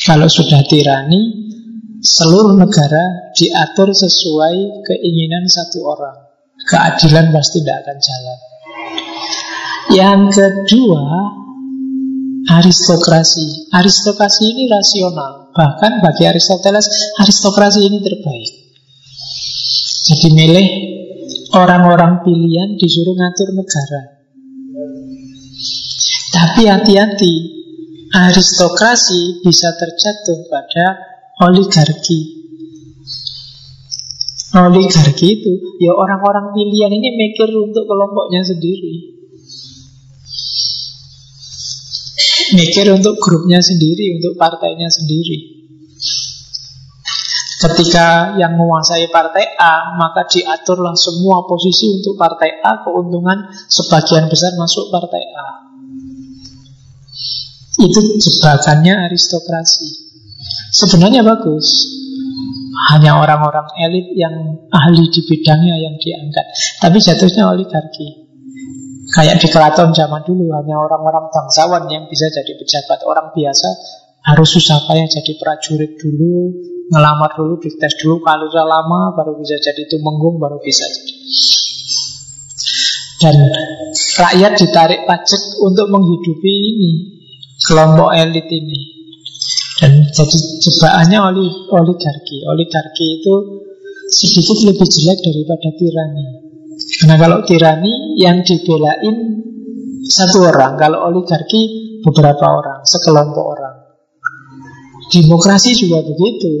Kalau 0.00 0.24
sudah 0.24 0.64
tirani, 0.64 1.52
seluruh 2.00 2.56
negara 2.56 3.36
diatur 3.36 3.92
sesuai 3.92 4.80
keinginan 4.80 5.44
satu 5.44 5.84
orang. 5.84 6.16
Keadilan 6.64 7.36
pasti 7.36 7.60
tidak 7.60 7.84
akan 7.84 7.98
jalan. 8.00 8.38
Yang 9.92 10.20
kedua, 10.32 11.04
aristokrasi. 12.48 13.76
Aristokrasi 13.76 14.56
ini 14.56 14.72
rasional. 14.72 15.52
Bahkan 15.52 16.00
bagi 16.00 16.24
Aristoteles, 16.24 16.88
aristokrasi 17.20 17.92
ini 17.92 18.00
terbaik. 18.00 18.52
Jadi 20.08 20.28
milih 20.32 20.85
orang-orang 21.56 22.20
pilihan 22.20 22.76
disuruh 22.76 23.16
ngatur 23.16 23.56
negara. 23.56 24.02
Tapi 26.36 26.68
hati-hati, 26.68 27.34
aristokrasi 28.12 29.40
bisa 29.40 29.72
terjatuh 29.72 30.44
pada 30.52 31.00
oligarki. 31.48 32.44
Oligarki 34.56 35.26
itu 35.40 35.52
ya 35.80 35.96
orang-orang 35.96 36.52
pilihan 36.52 36.92
ini 36.92 37.08
mikir 37.16 37.48
untuk 37.56 37.88
kelompoknya 37.88 38.44
sendiri. 38.44 39.16
Mikir 42.52 42.86
untuk 42.94 43.18
grupnya 43.18 43.58
sendiri, 43.58 44.20
untuk 44.20 44.38
partainya 44.38 44.86
sendiri. 44.92 45.55
Ketika 47.56 48.36
yang 48.36 48.52
menguasai 48.52 49.08
partai 49.08 49.56
A, 49.56 49.96
maka 49.96 50.28
diaturlah 50.28 50.92
semua 50.92 51.40
posisi 51.48 51.88
untuk 51.88 52.20
partai 52.20 52.60
A, 52.60 52.84
keuntungan 52.84 53.48
sebagian 53.64 54.28
besar 54.28 54.52
masuk 54.60 54.92
partai 54.92 55.24
A. 55.24 55.48
Itu 57.80 58.00
jebakannya 58.20 59.08
aristokrasi. 59.08 59.88
Sebenarnya 60.68 61.24
bagus. 61.24 61.96
Hanya 62.92 63.24
orang-orang 63.24 63.72
elit 63.88 64.12
yang 64.12 64.36
ahli 64.68 65.08
di 65.08 65.20
bidangnya 65.24 65.80
yang 65.80 65.96
diangkat. 65.96 66.46
Tapi 66.76 67.00
jatuhnya 67.00 67.56
oligarki. 67.56 68.28
Kayak 69.16 69.40
di 69.40 69.48
keraton 69.48 69.96
zaman 69.96 70.28
dulu, 70.28 70.52
hanya 70.52 70.76
orang-orang 70.76 71.32
bangsawan 71.32 71.88
yang 71.88 72.04
bisa 72.04 72.28
jadi 72.28 72.52
pejabat. 72.52 73.00
Orang 73.08 73.32
biasa 73.32 73.68
harus 74.26 74.48
susah 74.58 74.82
payah 74.90 75.06
jadi 75.06 75.32
prajurit 75.38 75.94
dulu, 76.02 76.50
ngelamar 76.90 77.30
dulu, 77.38 77.62
dites 77.62 77.94
dulu, 78.02 78.18
kalau 78.26 78.50
sudah 78.50 78.66
lama 78.66 79.14
baru 79.14 79.38
bisa 79.38 79.54
jadi 79.62 79.86
tumenggung, 79.86 80.42
baru 80.42 80.58
bisa 80.58 80.82
jadi. 80.82 81.14
Dan 83.16 83.36
rakyat 84.18 84.52
ditarik 84.60 85.00
pajak 85.08 85.42
untuk 85.64 85.88
menghidupi 85.88 86.52
ini 86.52 86.92
kelompok 87.64 88.12
elit 88.12 88.44
ini. 88.50 88.80
Dan 89.76 90.04
jadi 90.08 90.38
jebakannya 90.60 91.18
oli, 91.32 91.46
oligarki. 91.72 92.44
Oligarki 92.44 93.06
itu 93.20 93.34
sedikit 94.12 94.58
lebih 94.68 94.88
jelek 94.88 95.18
daripada 95.20 95.68
tirani. 95.76 96.26
Karena 97.00 97.16
kalau 97.16 97.38
tirani 97.44 98.20
yang 98.20 98.44
dibelain 98.44 99.16
satu 100.06 100.48
orang, 100.48 100.76
kalau 100.76 101.08
oligarki 101.08 101.98
beberapa 102.04 102.46
orang, 102.46 102.84
sekelompok 102.84 103.46
orang. 103.56 103.75
Demokrasi 105.06 105.70
juga 105.78 106.02
begitu. 106.02 106.52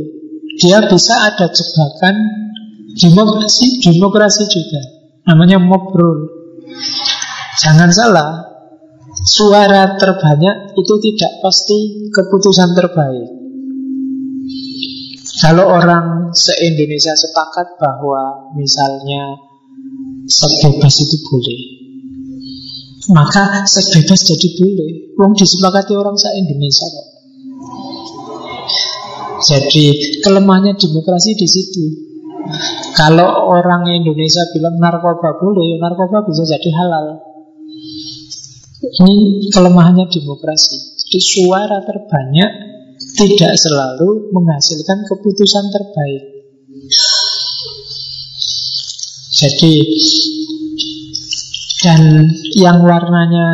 Dia 0.56 0.86
bisa 0.86 1.14
ada 1.28 1.50
jebakan 1.50 2.14
demokrasi, 2.96 3.82
demokrasi 3.84 4.44
juga. 4.48 4.82
Namanya 5.28 5.60
mob. 5.60 5.92
Jangan 7.56 7.90
salah, 7.90 8.30
suara 9.26 9.96
terbanyak 9.96 10.76
itu 10.76 10.94
tidak 11.02 11.32
pasti 11.42 12.08
keputusan 12.12 12.72
terbaik. 12.76 13.28
Kalau 15.36 15.68
orang 15.68 16.32
se-Indonesia 16.32 17.12
sepakat 17.12 17.76
bahwa 17.76 18.52
misalnya 18.56 19.36
sebebas 20.24 20.96
itu 21.04 21.16
boleh, 21.28 21.60
maka 23.12 23.68
sebebas 23.68 24.24
jadi 24.24 24.48
boleh. 24.56 24.90
Wong 25.20 25.36
disepakati 25.36 25.92
orang 25.92 26.16
se-Indonesia 26.16 26.88
kok. 26.88 27.15
Jadi 29.36 29.86
kelemahannya 30.24 30.76
demokrasi 30.80 31.36
di 31.36 31.48
situ. 31.48 31.84
Kalau 32.96 33.50
orang 33.52 33.90
Indonesia 33.90 34.40
bilang 34.54 34.80
narkoba 34.80 35.36
boleh, 35.36 35.76
narkoba 35.76 36.24
bisa 36.24 36.46
jadi 36.46 36.70
halal. 36.72 37.20
Ini 38.80 39.50
kelemahannya 39.50 40.06
demokrasi. 40.08 40.96
Jadi 41.06 41.18
suara 41.20 41.82
terbanyak 41.84 42.50
tidak 43.18 43.52
selalu 43.58 44.32
menghasilkan 44.32 45.04
keputusan 45.04 45.64
terbaik. 45.74 46.22
Jadi 49.36 49.74
dan 51.84 52.02
yang 52.56 52.80
warnanya 52.80 53.48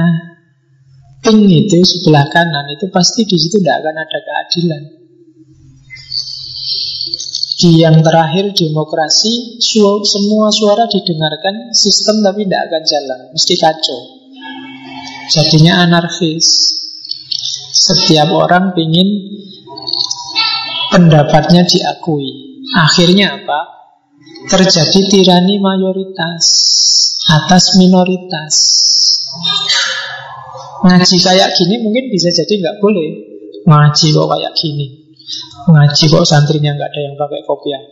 pink 1.27 1.43
itu 1.51 1.79
sebelah 1.83 2.31
kanan 2.31 2.71
itu 2.71 2.87
pasti 2.95 3.27
di 3.27 3.35
situ 3.35 3.59
tidak 3.59 3.83
akan 3.83 3.97
ada 3.99 4.19
keadilan. 4.23 5.02
Di 7.63 7.79
yang 7.79 8.03
terakhir 8.03 8.51
demokrasi 8.59 9.63
Semua 10.03 10.51
suara 10.51 10.91
didengarkan 10.91 11.71
Sistem 11.71 12.19
tapi 12.27 12.43
tidak 12.43 12.67
akan 12.67 12.83
jalan 12.83 13.21
Mesti 13.31 13.55
kacau. 13.55 14.01
Jadinya 15.31 15.87
anarkis. 15.87 16.47
Setiap 17.71 18.35
orang 18.35 18.75
ingin 18.75 19.39
Pendapatnya 20.91 21.63
diakui. 21.63 22.67
Akhirnya 22.75 23.39
apa? 23.39 23.61
Terjadi 24.51 25.01
tirani 25.07 25.63
mayoritas 25.63 26.45
Atas 27.31 27.79
minoritas. 27.79 28.55
Ngaji 30.83 31.17
kayak 31.23 31.55
gini 31.55 31.79
mungkin 31.79 32.11
bisa 32.11 32.35
jadi 32.35 32.59
nggak 32.59 32.83
boleh. 32.83 33.11
Ngaji 33.71 34.07
kok 34.11 34.27
kayak 34.35 34.53
gini 34.59 35.02
Ngaji 35.63 36.05
kok 36.11 36.25
santrinya 36.27 36.75
nggak 36.75 36.91
ada 36.91 37.01
yang 37.01 37.15
pakai 37.15 37.41
kopiah. 37.47 37.83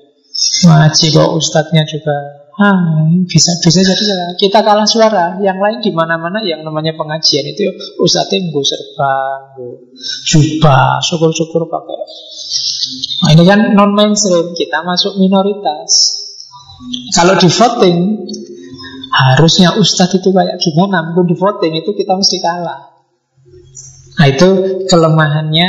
Ngaji 0.66 1.06
kok 1.14 1.30
ustadznya 1.36 1.82
juga 1.86 2.16
ah, 2.60 2.76
bisa 3.24 3.56
bisa 3.64 3.80
jadi 3.80 4.04
kita 4.36 4.60
kalah 4.60 4.84
suara. 4.84 5.38
Yang 5.40 5.58
lain 5.58 5.78
di 5.80 5.90
mana-mana 5.94 6.42
yang 6.44 6.60
namanya 6.66 6.92
pengajian 6.98 7.46
itu 7.46 7.70
ustadznya 8.02 8.50
gue 8.50 8.64
serban, 8.64 9.40
jubah, 10.28 11.00
syukur-syukur 11.00 11.64
pakai. 11.70 12.00
Nah, 13.20 13.30
ini 13.36 13.44
kan 13.44 13.60
non 13.76 13.92
mainstream, 13.92 14.56
kita 14.56 14.82
masuk 14.82 15.20
minoritas. 15.20 16.20
Kalau 17.12 17.36
di 17.36 17.48
voting 17.52 17.98
harusnya 19.10 19.76
ustadz 19.76 20.16
itu 20.16 20.32
kayak 20.32 20.56
gimana, 20.62 21.12
pun 21.12 21.28
di 21.28 21.36
voting 21.36 21.76
itu 21.76 21.92
kita 21.92 22.16
mesti 22.16 22.40
kalah. 22.40 22.80
Nah 24.16 24.26
itu 24.28 24.48
kelemahannya 24.88 25.68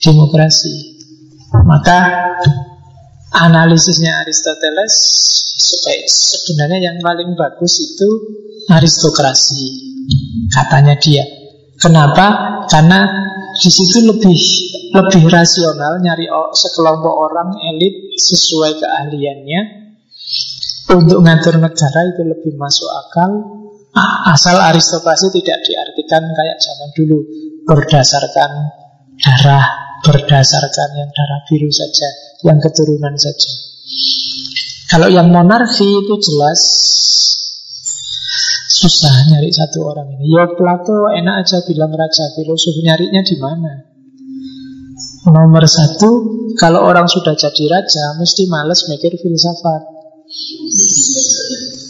demokrasi. 0.00 0.97
Maka 1.48 1.98
analisisnya 3.32 4.24
Aristoteles 4.24 4.94
sebenarnya 6.08 6.92
yang 6.92 6.96
paling 7.00 7.32
bagus 7.36 7.80
itu 7.80 8.08
aristokrasi 8.68 9.64
katanya 10.52 10.94
dia. 11.00 11.24
Kenapa? 11.78 12.60
Karena 12.68 13.06
di 13.56 13.70
situ 13.70 14.04
lebih 14.04 14.38
lebih 14.92 15.24
rasional 15.28 16.00
nyari 16.00 16.28
sekelompok 16.52 17.14
orang 17.14 17.56
elit 17.74 18.18
sesuai 18.18 18.80
keahliannya 18.80 19.60
untuk 20.88 21.20
ngatur 21.20 21.60
negara 21.60 22.00
itu 22.12 22.22
lebih 22.24 22.56
masuk 22.56 22.88
akal 22.88 23.58
Asal 24.28 24.60
aristokrasi 24.60 25.32
tidak 25.40 25.64
diartikan 25.64 26.22
kayak 26.22 26.58
zaman 26.60 26.90
dulu 26.94 27.18
berdasarkan 27.66 28.50
darah, 29.18 29.66
berdasarkan 30.04 30.88
yang 30.94 31.10
darah 31.10 31.40
biru 31.48 31.70
saja, 31.70 32.08
yang 32.46 32.58
keturunan 32.62 33.14
saja. 33.18 33.52
Kalau 34.88 35.08
yang 35.12 35.28
monarki 35.28 35.84
itu 35.84 36.14
jelas 36.16 36.60
susah 38.78 39.28
nyari 39.28 39.50
satu 39.52 39.84
orang 39.84 40.16
ini. 40.16 40.32
Ya 40.32 40.48
Plato 40.48 41.10
enak 41.12 41.44
aja 41.44 41.60
bilang 41.66 41.92
raja 41.92 42.24
filosof 42.38 42.76
nyarinya 42.80 43.20
di 43.26 43.36
mana? 43.36 43.72
Nomor 45.28 45.64
satu, 45.68 46.10
kalau 46.56 46.88
orang 46.88 47.04
sudah 47.04 47.36
jadi 47.36 47.64
raja, 47.68 48.16
mesti 48.16 48.48
males 48.48 48.88
mikir 48.88 49.12
filsafat. 49.18 49.82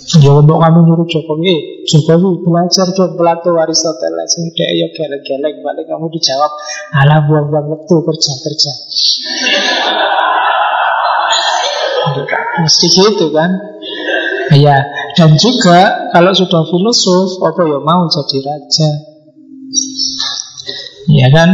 Ya 0.09 0.33
untuk 0.33 0.57
kamu 0.57 0.89
nyuruh 0.89 1.05
Jokowi, 1.05 1.85
Jokowi 1.85 2.41
belajar 2.41 2.89
dong 2.97 3.21
Plato 3.21 3.53
Aristoteles 3.61 4.41
dia 4.57 4.69
ya 4.73 4.89
geleng-geleng 4.89 5.61
balik 5.61 5.85
kamu 5.85 6.09
dijawab, 6.09 6.49
alah 6.97 7.29
buang-buang 7.29 7.69
waktu 7.77 7.93
kerja 7.93 8.33
kerja. 8.41 8.73
Mesti 12.65 12.87
gitu 12.89 13.37
kan? 13.37 13.53
Ya, 14.57 14.81
dan 15.13 15.37
juga 15.37 16.09
kalau 16.09 16.33
sudah 16.33 16.65
filosof, 16.65 17.45
apa 17.45 17.69
ya 17.69 17.79
mau 17.85 18.09
jadi 18.09 18.39
raja? 18.49 18.89
Ya 21.13 21.29
kan? 21.29 21.51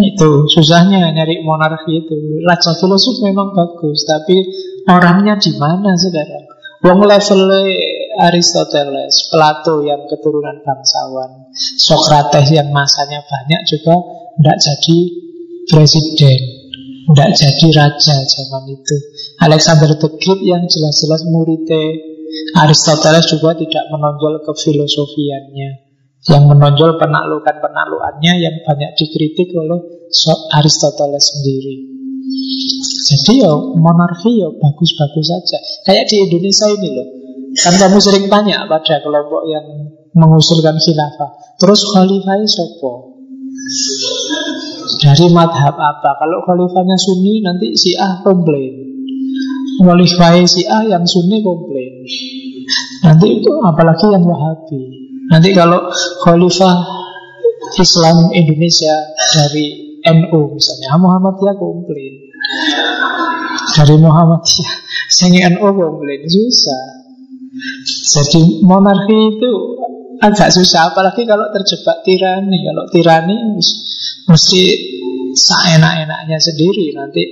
Itu 0.00 0.48
susahnya 0.48 1.12
nyari 1.12 1.44
monarki 1.44 2.08
itu. 2.08 2.16
Raja 2.40 2.72
filosof 2.72 3.20
memang 3.20 3.52
bagus, 3.52 4.08
tapi 4.08 4.48
orangnya 4.88 5.36
di 5.36 5.52
mana 5.60 5.92
sekarang? 5.92 6.48
Wong 6.78 7.02
level 7.02 7.40
Aristoteles, 8.18 9.30
Plato 9.30 9.86
yang 9.86 10.04
keturunan 10.10 10.58
bangsawan, 10.66 11.54
Socrates 11.54 12.50
yang 12.50 12.74
masanya 12.74 13.22
banyak 13.22 13.62
juga 13.70 13.94
tidak 14.38 14.58
jadi 14.58 14.98
presiden, 15.70 16.40
tidak 17.14 17.30
jadi 17.38 17.66
raja 17.78 18.16
zaman 18.26 18.64
itu. 18.74 18.96
Alexander 19.38 19.94
the 19.94 20.08
Great 20.18 20.40
yang 20.42 20.66
jelas-jelas 20.66 21.22
muridnya 21.30 21.94
Aristoteles 22.58 23.24
juga 23.30 23.56
tidak 23.56 23.84
menonjol 23.88 24.44
kefilosofiannya. 24.44 25.70
Yang 26.28 26.44
menonjol 26.50 26.98
penaklukan-penaklukannya 26.98 28.32
yang 28.42 28.56
banyak 28.66 28.90
dikritik 28.98 29.54
oleh 29.54 29.80
Aristoteles 30.58 31.24
sendiri. 31.24 31.76
Jadi 33.08 33.40
ya 33.40 33.52
monarki 33.56 34.42
ya 34.42 34.52
bagus-bagus 34.52 35.26
saja. 35.32 35.58
Kayak 35.88 36.12
di 36.12 36.16
Indonesia 36.28 36.66
ini 36.68 36.88
loh. 36.92 37.08
Kan 37.58 37.74
kamu 37.74 37.98
sering 37.98 38.30
tanya 38.30 38.66
pada 38.70 39.02
kelompok 39.02 39.42
yang 39.50 39.66
mengusulkan 40.14 40.78
khilafah. 40.78 41.30
Terus 41.58 41.80
khalifah 41.94 42.38
sopo? 42.46 43.18
Dari 45.02 45.26
madhab 45.34 45.74
apa? 45.74 46.10
Kalau 46.22 46.38
khalifahnya 46.46 46.96
Sunni 46.96 47.42
nanti 47.42 47.74
si 47.74 47.98
A 47.98 48.22
komplain. 48.22 48.74
Khalifah 49.82 50.38
A 50.38 50.78
yang 50.86 51.04
Sunni 51.06 51.42
komplain. 51.42 52.06
Nanti 53.04 53.26
itu 53.42 53.52
apalagi 53.62 54.06
yang 54.10 54.22
Wahabi. 54.22 54.82
Nanti 55.28 55.50
kalau 55.52 55.90
khalifah 56.24 56.76
Islam 57.76 58.32
Indonesia 58.32 58.94
dari 59.36 59.98
NU 60.08 60.40
misalnya, 60.56 60.96
Muhammadiyah 60.96 61.56
komplain. 61.58 62.14
Dari 63.76 63.96
Muhammadiyah, 64.00 64.74
sehingga 65.12 65.52
NU 65.58 65.68
komplain 65.68 66.22
susah. 66.24 67.07
Jadi 68.08 68.62
monarki 68.64 69.18
itu 69.36 69.50
agak 70.18 70.50
susah, 70.50 70.92
apalagi 70.92 71.24
kalau 71.24 71.48
terjebak 71.54 72.02
tirani. 72.04 72.58
Kalau 72.66 72.84
tirani 72.90 73.36
mesti 74.28 74.62
seenak-enaknya 75.32 76.38
sendiri 76.40 76.92
nanti 76.96 77.22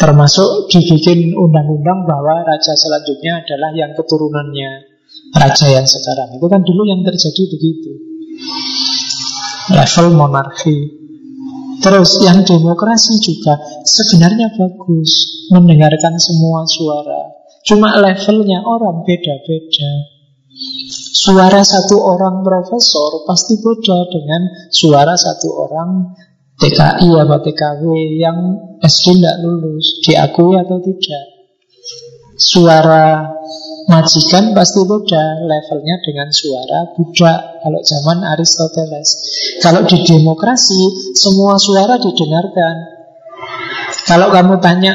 termasuk 0.00 0.72
dibikin 0.72 1.36
undang-undang 1.36 2.08
bahwa 2.08 2.42
raja 2.48 2.72
selanjutnya 2.72 3.44
adalah 3.44 3.70
yang 3.76 3.92
keturunannya 3.92 4.70
raja 5.36 5.66
yang 5.68 5.84
sekarang. 5.84 6.32
Itu 6.36 6.46
kan 6.48 6.64
dulu 6.64 6.88
yang 6.88 7.04
terjadi 7.04 7.42
begitu. 7.52 7.92
Level 9.72 10.16
monarki. 10.16 11.02
Terus 11.82 12.22
yang 12.22 12.46
demokrasi 12.46 13.18
juga 13.18 13.58
sebenarnya 13.82 14.54
bagus 14.54 15.10
mendengarkan 15.50 16.14
semua 16.14 16.62
suara. 16.64 17.41
Cuma 17.62 17.94
levelnya 17.98 18.62
orang 18.66 19.06
beda-beda. 19.06 19.92
Suara 21.12 21.62
satu 21.62 21.96
orang 22.02 22.42
profesor 22.42 23.22
pasti 23.24 23.56
beda 23.62 23.98
dengan 24.10 24.42
suara 24.68 25.14
satu 25.14 25.48
orang 25.54 26.12
TKI 26.58 27.10
atau 27.22 27.38
TKW 27.42 27.82
yang 28.18 28.38
SD 28.82 29.18
tidak 29.18 29.36
lulus, 29.46 30.02
diakui 30.02 30.58
atau 30.58 30.78
tidak. 30.82 31.24
Suara 32.36 33.32
Majikan 33.82 34.54
pasti 34.54 34.78
beda 34.86 35.42
levelnya 35.42 35.98
dengan 36.06 36.30
suara 36.30 36.94
budak 36.94 37.40
kalau 37.66 37.80
zaman 37.82 38.22
Aristoteles. 38.30 39.10
Kalau 39.58 39.82
di 39.82 39.98
demokrasi 40.06 41.12
semua 41.18 41.58
suara 41.58 41.98
didengarkan. 41.98 42.76
Kalau 44.06 44.30
kamu 44.30 44.62
tanya 44.62 44.94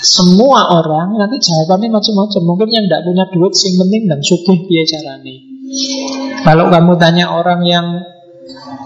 semua 0.00 0.80
orang 0.80 1.16
nanti 1.16 1.36
jawabannya 1.40 1.88
macam-macam. 1.92 2.42
Mungkin 2.44 2.68
yang 2.72 2.84
tidak 2.88 3.02
punya 3.04 3.24
duit 3.28 3.52
sing 3.56 3.74
penting 3.76 4.02
dan 4.08 4.20
sugih 4.24 4.58
biaya 4.64 4.84
carane. 4.88 5.34
Kalau 6.42 6.66
kamu 6.72 6.92
tanya 6.98 7.30
orang 7.30 7.60
yang 7.62 7.86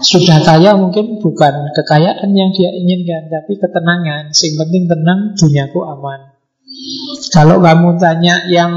sudah 0.03 0.43
kaya 0.43 0.75
mungkin 0.77 1.17
bukan 1.23 1.71
kekayaan 1.73 2.29
yang 2.35 2.51
dia 2.51 2.69
inginkan 2.69 3.31
tapi 3.31 3.57
ketenangan. 3.57 4.29
Sing 4.35 4.53
penting 4.59 4.85
tenang, 4.91 5.33
duniaku 5.33 5.79
aman. 5.87 6.35
Kalau 7.31 7.63
kamu 7.63 7.95
tanya 7.97 8.45
yang 8.51 8.71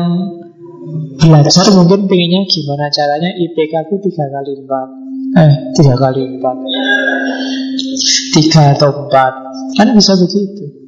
belajar 1.19 1.67
mungkin 1.75 2.07
pengennya 2.07 2.47
gimana 2.47 2.89
caranya 2.89 3.31
IPK 3.35 3.91
ku 3.91 4.01
tiga 4.01 4.25
kali 4.31 4.53
empat 4.65 4.89
eh 5.37 5.53
tiga 5.77 5.95
kali 5.99 6.21
empat 6.39 6.57
tiga 8.33 8.63
atau 8.79 8.91
empat 9.05 9.33
kan 9.77 9.89
bisa 9.93 10.17
begitu 10.17 10.88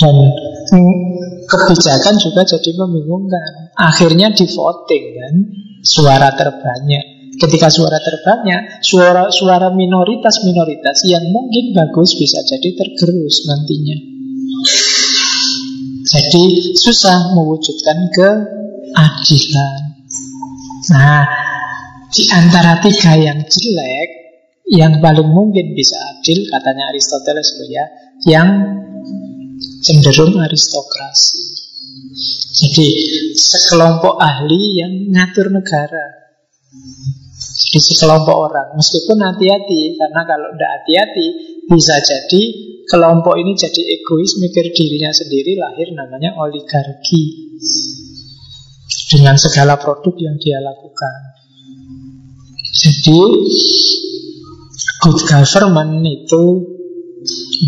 dan 0.00 0.16
kebijakan 1.44 2.14
juga 2.16 2.42
jadi 2.48 2.70
membingungkan. 2.72 3.76
Akhirnya 3.76 4.32
di 4.32 4.48
voting 4.48 5.04
kan? 5.20 5.34
Suara 5.84 6.32
terbanyak. 6.32 7.36
Ketika 7.40 7.72
suara 7.72 7.96
terbanyak 8.00 8.84
suara 8.84 9.32
suara 9.32 9.72
minoritas 9.72 10.44
minoritas 10.44 11.04
yang 11.08 11.24
mungkin 11.32 11.72
bagus 11.72 12.16
bisa 12.16 12.36
jadi 12.44 12.76
tergerus 12.76 13.48
nantinya. 13.48 13.96
Jadi 16.10 16.44
susah 16.76 17.32
mewujudkan 17.36 18.12
keadilan. 18.12 19.80
Nah, 20.90 21.22
di 22.10 22.24
antara 22.34 22.82
tiga 22.82 23.14
yang 23.14 23.40
jelek, 23.46 24.08
yang 24.74 24.98
paling 24.98 25.30
mungkin 25.30 25.72
bisa 25.72 25.96
adil, 26.16 26.44
katanya 26.50 26.90
Aristoteles 26.90 27.54
ya, 27.70 27.84
yang 28.26 28.48
cenderung 29.80 30.40
aristokrasi. 30.40 31.42
Jadi 32.50 32.88
sekelompok 33.36 34.20
ahli 34.20 34.80
yang 34.80 34.92
ngatur 35.12 35.52
negara. 35.52 36.20
Jadi 37.40 37.78
sekelompok 37.80 38.36
orang, 38.36 38.68
meskipun 38.74 39.18
hati-hati, 39.22 39.94
karena 39.94 40.22
kalau 40.26 40.48
tidak 40.52 40.70
hati-hati 40.80 41.26
bisa 41.70 41.94
jadi 42.02 42.42
kelompok 42.90 43.38
ini 43.38 43.54
jadi 43.54 43.82
egois, 44.00 44.42
mikir 44.42 44.74
dirinya 44.74 45.14
sendiri, 45.14 45.54
lahir 45.54 45.94
namanya 45.94 46.34
oligarki. 46.36 47.54
Dengan 49.10 49.34
segala 49.38 49.78
produk 49.78 50.14
yang 50.18 50.36
dia 50.38 50.58
lakukan. 50.62 51.18
Jadi, 52.70 53.20
good 55.02 55.20
government 55.26 56.06
itu 56.06 56.42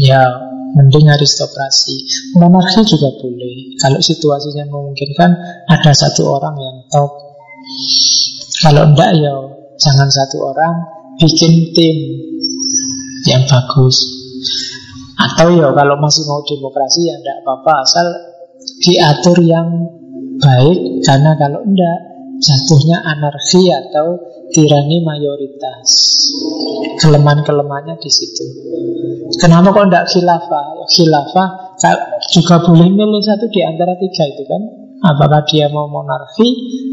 ya 0.02 0.51
mending 0.72 1.06
aristokrasi. 1.08 1.96
Monarki 2.36 2.82
juga 2.88 3.12
boleh. 3.20 3.76
Kalau 3.80 4.00
situasinya 4.00 4.64
memungkinkan, 4.68 5.30
ada 5.68 5.92
satu 5.92 6.32
orang 6.32 6.56
yang 6.56 6.76
top. 6.88 7.10
Kalau 8.62 8.88
enggak 8.88 9.10
ya 9.16 9.34
jangan 9.76 10.08
satu 10.08 10.38
orang, 10.42 10.74
bikin 11.20 11.72
tim 11.76 11.96
yang 13.28 13.42
bagus. 13.46 13.96
Atau 15.18 15.54
ya 15.54 15.70
kalau 15.70 15.94
masih 16.00 16.26
mau 16.26 16.42
demokrasi 16.42 17.06
ya 17.06 17.14
tidak 17.20 17.36
apa-apa 17.46 17.72
asal 17.86 18.06
diatur 18.82 19.38
yang 19.44 19.68
baik 20.42 21.06
karena 21.06 21.38
kalau 21.38 21.62
enggak 21.62 21.98
jatuhnya 22.42 22.98
anarki 23.06 23.70
atau 23.70 24.18
tirani 24.52 25.02
mayoritas. 25.02 25.88
Kelemahan-kelemahannya 27.00 27.96
di 27.98 28.10
situ. 28.12 28.44
Kenapa 29.40 29.72
kok 29.72 29.88
enggak 29.88 30.06
khilafah? 30.12 30.64
Ya, 30.78 30.86
khilafah 30.86 31.48
juga 32.30 32.62
boleh 32.62 32.88
milih 32.92 33.22
satu 33.24 33.48
di 33.50 33.60
antara 33.64 33.96
tiga 33.98 34.24
itu 34.28 34.44
kan. 34.46 34.62
Apakah 35.02 35.42
dia 35.50 35.66
mau 35.66 35.90
monarki 35.90 36.46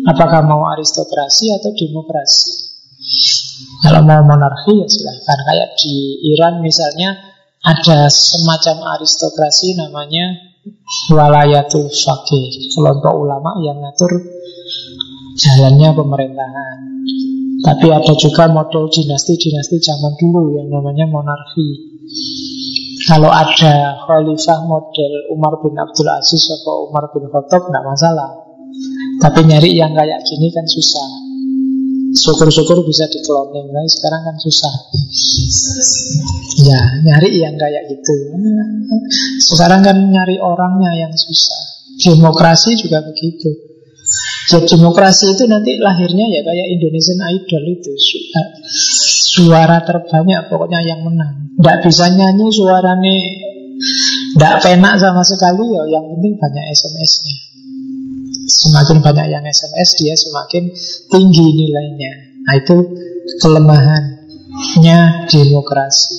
Apakah 0.07 0.47
mau 0.47 0.63
aristokrasi 0.71 1.51
atau 1.59 1.75
demokrasi? 1.75 2.71
Kalau 3.83 4.01
mau 4.07 4.23
monarki 4.23 4.79
ya 4.79 4.87
silahkan. 4.87 5.39
Kayak 5.43 5.69
di 5.75 6.23
Iran 6.31 6.63
misalnya 6.63 7.19
ada 7.59 8.07
semacam 8.07 8.95
aristokrasi 8.95 9.75
namanya 9.75 10.55
walayatul 11.11 11.91
faqih. 11.91 12.71
Kelompok 12.71 13.11
ulama 13.11 13.59
yang 13.59 13.83
ngatur 13.83 14.38
jalannya 15.39 15.89
pemerintahan. 15.95 16.77
Tapi 17.59 17.87
ada 17.91 18.13
juga 18.15 18.47
model 18.51 18.87
dinasti-dinasti 18.87 19.77
zaman 19.83 20.13
dulu 20.15 20.59
yang 20.59 20.67
namanya 20.71 21.07
monarki. 21.07 21.99
Kalau 23.03 23.31
ada 23.31 23.99
khalifah 24.05 24.59
model 24.67 25.11
Umar 25.33 25.59
bin 25.63 25.75
Abdul 25.75 26.07
Aziz 26.07 26.43
atau 26.61 26.87
Umar 26.87 27.11
bin 27.11 27.27
Khattab, 27.27 27.67
tidak 27.67 27.83
masalah. 27.83 28.29
Tapi 29.19 29.43
nyari 29.49 29.75
yang 29.75 29.91
kayak 29.91 30.23
gini 30.23 30.47
kan 30.55 30.63
susah. 30.67 31.31
Syukur-syukur 32.09 32.81
bisa 32.89 33.05
dikloning 33.05 33.69
nah, 33.69 33.85
Sekarang 33.85 34.25
kan 34.25 34.33
susah 34.41 34.73
Ya 36.57 36.81
nyari 37.05 37.37
yang 37.37 37.53
kayak 37.53 37.85
gitu 37.85 38.33
Sekarang 39.37 39.85
kan 39.85 40.09
nyari 40.09 40.41
orangnya 40.41 40.89
yang 41.05 41.13
susah 41.13 41.61
Demokrasi 42.01 42.81
juga 42.81 43.05
begitu 43.05 43.68
Ya 44.49 44.59
demokrasi 44.65 45.37
itu 45.37 45.45
nanti 45.45 45.77
lahirnya 45.77 46.25
ya 46.25 46.41
kayak 46.41 46.67
Indonesian 46.73 47.21
Idol 47.21 47.63
itu. 47.69 47.91
Suara 49.29 49.85
terbanyak 49.85 50.49
pokoknya 50.49 50.81
yang 50.81 51.05
menang. 51.05 51.49
Tidak 51.59 51.77
bisa 51.83 52.07
nyanyi 52.07 52.47
suaranya 52.55 53.15
Tidak 54.31 54.55
penak 54.63 54.95
sama 54.95 55.19
sekali 55.27 55.75
ya 55.75 55.83
Yang 55.91 56.15
penting 56.15 56.33
banyak 56.39 56.65
SMS-nya 56.71 57.35
Semakin 58.49 58.97
banyak 59.03 59.27
yang 59.27 59.43
SMS 59.43 59.89
dia 59.99 60.15
semakin 60.17 60.73
tinggi 61.11 61.47
nilainya. 61.53 62.11
Nah 62.43 62.55
itu 62.57 62.75
kelemahannya 63.37 65.29
demokrasi. 65.29 66.17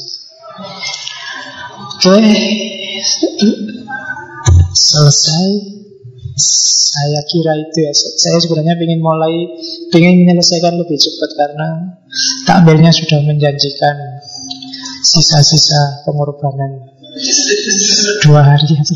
Oke 1.98 2.16
Selesai 4.70 5.48
Saya 6.40 7.20
kira 7.28 7.54
itu 7.60 7.78
ya. 7.84 7.92
Saya 7.94 8.38
sebenarnya 8.40 8.74
ingin 8.80 9.00
mulai 9.04 9.34
ingin 9.92 10.24
menyelesaikan 10.24 10.74
lebih 10.80 10.96
cepat 10.96 11.30
Karena 11.36 11.68
takbirnya 12.48 12.90
sudah 12.90 13.20
menjanjikan 13.22 13.96
Sisa-sisa 15.00 16.04
pengorbanan. 16.04 16.92
Dua 18.22 18.40
hari 18.44 18.68
yang 18.68 18.86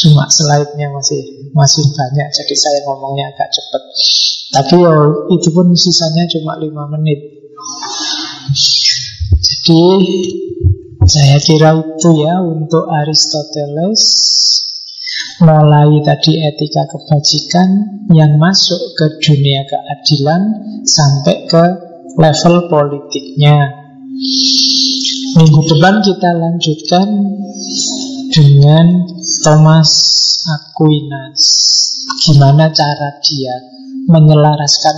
Cuma 0.00 0.24
slide-nya 0.32 0.88
masih 0.90 1.52
masih 1.52 1.84
banyak 1.92 2.28
Jadi 2.32 2.54
saya 2.56 2.78
ngomongnya 2.88 3.30
agak 3.30 3.52
cepat. 3.52 3.82
Tapi 4.50 4.74
ya 4.82 4.94
itu 5.30 5.48
pun 5.54 5.70
sisanya 5.76 6.26
cuma 6.26 6.58
lima 6.58 6.88
menit. 6.90 7.20
Jadi 9.38 9.82
saya 11.06 11.38
kira 11.38 11.70
itu 11.78 12.10
ya 12.18 12.42
untuk 12.42 12.88
Aristoteles 12.90 14.02
Mulai 15.40 16.04
tadi 16.04 16.36
etika 16.36 16.84
kebajikan 16.84 17.68
Yang 18.12 18.32
masuk 18.36 18.82
ke 18.96 19.06
dunia 19.24 19.64
keadilan 19.64 20.42
Sampai 20.84 21.48
ke 21.48 21.64
level 22.20 22.68
politiknya 22.68 23.80
Minggu 25.30 25.60
depan 25.70 26.02
kita 26.02 26.30
lanjutkan 26.36 27.08
dengan 28.34 29.06
Thomas 29.42 29.90
Aquinas. 30.46 31.42
Gimana 32.26 32.70
cara 32.74 33.18
dia 33.22 33.54
menyelaraskan 34.10 34.96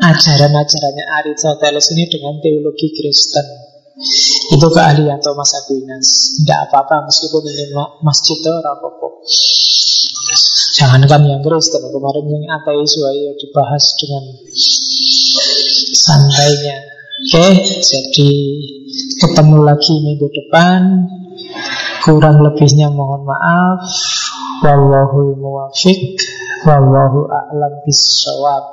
ajaran-ajarannya 0.00 1.04
Aristoteles 1.20 1.92
ini 1.96 2.04
dengan 2.08 2.40
teologi 2.40 2.92
Kristen. 2.92 3.69
Itu 4.50 4.66
keahlian 4.72 5.20
Thomas 5.20 5.52
Aquinas. 5.60 6.40
Tidak 6.40 6.58
apa-apa 6.68 7.06
meskipun 7.06 7.42
ini 7.44 7.64
masjid 8.00 8.38
apa-apa. 8.40 9.06
Jangankan 10.80 11.22
yang 11.28 11.42
Kristen, 11.44 11.84
kemarin 11.92 12.24
yang 12.24 12.44
ateis 12.56 12.96
ya 12.96 13.32
dibahas 13.36 13.84
dengan 14.00 14.24
santainya. 15.92 16.76
Oke, 17.20 17.52
jadi 17.84 18.32
Ketemu 19.20 19.68
lagi 19.68 19.94
minggu 20.00 20.32
depan 20.32 21.04
Kurang 22.00 22.40
lebihnya 22.40 22.88
mohon 22.88 23.28
maaf 23.28 23.84
Wallahu 24.64 25.36
muwafiq 25.36 26.16
Wallahu 26.64 27.28
a'lam 27.28 27.84
bisawab 27.84 28.64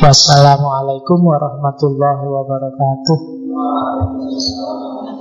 Wassalamualaikum 0.00 1.20
warahmatullahi 1.20 2.24
wabarakatuh 2.24 3.43
Amen. 3.64 5.13